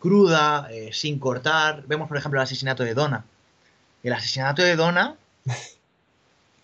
cruda, 0.00 0.66
eh, 0.72 0.90
sin 0.92 1.18
cortar. 1.18 1.84
Vemos, 1.86 2.08
por 2.08 2.16
ejemplo, 2.16 2.40
el 2.40 2.44
asesinato 2.44 2.82
de 2.82 2.94
Donna. 2.94 3.24
El 4.02 4.12
asesinato 4.12 4.62
de 4.62 4.76
Donna 4.76 5.16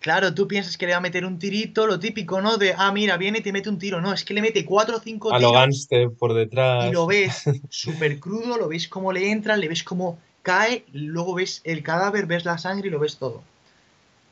Claro, 0.04 0.34
tú 0.34 0.46
piensas 0.46 0.76
que 0.76 0.84
le 0.84 0.92
va 0.92 0.98
a 0.98 1.00
meter 1.00 1.24
un 1.24 1.38
tirito, 1.38 1.86
lo 1.86 1.98
típico, 1.98 2.42
¿no? 2.42 2.58
De, 2.58 2.74
ah, 2.76 2.92
mira, 2.92 3.16
viene 3.16 3.38
y 3.38 3.40
te 3.40 3.52
mete 3.52 3.70
un 3.70 3.78
tiro. 3.78 4.02
No, 4.02 4.12
es 4.12 4.22
que 4.22 4.34
le 4.34 4.42
mete 4.42 4.62
cuatro 4.66 4.98
o 4.98 5.00
cinco 5.00 5.32
A 5.32 5.38
lo 5.38 5.50
gánster 5.52 6.10
por 6.10 6.34
detrás. 6.34 6.90
y 6.90 6.92
lo 6.92 7.06
ves 7.06 7.44
súper 7.70 8.20
crudo, 8.20 8.58
lo 8.58 8.68
ves 8.68 8.86
cómo 8.86 9.12
le 9.12 9.30
entra, 9.30 9.56
le 9.56 9.66
ves 9.66 9.82
cómo 9.82 10.18
cae, 10.42 10.84
luego 10.92 11.32
ves 11.32 11.62
el 11.64 11.82
cadáver, 11.82 12.26
ves 12.26 12.44
la 12.44 12.58
sangre 12.58 12.88
y 12.88 12.90
lo 12.90 12.98
ves 12.98 13.16
todo. 13.16 13.42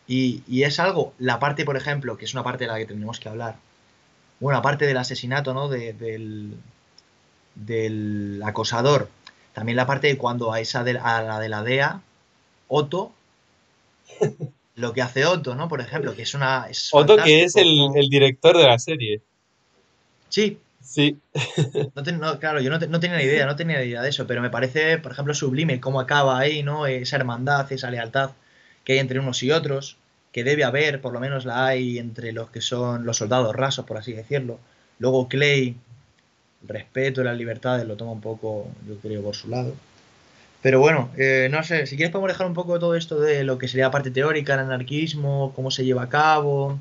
Y, 0.06 0.42
y 0.48 0.64
es 0.64 0.80
algo, 0.80 1.14
la 1.18 1.38
parte, 1.38 1.64
por 1.64 1.76
ejemplo, 1.76 2.16
que 2.16 2.24
es 2.24 2.34
una 2.34 2.42
parte 2.44 2.64
de 2.64 2.68
la 2.72 2.78
que 2.78 2.86
tenemos 2.86 3.20
que 3.20 3.28
hablar. 3.28 3.56
Bueno, 4.40 4.58
aparte 4.58 4.86
del 4.86 4.96
asesinato, 4.98 5.54
¿no? 5.54 5.68
De- 5.68 5.92
del, 5.94 6.56
del 7.54 8.42
acosador. 8.44 9.08
También 9.54 9.76
la 9.76 9.86
parte 9.86 10.06
de 10.08 10.18
cuando 10.18 10.52
a 10.52 10.60
esa 10.60 10.84
de, 10.84 10.98
a 10.98 11.22
la 11.22 11.38
de 11.38 11.48
la 11.48 11.62
DEA, 11.62 12.00
Otto, 12.68 13.12
lo 14.76 14.92
que 14.92 15.02
hace 15.02 15.26
Otto, 15.26 15.54
¿no? 15.54 15.68
Por 15.68 15.80
ejemplo, 15.80 16.14
que 16.14 16.22
es 16.22 16.34
una. 16.34 16.66
Es 16.68 16.90
Otto, 16.92 17.16
que 17.16 17.44
es 17.44 17.56
el, 17.56 17.90
director 18.08 18.56
de 18.56 18.64
la 18.66 18.78
serie. 18.78 19.22
Sí, 20.28 20.58
Sí, 20.80 21.16
No 21.94 22.38
claro, 22.40 22.60
yo 22.60 22.70
no, 22.70 22.78
te- 22.78 22.88
no 22.88 23.00
tenía 23.00 23.16
ni 23.18 23.24
idea, 23.24 23.46
no 23.46 23.56
tenía 23.56 23.78
ni 23.78 23.86
idea 23.86 24.02
de 24.02 24.08
eso, 24.08 24.26
pero 24.26 24.42
me 24.42 24.50
parece, 24.50 24.98
por 24.98 25.12
ejemplo, 25.12 25.32
sublime 25.34 25.80
cómo 25.80 26.00
acaba 26.00 26.38
ahí, 26.38 26.62
¿no? 26.62 26.86
Esa 26.86 27.16
hermandad, 27.16 27.70
esa 27.72 27.90
lealtad 27.90 28.32
que 28.84 28.94
hay 28.94 28.98
entre 28.98 29.18
unos 29.18 29.42
y 29.42 29.50
otros, 29.50 29.96
que 30.32 30.44
debe 30.44 30.64
haber, 30.64 31.00
por 31.00 31.12
lo 31.12 31.20
menos 31.20 31.44
la 31.44 31.66
hay 31.66 31.98
entre 31.98 32.32
los 32.32 32.50
que 32.50 32.60
son 32.60 33.04
los 33.04 33.18
soldados 33.18 33.54
rasos, 33.54 33.84
por 33.84 33.98
así 33.98 34.12
decirlo. 34.12 34.58
Luego 34.98 35.28
Clay, 35.28 35.76
el 36.62 36.68
respeto 36.68 37.20
y 37.20 37.24
las 37.24 37.36
libertades 37.36 37.86
lo 37.86 37.96
toma 37.96 38.12
un 38.12 38.20
poco, 38.20 38.68
yo 38.88 38.96
creo, 38.96 39.22
por 39.22 39.34
su 39.34 39.48
lado. 39.48 39.74
Pero 40.62 40.78
bueno, 40.78 41.10
eh, 41.16 41.48
no 41.50 41.62
sé, 41.64 41.86
si 41.86 41.96
quieres 41.96 42.12
podemos 42.12 42.30
dejar 42.30 42.46
un 42.46 42.54
poco 42.54 42.78
todo 42.78 42.94
esto 42.94 43.20
de 43.20 43.42
lo 43.42 43.58
que 43.58 43.68
sería 43.68 43.86
la 43.86 43.90
parte 43.90 44.12
teórica, 44.12 44.54
el 44.54 44.60
anarquismo, 44.60 45.52
cómo 45.56 45.70
se 45.72 45.84
lleva 45.84 46.04
a 46.04 46.08
cabo, 46.08 46.78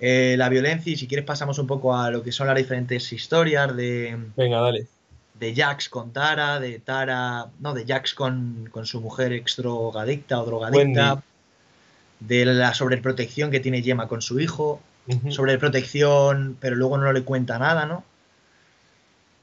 eh, 0.00 0.36
la 0.38 0.48
violencia, 0.48 0.92
y 0.92 0.96
si 0.96 1.08
quieres 1.08 1.26
pasamos 1.26 1.58
un 1.58 1.66
poco 1.66 1.96
a 1.96 2.10
lo 2.10 2.22
que 2.22 2.32
son 2.32 2.46
las 2.46 2.56
diferentes 2.56 3.12
historias 3.12 3.76
de, 3.76 4.16
venga, 4.36 4.60
dale. 4.60 4.86
De 5.34 5.54
Jax 5.54 5.88
con 5.88 6.12
Tara, 6.12 6.60
de 6.60 6.78
Tara, 6.78 7.46
no, 7.60 7.74
de 7.74 7.84
Jax 7.86 8.14
con, 8.14 8.68
con 8.70 8.86
su 8.86 9.00
mujer 9.00 9.32
ex 9.32 9.56
drogadicta 9.56 10.40
o 10.40 10.44
drogadicta, 10.46 11.14
Wendy. 11.14 11.22
de 12.20 12.44
la 12.46 12.74
sobreprotección 12.74 13.50
que 13.50 13.60
tiene 13.60 13.82
Gemma 13.82 14.08
con 14.08 14.22
su 14.22 14.38
hijo, 14.40 14.80
sobreprotección, 15.30 16.56
pero 16.60 16.76
luego 16.76 16.96
no 16.98 17.12
le 17.12 17.22
cuenta 17.24 17.58
nada, 17.58 17.86
¿no? 17.86 18.04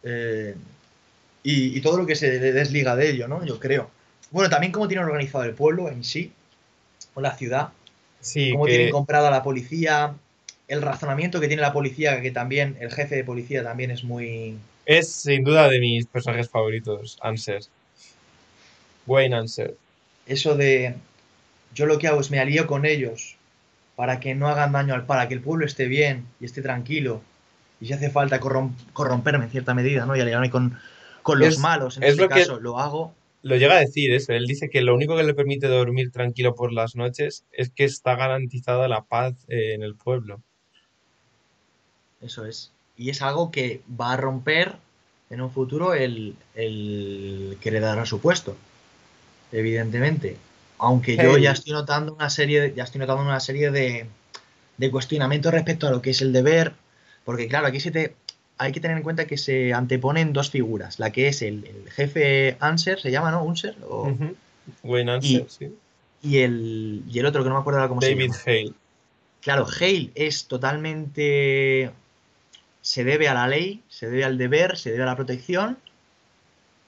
Eh, 0.04 0.56
y, 1.44 1.78
y 1.78 1.82
todo 1.82 1.98
lo 1.98 2.06
que 2.06 2.16
se 2.16 2.40
de- 2.40 2.54
desliga 2.54 2.96
de 2.96 3.10
ello, 3.10 3.28
¿no? 3.28 3.44
Yo 3.46 3.60
creo. 3.60 3.90
Bueno, 4.32 4.50
también 4.50 4.72
cómo 4.72 4.88
tienen 4.88 5.06
organizado 5.06 5.44
el 5.44 5.54
pueblo 5.54 5.90
en 5.90 6.04
sí, 6.04 6.32
o 7.14 7.22
la 7.22 7.36
ciudad, 7.36 7.70
Sí, 8.22 8.52
cómo 8.52 8.66
que 8.66 8.72
tienen 8.72 8.92
comprada 8.92 9.32
la 9.32 9.44
policía, 9.44 10.14
el 10.68 10.82
razonamiento 10.82 11.40
que 11.40 11.48
tiene 11.48 11.62
la 11.62 11.74
policía, 11.74 12.22
que 12.22 12.32
también 12.32 12.78
el 12.80 12.92
jefe 12.92 13.16
de 13.16 13.24
policía 13.24 13.64
también 13.64 13.92
es 13.92 14.04
muy... 14.04 14.58
es 14.98 15.12
sin 15.12 15.44
duda 15.44 15.70
de 15.70 15.80
mis 15.80 16.08
personajes 16.08 16.50
favoritos, 16.50 17.20
Answer. 17.22 17.62
Wayne 19.06 19.36
Answer. 19.36 19.76
Eso 20.26 20.56
de 20.56 20.96
yo 21.76 21.86
lo 21.86 22.00
que 22.00 22.08
hago 22.08 22.20
es 22.22 22.32
me 22.32 22.40
alío 22.40 22.66
con 22.66 22.86
ellos 22.86 23.36
para 23.96 24.20
que 24.20 24.34
no 24.34 24.48
hagan 24.48 24.72
daño 24.72 24.96
al 24.96 25.06
para 25.06 25.28
que 25.28 25.36
el 25.36 25.42
pueblo 25.42 25.66
esté 25.66 25.86
bien 25.88 26.26
y 26.40 26.46
esté 26.46 26.62
tranquilo 26.64 27.22
y 27.80 27.86
si 27.86 27.94
hace 27.94 28.10
falta 28.10 28.40
corrom- 28.40 28.74
corromperme 28.94 29.46
en 29.46 29.52
cierta 29.52 29.74
medida 29.76 30.06
no 30.08 30.16
y 30.16 30.22
aliarme 30.22 30.50
con, 30.50 30.80
con 31.22 31.38
los 31.40 31.50
Es- 31.50 31.60
malos 31.60 31.98
en 31.98 32.04
es 32.04 32.10
este 32.12 32.22
lo 32.24 32.30
que- 32.30 32.40
caso 32.40 32.60
lo 32.60 32.80
hago 32.80 33.14
Lo 33.44 33.56
llega 33.58 33.76
a 33.76 33.80
decir 33.80 34.12
eso. 34.12 34.34
Él 34.34 34.48
dice 34.48 34.70
que 34.70 34.82
lo 34.82 34.94
único 34.96 35.16
que 35.16 35.24
le 35.24 35.34
permite 35.34 35.68
dormir 35.68 36.12
tranquilo 36.12 36.56
por 36.56 36.74
las 36.74 36.96
noches 36.96 37.46
es 37.52 37.70
que 37.70 37.84
está 37.86 38.16
garantizada 38.16 38.88
la 38.88 39.04
paz 39.04 39.36
eh, 39.50 39.74
en 39.76 39.84
el 39.84 39.94
pueblo. 39.96 40.42
eso 42.22 42.46
es 42.46 42.72
y 43.00 43.10
es 43.10 43.22
algo 43.24 43.50
que 43.50 43.82
va 44.00 44.12
a 44.14 44.18
romper 44.18 44.76
en 45.32 45.42
un 45.42 45.50
futuro 45.52 45.94
el, 45.96 46.36
el 46.54 47.58
que 47.62 47.72
le 47.72 47.80
dará 47.80 48.06
su 48.06 48.20
puesto 48.20 48.56
evidentemente 49.52 50.38
aunque 50.78 51.18
yo 51.18 51.38
ya 51.38 51.52
estoy 51.52 51.74
notando 51.74 52.14
una 52.14 52.30
serie 52.30 52.62
de- 52.62 52.74
ya 52.76 52.84
estoy 52.84 53.00
notando 53.00 53.24
una 53.24 53.40
serie 53.40 53.72
de, 53.72 54.06
de 54.78 54.92
cuestionamientos 54.92 55.52
respecto 55.54 55.88
a 55.88 55.92
lo 55.92 56.02
que 56.02 56.12
es 56.12 56.22
el 56.22 56.32
deber 56.34 56.74
porque 57.26 57.48
claro 57.48 57.68
aquí 57.68 57.80
se 57.80 57.92
te 57.92 58.16
hay 58.58 58.72
que 58.74 58.80
tener 58.82 58.98
en 58.98 59.04
cuenta 59.04 59.26
que 59.26 59.38
se 59.38 59.74
anteponen 59.74 60.34
dos 60.34 60.50
figuras 60.50 61.00
la 61.00 61.12
que 61.12 61.28
es 61.30 61.42
el, 61.42 61.66
el 61.66 61.90
jefe 61.92 62.58
Anser 62.60 63.00
se 63.00 63.12
llama 63.12 63.32
no 63.32 63.44
Unser 63.44 63.76
o-. 63.88 64.12
Wayne 64.84 65.12
Answer, 65.14 65.42
Y- 65.42 65.46
sí. 65.50 65.74
y 66.22 66.38
el 66.40 67.04
y 67.10 67.20
el 67.20 67.26
otro 67.26 67.44
que 67.44 67.50
no 67.50 67.56
me 67.56 67.62
acuerdo 67.62 67.80
ahora 67.80 67.90
cómo 67.90 68.02
se 68.02 68.10
David 68.10 68.26
llama 68.32 68.42
Hale. 68.46 68.74
Claro, 69.42 69.66
Hale 69.80 70.12
es 70.16 70.46
totalmente. 70.48 71.92
Se 72.82 73.04
debe 73.04 73.28
a 73.28 73.34
la 73.34 73.48
ley, 73.48 73.84
se 73.90 74.10
debe 74.10 74.24
al 74.26 74.38
deber, 74.38 74.78
se 74.78 74.92
debe 74.92 75.04
a 75.04 75.08
la 75.08 75.16
protección 75.16 75.78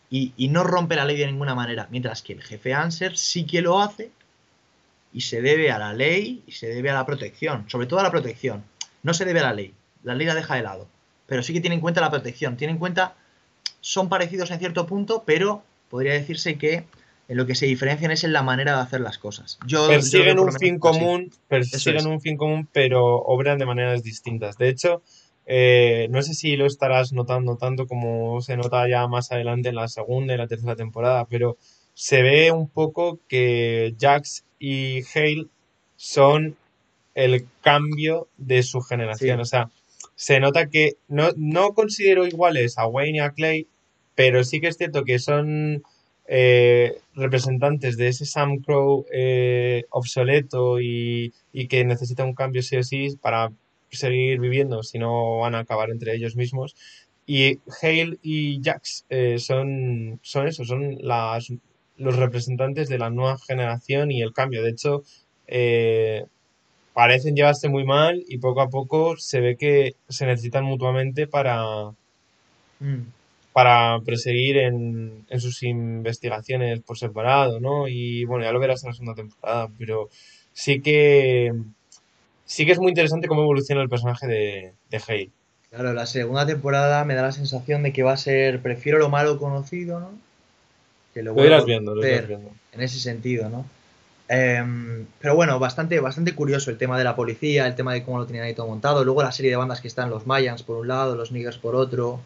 y, 0.10 0.34
y 0.38 0.50
no 0.50 0.64
rompe 0.64 0.96
la 0.96 1.06
ley 1.06 1.18
de 1.18 1.28
ninguna 1.28 1.56
manera. 1.56 1.88
Mientras 1.92 2.22
que 2.22 2.34
el 2.34 2.42
jefe 2.44 2.74
Anser 2.74 3.18
sí 3.18 3.46
que 3.46 3.62
lo 3.62 3.82
hace 3.82 4.12
y 5.14 5.22
se 5.22 5.42
debe 5.42 5.72
a 5.72 5.80
la 5.80 5.94
ley 5.94 6.44
y 6.48 6.52
se 6.54 6.68
debe 6.68 6.90
a 6.90 6.94
la 6.94 7.06
protección. 7.06 7.70
Sobre 7.70 7.88
todo 7.88 8.00
a 8.00 8.04
la 8.04 8.12
protección. 8.12 8.64
No 9.04 9.14
se 9.14 9.26
debe 9.26 9.40
a 9.40 9.44
la 9.44 9.54
ley. 9.54 9.74
La 10.04 10.16
ley 10.16 10.28
la 10.28 10.36
deja 10.36 10.56
de 10.56 10.64
lado. 10.64 10.88
Pero 11.28 11.44
sí 11.44 11.54
que 11.54 11.62
tiene 11.62 11.76
en 11.76 11.82
cuenta 11.82 12.02
la 12.02 12.10
protección. 12.12 12.58
Tiene 12.58 12.74
en 12.74 12.80
cuenta. 12.80 13.16
Son 13.82 14.10
parecidos 14.10 14.52
en 14.52 14.60
cierto 14.60 14.86
punto, 14.86 15.24
pero 15.26 15.64
podría 15.90 16.14
decirse 16.14 16.58
que 16.58 16.86
en 17.28 17.38
lo 17.38 17.46
que 17.46 17.56
se 17.56 17.66
diferencian 17.66 18.12
es 18.12 18.24
en 18.24 18.34
la 18.34 18.44
manera 18.44 18.76
de 18.76 18.82
hacer 18.82 19.02
las 19.02 19.18
cosas. 19.18 19.58
Yo, 19.66 19.88
Persiguen 19.88 20.40
un 20.40 20.52
fin 20.52 20.80
común, 20.80 21.32
persiguen 21.48 21.98
es. 21.98 22.06
un 22.06 22.22
fin 22.22 22.38
común, 22.38 22.68
pero 22.72 23.04
obran 23.24 23.58
de 23.58 23.66
maneras 23.66 24.04
distintas. 24.04 24.58
De 24.58 24.70
hecho, 24.70 25.02
eh, 25.46 26.08
no 26.12 26.22
sé 26.22 26.34
si 26.34 26.56
lo 26.56 26.66
estarás 26.66 27.14
notando 27.14 27.58
tanto 27.58 27.88
como 27.88 28.42
se 28.42 28.58
nota 28.58 28.88
ya 28.88 29.08
más 29.08 29.32
adelante 29.32 29.70
en 29.70 29.76
la 29.76 29.88
segunda 29.88 30.34
y 30.34 30.38
la 30.38 30.48
tercera 30.48 30.76
temporada, 30.76 31.26
pero 31.26 31.58
se 31.94 32.22
ve 32.22 32.52
un 32.52 32.70
poco 32.70 33.20
que 33.28 33.96
Jax 34.00 34.46
y 34.60 35.02
Hale 35.14 35.48
son 35.96 36.56
el 37.16 37.46
cambio 37.62 38.28
de 38.38 38.64
su 38.64 38.82
generación. 38.82 39.38
Sí. 39.38 39.42
O 39.42 39.46
sea, 39.46 39.70
se 40.16 40.40
nota 40.40 40.70
que 40.70 40.98
no, 41.08 41.30
no 41.36 41.74
considero 41.74 42.26
iguales 42.28 42.78
a 42.78 42.88
Wayne 42.88 43.18
y 43.18 43.22
a 43.22 43.32
Clay, 43.32 43.68
pero 44.16 44.44
sí 44.44 44.62
que 44.62 44.68
es 44.68 44.78
cierto 44.78 45.04
que 45.04 45.20
son 45.20 45.84
eh, 46.28 46.98
representantes 47.16 47.98
de 47.98 48.08
ese 48.08 48.26
Sam 48.26 48.60
Crow 48.60 49.06
eh, 49.12 49.86
obsoleto 49.90 50.80
y, 50.80 51.34
y 51.52 51.68
que 51.68 51.84
necesita 51.84 52.24
un 52.24 52.36
cambio 52.36 52.62
sí 52.62 52.78
o 52.78 52.84
sí 52.84 53.18
para 53.22 53.52
seguir 53.92 54.40
viviendo, 54.40 54.84
si 54.84 55.00
no 55.00 55.40
van 55.40 55.56
a 55.56 55.60
acabar 55.60 55.90
entre 55.90 56.16
ellos 56.16 56.36
mismos. 56.36 56.76
Y 57.26 57.60
Hale 57.82 58.18
y 58.24 58.62
Jax 58.64 59.06
eh, 59.10 59.38
son, 59.40 60.20
son 60.24 60.48
eso, 60.48 60.66
son 60.66 60.98
las, 61.02 61.54
los 61.98 62.16
representantes 62.18 62.90
de 62.90 62.98
la 62.98 63.10
nueva 63.10 63.38
generación 63.38 64.12
y 64.12 64.22
el 64.22 64.34
cambio. 64.34 64.64
De 64.64 64.72
hecho, 64.72 65.04
eh, 65.48 66.26
parecen 66.94 67.36
llevarse 67.36 67.70
muy 67.70 67.86
mal 67.86 68.24
y 68.28 68.38
poco 68.40 68.62
a 68.62 68.70
poco 68.70 69.16
se 69.18 69.40
ve 69.42 69.56
que 69.58 69.96
se 70.10 70.26
necesitan 70.26 70.66
mutuamente 70.66 71.28
para, 71.28 71.94
Mm. 72.82 73.12
para 73.54 74.00
proseguir 74.06 74.58
en, 74.58 75.26
en 75.30 75.40
sus 75.40 75.62
investigaciones 75.64 76.82
por 76.82 76.98
separado, 76.98 77.60
¿no? 77.60 77.88
Y 77.88 78.26
bueno, 78.26 78.44
ya 78.46 78.52
lo 78.52 78.60
verás 78.60 78.84
en 78.84 78.90
la 78.90 78.94
segunda 78.94 79.16
temporada, 79.16 79.70
pero 79.78 80.10
sí 80.54 80.82
que 80.82 81.54
sí 82.52 82.66
que 82.66 82.74
es 82.74 82.80
muy 82.80 82.90
interesante 82.90 83.30
cómo 83.30 83.44
evoluciona 83.44 83.82
el 83.82 83.88
personaje 83.90 84.28
de, 84.28 84.74
de 84.90 85.02
Hale. 85.08 85.32
Claro, 85.70 85.94
la 85.94 86.06
segunda 86.06 86.46
temporada 86.46 87.06
me 87.06 87.16
da 87.16 87.22
la 87.22 87.32
sensación 87.32 87.82
de 87.82 87.94
que 87.94 88.04
va 88.04 88.12
a 88.12 88.18
ser 88.18 88.62
prefiero 88.62 88.98
lo 89.00 89.08
malo 89.10 89.40
conocido, 89.40 90.02
¿no? 90.02 90.12
Que 91.14 91.24
lo 91.24 91.34
Lo 91.34 91.46
irás 91.46 91.64
viendo, 91.66 91.96
lo 91.96 92.06
irás 92.06 92.28
viendo. 92.28 92.52
en 92.74 92.82
ese 92.82 93.00
sentido, 93.00 93.48
¿no? 93.50 93.66
Em, 94.28 95.06
pero 95.20 95.34
bueno, 95.36 95.60
bastante, 95.60 96.00
bastante 96.02 96.36
curioso 96.36 96.72
el 96.72 96.78
tema 96.78 96.98
de 96.98 97.06
la 97.06 97.16
policía, 97.16 97.68
el 97.68 97.76
tema 97.76 97.94
de 97.94 98.04
cómo 98.04 98.18
lo 98.20 98.26
tenían 98.26 98.46
ahí 98.46 98.54
todo 98.54 98.68
montado. 98.68 99.06
Luego 99.06 99.24
la 99.24 99.32
serie 99.32 99.52
de 99.52 99.58
bandas 99.58 99.80
que 99.80 99.88
están 99.88 100.10
los 100.10 100.28
Mayans 100.28 100.64
por 100.64 100.78
un 100.78 100.90
lado, 100.90 101.16
los 101.16 101.32
Niggers 101.32 101.58
por 101.58 101.76
otro. 101.76 102.20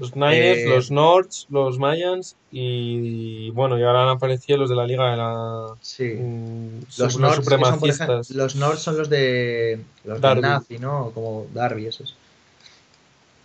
Los 0.00 0.16
Niners, 0.16 0.58
Eh, 0.58 0.66
los 0.68 0.90
Nords, 0.90 1.46
los 1.50 1.78
Mayans 1.78 2.34
y, 2.50 3.50
bueno, 3.50 3.78
y 3.78 3.82
ahora 3.82 4.02
han 4.02 4.08
aparecido 4.08 4.58
los 4.58 4.70
de 4.70 4.74
la 4.76 4.86
Liga 4.86 5.10
de 5.10 5.16
la... 5.18 5.66
Sí. 5.80 6.14
mm, 6.18 6.80
Los 6.98 7.18
Nords, 7.18 7.44
son, 7.46 8.36
los 8.36 8.56
Nords 8.56 8.80
son 8.80 8.96
los 8.98 9.08
de 9.10 9.78
los 10.04 10.20
Darby. 10.20 10.40
del 10.40 10.50
nazi, 10.50 10.78
¿no? 10.78 11.10
Como 11.14 11.46
Darby, 11.52 11.86
esos. 11.86 12.16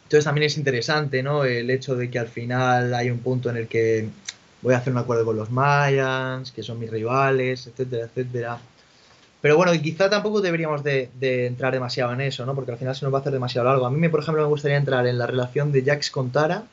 Entonces 0.06 0.23
también 0.23 0.45
es 0.45 0.57
interesante, 0.57 1.22
¿no? 1.22 1.44
El 1.45 1.69
hecho 1.69 1.95
de 1.95 2.10
que 2.10 2.19
al 2.19 2.27
final 2.27 2.94
hay 2.94 3.10
un 3.10 3.19
punto 3.19 3.49
en 3.49 3.57
el 3.57 3.68
que 3.68 4.07
voy 4.61 4.73
a 4.73 4.77
hacer 4.77 4.94
un 4.94 4.99
acuerdo 4.99 5.26
con 5.26 5.36
los 5.36 5.49
Mayans, 5.52 6.52
que 6.52 6.64
son 6.64 6.80
mis 6.80 6.90
rivales, 6.90 7.68
etcétera, 7.68 8.06
etcétera. 8.06 8.60
Pero 9.46 9.58
bueno, 9.58 9.80
quizá 9.80 10.10
tampoco 10.10 10.42
deberíamos 10.42 10.84
de, 10.84 11.12
de 11.20 11.46
entrar 11.46 11.72
demasiado 11.72 12.12
en 12.14 12.22
eso, 12.22 12.48
¿no? 12.48 12.56
Porque 12.56 12.72
al 12.72 12.80
final 12.80 12.96
se 12.96 13.06
nos 13.06 13.14
va 13.14 13.20
a 13.20 13.22
hacer 13.22 13.32
demasiado 13.32 13.68
largo. 13.70 13.86
A 13.86 13.92
mí, 13.92 14.00
me, 14.00 14.10
por 14.10 14.22
ejemplo, 14.22 14.42
me 14.42 14.50
gustaría 14.50 14.76
entrar 14.76 15.06
en 15.06 15.20
la 15.20 15.28
relación 15.28 15.72
de 15.72 15.84
Jax 15.84 16.10
con 16.10 16.32
Tara 16.32 16.64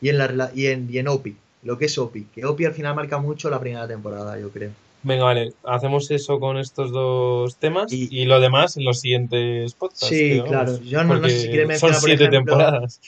y 0.00 0.08
en, 0.08 0.18
la, 0.18 0.52
y 0.54 0.66
en, 0.66 0.88
y 0.88 0.98
en 0.98 1.08
Opie, 1.08 1.34
lo 1.64 1.76
que 1.76 1.86
es 1.86 1.98
Opie. 1.98 2.26
Que 2.32 2.46
Opie 2.46 2.68
al 2.68 2.74
final 2.74 2.94
marca 2.94 3.18
mucho 3.18 3.50
la 3.50 3.58
primera 3.58 3.88
temporada, 3.88 4.38
yo 4.38 4.50
creo. 4.50 4.70
Venga, 5.02 5.24
vale, 5.24 5.54
hacemos 5.64 6.08
eso 6.12 6.38
con 6.38 6.56
estos 6.56 6.92
dos 6.92 7.56
temas 7.56 7.92
Y 7.92 8.08
y 8.12 8.26
lo 8.26 8.38
demás 8.38 8.76
en 8.76 8.84
los 8.84 9.00
siguientes 9.00 9.74
podcasts 9.74 10.06
sí, 10.06 10.40
claro, 10.46 10.80
yo 10.82 11.02
no, 11.02 11.16
no 11.18 11.28
sé 11.28 11.36
si 11.40 11.48
quieres 11.48 11.80
son 11.80 11.90
mencionar, 11.90 12.00
por 12.00 12.08
siete 12.10 12.24
ejemplo, 12.26 12.56
temporadas. 12.56 13.00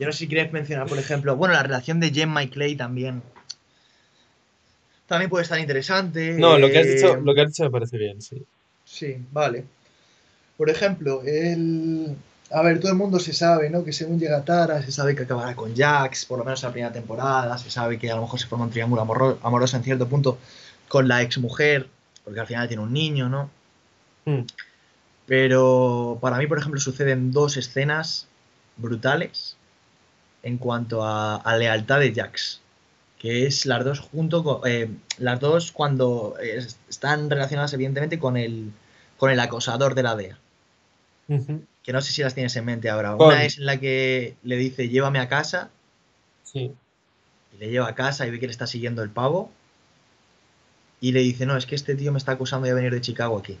yo 0.00 0.06
no 0.06 0.12
sé 0.12 0.18
si 0.18 0.26
quieres 0.26 0.52
mencionar, 0.52 0.88
por 0.88 0.98
ejemplo, 0.98 1.36
bueno, 1.36 1.54
la 1.54 1.62
relación 1.62 2.00
de 2.00 2.10
Gemma 2.10 2.42
y 2.42 2.48
Clay 2.48 2.74
también, 2.74 3.22
también 5.06 5.30
puede 5.30 5.42
estar 5.44 5.58
No, 6.36 6.58
lo 6.58 6.70
que 6.70 6.78
has 6.78 6.86
interesante. 6.86 6.90
dicho, 6.90 7.16
eh, 7.16 7.22
lo 7.22 7.34
que 7.34 7.40
has 7.40 7.48
dicho 7.48 7.64
me 7.64 7.70
parece 7.70 7.96
bien, 7.98 8.20
sí. 8.20 8.46
sí, 8.84 9.16
vale. 9.30 9.66
Por 10.56 10.70
ejemplo, 10.70 11.22
el... 11.24 12.16
A 12.50 12.62
ver, 12.62 12.80
todo 12.80 12.92
el 12.92 12.98
mundo 12.98 13.20
se 13.20 13.32
sabe, 13.34 13.70
¿no? 13.70 13.84
Que 13.84 13.92
según 13.92 14.18
llega 14.20 14.44
Tara, 14.44 14.82
se 14.82 14.92
sabe 14.92 15.16
que 15.16 15.24
acabará 15.24 15.56
con 15.56 15.74
Jax, 15.76 16.26
por 16.26 16.38
lo 16.38 16.44
menos 16.44 16.62
en 16.62 16.68
la 16.68 16.72
primera 16.72 16.92
temporada, 16.92 17.58
se 17.58 17.70
sabe 17.70 17.98
que 17.98 18.10
a 18.10 18.16
lo 18.16 18.22
mejor 18.22 18.40
se 18.40 18.46
forma 18.48 18.66
un 18.66 18.70
triángulo 18.72 19.02
amoroso 19.42 19.76
en 19.76 19.84
cierto 19.84 20.08
punto 20.08 20.38
con 20.88 21.08
la 21.08 21.22
exmujer, 21.22 21.88
porque 22.24 22.40
al 22.40 22.46
final 22.48 22.68
tiene 22.68 22.82
un 22.84 22.92
niño, 22.92 23.28
¿no? 23.30 23.50
Mm, 24.26 24.46
Pero 25.26 26.18
para 26.20 26.38
mí, 26.38 26.46
por 26.46 26.58
ejemplo, 26.58 26.80
suceden 26.80 27.32
dos 27.32 27.56
escenas 27.56 28.28
brutales 28.76 29.56
en 30.42 30.58
cuanto 30.58 31.04
a, 31.04 31.36
a 31.36 31.58
lealtad 31.58 32.00
de 32.00 32.14
Jax, 32.14 32.61
que 33.22 33.46
es 33.46 33.66
las 33.66 33.84
dos 33.84 34.00
junto 34.00 34.42
con, 34.42 34.68
eh, 34.68 34.90
las 35.18 35.38
dos 35.38 35.70
cuando 35.70 36.34
eh, 36.42 36.66
están 36.88 37.30
relacionadas 37.30 37.72
evidentemente 37.72 38.18
con 38.18 38.36
el, 38.36 38.72
con 39.16 39.30
el 39.30 39.38
acosador 39.38 39.94
de 39.94 40.02
la 40.02 40.16
DEA. 40.16 40.38
Que 41.84 41.92
no 41.92 42.02
sé 42.02 42.12
si 42.12 42.22
las 42.22 42.34
tienes 42.34 42.54
en 42.56 42.64
mente 42.64 42.90
ahora. 42.90 43.14
Una 43.14 43.44
es 43.44 43.58
en 43.58 43.66
la 43.66 43.78
que 43.78 44.34
le 44.42 44.56
dice 44.56 44.88
llévame 44.88 45.20
a 45.20 45.28
casa 45.28 45.70
sí, 46.42 46.72
y 47.54 47.58
le 47.58 47.70
lleva 47.70 47.88
a 47.88 47.94
casa 47.94 48.26
y 48.26 48.32
ve 48.32 48.40
que 48.40 48.48
le 48.48 48.52
está 48.52 48.66
siguiendo 48.66 49.04
el 49.04 49.10
pavo 49.10 49.52
y 51.00 51.12
le 51.12 51.20
dice 51.20 51.46
no, 51.46 51.56
es 51.56 51.64
que 51.64 51.76
este 51.76 51.94
tío 51.94 52.10
me 52.10 52.18
está 52.18 52.32
acusando 52.32 52.66
de 52.66 52.74
venir 52.74 52.92
de 52.92 53.00
Chicago 53.00 53.38
aquí. 53.38 53.56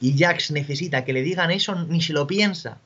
Y 0.00 0.18
Jax 0.18 0.52
necesita 0.52 1.04
que 1.04 1.12
le 1.12 1.22
digan 1.22 1.50
eso, 1.50 1.74
ni 1.74 2.00
se 2.00 2.14
lo 2.14 2.26
piensa. 2.26 2.78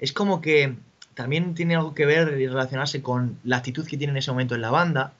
Es 0.00 0.12
como 0.12 0.40
que 0.40 0.74
también 1.14 1.54
tiene 1.54 1.76
algo 1.76 1.94
que 1.94 2.06
ver 2.06 2.40
y 2.40 2.46
relacionarse 2.46 3.02
con 3.02 3.38
la 3.44 3.58
actitud 3.58 3.86
que 3.86 3.96
tiene 3.96 4.12
en 4.12 4.16
ese 4.18 4.30
momento 4.30 4.54
en 4.54 4.60
la 4.62 4.70
banda, 4.70 5.12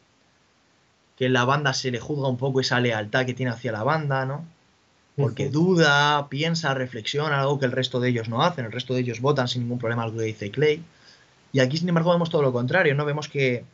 que 1.19 1.27
en 1.27 1.33
la 1.33 1.45
banda 1.45 1.73
se 1.73 1.91
le 1.91 2.01
juzga 2.01 2.29
un 2.29 2.37
poco 2.37 2.61
esa 2.61 2.81
lealtad 2.81 3.25
que 3.27 3.35
tiene 3.35 3.53
hacia 3.53 3.73
la 3.73 3.85
banda, 3.85 4.25
¿no? 4.27 4.45
Porque 5.17 5.49
duda, 5.49 6.29
piensa, 6.29 6.75
reflexiona, 6.75 7.41
algo 7.41 7.61
que 7.61 7.67
el 7.67 7.73
resto 7.73 8.01
de 8.01 8.09
ellos 8.09 8.29
no 8.29 8.43
hacen, 8.43 8.65
el 8.65 8.73
resto 8.73 8.95
de 8.95 9.01
ellos 9.01 9.21
votan 9.21 9.47
sin 9.47 9.63
ningún 9.63 9.79
problema 9.79 10.03
algo 10.03 10.19
que 10.19 10.25
dice 10.25 10.51
Clay. 10.51 10.83
Y 11.53 11.61
aquí, 11.61 11.77
sin 11.77 11.89
embargo, 11.89 12.11
vemos 12.11 12.31
todo 12.31 12.43
lo 12.43 12.53
contrario, 12.53 12.97
¿no? 12.97 13.05
Vemos 13.05 13.29
que 13.29 13.65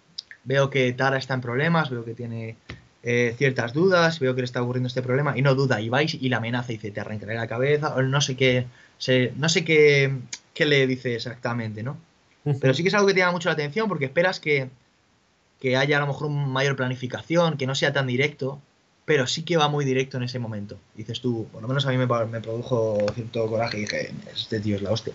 veo 0.45 0.69
que 0.69 0.93
Tara 0.93 1.17
está 1.17 1.33
en 1.33 1.41
problemas, 1.41 1.89
veo 1.89 2.05
que 2.05 2.13
tiene 2.13 2.57
eh, 3.03 3.35
ciertas 3.39 3.73
dudas, 3.73 4.19
veo 4.21 4.35
que 4.35 4.43
le 4.43 4.45
está 4.45 4.63
ocurriendo 4.63 4.89
este 4.89 5.01
problema 5.01 5.39
y 5.39 5.41
no 5.41 5.55
duda, 5.55 5.81
y 5.81 5.89
vais 5.89 6.13
y 6.13 6.29
la 6.29 6.37
amenaza 6.37 6.73
y 6.73 6.77
dice, 6.77 6.91
te 6.91 7.01
arrancaré 7.01 7.35
la 7.37 7.47
cabeza, 7.47 7.95
o 7.95 8.03
no 8.03 8.21
sé 8.21 8.37
qué, 8.37 8.67
se- 8.99 9.33
no 9.39 9.49
sé 9.49 9.65
qué, 9.65 10.15
qué 10.53 10.67
le 10.67 10.87
dice 10.87 11.15
exactamente, 11.15 11.83
¿no? 11.83 11.97
Pero 12.61 12.75
sí 12.75 12.83
que 12.83 12.89
es 12.89 12.95
algo 12.95 13.07
que 13.07 13.15
te 13.15 13.21
llama 13.21 13.33
mucho 13.33 13.49
la 13.49 13.55
atención 13.55 13.89
porque 13.89 14.07
esperas 14.07 14.41
que, 14.41 14.71
que 15.61 15.77
haya 15.77 15.99
a 15.99 16.01
lo 16.01 16.07
mejor 16.07 16.29
una 16.29 16.47
mayor 16.47 16.77
planificación, 16.77 17.57
que 17.57 17.67
no 17.67 17.75
sea 17.75 17.93
tan 17.93 18.07
directo, 18.07 18.61
pero 19.05 19.27
sí 19.27 19.43
que 19.43 19.57
va 19.57 19.69
muy 19.69 19.85
directo 19.85 20.17
en 20.17 20.23
ese 20.23 20.39
momento. 20.39 20.79
Dices 20.95 21.21
tú, 21.21 21.49
por 21.53 21.63
lo 21.63 21.69
menos 21.69 21.87
a 21.87 21.91
mí 21.91 21.99
me, 21.99 22.07
me 22.07 22.41
produjo 22.41 22.99
cierto 23.15 23.47
coraje 23.49 23.79
y 23.79 23.81
dije, 23.81 24.15
este 24.33 24.61
tío 24.61 24.77
es 24.77 24.83
la 24.83 24.91
hostia. 24.91 25.13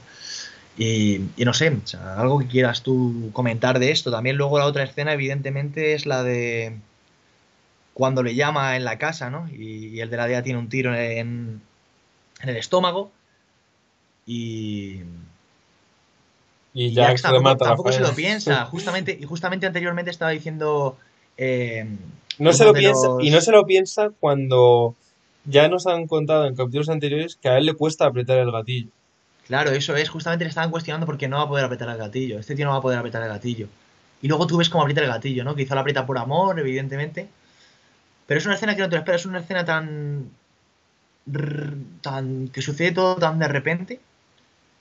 Y, 0.77 1.22
y 1.38 1.45
no 1.45 1.53
sé, 1.53 1.69
o 1.69 1.88
sea, 1.88 2.19
algo 2.19 2.39
que 2.39 2.47
quieras 2.47 2.84
tú 2.84 3.30
comentar 3.34 3.80
de 3.80 3.91
esto. 3.91 4.11
También 4.11 4.35
luego 4.35 4.60
la 4.60 4.65
otra 4.65 4.84
escena, 4.84 5.14
evidentemente, 5.14 5.93
es 5.93 6.06
la 6.06 6.23
de 6.23 6.77
cuando 7.93 8.23
le 8.23 8.35
llama 8.35 8.76
en 8.76 8.84
la 8.84 8.97
casa, 8.97 9.30
¿no? 9.30 9.47
Y, 9.47 9.88
y 9.88 10.02
el 10.02 10.10
de 10.10 10.18
la 10.18 10.27
DEA 10.27 10.43
tiene 10.43 10.60
un 10.60 10.68
tiro 10.68 10.93
en, 10.93 11.61
en 12.41 12.49
el 12.49 12.57
estómago 12.57 13.11
y, 14.26 14.99
Y 16.77 16.93
Jax 16.93 17.07
Jax 17.07 17.22
tampoco, 17.22 17.56
tampoco 17.56 17.91
se 17.93 18.02
lo 18.02 18.14
piensa. 18.14 18.65
Justamente, 18.65 19.18
y 19.19 19.23
justamente 19.23 19.65
anteriormente 19.65 20.11
estaba 20.11 20.31
diciendo 20.31 20.97
eh, 21.38 21.88
No 22.38 22.52
se 22.52 22.65
lo 22.65 22.73
piensa, 22.73 23.07
y 23.22 23.30
no 23.30 23.39
se 23.39 23.52
lo 23.53 23.65
piensa 23.65 24.11
cuando 24.19 24.93
ya 25.45 25.69
nos 25.69 25.88
han 25.88 26.06
contado 26.06 26.45
en 26.45 26.53
capítulos 26.53 26.89
anteriores 26.89 27.38
que 27.38 27.47
a 27.47 27.57
él 27.57 27.65
le 27.65 27.76
cuesta 27.76 28.06
apretar 28.06 28.39
el 28.39 28.52
gatillo. 28.52 28.89
Claro, 29.47 29.72
eso 29.72 29.95
es. 29.95 30.10
Justamente 30.10 30.43
le 30.43 30.49
estaban 30.49 30.69
cuestionando 30.69 31.06
porque 31.06 31.30
no 31.30 31.38
va 31.38 31.43
a 31.43 31.47
poder 31.47 31.64
apretar 31.64 31.88
el 31.88 31.97
gatillo. 31.97 32.39
Este 32.39 32.56
tío 32.56 32.65
no 32.65 32.72
va 32.72 32.77
a 32.77 32.81
poder 32.81 32.99
apretar 32.99 33.23
el 33.23 33.30
gatillo. 33.30 33.69
Y 34.22 34.27
luego 34.27 34.45
tú 34.45 34.57
ves 34.57 34.69
cómo 34.69 34.81
aprieta 34.81 35.02
el 35.02 35.07
gatillo, 35.07 35.45
¿no? 35.45 35.56
Quizá 35.56 35.76
lo 35.76 35.81
aprieta 35.81 36.06
por 36.06 36.18
amor, 36.18 36.60
evidentemente. 36.60 37.30
Pero 38.27 38.38
es 38.38 38.45
una 38.45 38.56
escena 38.56 38.76
que 38.76 38.81
no 38.81 38.89
te 38.89 38.95
lo 38.95 38.99
esperas. 38.99 39.22
Es 39.22 39.27
una 39.27 39.39
escena 39.39 39.64
tan... 39.64 40.30
tan 42.02 42.49
que 42.49 42.61
sucede 42.61 42.91
todo 42.91 43.15
tan 43.15 43.39
de 43.39 43.47
repente 43.47 43.99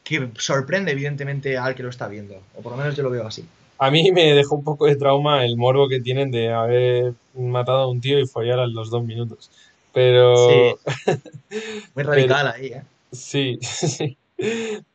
que 0.05 0.29
sorprende, 0.37 0.93
evidentemente, 0.93 1.57
al 1.57 1.75
que 1.75 1.83
lo 1.83 1.89
está 1.89 2.07
viendo. 2.09 2.37
O 2.55 2.61
por 2.61 2.73
lo 2.73 2.79
menos 2.79 2.95
yo 2.95 3.03
lo 3.03 3.11
veo 3.11 3.27
así. 3.27 3.45
A 3.79 3.91
mí 3.91 4.13
me 4.13 4.35
dejó 4.35 4.55
un 4.55 4.65
poco 4.65 4.87
de 4.87 4.97
trauma 4.97 5.45
el 5.45 5.57
morbo 5.57 5.89
que 5.89 6.01
tienen 6.01 6.31
de 6.31 6.53
haber 6.53 7.15
matado 7.35 7.79
a 7.79 7.91
un 7.91 8.01
tío 8.01 8.21
y 8.21 8.27
follar 8.27 8.61
a 8.61 8.67
los 8.67 8.91
dos 8.91 9.03
minutos. 9.03 9.51
Sí, 9.51 9.61
Pero, 9.93 10.79
muy 11.51 11.59
pero 11.95 12.11
radical 12.11 12.49
ahí, 12.49 12.67
¿eh? 12.67 12.83
sí, 13.11 13.59
sí. 13.63 14.17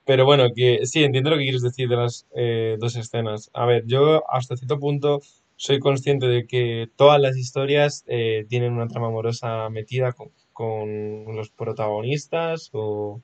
Pero 0.05 0.25
bueno, 0.25 0.53
que 0.55 0.85
sí, 0.85 1.03
entiendo 1.03 1.29
lo 1.31 1.37
que 1.37 1.43
quieres 1.43 1.61
decir 1.61 1.89
de 1.89 1.95
las 1.95 2.25
eh, 2.35 2.77
dos 2.79 2.95
escenas. 2.95 3.49
A 3.53 3.65
ver, 3.65 3.83
yo 3.87 4.23
hasta 4.31 4.57
cierto 4.57 4.79
punto 4.79 5.21
soy 5.55 5.79
consciente 5.79 6.27
de 6.27 6.45
que 6.45 6.89
todas 6.95 7.19
las 7.19 7.35
historias 7.35 8.03
eh, 8.07 8.45
tienen 8.47 8.73
una 8.73 8.87
trama 8.87 9.07
amorosa 9.07 9.69
metida 9.69 10.13
con, 10.13 10.29
con 10.53 11.35
los 11.35 11.49
protagonistas 11.49 12.69
o, 12.73 13.21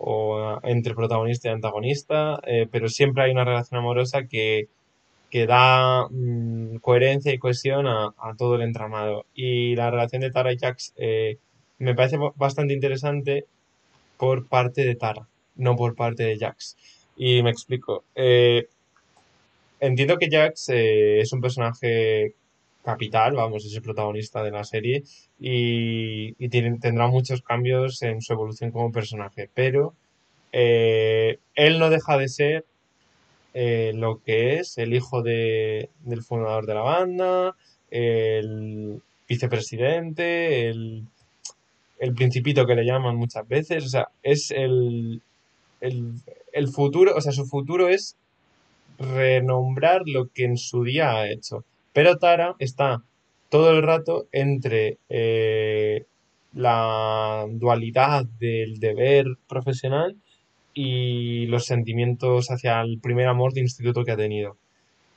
o 0.00 0.60
entre 0.62 0.94
protagonista 0.94 1.48
y 1.48 1.52
antagonista, 1.52 2.40
eh, 2.46 2.66
pero 2.70 2.88
siempre 2.88 3.24
hay 3.24 3.32
una 3.32 3.44
relación 3.44 3.80
amorosa 3.80 4.26
que 4.26 4.68
que 5.30 5.46
da 5.46 6.08
mm, 6.10 6.76
coherencia 6.78 7.32
y 7.32 7.38
cohesión 7.38 7.86
a, 7.86 8.14
todo 8.38 8.56
el 8.56 8.62
entramado. 8.62 9.26
Y 9.34 9.76
la 9.76 9.90
relación 9.90 10.22
de 10.22 10.30
Tara 10.30 10.52
y 10.52 10.58
Jax 10.58 10.94
eh, 10.96 11.38
me 11.78 11.94
parece 11.94 12.16
ba- 12.18 12.32
bastante 12.36 12.74
interesante 12.74 13.46
por 14.18 14.46
parte 14.48 14.84
de 14.84 14.94
Tara, 14.96 15.28
no 15.56 15.76
por 15.76 15.94
parte 15.96 16.24
de 16.24 16.38
Jax. 16.38 16.76
Y 17.16 17.42
me 17.42 17.50
explico. 17.50 18.04
Eh, 18.14 18.68
entiendo 19.80 20.18
que 20.18 20.28
Jax 20.30 20.68
es 20.70 21.32
un 21.32 21.40
personaje 21.40 22.34
capital, 22.88 23.34
vamos, 23.34 23.66
es 23.66 23.74
el 23.74 23.82
protagonista 23.82 24.42
de 24.42 24.50
la 24.50 24.64
serie 24.64 25.04
y, 25.38 26.32
tendrá 26.48 27.06
muchos 27.06 27.42
cambios 27.42 28.00
en 28.02 28.22
su 28.22 28.32
evolución 28.32 28.70
como 28.70 28.90
personaje, 28.90 29.50
pero 29.52 29.92
eh, 30.52 31.38
él 31.54 31.78
no 31.78 31.90
deja 31.90 32.16
de 32.16 32.28
ser 32.28 32.64
eh, 33.52 33.92
lo 33.94 34.22
que 34.24 34.54
es 34.58 34.78
el 34.78 34.94
hijo 34.94 35.22
de, 35.22 35.90
del 36.04 36.22
fundador 36.22 36.64
de 36.64 36.74
la 36.74 36.80
banda, 36.80 37.56
el 37.90 39.02
vicepresidente, 39.28 40.70
el, 40.70 41.04
principito 42.16 42.66
que 42.66 42.74
le 42.74 42.86
llaman 42.86 43.16
muchas 43.16 43.46
veces, 43.46 43.84
o 43.84 43.88
sea, 43.88 44.08
es 44.22 44.50
el, 44.50 45.20
el 45.80 46.68
futuro, 46.68 47.14
o 47.14 47.20
sea, 47.20 47.32
su 47.32 47.44
futuro 47.44 47.88
es 47.88 48.16
renombrar 48.98 50.02
lo 50.06 50.28
que 50.32 50.44
en 50.44 50.56
su 50.56 50.84
día 50.84 51.12
ha 51.12 51.30
hecho. 51.30 51.64
Pero 51.98 52.16
Tara 52.16 52.54
está 52.60 53.02
todo 53.48 53.72
el 53.72 53.82
rato 53.82 54.28
entre 54.30 54.98
eh, 55.08 56.06
la 56.52 57.44
dualidad 57.50 58.24
del 58.38 58.78
deber 58.78 59.26
profesional 59.48 60.16
y 60.72 61.46
los 61.46 61.66
sentimientos 61.66 62.52
hacia 62.52 62.80
el 62.82 63.00
primer 63.00 63.26
amor 63.26 63.52
de 63.52 63.62
instituto 63.62 64.04
que 64.04 64.12
ha 64.12 64.16
tenido. 64.16 64.56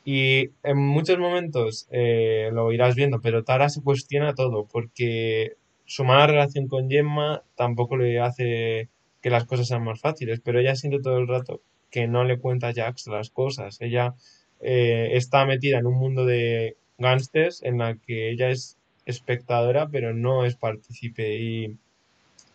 Y 0.05 0.49
en 0.63 0.77
muchos 0.79 1.19
momentos 1.19 1.87
eh, 1.91 2.49
lo 2.51 2.71
irás 2.71 2.95
viendo, 2.95 3.21
pero 3.21 3.43
Tara 3.43 3.69
se 3.69 3.83
cuestiona 3.83 4.33
todo, 4.33 4.65
porque 4.65 5.57
su 5.85 6.03
mala 6.03 6.25
relación 6.25 6.67
con 6.67 6.89
Gemma 6.89 7.43
tampoco 7.53 7.95
le 7.95 8.19
hace 8.19 8.89
que 9.21 9.29
las 9.29 9.45
cosas 9.45 9.67
sean 9.67 9.83
más 9.83 10.01
fáciles, 10.01 10.41
pero 10.43 10.59
ella 10.59 10.75
siente 10.75 10.99
todo 10.99 11.19
el 11.19 11.27
rato 11.27 11.61
que 11.91 12.07
no 12.07 12.23
le 12.23 12.39
cuenta 12.39 12.69
a 12.69 12.73
Jax 12.73 13.05
las 13.05 13.29
cosas. 13.29 13.79
Ella 13.81 14.15
eh, 14.61 15.09
está 15.13 15.45
metida 15.45 15.79
en 15.79 15.87
un 15.87 15.95
mundo 15.95 16.25
de 16.25 16.77
gángsters 16.97 17.63
en 17.63 17.79
la 17.79 17.95
que 17.95 18.31
ella 18.31 18.49
es 18.49 18.77
espectadora, 19.05 19.89
pero 19.89 20.13
no 20.13 20.45
es 20.45 20.55
partícipe. 20.55 21.37
Y 21.39 21.77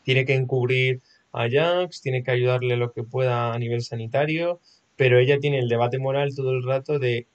tiene 0.05 0.25
que 0.25 0.35
encubrir 0.35 1.01
a 1.33 1.49
Jax, 1.51 2.01
tiene 2.01 2.23
que 2.23 2.31
ayudarle 2.31 2.77
lo 2.77 2.93
que 2.93 3.03
pueda 3.03 3.53
a 3.53 3.59
nivel 3.59 3.83
sanitario, 3.83 4.61
pero 4.97 5.19
ella 5.19 5.39
tiene 5.39 5.59
el 5.59 5.69
debate 5.69 5.99
moral 5.99 6.35
todo 6.35 6.53
el 6.53 6.65
rato 6.65 6.99
de 6.99 7.27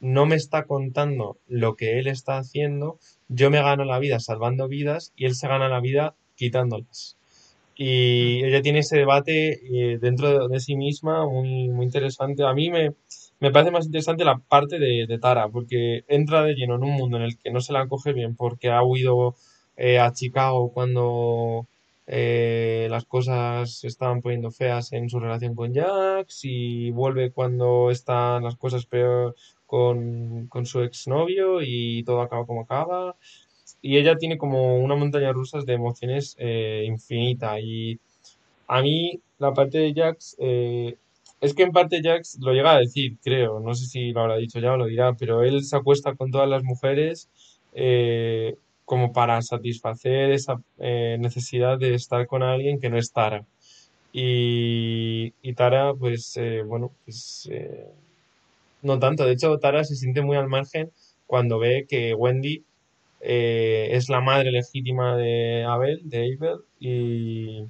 no 0.00 0.26
me 0.26 0.36
está 0.36 0.64
contando 0.64 1.38
lo 1.48 1.76
que 1.76 1.98
él 1.98 2.08
está 2.08 2.38
haciendo, 2.38 2.98
yo 3.28 3.50
me 3.50 3.62
gano 3.62 3.84
la 3.84 3.98
vida 3.98 4.20
salvando 4.20 4.68
vidas 4.68 5.12
y 5.16 5.26
él 5.26 5.34
se 5.34 5.48
gana 5.48 5.68
la 5.68 5.80
vida 5.80 6.14
quitándolas. 6.36 7.16
Y 7.76 8.44
ella 8.44 8.62
tiene 8.62 8.80
ese 8.80 8.98
debate 8.98 9.60
eh, 9.94 9.98
dentro 9.98 10.48
de, 10.48 10.54
de 10.54 10.60
sí 10.60 10.76
misma 10.76 11.26
muy, 11.26 11.68
muy 11.68 11.86
interesante. 11.86 12.44
A 12.44 12.52
mí 12.54 12.70
me, 12.70 12.94
me 13.44 13.50
parece 13.50 13.70
más 13.70 13.84
interesante 13.84 14.24
la 14.24 14.38
parte 14.38 14.78
de, 14.78 15.18
Tara, 15.18 15.50
porque 15.50 16.04
entra 16.08 16.42
de 16.44 16.54
lleno 16.54 16.76
en 16.76 16.82
un 16.82 16.92
mundo 16.92 17.18
en 17.18 17.24
el 17.24 17.36
que 17.36 17.50
no 17.50 17.60
se 17.60 17.74
la 17.74 17.86
coge 17.88 18.14
bien 18.14 18.36
porque 18.36 18.70
ha 18.70 18.82
huido 18.82 19.34
eh, 19.76 19.98
a 19.98 20.12
Chicago 20.14 20.72
cuando 20.72 21.66
eh, 22.06 22.86
las 22.90 23.04
cosas 23.04 23.70
se 23.80 23.88
estaban 23.88 24.22
poniendo 24.22 24.50
feas 24.50 24.94
en 24.94 25.10
su 25.10 25.20
relación 25.20 25.54
con 25.54 25.74
Jax 25.74 26.40
y 26.44 26.90
vuelve 26.90 27.32
cuando 27.32 27.90
están 27.90 28.44
las 28.44 28.56
cosas 28.56 28.86
peor 28.86 29.36
con, 29.66 30.46
con 30.48 30.64
su 30.64 30.80
exnovio 30.80 31.60
y 31.60 32.02
todo 32.04 32.22
acaba 32.22 32.46
como 32.46 32.62
acaba. 32.62 33.16
Y 33.82 33.98
ella 33.98 34.16
tiene 34.16 34.38
como 34.38 34.78
una 34.78 34.96
montaña 34.96 35.32
rusa 35.32 35.58
de 35.60 35.74
emociones 35.74 36.34
eh, 36.38 36.84
infinita. 36.86 37.60
Y 37.60 38.00
a 38.68 38.80
mí 38.80 39.20
la 39.38 39.52
parte 39.52 39.76
de 39.78 39.92
Jax, 39.94 40.36
es 41.44 41.54
que 41.54 41.62
en 41.62 41.72
parte 41.72 42.00
Jax 42.02 42.38
lo 42.40 42.52
llega 42.52 42.72
a 42.72 42.78
decir, 42.78 43.18
creo, 43.22 43.60
no 43.60 43.74
sé 43.74 43.86
si 43.86 44.12
lo 44.12 44.22
habrá 44.22 44.36
dicho 44.36 44.60
ya 44.60 44.72
o 44.72 44.76
lo 44.78 44.86
dirá, 44.86 45.14
pero 45.14 45.42
él 45.42 45.62
se 45.62 45.76
acuesta 45.76 46.14
con 46.14 46.30
todas 46.30 46.48
las 46.48 46.62
mujeres 46.64 47.28
eh, 47.74 48.56
como 48.84 49.12
para 49.12 49.42
satisfacer 49.42 50.30
esa 50.30 50.62
eh, 50.78 51.16
necesidad 51.20 51.78
de 51.78 51.94
estar 51.94 52.26
con 52.26 52.42
alguien 52.42 52.80
que 52.80 52.90
no 52.90 52.98
es 52.98 53.12
Tara. 53.12 53.44
Y, 54.12 55.32
Tara, 55.54 55.92
pues, 55.94 56.36
eh, 56.36 56.62
bueno, 56.62 56.92
pues 57.04 57.48
eh, 57.52 57.88
no 58.82 58.98
tanto. 58.98 59.24
De 59.26 59.32
hecho, 59.32 59.58
Tara 59.58 59.84
se 59.84 59.96
siente 59.96 60.22
muy 60.22 60.36
al 60.36 60.48
margen 60.48 60.90
cuando 61.26 61.58
ve 61.58 61.86
que 61.88 62.14
Wendy 62.14 62.64
es 63.20 64.08
la 64.10 64.20
madre 64.20 64.50
legítima 64.52 65.16
de 65.16 65.64
Abel, 65.64 66.00
de 66.04 66.36
Abel, 66.38 66.58
y, 66.78 67.64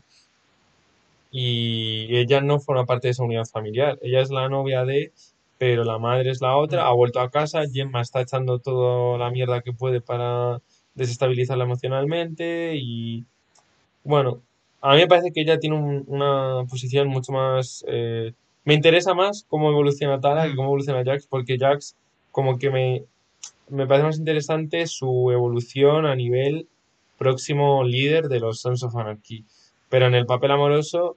y 1.37 2.17
ella 2.17 2.41
no 2.41 2.61
forma 2.61 2.87
parte 2.87 3.09
de 3.09 3.11
esa 3.11 3.25
unidad 3.25 3.45
familiar. 3.47 3.99
Ella 4.03 4.21
es 4.21 4.31
la 4.31 4.49
novia 4.49 4.85
de, 4.85 5.13
pero 5.59 5.83
la 5.83 5.99
madre 5.99 6.31
es 6.31 6.41
la 6.41 6.57
otra, 6.57 6.87
ha 6.87 6.93
vuelto 6.93 7.19
a 7.19 7.29
casa, 7.29 7.65
Gemma 7.69 8.03
está 8.03 8.21
echando 8.21 8.61
toda 8.61 9.19
la 9.19 9.31
mierda 9.31 9.61
que 9.61 9.73
puede 9.73 10.01
para 10.01 10.61
desestabilizarla 10.95 11.65
emocionalmente 11.65 12.77
y 12.77 13.25
bueno, 14.05 14.43
a 14.81 14.95
mí 14.95 15.01
me 15.01 15.09
parece 15.09 15.33
que 15.33 15.41
ella 15.41 15.59
tiene 15.59 16.05
una 16.07 16.65
posición 16.71 17.09
mucho 17.09 17.33
más... 17.33 17.85
Eh, 17.89 18.33
me 18.65 18.75
interesa 18.75 19.13
más 19.13 19.45
cómo 19.49 19.71
evoluciona 19.71 20.21
Tara 20.21 20.47
y 20.47 20.53
mm. 20.53 20.57
cómo 20.57 20.69
evoluciona 20.69 21.05
Jax, 21.05 21.27
porque 21.27 21.59
Jax 21.59 21.97
como 22.31 22.59
que 22.59 22.71
me, 22.71 23.05
me 23.69 23.89
parece 23.89 24.07
más 24.07 24.19
interesante 24.19 24.87
su 24.87 25.33
evolución 25.33 26.07
a 26.07 26.15
nivel 26.15 26.69
próximo 27.19 27.83
líder 27.83 28.29
de 28.29 28.39
los 28.39 28.61
Sons 28.61 28.85
of 28.85 28.95
Anarchy. 28.95 29.45
Pero 29.89 30.07
en 30.07 30.15
el 30.15 30.27
papel 30.27 30.53
amoroso, 30.53 31.17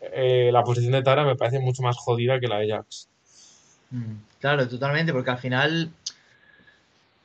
eh, 0.00 0.50
la 0.52 0.62
posición 0.62 0.92
de 0.92 1.02
Tara 1.02 1.24
me 1.24 1.36
parece 1.36 1.58
mucho 1.58 1.82
más 1.82 1.96
jodida 1.96 2.40
que 2.40 2.48
la 2.48 2.58
de 2.58 2.70
Jax. 2.70 3.08
Mm, 3.90 4.14
claro, 4.40 4.68
totalmente, 4.68 5.12
porque 5.12 5.30
al 5.30 5.38
final, 5.38 5.90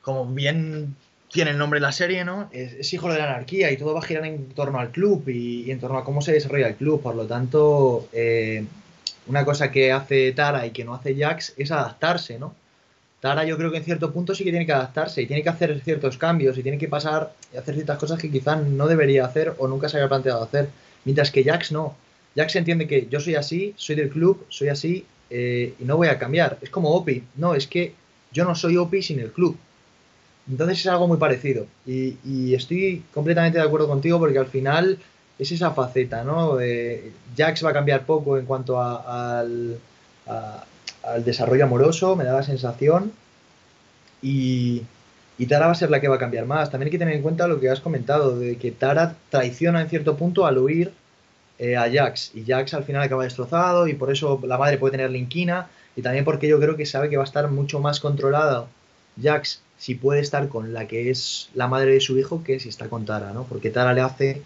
como 0.02 0.26
bien 0.26 0.96
tiene 1.34 1.50
el 1.50 1.58
nombre 1.58 1.80
de 1.80 1.86
la 1.86 1.92
serie, 1.92 2.24
¿no? 2.24 2.48
Es, 2.52 2.92
hijo 2.92 3.12
de 3.12 3.18
la 3.18 3.24
anarquía 3.24 3.70
y 3.72 3.76
todo 3.76 3.92
va 3.92 3.98
a 3.98 4.04
girar 4.04 4.24
en 4.24 4.50
torno 4.50 4.78
al 4.78 4.90
club 4.90 5.28
y, 5.28 5.70
en 5.70 5.80
torno 5.80 5.98
a 5.98 6.04
cómo 6.04 6.22
se 6.22 6.32
desarrolla 6.32 6.68
el 6.68 6.76
club. 6.76 7.02
Por 7.02 7.16
lo 7.16 7.26
tanto, 7.26 8.08
eh, 8.12 8.64
una 9.26 9.44
cosa 9.44 9.70
que 9.72 9.90
hace 9.90 10.30
Tara 10.32 10.66
y 10.66 10.70
que 10.70 10.84
no 10.84 10.94
hace 10.94 11.16
Jax 11.16 11.54
es 11.56 11.72
adaptarse, 11.72 12.38
¿no? 12.38 12.54
Tara 13.20 13.44
yo 13.44 13.56
creo 13.56 13.70
que 13.72 13.78
en 13.78 13.84
cierto 13.84 14.12
punto 14.12 14.34
sí 14.34 14.44
que 14.44 14.50
tiene 14.50 14.66
que 14.66 14.74
adaptarse 14.74 15.22
y 15.22 15.26
tiene 15.26 15.42
que 15.42 15.48
hacer 15.48 15.80
ciertos 15.80 16.18
cambios 16.18 16.58
y 16.58 16.62
tiene 16.62 16.78
que 16.78 16.88
pasar 16.88 17.32
y 17.52 17.56
hacer 17.56 17.74
ciertas 17.74 17.98
cosas 17.98 18.20
que 18.20 18.30
quizás 18.30 18.62
no 18.62 18.86
debería 18.86 19.24
hacer 19.24 19.54
o 19.58 19.66
nunca 19.66 19.88
se 19.88 19.96
había 19.96 20.08
planteado 20.08 20.42
hacer. 20.42 20.68
Mientras 21.04 21.30
que 21.30 21.42
Jax 21.42 21.72
no. 21.72 21.96
Jax 22.36 22.56
entiende 22.56 22.86
que 22.86 23.06
yo 23.08 23.20
soy 23.20 23.36
así, 23.36 23.74
soy 23.76 23.96
del 23.96 24.10
club, 24.10 24.44
soy 24.48 24.68
así 24.68 25.06
eh, 25.30 25.74
y 25.78 25.84
no 25.84 25.96
voy 25.96 26.08
a 26.08 26.18
cambiar. 26.18 26.58
Es 26.60 26.70
como 26.70 26.90
Opi. 26.90 27.22
No, 27.36 27.54
es 27.54 27.66
que 27.66 27.94
yo 28.32 28.44
no 28.44 28.54
soy 28.54 28.76
Opi 28.76 29.02
sin 29.02 29.20
el 29.20 29.30
club. 29.32 29.56
Entonces 30.48 30.80
es 30.80 30.86
algo 30.86 31.06
muy 31.06 31.16
parecido. 31.16 31.66
Y, 31.86 32.54
estoy 32.54 33.02
completamente 33.12 33.58
de 33.58 33.64
acuerdo 33.64 33.88
contigo 33.88 34.18
porque 34.18 34.38
al 34.38 34.46
final 34.46 34.98
es 35.38 35.52
esa 35.52 35.70
faceta, 35.70 36.22
¿no? 36.22 36.58
Jax 37.36 37.64
va 37.64 37.70
a 37.70 37.72
cambiar 37.72 38.04
poco 38.04 38.36
en 38.38 38.44
cuanto 38.46 38.80
al, 38.80 39.78
desarrollo 41.24 41.64
amoroso, 41.64 42.16
me 42.16 42.24
da 42.24 42.34
la 42.34 42.42
sensación. 42.42 43.12
Y 44.22 44.82
Tara 45.48 45.66
va 45.66 45.72
a 45.72 45.76
ser 45.76 45.90
la 45.90 46.00
que 46.00 46.08
va 46.08 46.16
a 46.16 46.18
cambiar 46.18 46.46
más. 46.46 46.70
También 46.70 46.88
hay 46.88 46.92
que 46.92 46.98
tener 46.98 47.14
en 47.14 47.22
cuenta 47.22 47.46
lo 47.46 47.58
que 47.60 47.70
has 47.70 47.80
comentado, 47.80 48.38
de 48.38 48.56
que 48.56 48.70
Tara 48.70 49.16
traiciona 49.30 49.80
en 49.80 49.88
cierto 49.88 50.16
punto 50.16 50.46
al 50.46 50.58
huir 50.58 50.92
eh, 51.64 51.76
a 51.76 51.90
Jax. 51.90 52.32
Y 52.34 52.44
Jax 52.44 52.74
al 52.74 52.84
final 52.84 53.02
acaba 53.02 53.24
destrozado 53.24 53.88
y 53.88 53.94
por 53.94 54.12
eso 54.12 54.40
la 54.46 54.58
madre 54.58 54.78
puede 54.78 54.92
tener 54.92 55.10
linquina. 55.10 55.68
Y 55.96 56.02
también 56.02 56.24
porque 56.24 56.48
yo 56.48 56.58
creo 56.60 56.76
que 56.76 56.86
sabe 56.86 57.08
que 57.08 57.16
va 57.16 57.22
a 57.22 57.26
estar 57.26 57.48
mucho 57.50 57.80
más 57.80 58.00
controlada 58.00 58.66
Jax 59.20 59.62
si 59.78 59.94
puede 59.94 60.20
estar 60.20 60.48
con 60.48 60.72
la 60.72 60.86
que 60.86 61.10
es 61.10 61.50
la 61.54 61.68
madre 61.68 61.92
de 61.92 62.00
su 62.00 62.18
hijo 62.18 62.42
que 62.42 62.60
si 62.60 62.68
está 62.68 62.88
con 62.88 63.04
Tara, 63.04 63.32
¿no? 63.32 63.44
Porque 63.44 63.70
Tara 63.70 63.92
le 63.92 64.00
hace 64.00 64.42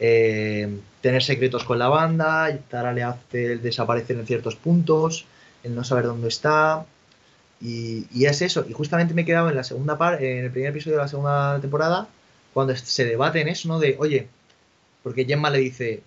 eh, 0.00 0.78
tener 1.00 1.22
secretos 1.22 1.64
con 1.64 1.78
la 1.78 1.88
banda, 1.88 2.48
Tara 2.68 2.92
le 2.92 3.02
hace 3.02 3.58
desaparecer 3.58 4.18
en 4.18 4.26
ciertos 4.26 4.56
puntos, 4.56 5.26
el 5.62 5.74
no 5.74 5.84
saber 5.84 6.04
dónde 6.04 6.28
está. 6.28 6.86
Y, 7.60 8.24
es 8.24 8.42
eso. 8.42 8.64
Y 8.68 8.72
justamente 8.72 9.14
me 9.14 9.22
he 9.22 9.24
quedado 9.24 9.48
en 9.48 9.54
la 9.56 9.62
segunda 9.62 9.96
parte, 9.96 10.38
en 10.38 10.46
el 10.46 10.50
primer 10.50 10.70
episodio 10.70 10.96
de 10.96 11.02
la 11.04 11.08
segunda 11.08 11.60
temporada, 11.60 12.08
cuando 12.52 12.74
se 12.76 13.04
debate 13.04 13.40
en 13.40 13.48
eso, 13.48 13.68
¿no? 13.68 13.78
De, 13.78 13.96
oye, 14.00 14.28
porque 15.02 15.24
Gemma 15.24 15.50
le 15.50 15.58
dice, 15.58 16.02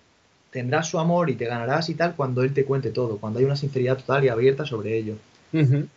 tendrás 0.56 0.88
su 0.88 0.98
amor 0.98 1.28
y 1.28 1.34
te 1.34 1.44
ganarás 1.44 1.90
y 1.90 1.94
tal 1.94 2.14
cuando 2.16 2.42
él 2.42 2.54
te 2.54 2.64
cuente 2.64 2.90
todo, 2.90 3.18
cuando 3.18 3.38
hay 3.38 3.44
una 3.44 3.56
sinceridad 3.56 3.98
total 3.98 4.24
y 4.24 4.30
abierta 4.30 4.64
sobre 4.64 4.96
ello. 4.96 5.16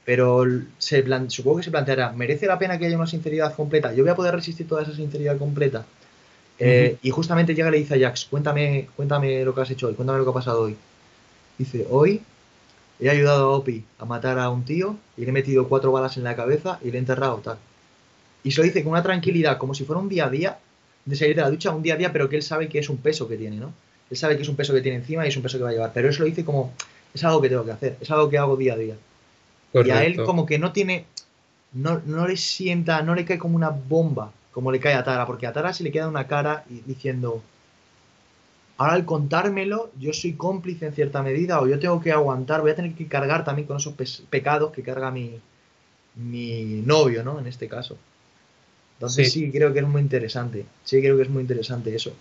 Pero 0.04 0.46
se 0.78 1.02
supongo 1.30 1.58
que 1.58 1.64
se 1.64 1.72
planteará, 1.72 2.12
¿merece 2.12 2.46
la 2.46 2.60
pena 2.60 2.78
que 2.78 2.86
haya 2.86 2.98
una 2.98 3.08
sinceridad 3.08 3.56
completa? 3.56 3.94
¿Yo 3.94 4.04
voy 4.04 4.12
a 4.12 4.18
poder 4.18 4.36
resistir 4.36 4.68
toda 4.68 4.84
esa 4.84 4.94
sinceridad 4.94 5.38
completa? 5.38 5.86
Eh, 6.60 6.98
y 7.02 7.10
justamente 7.10 7.56
llega 7.56 7.70
y 7.70 7.72
le 7.72 7.78
dice 7.78 7.96
a 7.96 8.00
Jax, 8.00 8.26
cuéntame, 8.26 8.90
cuéntame 8.98 9.46
lo 9.46 9.56
que 9.56 9.62
has 9.62 9.72
hecho 9.72 9.88
hoy, 9.88 9.94
cuéntame 9.94 10.20
lo 10.20 10.26
que 10.26 10.32
ha 10.32 10.34
pasado 10.34 10.64
hoy. 10.64 10.76
Dice, 11.58 11.88
hoy 11.90 12.22
he 13.00 13.10
ayudado 13.10 13.46
a 13.46 13.56
Opi 13.56 13.86
a 13.98 14.04
matar 14.04 14.40
a 14.40 14.50
un 14.50 14.66
tío 14.66 14.98
y 15.16 15.22
le 15.22 15.30
he 15.30 15.32
metido 15.32 15.70
cuatro 15.70 15.94
balas 15.94 16.18
en 16.18 16.26
la 16.26 16.36
cabeza 16.36 16.80
y 16.84 16.92
le 16.92 16.98
he 16.98 17.00
enterrado 17.00 17.38
tal. 17.38 17.60
Y 18.44 18.52
se 18.52 18.60
lo 18.60 18.66
dice 18.66 18.84
con 18.84 18.92
una 18.92 19.04
tranquilidad, 19.04 19.58
como 19.58 19.74
si 19.74 19.86
fuera 19.86 20.02
un 20.02 20.10
día 20.10 20.26
a 20.26 20.30
día, 20.30 20.60
de 21.06 21.16
salir 21.16 21.38
de 21.38 21.44
la 21.44 21.50
ducha 21.50 21.72
un 21.72 21.82
día 21.82 21.94
a 21.94 21.98
día, 21.98 22.12
pero 22.12 22.28
que 22.28 22.36
él 22.36 22.44
sabe 22.44 22.68
que 22.68 22.80
es 22.80 22.90
un 22.90 22.98
peso 22.98 23.26
que 23.30 23.38
tiene, 23.38 23.56
¿no? 23.56 23.74
Él 24.10 24.18
sabe 24.18 24.36
que 24.36 24.44
es 24.44 24.50
un 24.50 24.56
peso 24.56 24.74
que 24.74 24.82
tiene 24.82 24.98
encima 24.98 25.26
y 25.26 25.30
es 25.30 25.38
un 25.38 25.44
peso 25.44 25.58
que 25.58 25.64
va 25.64 25.70
a 25.70 25.74
llevar, 25.74 25.92
pero 25.94 26.10
eso 26.10 26.24
lo 26.24 26.26
dice 26.26 26.44
como, 26.44 26.74
es 27.14 27.24
algo 27.24 27.42
que 27.42 27.50
tengo 27.50 27.66
que 27.66 27.72
hacer, 27.72 27.98
es 28.02 28.10
algo 28.12 28.30
que 28.30 28.38
hago 28.38 28.56
día 28.58 28.74
a 28.74 28.78
día. 28.78 28.96
Y 29.74 29.90
a 29.92 30.04
él 30.04 30.24
como 30.24 30.46
que 30.46 30.58
no 30.58 30.72
tiene, 30.72 31.06
no, 31.74 32.02
no 32.06 32.28
le 32.28 32.38
sienta, 32.38 33.02
no 33.04 33.14
le 33.14 33.26
cae 33.26 33.38
como 33.38 33.56
una 33.56 33.70
bomba, 33.70 34.32
como 34.52 34.72
le 34.72 34.80
cae 34.80 34.96
a 34.96 35.04
Tara, 35.04 35.26
porque 35.28 35.46
a 35.46 35.54
Tara 35.54 35.74
se 35.74 35.84
le 35.84 35.92
queda 35.92 36.08
una 36.08 36.28
cara 36.28 36.66
diciendo, 36.86 37.44
ahora 38.78 38.94
al 38.94 39.06
contármelo, 39.06 39.92
yo 40.00 40.12
soy 40.14 40.34
cómplice 40.34 40.88
en 40.88 40.94
cierta 40.94 41.22
medida, 41.22 41.62
o 41.62 41.68
yo 41.68 41.80
tengo 41.80 42.02
que 42.02 42.12
aguantar, 42.12 42.62
voy 42.62 42.72
a 42.72 42.76
tener 42.76 42.94
que 42.94 43.08
cargar 43.08 43.46
también 43.46 43.68
con 43.68 43.78
esos 43.78 43.94
pecados 44.30 44.72
que 44.72 44.82
carga 44.82 45.12
mi, 45.12 45.40
mi 46.16 46.82
novio, 46.86 47.24
¿no? 47.24 47.40
En 47.40 47.48
este 47.48 47.68
caso. 47.68 47.98
Entonces 48.98 49.32
sí. 49.32 49.50
creo 49.52 49.72
que 49.72 49.80
es 49.80 49.88
muy 49.88 50.02
interesante, 50.02 50.66
sí 50.84 51.00
creo 51.00 51.16
que 51.16 51.24
es 51.24 51.30
muy 51.30 51.42
interesante 51.42 51.96
eso. 51.96 52.12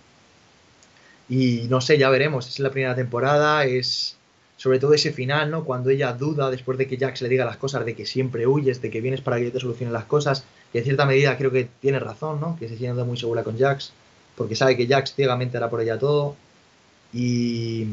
Y 1.29 1.67
no 1.69 1.79
sé, 1.79 1.97
ya 1.97 2.09
veremos, 2.09 2.47
es 2.47 2.59
la 2.59 2.71
primera 2.71 2.95
temporada, 2.95 3.65
es 3.65 4.17
sobre 4.59 4.79
todo 4.79 4.93
ese 4.93 5.13
final, 5.13 5.51
¿no? 5.51 5.63
Cuando 5.63 5.89
ella 5.89 6.11
duda 6.11 6.51
después 6.51 6.77
de 6.77 6.85
que 6.85 6.97
Jax 6.97 7.21
le 7.21 7.29
diga 7.29 7.45
las 7.45 7.55
cosas, 7.55 7.85
de 7.85 7.95
que 7.95 8.05
siempre 8.05 8.45
huyes, 8.45 8.81
de 8.81 8.89
que 8.89 8.99
vienes 8.99 9.21
para 9.21 9.37
que 9.37 9.45
yo 9.45 9.51
te 9.53 9.59
solucione 9.61 9.93
las 9.93 10.03
cosas, 10.03 10.43
y 10.73 10.79
en 10.79 10.83
cierta 10.83 11.05
medida 11.05 11.37
creo 11.37 11.49
que 11.49 11.69
tiene 11.79 11.97
razón, 11.99 12.41
¿no? 12.41 12.57
Que 12.59 12.67
se 12.67 12.77
siente 12.77 13.03
muy 13.03 13.15
segura 13.15 13.43
con 13.43 13.57
Jax, 13.57 13.93
porque 14.35 14.57
sabe 14.57 14.75
que 14.75 14.85
Jax 14.85 15.15
ciegamente 15.15 15.55
hará 15.55 15.69
por 15.69 15.79
ella 15.79 15.97
todo, 15.97 16.35
y, 17.13 17.87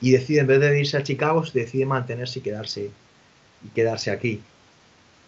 y 0.00 0.10
decide, 0.12 0.40
en 0.40 0.46
vez 0.46 0.60
de 0.60 0.78
irse 0.78 0.96
a 0.98 1.02
Chicago, 1.02 1.42
decide 1.52 1.86
mantenerse 1.86 2.38
y 2.38 2.42
quedarse, 2.42 2.90
y 3.64 3.68
quedarse 3.74 4.12
aquí. 4.12 4.40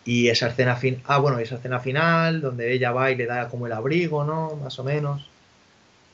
Y 0.05 0.29
esa 0.29 0.49
escena 0.49 0.77
fin 0.77 1.03
ah, 1.07 1.19
bueno, 1.19 1.39
esa 1.39 1.57
escena 1.57 1.81
final, 1.81 2.41
donde 2.41 2.73
ella 2.73 2.93
va 2.93 3.11
y 3.11 3.17
le 3.17 3.27
da 3.27 3.49
como 3.49 3.67
el 3.67 3.73
abrigo, 3.73 4.25
¿no? 4.25 4.57
Más 4.57 4.79
o 4.79 4.85
menos. 4.85 5.29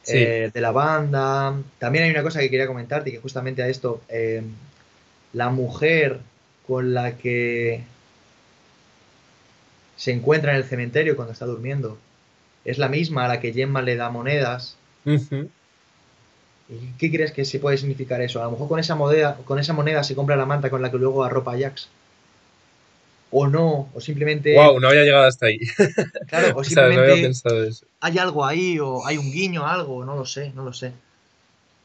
Eh, 0.06 0.50
de 0.52 0.60
la 0.60 0.72
banda. 0.72 1.54
También 1.78 2.04
hay 2.04 2.10
una 2.10 2.22
cosa 2.22 2.40
que 2.40 2.50
quería 2.50 2.66
comentarte, 2.66 3.10
que 3.10 3.18
justamente 3.18 3.62
a 3.62 3.68
esto, 3.68 4.02
eh, 4.08 4.42
la 5.32 5.50
mujer 5.50 6.20
con 6.66 6.94
la 6.94 7.16
que 7.16 7.82
se 9.96 10.12
encuentra 10.12 10.52
en 10.52 10.56
el 10.56 10.64
cementerio 10.64 11.16
cuando 11.16 11.32
está 11.32 11.46
durmiendo, 11.46 11.98
es 12.64 12.78
la 12.78 12.88
misma 12.88 13.26
a 13.26 13.28
la 13.28 13.40
que 13.40 13.52
Gemma 13.52 13.82
le 13.82 13.96
da 13.96 14.10
monedas. 14.10 14.76
¿Y 15.04 16.86
qué 16.98 17.10
crees 17.10 17.32
que 17.32 17.44
se 17.44 17.58
puede 17.58 17.76
significar 17.76 18.20
eso? 18.22 18.40
A 18.40 18.44
lo 18.44 18.52
mejor 18.52 18.68
con 18.68 18.78
esa 18.78 18.94
moneda, 18.94 19.36
con 19.44 19.58
esa 19.58 19.72
moneda 19.72 20.02
se 20.04 20.14
compra 20.14 20.36
la 20.36 20.46
manta 20.46 20.70
con 20.70 20.82
la 20.82 20.90
que 20.90 20.98
luego 20.98 21.24
arropa 21.24 21.54
a 21.54 21.58
Jax 21.58 21.88
o 23.30 23.46
no, 23.46 23.88
o 23.94 24.00
simplemente... 24.00 24.54
Wow, 24.54 24.80
no 24.80 24.88
había 24.88 25.02
llegado 25.04 25.24
hasta 25.26 25.46
ahí. 25.46 25.58
Claro, 26.28 26.58
o 26.58 26.64
simplemente 26.64 27.30
hay 28.00 28.18
algo 28.18 28.44
ahí, 28.44 28.78
o 28.78 29.06
hay 29.06 29.18
un 29.18 29.30
guiño, 29.30 29.66
algo, 29.66 30.04
no 30.04 30.16
lo 30.16 30.24
sé, 30.26 30.52
no 30.54 30.64
lo 30.64 30.72
sé. 30.72 30.92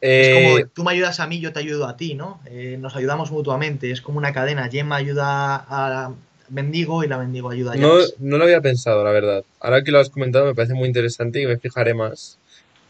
Es 0.00 0.34
como 0.34 0.58
Eh, 0.58 0.66
tú 0.74 0.84
me 0.84 0.92
ayudas 0.92 1.20
a 1.20 1.26
mí, 1.26 1.40
yo 1.40 1.52
te 1.52 1.60
ayudo 1.60 1.86
a 1.86 1.96
ti, 1.96 2.14
¿no? 2.14 2.40
Eh, 2.46 2.76
nos 2.80 2.96
ayudamos 2.96 3.30
mutuamente, 3.30 3.90
es 3.90 4.00
como 4.00 4.18
una 4.18 4.32
cadena. 4.32 4.68
Gemma 4.68 4.96
ayuda 4.96 5.64
a 5.68 6.12
Mendigo 6.48 7.02
y 7.02 7.08
la 7.08 7.18
Mendigo 7.18 7.50
ayuda 7.50 7.72
a 7.72 7.76
no, 7.76 7.94
Jax. 7.96 8.14
no 8.18 8.38
lo 8.38 8.44
había 8.44 8.60
pensado, 8.60 9.02
la 9.04 9.10
verdad. 9.10 9.44
Ahora 9.60 9.82
que 9.82 9.90
lo 9.90 9.98
has 9.98 10.10
comentado 10.10 10.44
me 10.46 10.54
parece 10.54 10.74
muy 10.74 10.86
interesante 10.88 11.40
y 11.40 11.46
me 11.46 11.58
fijaré 11.58 11.94
más. 11.94 12.38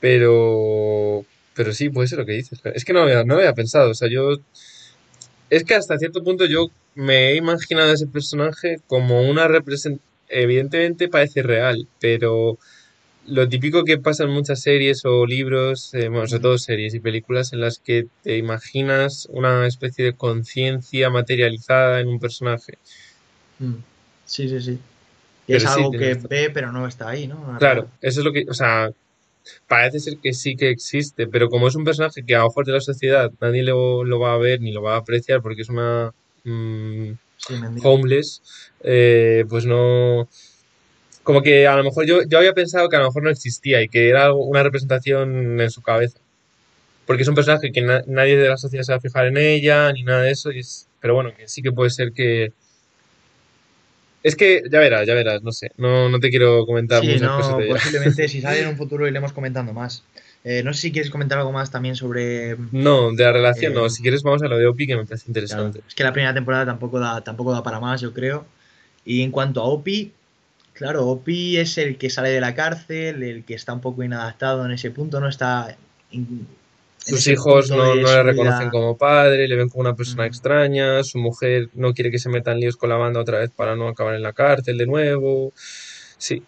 Pero, 0.01 1.25
pero 1.55 1.73
sí, 1.73 1.89
puede 1.91 2.09
ser 2.09 2.19
lo 2.19 2.27
que 2.27 2.33
dices. 2.33 2.61
Es 2.75 2.85
que 2.85 2.93
no 2.93 3.01
lo 3.01 3.05
había, 3.07 3.25
no 3.25 3.35
lo 3.35 3.41
había 3.41 3.55
pensado. 3.55 3.91
O 3.91 3.95
sea, 3.95 4.09
yo, 4.11 4.39
es 5.51 5.65
que 5.65 5.75
hasta 5.75 5.99
cierto 5.99 6.23
punto 6.23 6.47
yo 6.47 6.71
me 6.95 7.31
he 7.31 7.37
imaginado 7.37 7.91
a 7.91 7.95
ese 7.95 8.07
personaje 8.07 8.81
como 8.87 9.23
una 9.23 9.49
representación. 9.49 10.05
Evidentemente 10.29 11.09
parece 11.09 11.43
real, 11.43 11.87
pero 12.01 12.59
lo 13.27 13.49
típico 13.49 13.85
que 13.85 13.99
pasa 13.99 14.25
en 14.25 14.31
muchas 14.31 14.61
series 14.61 15.05
o 15.05 15.25
libros, 15.25 15.95
eh, 15.95 16.09
bueno, 16.09 16.27
sobre 16.27 16.43
todo 16.43 16.59
series 16.59 16.95
y 16.95 17.01
películas 17.01 17.53
en 17.53 17.61
las 17.61 17.79
que 17.79 18.07
te 18.23 18.37
imaginas 18.37 19.29
una 19.31 19.67
especie 19.67 20.05
de 20.05 20.15
conciencia 20.15 21.11
materializada 21.11 22.01
en 22.01 22.09
un 22.09 22.19
personaje. 22.19 22.79
mm. 23.59 23.75
Sí, 24.25 24.49
sí, 24.49 24.61
sí. 24.61 24.79
Y 25.47 25.55
es 25.55 25.63
sí, 25.63 25.69
algo 25.69 25.93
que 25.93 26.15
ve, 26.29 26.51
pero 26.53 26.73
no 26.73 26.89
está 26.89 27.11
ahí, 27.11 27.29
¿no? 27.29 27.57
Claro, 27.61 27.89
eso 28.01 28.21
es 28.21 28.25
lo 28.25 28.33
que, 28.33 28.45
o 28.49 28.55
sea, 28.55 28.91
parece 29.69 30.01
ser 30.01 30.15
que 30.23 30.33
sí 30.33 30.57
que 30.57 30.71
existe, 30.71 31.27
pero 31.27 31.49
como 31.49 31.69
es 31.69 31.75
un 31.77 31.85
personaje 31.85 32.25
que 32.27 32.35
a 32.35 32.45
ojos 32.47 32.65
de 32.67 32.73
la 32.73 32.81
sociedad 32.81 33.31
nadie 33.41 33.63
lo, 33.63 34.05
lo 34.05 34.19
va 34.21 34.35
a 34.35 34.39
ver 34.39 34.61
ni 34.61 34.73
lo 34.73 34.83
va 34.83 34.95
a 34.95 34.99
apreciar 34.99 35.43
porque 35.43 35.63
es 35.63 35.69
una 35.69 36.13
mm, 36.45 37.11
Sí, 37.39 37.55
homeless, 37.83 38.43
eh, 38.83 39.45
pues 39.49 39.67
no, 39.67 40.29
como 41.23 41.43
que 41.43 41.67
a 41.67 41.77
lo 41.77 41.85
mejor 41.85 42.07
yo, 42.07 42.21
yo 42.29 42.39
había 42.39 42.55
pensado 42.55 42.89
que 42.89 42.97
a 42.97 43.01
lo 43.01 43.07
mejor 43.07 43.23
no 43.25 43.31
existía 43.31 43.83
y 43.83 43.89
que 43.89 44.09
era 44.09 44.33
una 44.33 44.63
representación 44.63 45.61
en 45.61 45.71
su 45.71 45.83
cabeza, 45.83 46.19
porque 47.07 47.23
es 47.23 47.29
un 47.29 47.35
personaje 47.35 47.73
que 47.73 47.83
na- 47.83 48.03
nadie 48.07 48.37
de 48.37 48.49
la 48.49 48.57
sociedad 48.57 48.85
se 48.85 48.93
va 48.93 48.99
a 48.99 49.01
fijar 49.01 49.27
en 49.27 49.37
ella 49.39 49.93
ni 49.93 50.03
nada 50.05 50.23
de 50.23 50.33
eso, 50.33 50.53
y 50.53 50.61
es- 50.61 50.89
pero 51.01 51.15
bueno, 51.15 51.33
que 51.37 51.49
sí 51.49 51.63
que 51.63 51.73
puede 51.73 51.91
ser 51.91 52.13
que... 52.13 52.53
Es 54.27 54.35
que 54.35 54.63
ya 54.71 54.81
verás, 54.81 55.07
ya 55.07 55.15
verás, 55.15 55.43
no 55.43 55.53
sé, 55.53 55.71
no, 55.77 56.09
no 56.09 56.19
te 56.19 56.31
quiero 56.31 56.67
comentar 56.67 57.01
Sí, 57.01 57.07
muchas 57.13 57.29
cosas 57.31 57.53
no, 57.53 57.59
de 57.59 57.65
ella. 57.67 57.75
posiblemente 57.75 58.29
si 58.29 58.41
sale 58.41 58.61
en 58.63 58.69
un 58.69 58.77
futuro 58.83 59.07
iremos 59.07 59.33
comentando 59.33 59.73
más. 59.73 60.03
Eh, 60.43 60.63
no 60.65 60.75
sé 60.75 60.81
si 60.81 60.93
quieres 60.93 61.11
comentar 61.11 61.39
algo 61.39 61.53
más 61.53 61.71
también 61.71 61.95
sobre... 61.97 62.57
No, 62.73 63.13
de 63.13 63.23
la 63.23 63.33
relación 63.33 63.73
eh, 63.73 63.75
no. 63.77 63.89
Si 63.89 64.03
quieres 64.03 64.23
vamos 64.25 64.43
a 64.43 64.49
lo 64.49 64.59
de 64.59 64.67
Opi 64.67 64.87
que 64.87 64.97
me 64.97 65.05
parece 65.05 65.27
claro, 65.27 65.31
interesante. 65.31 65.81
es 65.87 65.95
que 65.95 66.03
la 66.05 66.13
primera 66.13 66.35
temporada 66.35 66.67
tampoco 66.67 66.99
da, 66.99 67.23
tampoco 67.23 67.53
da 67.53 67.63
para 67.63 67.79
más, 67.81 68.01
yo 68.01 68.13
creo. 68.13 68.47
Y 69.05 69.23
en 69.23 69.31
cuanto 69.31 69.61
a 69.61 69.65
Opi, 69.65 70.13
claro, 70.73 71.07
Opi 71.07 71.57
es 71.59 71.79
el 71.79 71.97
que 71.97 72.11
sale 72.11 72.31
de 72.31 72.41
la 72.41 72.55
cárcel, 72.57 73.23
el 73.23 73.45
que 73.45 73.55
está 73.55 73.73
un 73.75 73.81
poco 73.81 74.03
inadaptado 74.03 74.65
en 74.67 74.73
ese 74.73 74.91
punto, 74.91 75.21
no 75.21 75.29
está 75.29 75.77
in- 76.11 76.49
Sus 77.07 77.27
hijos 77.29 77.71
no, 77.71 77.77
no 77.77 77.95
le 77.95 78.23
reconocen 78.23 78.59
vida. 78.61 78.71
como 78.71 78.97
padre, 78.99 79.47
le 79.47 79.57
ven 79.57 79.69
como 79.69 79.83
una 79.83 79.95
persona 79.95 80.25
mm, 80.25 80.27
extraña, 80.27 81.05
su 81.05 81.19
mujer 81.19 81.69
no 81.75 81.95
quiere 81.95 82.11
que 82.11 82.19
se 82.19 82.29
metan 82.29 82.59
líos 82.59 82.77
con 82.77 82.89
la 82.91 82.97
banda 82.97 83.21
otra 83.21 83.39
vez 83.39 83.51
para 83.51 83.77
no 83.77 83.89
acabar 83.89 84.15
en 84.15 84.23
la 84.23 84.33
cárcel 84.33 84.77
de 84.77 84.87
nuevo. 84.87 85.53
Sí, 86.19 86.43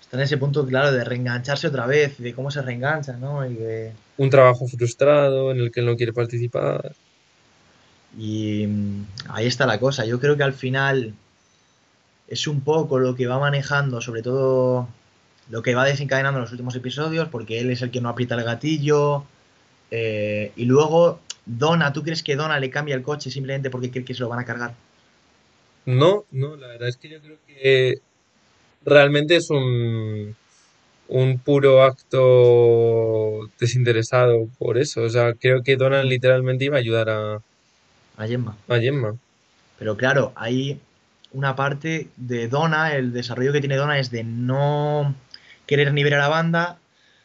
Está 0.00 0.18
en 0.18 0.22
ese 0.22 0.38
punto, 0.38 0.64
claro, 0.64 0.92
de 0.92 1.02
reengancharse 1.02 1.66
otra 1.66 1.84
vez, 1.86 2.18
de 2.18 2.32
cómo 2.32 2.52
se 2.52 2.62
reengancha, 2.62 3.14
¿no? 3.16 3.44
Y, 3.44 3.54
de- 3.54 3.92
un 4.18 4.30
trabajo 4.30 4.68
frustrado 4.68 5.50
en 5.50 5.58
el 5.58 5.72
que 5.72 5.80
él 5.80 5.86
no 5.86 5.96
quiere 5.96 6.12
participar. 6.12 6.92
y, 8.16 8.66
mm, 8.68 9.06
ahí 9.30 9.46
está 9.46 9.66
la 9.66 9.78
cosa. 9.80 10.04
Yo 10.06 10.20
creo 10.20 10.36
que 10.36 10.44
al 10.44 10.52
final 10.54 11.12
es 12.28 12.46
un 12.46 12.60
poco 12.60 12.98
lo 12.98 13.14
que 13.14 13.26
va 13.26 13.38
manejando, 13.38 14.00
sobre 14.00 14.22
todo 14.22 14.88
lo 15.50 15.62
que 15.62 15.74
va 15.74 15.84
desencadenando 15.84 16.38
en 16.38 16.42
los 16.42 16.52
últimos 16.52 16.74
episodios, 16.76 17.28
porque 17.28 17.60
él 17.60 17.70
es 17.70 17.82
el 17.82 17.90
que 17.90 18.00
no 18.00 18.08
aprieta 18.08 18.34
el 18.36 18.44
gatillo. 18.44 19.24
Eh, 19.90 20.52
y 20.56 20.64
luego, 20.66 21.20
Donna, 21.44 21.92
¿tú 21.92 22.02
crees 22.02 22.22
que 22.22 22.36
Donna 22.36 22.58
le 22.60 22.70
cambia 22.70 22.94
el 22.96 23.02
coche 23.02 23.30
simplemente 23.30 23.70
porque 23.70 23.90
cree 23.90 24.04
que 24.04 24.14
se 24.14 24.20
lo 24.20 24.28
van 24.28 24.40
a 24.40 24.44
cargar? 24.44 24.74
No, 25.84 26.24
no, 26.30 26.56
la 26.56 26.66
verdad 26.68 26.88
es 26.88 26.96
que 26.96 27.08
yo 27.08 27.20
creo 27.20 27.38
que 27.46 27.94
realmente 28.82 29.36
es 29.36 29.50
un, 29.50 30.36
un 31.08 31.40
puro 31.40 31.82
acto 31.82 33.50
desinteresado 33.60 34.48
por 34.58 34.78
eso. 34.78 35.02
O 35.02 35.10
sea, 35.10 35.34
creo 35.34 35.62
que 35.62 35.76
Mm, 35.76 36.08
literalmente 36.08 36.64
iba 36.66 36.76
a 36.76 36.80
ayudar 36.80 37.10
a, 37.10 37.42
A 38.18 38.26
Gemma. 38.26 38.56
a 38.68 38.78
Gemma. 38.78 39.18
Pero 39.78 39.96
claro, 39.96 40.32
hay 40.36 40.80
una 41.32 41.54
parte 41.56 42.08
de 42.16 42.48
Donna, 42.48 42.94
el 42.94 43.12
desarrollo 43.12 43.52
que 43.52 43.60
tiene 43.60 43.76
Donna 43.76 43.98
es 43.98 44.10
de 44.10 44.24
no 44.24 45.14
querer 45.66 45.92
ni 45.92 46.02
ver 46.04 46.14
a 46.14 46.18
la 46.18 46.28
banda, 46.28 46.78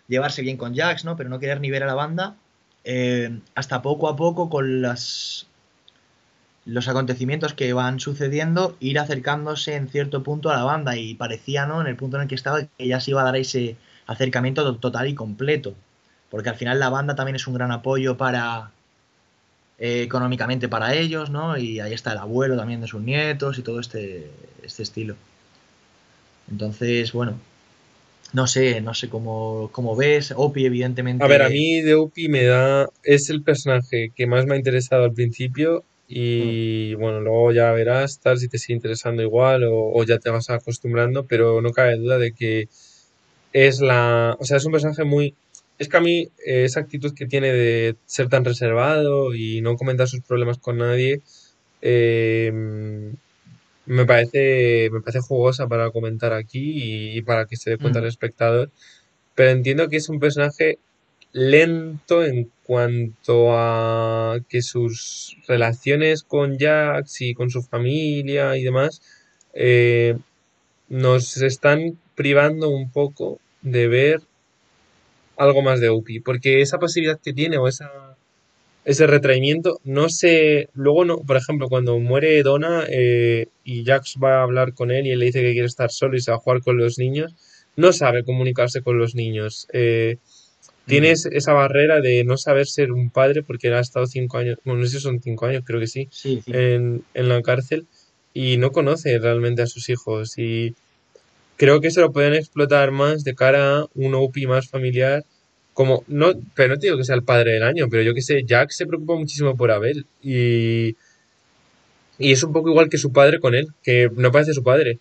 llevarse 0.07 0.41
bien 0.41 0.57
con 0.57 0.75
Jax, 0.75 1.05
¿no? 1.05 1.15
Pero 1.15 1.29
no 1.29 1.39
querer 1.39 1.61
ni 1.61 1.71
ver 1.71 1.83
a 1.83 1.87
la 1.87 1.93
banda, 1.95 2.35
eh, 2.83 3.39
hasta 3.55 3.81
poco 3.81 4.09
a 4.09 4.15
poco 4.15 4.49
con 4.49 4.81
las, 4.81 5.47
los 6.65 6.87
acontecimientos 6.87 7.53
que 7.53 7.73
van 7.73 7.99
sucediendo, 7.99 8.75
ir 8.79 8.99
acercándose 8.99 9.75
en 9.75 9.89
cierto 9.89 10.23
punto 10.23 10.49
a 10.49 10.55
la 10.55 10.63
banda 10.63 10.95
y 10.95 11.13
parecía, 11.15 11.65
¿no? 11.65 11.81
En 11.81 11.87
el 11.87 11.95
punto 11.95 12.17
en 12.17 12.23
el 12.23 12.27
que 12.27 12.35
estaba, 12.35 12.63
que 12.63 12.87
ya 12.87 12.99
se 12.99 13.11
iba 13.11 13.21
a 13.21 13.25
dar 13.25 13.35
ese 13.35 13.77
acercamiento 14.07 14.63
to- 14.63 14.77
total 14.79 15.07
y 15.07 15.15
completo. 15.15 15.75
Porque 16.29 16.49
al 16.49 16.55
final 16.55 16.79
la 16.79 16.89
banda 16.89 17.15
también 17.15 17.35
es 17.35 17.47
un 17.47 17.55
gran 17.55 17.71
apoyo 17.71 18.17
para, 18.17 18.71
eh, 19.77 20.03
económicamente 20.03 20.69
para 20.69 20.93
ellos, 20.95 21.29
¿no? 21.29 21.57
Y 21.57 21.79
ahí 21.79 21.93
está 21.93 22.11
el 22.13 22.19
abuelo 22.19 22.55
también 22.57 22.81
de 22.81 22.87
sus 22.87 23.01
nietos 23.01 23.57
y 23.57 23.63
todo 23.63 23.79
este, 23.79 24.31
este 24.63 24.83
estilo. 24.83 25.15
Entonces, 26.49 27.13
bueno, 27.13 27.39
no 28.33 28.47
sé, 28.47 28.81
no 28.81 28.93
sé 28.93 29.09
cómo, 29.09 29.69
cómo 29.71 29.95
ves. 29.95 30.33
Opi, 30.35 30.65
A 31.19 31.27
ver, 31.27 31.41
a 31.41 31.47
evidentemente. 31.47 31.49
mí 31.49 31.81
de 31.81 31.95
Upi 31.95 32.29
me 32.29 32.43
da, 32.43 32.89
es 33.03 33.29
el 33.29 33.43
personaje 33.43 34.11
que 34.15 34.27
más 34.27 34.45
me 34.45 34.55
ha 34.55 34.57
interesado 34.57 35.03
al 35.03 35.13
principio 35.13 35.83
mm, 36.35 36.59
y 36.87 36.93
bueno, 36.95 37.21
luego 37.21 37.51
ya 37.53 37.71
verás 37.71 38.19
tal 38.19 38.37
si 38.39 38.47
te 38.47 38.57
sigue 38.57 38.75
interesando 38.75 39.21
igual 39.21 39.63
o, 39.65 39.91
o 39.93 40.03
ya 40.03 40.19
te 40.19 40.29
vas 40.29 40.49
acostumbrando, 40.49 41.25
pero 41.25 41.61
no 41.61 41.71
cabe 41.71 41.97
duda 41.97 42.17
de 42.17 42.33
que 42.33 42.67
es 43.53 43.81
la, 43.81 44.35
o 44.39 44.45
sea, 44.45 44.57
es 44.57 44.65
un 44.65 44.71
personaje 44.73 45.03
muy, 45.03 45.35
es 45.77 45.89
que 45.89 45.97
a 45.97 46.01
mí 46.01 46.29
eh, 46.45 46.63
esa 46.65 46.79
actitud 46.81 47.13
que 47.13 47.25
tiene 47.27 47.51
de 47.53 47.95
ser 48.05 48.29
tan 48.29 48.45
reservado 48.45 49.33
y 49.35 49.61
no 49.61 49.75
comentar 49.77 50.07
sus 50.07 50.21
problemas 50.21 50.57
con 50.59 50.77
nadie, 50.77 51.21
eh, 51.81 52.51
me 53.85 54.05
parece, 54.05 54.89
me 54.91 55.01
parece 55.01 55.21
jugosa 55.21 55.67
para 55.67 55.91
comentar 55.91 56.33
aquí 56.33 56.59
y, 56.59 57.17
y 57.17 57.21
para 57.21 57.45
que 57.45 57.57
se 57.57 57.71
dé 57.71 57.77
cuenta 57.77 57.99
el 57.99 58.05
mm, 58.05 58.09
espectador, 58.09 58.71
pero 59.35 59.51
entiendo 59.51 59.89
que 59.89 59.97
es 59.97 60.09
un 60.09 60.19
personaje 60.19 60.79
lento 61.33 62.23
en 62.23 62.51
cuanto 62.63 63.53
a 63.53 64.39
que 64.49 64.61
sus 64.61 65.37
relaciones 65.47 66.23
con 66.23 66.57
Jax 66.57 67.21
y 67.21 67.33
con 67.33 67.49
su 67.49 67.61
familia 67.61 68.57
y 68.57 68.63
demás 68.63 69.01
eh, 69.53 70.17
nos 70.89 71.37
están 71.37 71.97
privando 72.15 72.69
un 72.69 72.91
poco 72.91 73.39
de 73.61 73.87
ver 73.87 74.21
algo 75.37 75.61
más 75.61 75.79
de 75.79 75.89
Upi, 75.89 76.19
porque 76.19 76.61
esa 76.61 76.79
pasividad 76.79 77.19
que 77.19 77.33
tiene 77.33 77.57
o 77.57 77.67
esa, 77.67 78.10
ese 78.83 79.05
retraimiento, 79.07 79.79
no 79.83 80.09
sé, 80.09 80.69
luego 80.73 81.05
no, 81.05 81.17
por 81.19 81.37
ejemplo, 81.37 81.69
cuando 81.69 81.99
muere 81.99 82.41
Donna 82.41 82.85
eh, 82.89 83.47
y 83.63 83.85
Jax 83.85 84.15
va 84.21 84.39
a 84.39 84.43
hablar 84.43 84.73
con 84.73 84.91
él 84.91 85.05
y 85.05 85.11
él 85.11 85.19
le 85.19 85.27
dice 85.27 85.41
que 85.41 85.51
quiere 85.51 85.67
estar 85.67 85.91
solo 85.91 86.17
y 86.17 86.21
se 86.21 86.31
va 86.31 86.37
a 86.37 86.39
jugar 86.39 86.61
con 86.61 86.77
los 86.77 86.97
niños, 86.97 87.35
no 87.75 87.93
sabe 87.93 88.23
comunicarse 88.23 88.81
con 88.81 88.97
los 88.97 89.15
niños. 89.15 89.67
eh, 89.73 90.17
mm. 90.17 90.89
Tienes 90.89 91.25
esa 91.27 91.53
barrera 91.53 92.01
de 92.01 92.23
no 92.23 92.37
saber 92.37 92.65
ser 92.65 92.91
un 92.91 93.11
padre 93.11 93.43
porque 93.43 93.67
él 93.67 93.75
ha 93.75 93.79
estado 93.79 94.07
cinco 94.07 94.37
años, 94.39 94.57
bueno, 94.65 94.81
no 94.81 94.87
sé 94.87 94.97
si 94.97 95.03
son 95.03 95.21
cinco 95.21 95.45
años, 95.45 95.63
creo 95.65 95.79
que 95.79 95.87
sí, 95.87 96.09
en, 96.47 97.03
en 97.13 97.29
la 97.29 97.41
cárcel 97.43 97.85
y 98.33 98.57
no 98.57 98.71
conoce 98.71 99.17
realmente 99.19 99.61
a 99.61 99.67
sus 99.67 99.89
hijos. 99.89 100.37
Y 100.37 100.75
creo 101.57 101.81
que 101.81 101.91
se 101.91 102.01
lo 102.01 102.11
pueden 102.11 102.33
explotar 102.33 102.91
más 102.91 103.23
de 103.23 103.35
cara 103.35 103.79
a 103.79 103.85
un 103.93 104.15
OP 104.15 104.37
más 104.47 104.69
familiar. 104.69 105.25
Como, 105.73 106.03
no, 106.07 106.33
pero 106.53 106.69
no 106.69 106.79
te 106.79 106.87
digo 106.87 106.97
que 106.97 107.05
sea 107.05 107.15
el 107.15 107.23
padre 107.23 107.53
del 107.53 107.63
año, 107.63 107.87
pero 107.89 108.03
yo 108.03 108.13
que 108.13 108.21
sé, 108.21 108.43
Jack 108.43 108.71
se 108.71 108.85
preocupa 108.85 109.15
muchísimo 109.15 109.55
por 109.55 109.71
Abel 109.71 110.05
y, 110.21 110.95
y 112.19 112.31
es 112.31 112.43
un 112.43 112.51
poco 112.53 112.69
igual 112.69 112.89
que 112.89 112.97
su 112.97 113.11
padre 113.13 113.39
con 113.39 113.55
él, 113.55 113.69
que 113.83 114.09
no 114.15 114.31
parece 114.31 114.53
su 114.53 114.63
padre. 114.63 114.99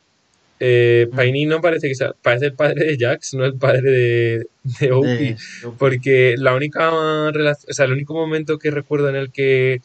Eh, 0.61 1.09
Mm. 1.11 1.17
Paini 1.17 1.47
no 1.47 1.61
parece 1.61 1.89
que 1.89 1.95
sea, 1.95 2.13
parece 2.23 2.47
el 2.47 2.55
padre 2.55 2.85
de 2.85 2.97
Jax, 2.99 3.35
no 3.35 3.45
el 3.47 3.55
padre 3.55 3.91
de, 3.91 4.47
de 4.81 4.93
Opie, 4.93 5.37
porque 5.79 6.37
la 6.39 6.55
única 6.55 6.91
o 6.93 7.73
sea, 7.73 7.87
el 7.87 7.93
único 7.93 8.15
momento 8.15 8.59
que 8.59 8.71
recuerdo 8.71 9.09
en 9.09 9.17
el 9.17 9.33
que 9.33 9.81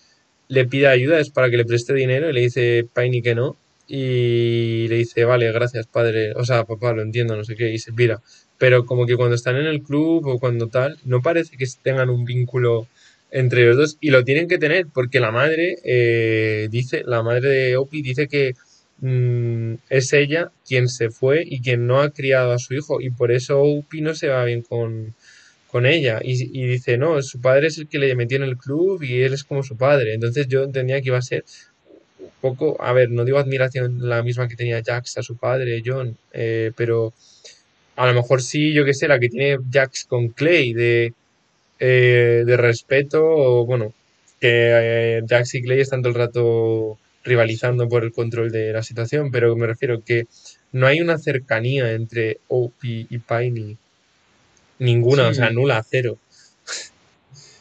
le 0.50 0.66
pide 0.66 0.88
ayuda 0.88 1.20
es 1.20 1.30
para 1.30 1.50
que 1.50 1.58
le 1.58 1.66
preste 1.66 1.94
dinero 1.94 2.30
y 2.30 2.34
le 2.34 2.42
dice 2.42 2.86
Paini 2.94 3.22
que 3.22 3.36
no, 3.36 3.56
y 3.88 4.88
le 4.90 4.96
dice, 4.98 5.26
vale, 5.26 5.52
gracias, 5.52 5.88
padre, 5.88 6.34
o 6.36 6.44
sea, 6.44 6.66
papá, 6.66 6.94
lo 6.94 7.02
entiendo, 7.02 7.36
no 7.36 7.44
sé 7.44 7.56
qué, 7.56 7.72
y 7.72 7.80
se 7.80 7.94
pira. 7.94 8.22
Pero 8.58 8.86
como 8.86 9.06
que 9.06 9.16
cuando 9.16 9.36
están 9.36 9.58
en 9.58 9.66
el 9.66 9.82
club 9.82 10.26
o 10.28 10.40
cuando 10.40 10.68
tal, 10.68 10.98
no 11.04 11.22
parece 11.22 11.58
que 11.58 11.66
tengan 11.82 12.10
un 12.10 12.26
vínculo 12.26 12.88
entre 13.32 13.66
los 13.66 13.78
dos, 13.78 13.98
y 14.00 14.12
lo 14.12 14.24
tienen 14.24 14.48
que 14.48 14.58
tener, 14.58 14.88
porque 14.94 15.20
la 15.20 15.32
madre 15.32 15.78
eh, 15.84 16.70
dice, 16.72 17.04
la 17.06 17.22
madre 17.22 17.50
de 17.50 17.78
Opie 17.78 18.02
dice 18.02 18.28
que 18.30 18.56
mm, 19.00 19.74
es 19.90 20.14
ella 20.14 20.52
quien 20.66 20.88
se 20.88 21.10
fue 21.10 21.44
y 21.46 21.62
quien 21.62 21.86
no 21.86 22.02
ha 22.02 22.12
criado 22.12 22.54
a 22.54 22.60
su 22.60 22.74
hijo 22.76 23.02
y 23.02 23.10
por 23.10 23.32
eso 23.34 23.62
Upi 23.62 24.00
no 24.02 24.16
se 24.16 24.30
va 24.30 24.46
bien 24.46 24.62
con, 24.62 25.16
con 25.68 25.86
ella 25.86 26.22
y, 26.24 26.34
y 26.58 26.66
dice, 26.66 26.98
no, 26.98 27.22
su 27.22 27.42
padre 27.42 27.68
es 27.68 27.78
el 27.78 27.90
que 27.90 28.00
le 28.00 28.16
metió 28.16 28.38
en 28.38 28.44
el 28.44 28.58
club 28.58 29.04
y 29.04 29.22
él 29.24 29.34
es 29.34 29.44
como 29.44 29.64
su 29.64 29.76
padre. 29.76 30.14
Entonces 30.14 30.48
yo 30.48 30.64
entendía 30.64 31.02
que 31.02 31.10
iba 31.10 31.18
a 31.18 31.22
ser 31.22 31.44
un 32.20 32.30
poco, 32.40 32.82
a 32.82 32.94
ver, 32.94 33.12
no 33.12 33.26
digo 33.26 33.38
admiración 33.40 34.08
la 34.08 34.24
misma 34.24 34.48
que 34.48 34.56
tenía 34.56 34.82
Jax 34.82 35.18
a 35.18 35.24
su 35.24 35.36
padre, 35.36 35.84
John, 35.86 36.18
eh, 36.32 36.72
pero 36.78 37.14
a 37.96 38.08
lo 38.08 38.14
mejor 38.14 38.42
sí, 38.42 38.74
yo 38.74 38.86
qué 38.86 38.94
sé, 38.94 39.08
la 39.08 39.20
que 39.20 39.30
tiene 39.30 39.58
Jax 39.72 40.06
con 40.06 40.30
Clay 40.30 40.74
de, 40.74 41.14
eh, 41.80 42.44
de 42.46 42.58
respeto, 42.58 43.24
o 43.26 43.66
bueno, 43.66 43.94
que 44.40 44.50
eh, 45.20 45.24
Jax 45.28 45.56
y 45.56 45.62
Clay 45.64 45.82
están 45.82 46.02
todo 46.02 46.12
el 46.12 46.20
rato 46.20 47.00
rivalizando 47.24 47.90
por 47.90 48.04
el 48.04 48.14
control 48.14 48.52
de 48.52 48.74
la 48.74 48.84
situación, 48.84 49.32
pero 49.32 49.56
me 49.56 49.68
refiero 49.68 50.04
que 50.04 50.28
no 50.72 50.88
hay 50.88 51.02
una 51.02 51.18
cercanía 51.18 51.94
entre 51.94 52.40
Opie 52.50 53.08
y 53.10 53.20
Piney. 53.20 53.78
Ninguna, 54.80 55.28
o 55.30 55.34
sea, 55.34 55.50
nula, 55.50 55.84
cero. 55.90 56.18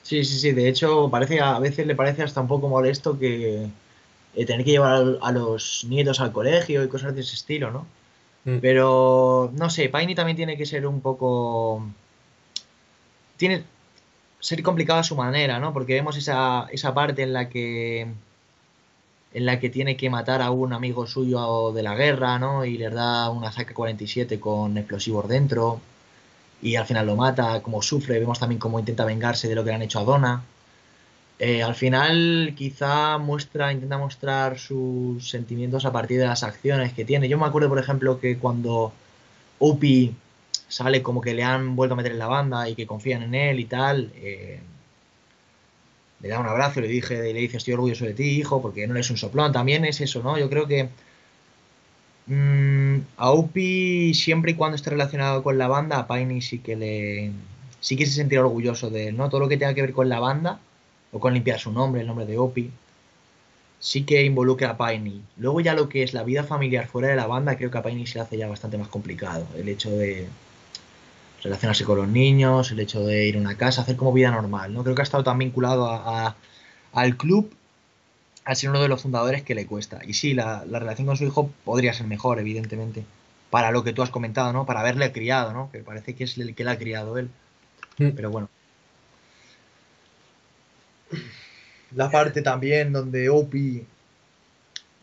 sí, 0.03 0.25
sí, 0.25 0.39
sí. 0.39 0.53
De 0.53 0.69
hecho, 0.69 1.11
parece, 1.11 1.41
a 1.41 1.59
veces 1.59 1.87
le 1.87 1.97
parece 1.97 2.23
hasta 2.23 2.41
un 2.41 2.49
poco 2.49 2.69
molesto 2.69 3.19
que 3.19 3.65
eh, 4.35 4.47
tener 4.47 4.65
que 4.67 4.73
llevar 4.73 4.95
al- 4.95 5.21
a, 5.23 5.33
los 5.33 5.87
nietos 5.89 6.21
al 6.21 6.33
colegio 6.33 6.85
y 6.85 6.89
cosas 6.89 7.15
de 7.15 7.23
ese 7.23 7.37
estilo, 7.37 7.71
¿no? 7.73 7.87
Mm, 8.45 8.59
Pero, 8.61 9.51
no 9.55 9.71
sé, 9.71 9.89
Piney 9.89 10.15
también 10.15 10.37
tiene 10.37 10.57
que 10.57 10.67
ser 10.67 10.87
un 10.87 11.01
poco... 11.01 11.83
Tiene 13.37 13.65
ser 14.41 14.63
complicado 14.63 15.01
a 15.01 15.05
su 15.05 15.17
manera, 15.17 15.59
¿no? 15.61 15.73
Porque 15.73 15.95
vemos 15.95 16.17
esa, 16.17 16.69
esa 16.73 16.95
parte 16.95 17.23
en 17.23 17.33
la 17.33 17.49
que 17.49 18.09
en 19.33 19.47
la 19.47 19.59
que 19.61 19.69
tiene 19.71 19.97
que 19.97 20.11
matar 20.11 20.43
a 20.43 20.51
un 20.51 20.73
amigo 20.73 21.07
suyo 21.07 21.73
de 21.73 21.83
la 21.83 21.95
guerra, 21.97 22.39
¿no? 22.39 22.65
Y 22.65 22.79
le 22.79 22.91
da 22.91 23.31
una 23.31 23.51
AK-47 23.51 24.39
con 24.39 24.79
explosivos 24.79 25.29
dentro 25.29 25.81
y 26.63 26.77
al 26.77 26.87
final 26.87 27.07
lo 27.07 27.17
mata, 27.17 27.63
como 27.63 27.83
sufre, 27.83 28.19
vemos 28.21 28.41
también 28.41 28.59
cómo 28.61 28.79
intenta 28.81 29.05
vengarse 29.05 29.49
de 29.49 29.55
lo 29.57 29.65
que 29.65 29.71
le 29.71 29.77
han 29.77 29.83
hecho 29.83 30.01
a 30.01 30.05
Donna. 30.05 30.45
Eh, 31.39 31.63
al 31.63 31.75
final 31.75 32.55
quizá 32.57 33.19
muestra, 33.19 33.73
intenta 33.73 33.99
mostrar 33.99 34.59
sus 34.59 35.29
sentimientos 35.29 35.85
a 35.85 35.93
partir 35.93 36.21
de 36.21 36.27
las 36.27 36.43
acciones 36.45 36.93
que 36.93 37.05
tiene. 37.05 37.29
Yo 37.29 37.39
me 37.39 37.47
acuerdo, 37.47 37.69
por 37.69 37.79
ejemplo, 37.79 38.21
que 38.21 38.39
cuando 38.39 38.93
Upi 39.59 40.15
sale 40.69 41.03
como 41.03 41.21
que 41.21 41.35
le 41.35 41.43
han 41.45 41.77
vuelto 41.77 41.95
a 41.95 41.97
meter 41.97 42.13
en 42.13 42.19
la 42.19 42.27
banda 42.29 42.69
y 42.69 42.75
que 42.75 42.87
confían 42.87 43.23
en 43.23 43.35
él 43.35 43.61
y 43.61 43.65
tal, 43.67 44.13
eh, 44.17 44.61
le 46.21 46.29
da 46.29 46.41
un 46.41 46.47
abrazo 46.47 46.81
y 46.81 46.83
le, 46.85 46.89
dije, 46.89 47.17
le 47.33 47.41
dice 47.41 47.59
estoy 47.59 47.75
orgulloso 47.75 48.05
de 48.07 48.15
ti, 48.15 48.25
hijo, 48.25 48.63
porque 48.63 48.87
no 48.87 48.95
eres 48.95 49.11
un 49.11 49.17
soplón. 49.17 49.53
También 49.53 49.85
es 49.85 50.01
eso, 50.01 50.23
¿no? 50.23 50.39
Yo 50.39 50.49
creo 50.49 50.67
que 50.67 50.89
mm, 52.27 52.99
a 53.17 53.33
Upi, 53.33 54.15
siempre 54.15 54.53
y 54.53 54.55
cuando 54.55 54.77
esté 54.77 54.91
relacionado 54.91 55.43
con 55.43 55.59
la 55.59 55.69
banda, 55.69 55.99
a 55.99 56.07
Piney 56.09 56.41
sí 56.41 56.59
que 56.61 56.77
le... 56.77 57.33
Sí 57.81 57.97
que 57.97 58.07
se 58.07 58.13
sentirá 58.13 58.41
orgulloso 58.43 58.89
de 58.89 59.09
él, 59.09 59.17
¿no? 59.17 59.29
Todo 59.29 59.41
lo 59.41 59.49
que 59.49 59.59
tenga 59.59 59.75
que 59.75 59.83
ver 59.83 59.93
con 59.93 60.09
la 60.09 60.19
banda, 60.19 60.59
o 61.15 61.21
con 61.21 61.35
limpiar 61.35 61.61
su 61.61 61.73
nombre, 61.73 62.03
el 62.03 62.09
nombre 62.09 62.27
de 62.27 62.39
Upi, 62.39 62.71
sí 63.79 64.05
que 64.05 64.25
involucra 64.25 64.71
a 64.71 64.77
Piney. 64.77 65.23
Luego 65.37 65.61
ya 65.61 65.75
lo 65.75 65.89
que 65.89 66.03
es 66.03 66.13
la 66.15 66.25
vida 66.25 66.43
familiar 66.45 66.89
fuera 66.89 67.09
de 67.09 67.17
la 67.17 67.27
banda, 67.29 67.57
creo 67.57 67.71
que 67.71 67.79
a 67.79 67.83
Piney 67.83 68.07
se 68.07 68.15
le 68.19 68.23
hace 68.23 68.37
ya 68.39 68.49
bastante 68.49 68.79
más 68.79 68.89
complicado. 68.89 69.47
El 69.57 69.69
hecho 69.69 69.91
de 69.91 70.29
relacionarse 71.43 71.85
con 71.85 71.99
los 71.99 72.09
niños, 72.09 72.71
el 72.73 72.81
hecho 72.81 73.05
de 73.05 73.27
ir 73.27 73.37
a 73.37 73.41
una 73.41 73.57
casa, 73.57 73.83
hacer 73.83 73.97
como 73.97 74.13
vida 74.13 74.31
normal, 74.31 74.73
¿no? 74.73 74.83
Creo 74.83 74.95
que 74.95 75.03
ha 75.03 75.05
estado 75.05 75.25
tan 75.25 75.39
vinculado 75.39 75.87
a, 75.91 76.29
a- 76.29 76.37
al 76.93 77.17
club 77.17 77.53
al 78.45 78.57
ser 78.57 78.71
uno 78.71 78.83
de 78.83 78.89
los 78.89 79.03
fundadores 79.03 79.43
que 79.43 79.55
le 79.55 79.67
cuesta. 79.67 80.01
Y 80.07 80.15
sí, 80.15 80.35
la, 80.35 80.65
la 80.67 80.79
relación 80.79 81.07
con 81.07 81.17
su 81.17 81.25
hijo 81.25 81.51
podría 81.65 81.95
ser 81.95 82.07
mejor, 82.07 82.39
evidentemente, 82.41 83.05
para 83.51 83.71
lo 83.73 83.85
que 83.85 83.93
tú 83.93 84.03
has 84.03 84.11
comentado, 84.11 84.53
¿no? 84.53 84.67
Para 84.67 84.81
haberle 84.81 85.13
criado, 85.13 85.53
¿no? 85.53 85.71
Que 85.73 85.81
parece 85.81 86.15
que 86.15 86.25
es 86.25 86.39
el 86.39 86.55
que 86.55 86.65
le 86.65 86.71
ha 86.71 86.79
criado 86.79 87.19
él. 87.19 87.31
mm. 87.99 88.11
Pero 88.17 88.31
bueno. 88.31 88.49
La 91.97 92.11
parte 92.11 92.43
también 92.43 92.93
donde 92.93 93.29
Opie 93.31 93.87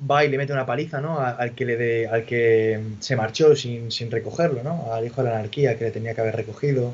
va 0.09 0.25
y 0.25 0.29
le 0.29 0.37
mete 0.37 0.53
una 0.53 0.65
paliza, 0.65 0.99
¿no? 1.01 1.19
A- 1.19 1.31
Al 1.31 1.53
que 1.55 1.65
le 1.65 1.77
de- 1.77 2.07
al 2.07 2.25
que 2.25 2.79
se 2.99 3.15
marchó 3.15 3.55
sin, 3.55 3.91
sin 3.91 4.09
recogerlo, 4.11 4.63
¿no? 4.63 4.91
Al 4.93 5.05
hijo 5.05 5.23
de 5.23 5.29
la 5.29 5.37
anarquía 5.39 5.77
que 5.77 5.85
le 5.85 5.91
tenía 5.91 6.13
que 6.15 6.21
haber 6.21 6.35
recogido. 6.35 6.93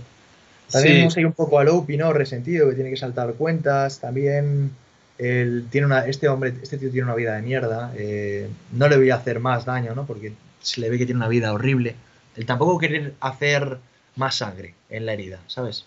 También 0.71 0.95
Sí, 0.95 0.99
vemos 0.99 1.17
ahí 1.17 1.25
un 1.25 1.33
poco 1.33 1.59
al 1.59 1.69
Opie, 1.69 1.97
¿no? 1.97 2.13
Resentido, 2.13 2.69
que 2.69 2.75
tiene 2.75 2.89
que 2.91 2.97
saltar 2.97 3.33
cuentas. 3.35 3.99
También 4.01 4.71
él 5.19 5.67
tiene 5.71 5.87
una, 5.87 6.05
este 6.07 6.27
hombre, 6.29 6.53
este 6.63 6.77
tío 6.77 6.91
tiene 6.91 7.05
una 7.05 7.15
vida 7.15 7.35
de 7.35 7.43
mierda. 7.43 7.93
eh, 7.97 8.49
no 8.73 8.89
le 8.89 8.97
voy 8.97 9.11
a 9.11 9.15
hacer 9.17 9.39
más 9.41 9.65
daño, 9.65 9.95
¿no? 9.95 10.05
Porque 10.07 10.33
se 10.61 10.81
le 10.81 10.89
ve 10.89 10.97
que 10.99 11.05
tiene 11.05 11.19
una 11.19 11.29
vida 11.29 11.53
horrible. 11.53 11.95
Él 12.37 12.45
tampoco 12.45 12.77
quiere 12.79 13.13
hacer 13.21 13.79
más 14.17 14.35
sangre 14.35 14.75
en 14.89 15.05
la 15.05 15.13
herida, 15.13 15.39
¿sabes? 15.47 15.85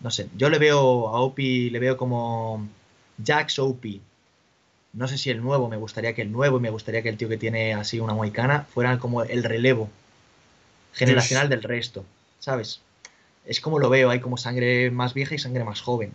No 0.00 0.10
sé, 0.10 0.28
yo 0.36 0.48
le 0.50 0.58
veo 0.58 1.08
a 1.08 1.20
Opie, 1.20 1.70
le 1.70 1.78
veo 1.78 1.96
como 1.96 2.68
Jax 3.24 3.58
Opie. 3.58 4.00
No 4.92 5.08
sé 5.08 5.16
si 5.18 5.30
el 5.30 5.40
nuevo, 5.42 5.68
me 5.68 5.76
gustaría 5.78 6.12
que 6.14 6.22
el 6.22 6.30
nuevo 6.32 6.58
y 6.58 6.60
me 6.60 6.70
gustaría 6.70 7.02
que 7.02 7.08
el 7.08 7.16
tío 7.16 7.28
que 7.28 7.38
tiene 7.38 7.72
así 7.74 7.98
una 8.00 8.14
moicana 8.14 8.66
fuera 8.72 8.98
como 8.98 9.22
el 9.22 9.42
relevo 9.42 9.88
generacional 10.92 11.48
del 11.48 11.62
resto, 11.62 12.04
¿sabes? 12.40 12.80
Es 13.46 13.60
como 13.60 13.78
lo 13.78 13.88
veo, 13.88 14.10
hay 14.10 14.20
como 14.20 14.36
sangre 14.36 14.90
más 14.90 15.14
vieja 15.14 15.34
y 15.34 15.38
sangre 15.38 15.64
más 15.64 15.80
joven. 15.80 16.12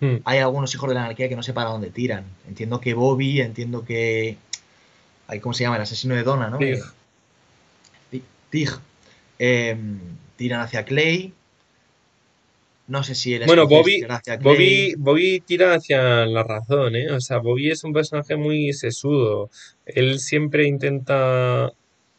Mm, 0.00 0.16
Hay 0.24 0.38
algunos 0.40 0.74
hijos 0.74 0.88
de 0.88 0.94
la 0.94 1.04
anarquía 1.04 1.28
que 1.28 1.36
no 1.36 1.42
sé 1.42 1.52
para 1.52 1.70
dónde 1.70 1.90
tiran. 1.90 2.24
Entiendo 2.46 2.80
que 2.80 2.94
Bobby, 2.94 3.40
entiendo 3.40 3.84
que... 3.84 4.36
Hay, 5.28 5.40
¿Cómo 5.40 5.52
se 5.54 5.62
llama? 5.64 5.76
El 5.76 5.82
asesino 5.82 6.14
de 6.14 6.22
Donna, 6.24 6.50
¿no? 6.50 6.58
Tig. 6.58 6.82
Ti- 8.10 8.24
Tig. 8.50 8.70
Eh, 9.38 9.76
tiran 10.36 10.60
hacia 10.60 10.84
Clay. 10.84 11.32
No 12.88 13.02
sé 13.04 13.14
si 13.14 13.34
el 13.34 13.44
Bueno, 13.44 13.62
escocés 13.64 14.00
Bobby, 14.00 14.42
Bobby. 14.42 14.94
Bobby 14.98 15.40
tira 15.46 15.74
hacia 15.74 16.26
la 16.26 16.42
razón, 16.42 16.96
¿eh? 16.96 17.10
O 17.12 17.20
sea, 17.20 17.38
Bobby 17.38 17.70
es 17.70 17.84
un 17.84 17.92
personaje 17.92 18.34
muy 18.36 18.72
sesudo. 18.72 19.50
Él 19.86 20.18
siempre 20.18 20.66
intenta 20.66 21.70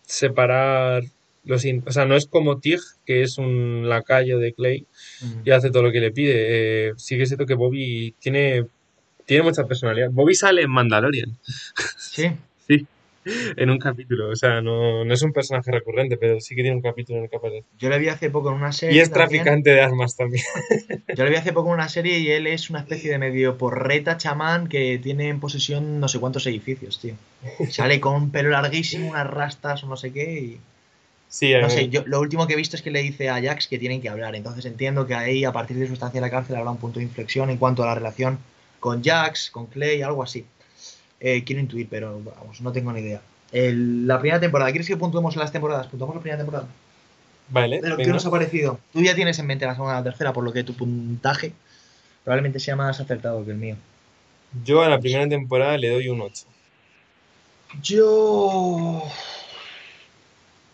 separar 0.05 1.03
los... 1.43 1.65
in- 1.65 1.83
O 1.87 1.91
sea, 1.91 2.05
no 2.05 2.15
es 2.15 2.27
como 2.27 2.59
Tig, 2.59 2.79
que 3.05 3.23
es 3.23 3.37
un 3.37 3.89
lacayo 3.89 4.37
de 4.39 4.53
Clay 4.53 4.85
Mm, 5.21 5.41
y 5.43 5.51
hace 5.51 5.69
todo 5.71 5.83
lo 5.83 5.91
que 5.91 5.99
le 5.99 6.11
pide. 6.11 6.33
Eh, 6.89 6.93
sí 6.97 7.17
que 7.17 7.23
es 7.23 7.29
cierto 7.29 7.45
que 7.45 7.55
Bobby 7.55 8.13
tiene, 8.19 8.65
tiene 9.25 9.43
mucha 9.43 9.65
personalidad. 9.65 10.09
Bobby 10.11 10.33
sale 10.35 10.61
en 10.61 10.69
Mandalorian, 10.71 11.37
sí, 11.97 12.31
en 13.25 13.69
un 13.69 13.77
capítulo. 13.79 14.29
O 14.29 14.35
sea, 14.35 14.61
no, 14.61 15.03
no 15.05 15.13
es 15.13 15.21
un 15.21 15.33
personaje 15.33 15.71
recurrente, 15.71 16.17
pero 16.17 16.39
sí 16.39 16.55
que 16.55 16.61
tiene 16.61 16.75
un 16.77 16.81
capítulo 16.81 17.17
en 17.19 17.23
el 17.25 17.29
que 17.29 17.35
aparece. 17.37 17.65
yo 17.77 17.89
le 17.89 17.99
vi 17.99 18.07
hace 18.09 18.29
poco 18.29 18.49
en 18.49 18.55
una 18.55 18.69
Y 18.69 18.73
serie 18.73 19.01
es 19.01 19.11
también. 19.11 19.43
traficante 19.43 19.69
de 19.71 19.81
armas 19.81 20.15
también. 20.15 20.43
Yo 21.15 21.23
le 21.23 21.29
vi 21.31 21.35
hace 21.35 21.53
poco 21.53 21.69
en 21.69 21.75
una 21.75 21.89
serie 21.89 22.19
y 22.19 22.29
él 22.31 22.47
es 22.47 22.69
una 22.69 22.79
especie 22.79 23.11
de 23.11 23.17
medio 23.17 23.57
porreta 23.57 24.17
chamán 24.17 24.67
que 24.67 24.97
tiene 24.99 25.29
en 25.29 25.39
posesión 25.39 25.99
no 25.99 26.07
sé 26.07 26.19
cuántos 26.19 26.45
edificios, 26.47 26.99
tío. 26.99 27.15
Sale 27.69 27.99
con 27.99 28.15
un 28.15 28.31
pelo 28.31 28.49
larguísimo, 28.49 29.09
unas 29.09 29.27
rastas 29.27 29.83
o 29.83 29.87
no 29.87 29.97
sé 29.97 30.11
qué 30.13 30.39
y... 30.39 30.59
Sí, 31.31 31.53
No 31.61 31.69
sé, 31.69 31.81
eh, 31.81 31.89
yo 31.89 32.03
lo 32.07 32.19
último 32.21 32.47
que 32.47 32.53
he 32.53 32.57
visto 32.57 32.75
es 32.75 32.81
que 32.81 32.89
le 32.89 33.03
dice 33.03 33.29
a 33.29 33.39
Jax 33.39 33.67
que 33.67 33.77
tienen 33.77 34.01
que 34.01 34.09
hablar, 34.09 34.35
entonces 34.35 34.65
entiendo 34.65 35.05
que 35.05 35.13
ahí 35.13 35.45
a 35.45 35.51
partir 35.51 35.77
de 35.77 35.85
su 35.85 35.93
estancia 35.93 36.17
en 36.17 36.23
la 36.23 36.31
cárcel 36.31 36.55
habrá 36.55 36.71
un 36.71 36.77
punto 36.77 36.97
de 36.99 37.05
inflexión 37.05 37.51
en 37.51 37.57
cuanto 37.57 37.83
a 37.83 37.85
la 37.85 37.93
relación 37.95 38.39
con 38.79 39.03
Jax, 39.03 39.51
con 39.51 39.67
Clay, 39.67 40.01
algo 40.01 40.23
así. 40.23 40.45
Eh, 41.19 41.43
quiero 41.43 41.61
intuir, 41.61 41.87
pero 41.89 42.21
vamos, 42.23 42.61
no 42.61 42.71
tengo 42.71 42.91
ni 42.93 43.01
idea. 43.01 43.21
El- 43.51 44.07
la 44.07 44.19
primera 44.19 44.39
temporada, 44.39 44.71
¿quieres 44.71 44.87
que 44.87 44.95
puntuemos 44.97 45.35
las 45.35 45.51
temporadas? 45.51 45.87
Puntuamos 45.87 46.15
la 46.15 46.21
primera 46.21 46.37
temporada. 46.37 46.67
vale, 47.49 47.81
De 47.81 47.89
lo 47.89 47.97
que 47.97 48.05
nos 48.07 48.25
ha 48.25 48.31
parecido. 48.31 48.79
Tú 48.93 49.01
ya 49.01 49.15
tienes 49.15 49.39
en 49.39 49.47
mente 49.47 49.65
la 49.65 49.73
segunda 49.73 49.95
y 49.95 49.97
la 49.97 50.03
tercera, 50.03 50.33
por 50.33 50.43
lo 50.43 50.53
que 50.53 50.63
tu 50.63 50.73
puntaje 50.75 51.51
probablemente 52.23 52.59
sea 52.59 52.75
más 52.75 52.99
acertado 52.99 53.43
que 53.43 53.51
el 53.51 53.57
mío. 53.57 53.75
Yo 54.63 54.81
a 54.83 54.89
la 54.89 54.99
primera 54.99 55.27
temporada 55.27 55.77
le 55.77 55.89
doy 55.89 56.09
un 56.09 56.21
8. 56.21 56.45
Yo... 57.81 59.03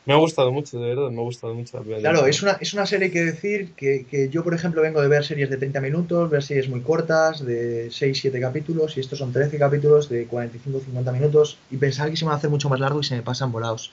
Me 0.05 0.13
ha 0.13 0.17
gustado 0.17 0.51
mucho, 0.51 0.79
de 0.79 0.89
verdad, 0.89 1.09
me 1.09 1.19
ha 1.19 1.23
gustado 1.23 1.55
mucho 1.55 1.81
Claro, 1.81 2.27
es 2.27 2.43
una, 2.43 2.51
es 2.61 2.73
una 2.75 2.85
serie 2.85 3.09
que 3.09 3.25
decir 3.25 3.73
que, 3.73 4.05
que 4.05 4.29
yo, 4.29 4.43
por 4.43 4.53
ejemplo, 4.53 4.83
vengo 4.83 5.01
de 5.01 5.07
ver 5.07 5.25
series 5.25 5.49
de 5.49 5.57
30 5.57 5.81
minutos, 5.81 6.29
ver 6.29 6.43
series 6.43 6.69
muy 6.69 6.81
cortas, 6.81 7.43
de 7.43 7.89
6, 7.89 8.19
7 8.21 8.39
capítulos, 8.39 8.97
y 8.97 8.99
estos 8.99 9.17
son 9.17 9.33
13 9.33 9.57
capítulos 9.57 10.07
de 10.07 10.27
45, 10.27 10.81
50 10.81 11.11
minutos, 11.11 11.57
y 11.71 11.77
pensar 11.77 12.11
que 12.11 12.17
se 12.17 12.23
me 12.23 12.29
va 12.29 12.35
a 12.35 12.37
hacer 12.37 12.51
mucho 12.51 12.69
más 12.69 12.79
largo 12.79 12.99
y 12.99 13.03
se 13.03 13.15
me 13.15 13.23
pasan 13.23 13.51
volados. 13.51 13.91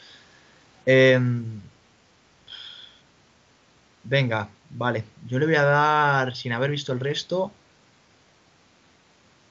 Em, 0.85 1.45
venga, 4.05 4.51
vale. 4.69 5.05
Yo 5.27 5.39
le 5.39 5.47
voy 5.47 5.55
a 5.55 5.63
dar, 5.63 6.37
sin 6.37 6.53
haber 6.53 6.71
visto 6.71 6.93
el 6.93 7.01
resto, 7.01 7.51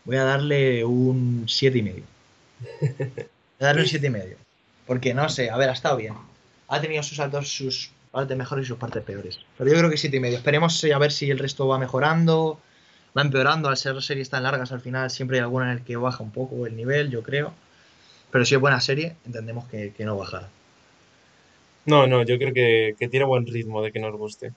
voy 0.05 0.17
a 0.17 0.23
darle 0.25 0.85
un 0.85 1.45
7 1.47 1.79
y 1.79 1.81
medio. 1.81 2.03
Voy 2.79 2.87
a 3.61 3.65
darle 3.65 3.81
un 3.81 3.87
7 3.87 4.05
y 4.05 4.09
medio. 4.11 4.37
Porque 4.85 5.15
no 5.15 5.27
sé, 5.29 5.49
a 5.49 5.57
ver, 5.57 5.69
ha 5.69 5.73
estado 5.73 5.97
bien. 5.97 6.13
Ha 6.71 6.79
tenido 6.79 7.03
sus 7.03 7.19
altos, 7.19 7.49
sus 7.49 7.91
partes 8.11 8.37
mejores 8.37 8.65
y 8.65 8.67
sus 8.69 8.77
partes 8.77 9.03
peores. 9.03 9.39
Pero 9.57 9.69
yo 9.69 9.77
creo 9.77 9.89
que 9.89 9.97
7 9.97 10.17
y 10.17 10.19
medio. 10.19 10.37
Esperemos 10.37 10.83
eh, 10.83 10.93
a 10.93 10.97
ver 10.97 11.11
si 11.11 11.29
el 11.29 11.37
resto 11.37 11.67
va 11.67 11.77
mejorando, 11.77 12.59
va 13.15 13.21
empeorando. 13.21 13.69
Al 13.69 13.77
ser 13.77 14.01
series 14.01 14.29
tan 14.29 14.43
largas, 14.43 14.71
al 14.71 14.81
final 14.81 15.09
siempre 15.09 15.37
hay 15.37 15.41
alguna 15.41 15.71
en 15.71 15.77
el 15.77 15.83
que 15.83 15.95
baja 15.97 16.23
un 16.23 16.31
poco 16.31 16.65
el 16.65 16.75
nivel, 16.75 17.09
yo 17.09 17.23
creo. 17.23 17.53
Pero 18.31 18.45
si 18.45 18.55
es 18.55 18.61
buena 18.61 18.79
serie, 18.79 19.15
entendemos 19.25 19.67
que, 19.67 19.93
no 19.99 20.17
bajará. 20.17 20.49
No, 21.85 22.07
no, 22.07 22.23
yo 22.23 22.37
creo 22.37 22.53
que 22.53 23.07
tiene 23.09 23.25
buen 23.25 23.45
ritmo 23.45 23.81
de 23.81 23.91
que 23.91 23.99
nos 23.99 24.15
guste. 24.15 24.53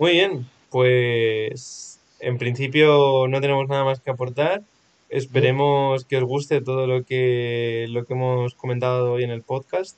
Muy 0.00 0.12
bien, 0.12 0.48
pues 0.70 2.00
en 2.20 2.38
principio 2.38 3.26
no 3.28 3.40
tenemos 3.42 3.68
nada 3.68 3.84
más 3.84 4.00
que 4.00 4.10
aportar. 4.10 4.62
Esperemos 5.10 6.04
que 6.04 6.16
os 6.18 6.24
guste 6.24 6.60
todo 6.60 6.86
lo 6.86 7.04
que, 7.04 7.86
lo 7.90 8.04
que 8.04 8.14
hemos 8.14 8.54
comentado 8.54 9.12
hoy 9.12 9.24
en 9.24 9.30
el 9.30 9.42
podcast. 9.42 9.96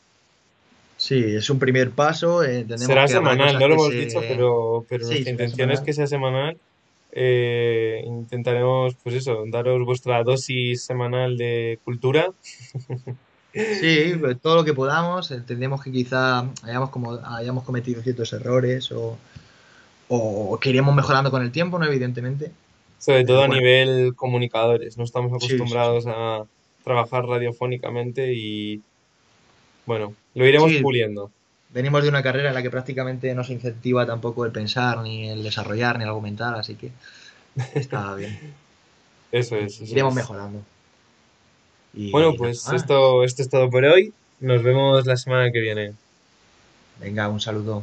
Sí, 0.97 1.23
es 1.23 1.51
un 1.51 1.59
primer 1.59 1.91
paso. 1.91 2.43
eh, 2.45 2.65
Será 2.77 3.03
que 3.07 3.13
semanal, 3.13 3.59
no 3.59 3.69
lo 3.69 3.75
hemos 3.75 3.91
dicho, 3.91 4.21
pero, 4.21 4.87
pero 4.89 5.05
Sí, 5.05 5.13
nuestra 5.15 5.31
intención 5.33 5.71
es 5.71 5.81
que 5.81 5.93
sea 5.93 6.07
semanal. 6.07 6.57
Eh, 7.15 8.03
intentaremos, 8.07 8.95
pues 9.03 9.17
eso, 9.17 9.45
daros 9.49 9.85
vuestra 9.85 10.23
dosis 10.23 10.83
semanal 10.83 11.37
de 11.37 11.79
cultura. 11.85 12.31
Sí, 13.53 14.15
pues, 14.19 14.41
todo 14.41 14.57
lo 14.57 14.65
que 14.65 14.73
podamos. 14.73 15.31
Entendemos 15.31 15.83
que 15.83 15.93
quizá 15.93 16.49
hayamos, 16.63 16.89
como, 16.89 17.19
hayamos 17.23 17.65
cometido 17.65 18.01
ciertos 18.01 18.33
errores 18.33 18.91
o, 18.93 19.19
o 20.09 20.59
que 20.59 20.71
iremos 20.71 20.95
mejorando 20.95 21.31
con 21.31 21.43
el 21.43 21.51
tiempo, 21.53 21.79
¿no? 21.79 21.85
Evidentemente. 21.85 22.51
Sobre 23.03 23.25
todo 23.25 23.43
a 23.43 23.49
nivel 23.49 24.15
comunicadores. 24.15 24.97
No 24.97 25.05
estamos 25.05 25.33
sí, 25.33 25.41
sí, 25.41 25.49
sí. 25.49 25.55
acostumbrados 25.57 26.05
a 26.07 26.45
trabajar 26.85 27.27
radiofónicamente 27.27 28.33
y 28.33 28.81
bueno, 29.87 30.15
lo 30.35 30.47
iremos 30.47 30.73
puliendo. 30.81 31.31
venimos 31.71 32.03
de 32.05 32.09
una 32.09 32.23
carrera 32.23 32.49
en 32.51 32.55
la 32.55 32.63
que 32.63 32.71
prácticamente 32.71 33.35
no 33.35 33.43
se 33.45 33.53
incentiva 33.55 34.07
tampoco 34.07 34.45
el 34.45 34.53
pensar, 34.53 34.99
ni 35.03 35.29
el 35.29 35.43
desarrollar, 35.43 35.97
ni 35.99 36.05
el 36.05 36.11
argumentar, 36.11 36.55
así 36.55 36.77
que 36.77 36.93
está 37.75 38.15
bien. 38.17 38.39
Eso 39.33 39.57
es, 39.57 39.81
eso 39.81 39.93
Iremos 39.93 40.13
es. 40.13 40.17
mejorando. 40.17 40.67
Bueno, 42.11 42.35
Y 42.35 42.37
pues 42.39 42.69
esto, 42.69 43.25
esto 43.25 43.43
es 43.43 43.49
todo 43.51 43.69
por 43.71 43.85
hoy. 43.85 44.15
Nos 44.41 44.63
vemos 44.63 45.07
la 45.07 45.17
semana 45.17 45.51
que 45.53 45.61
viene. 45.61 45.95
Venga, 47.01 47.29
un 47.29 47.41
saludo. 47.41 47.83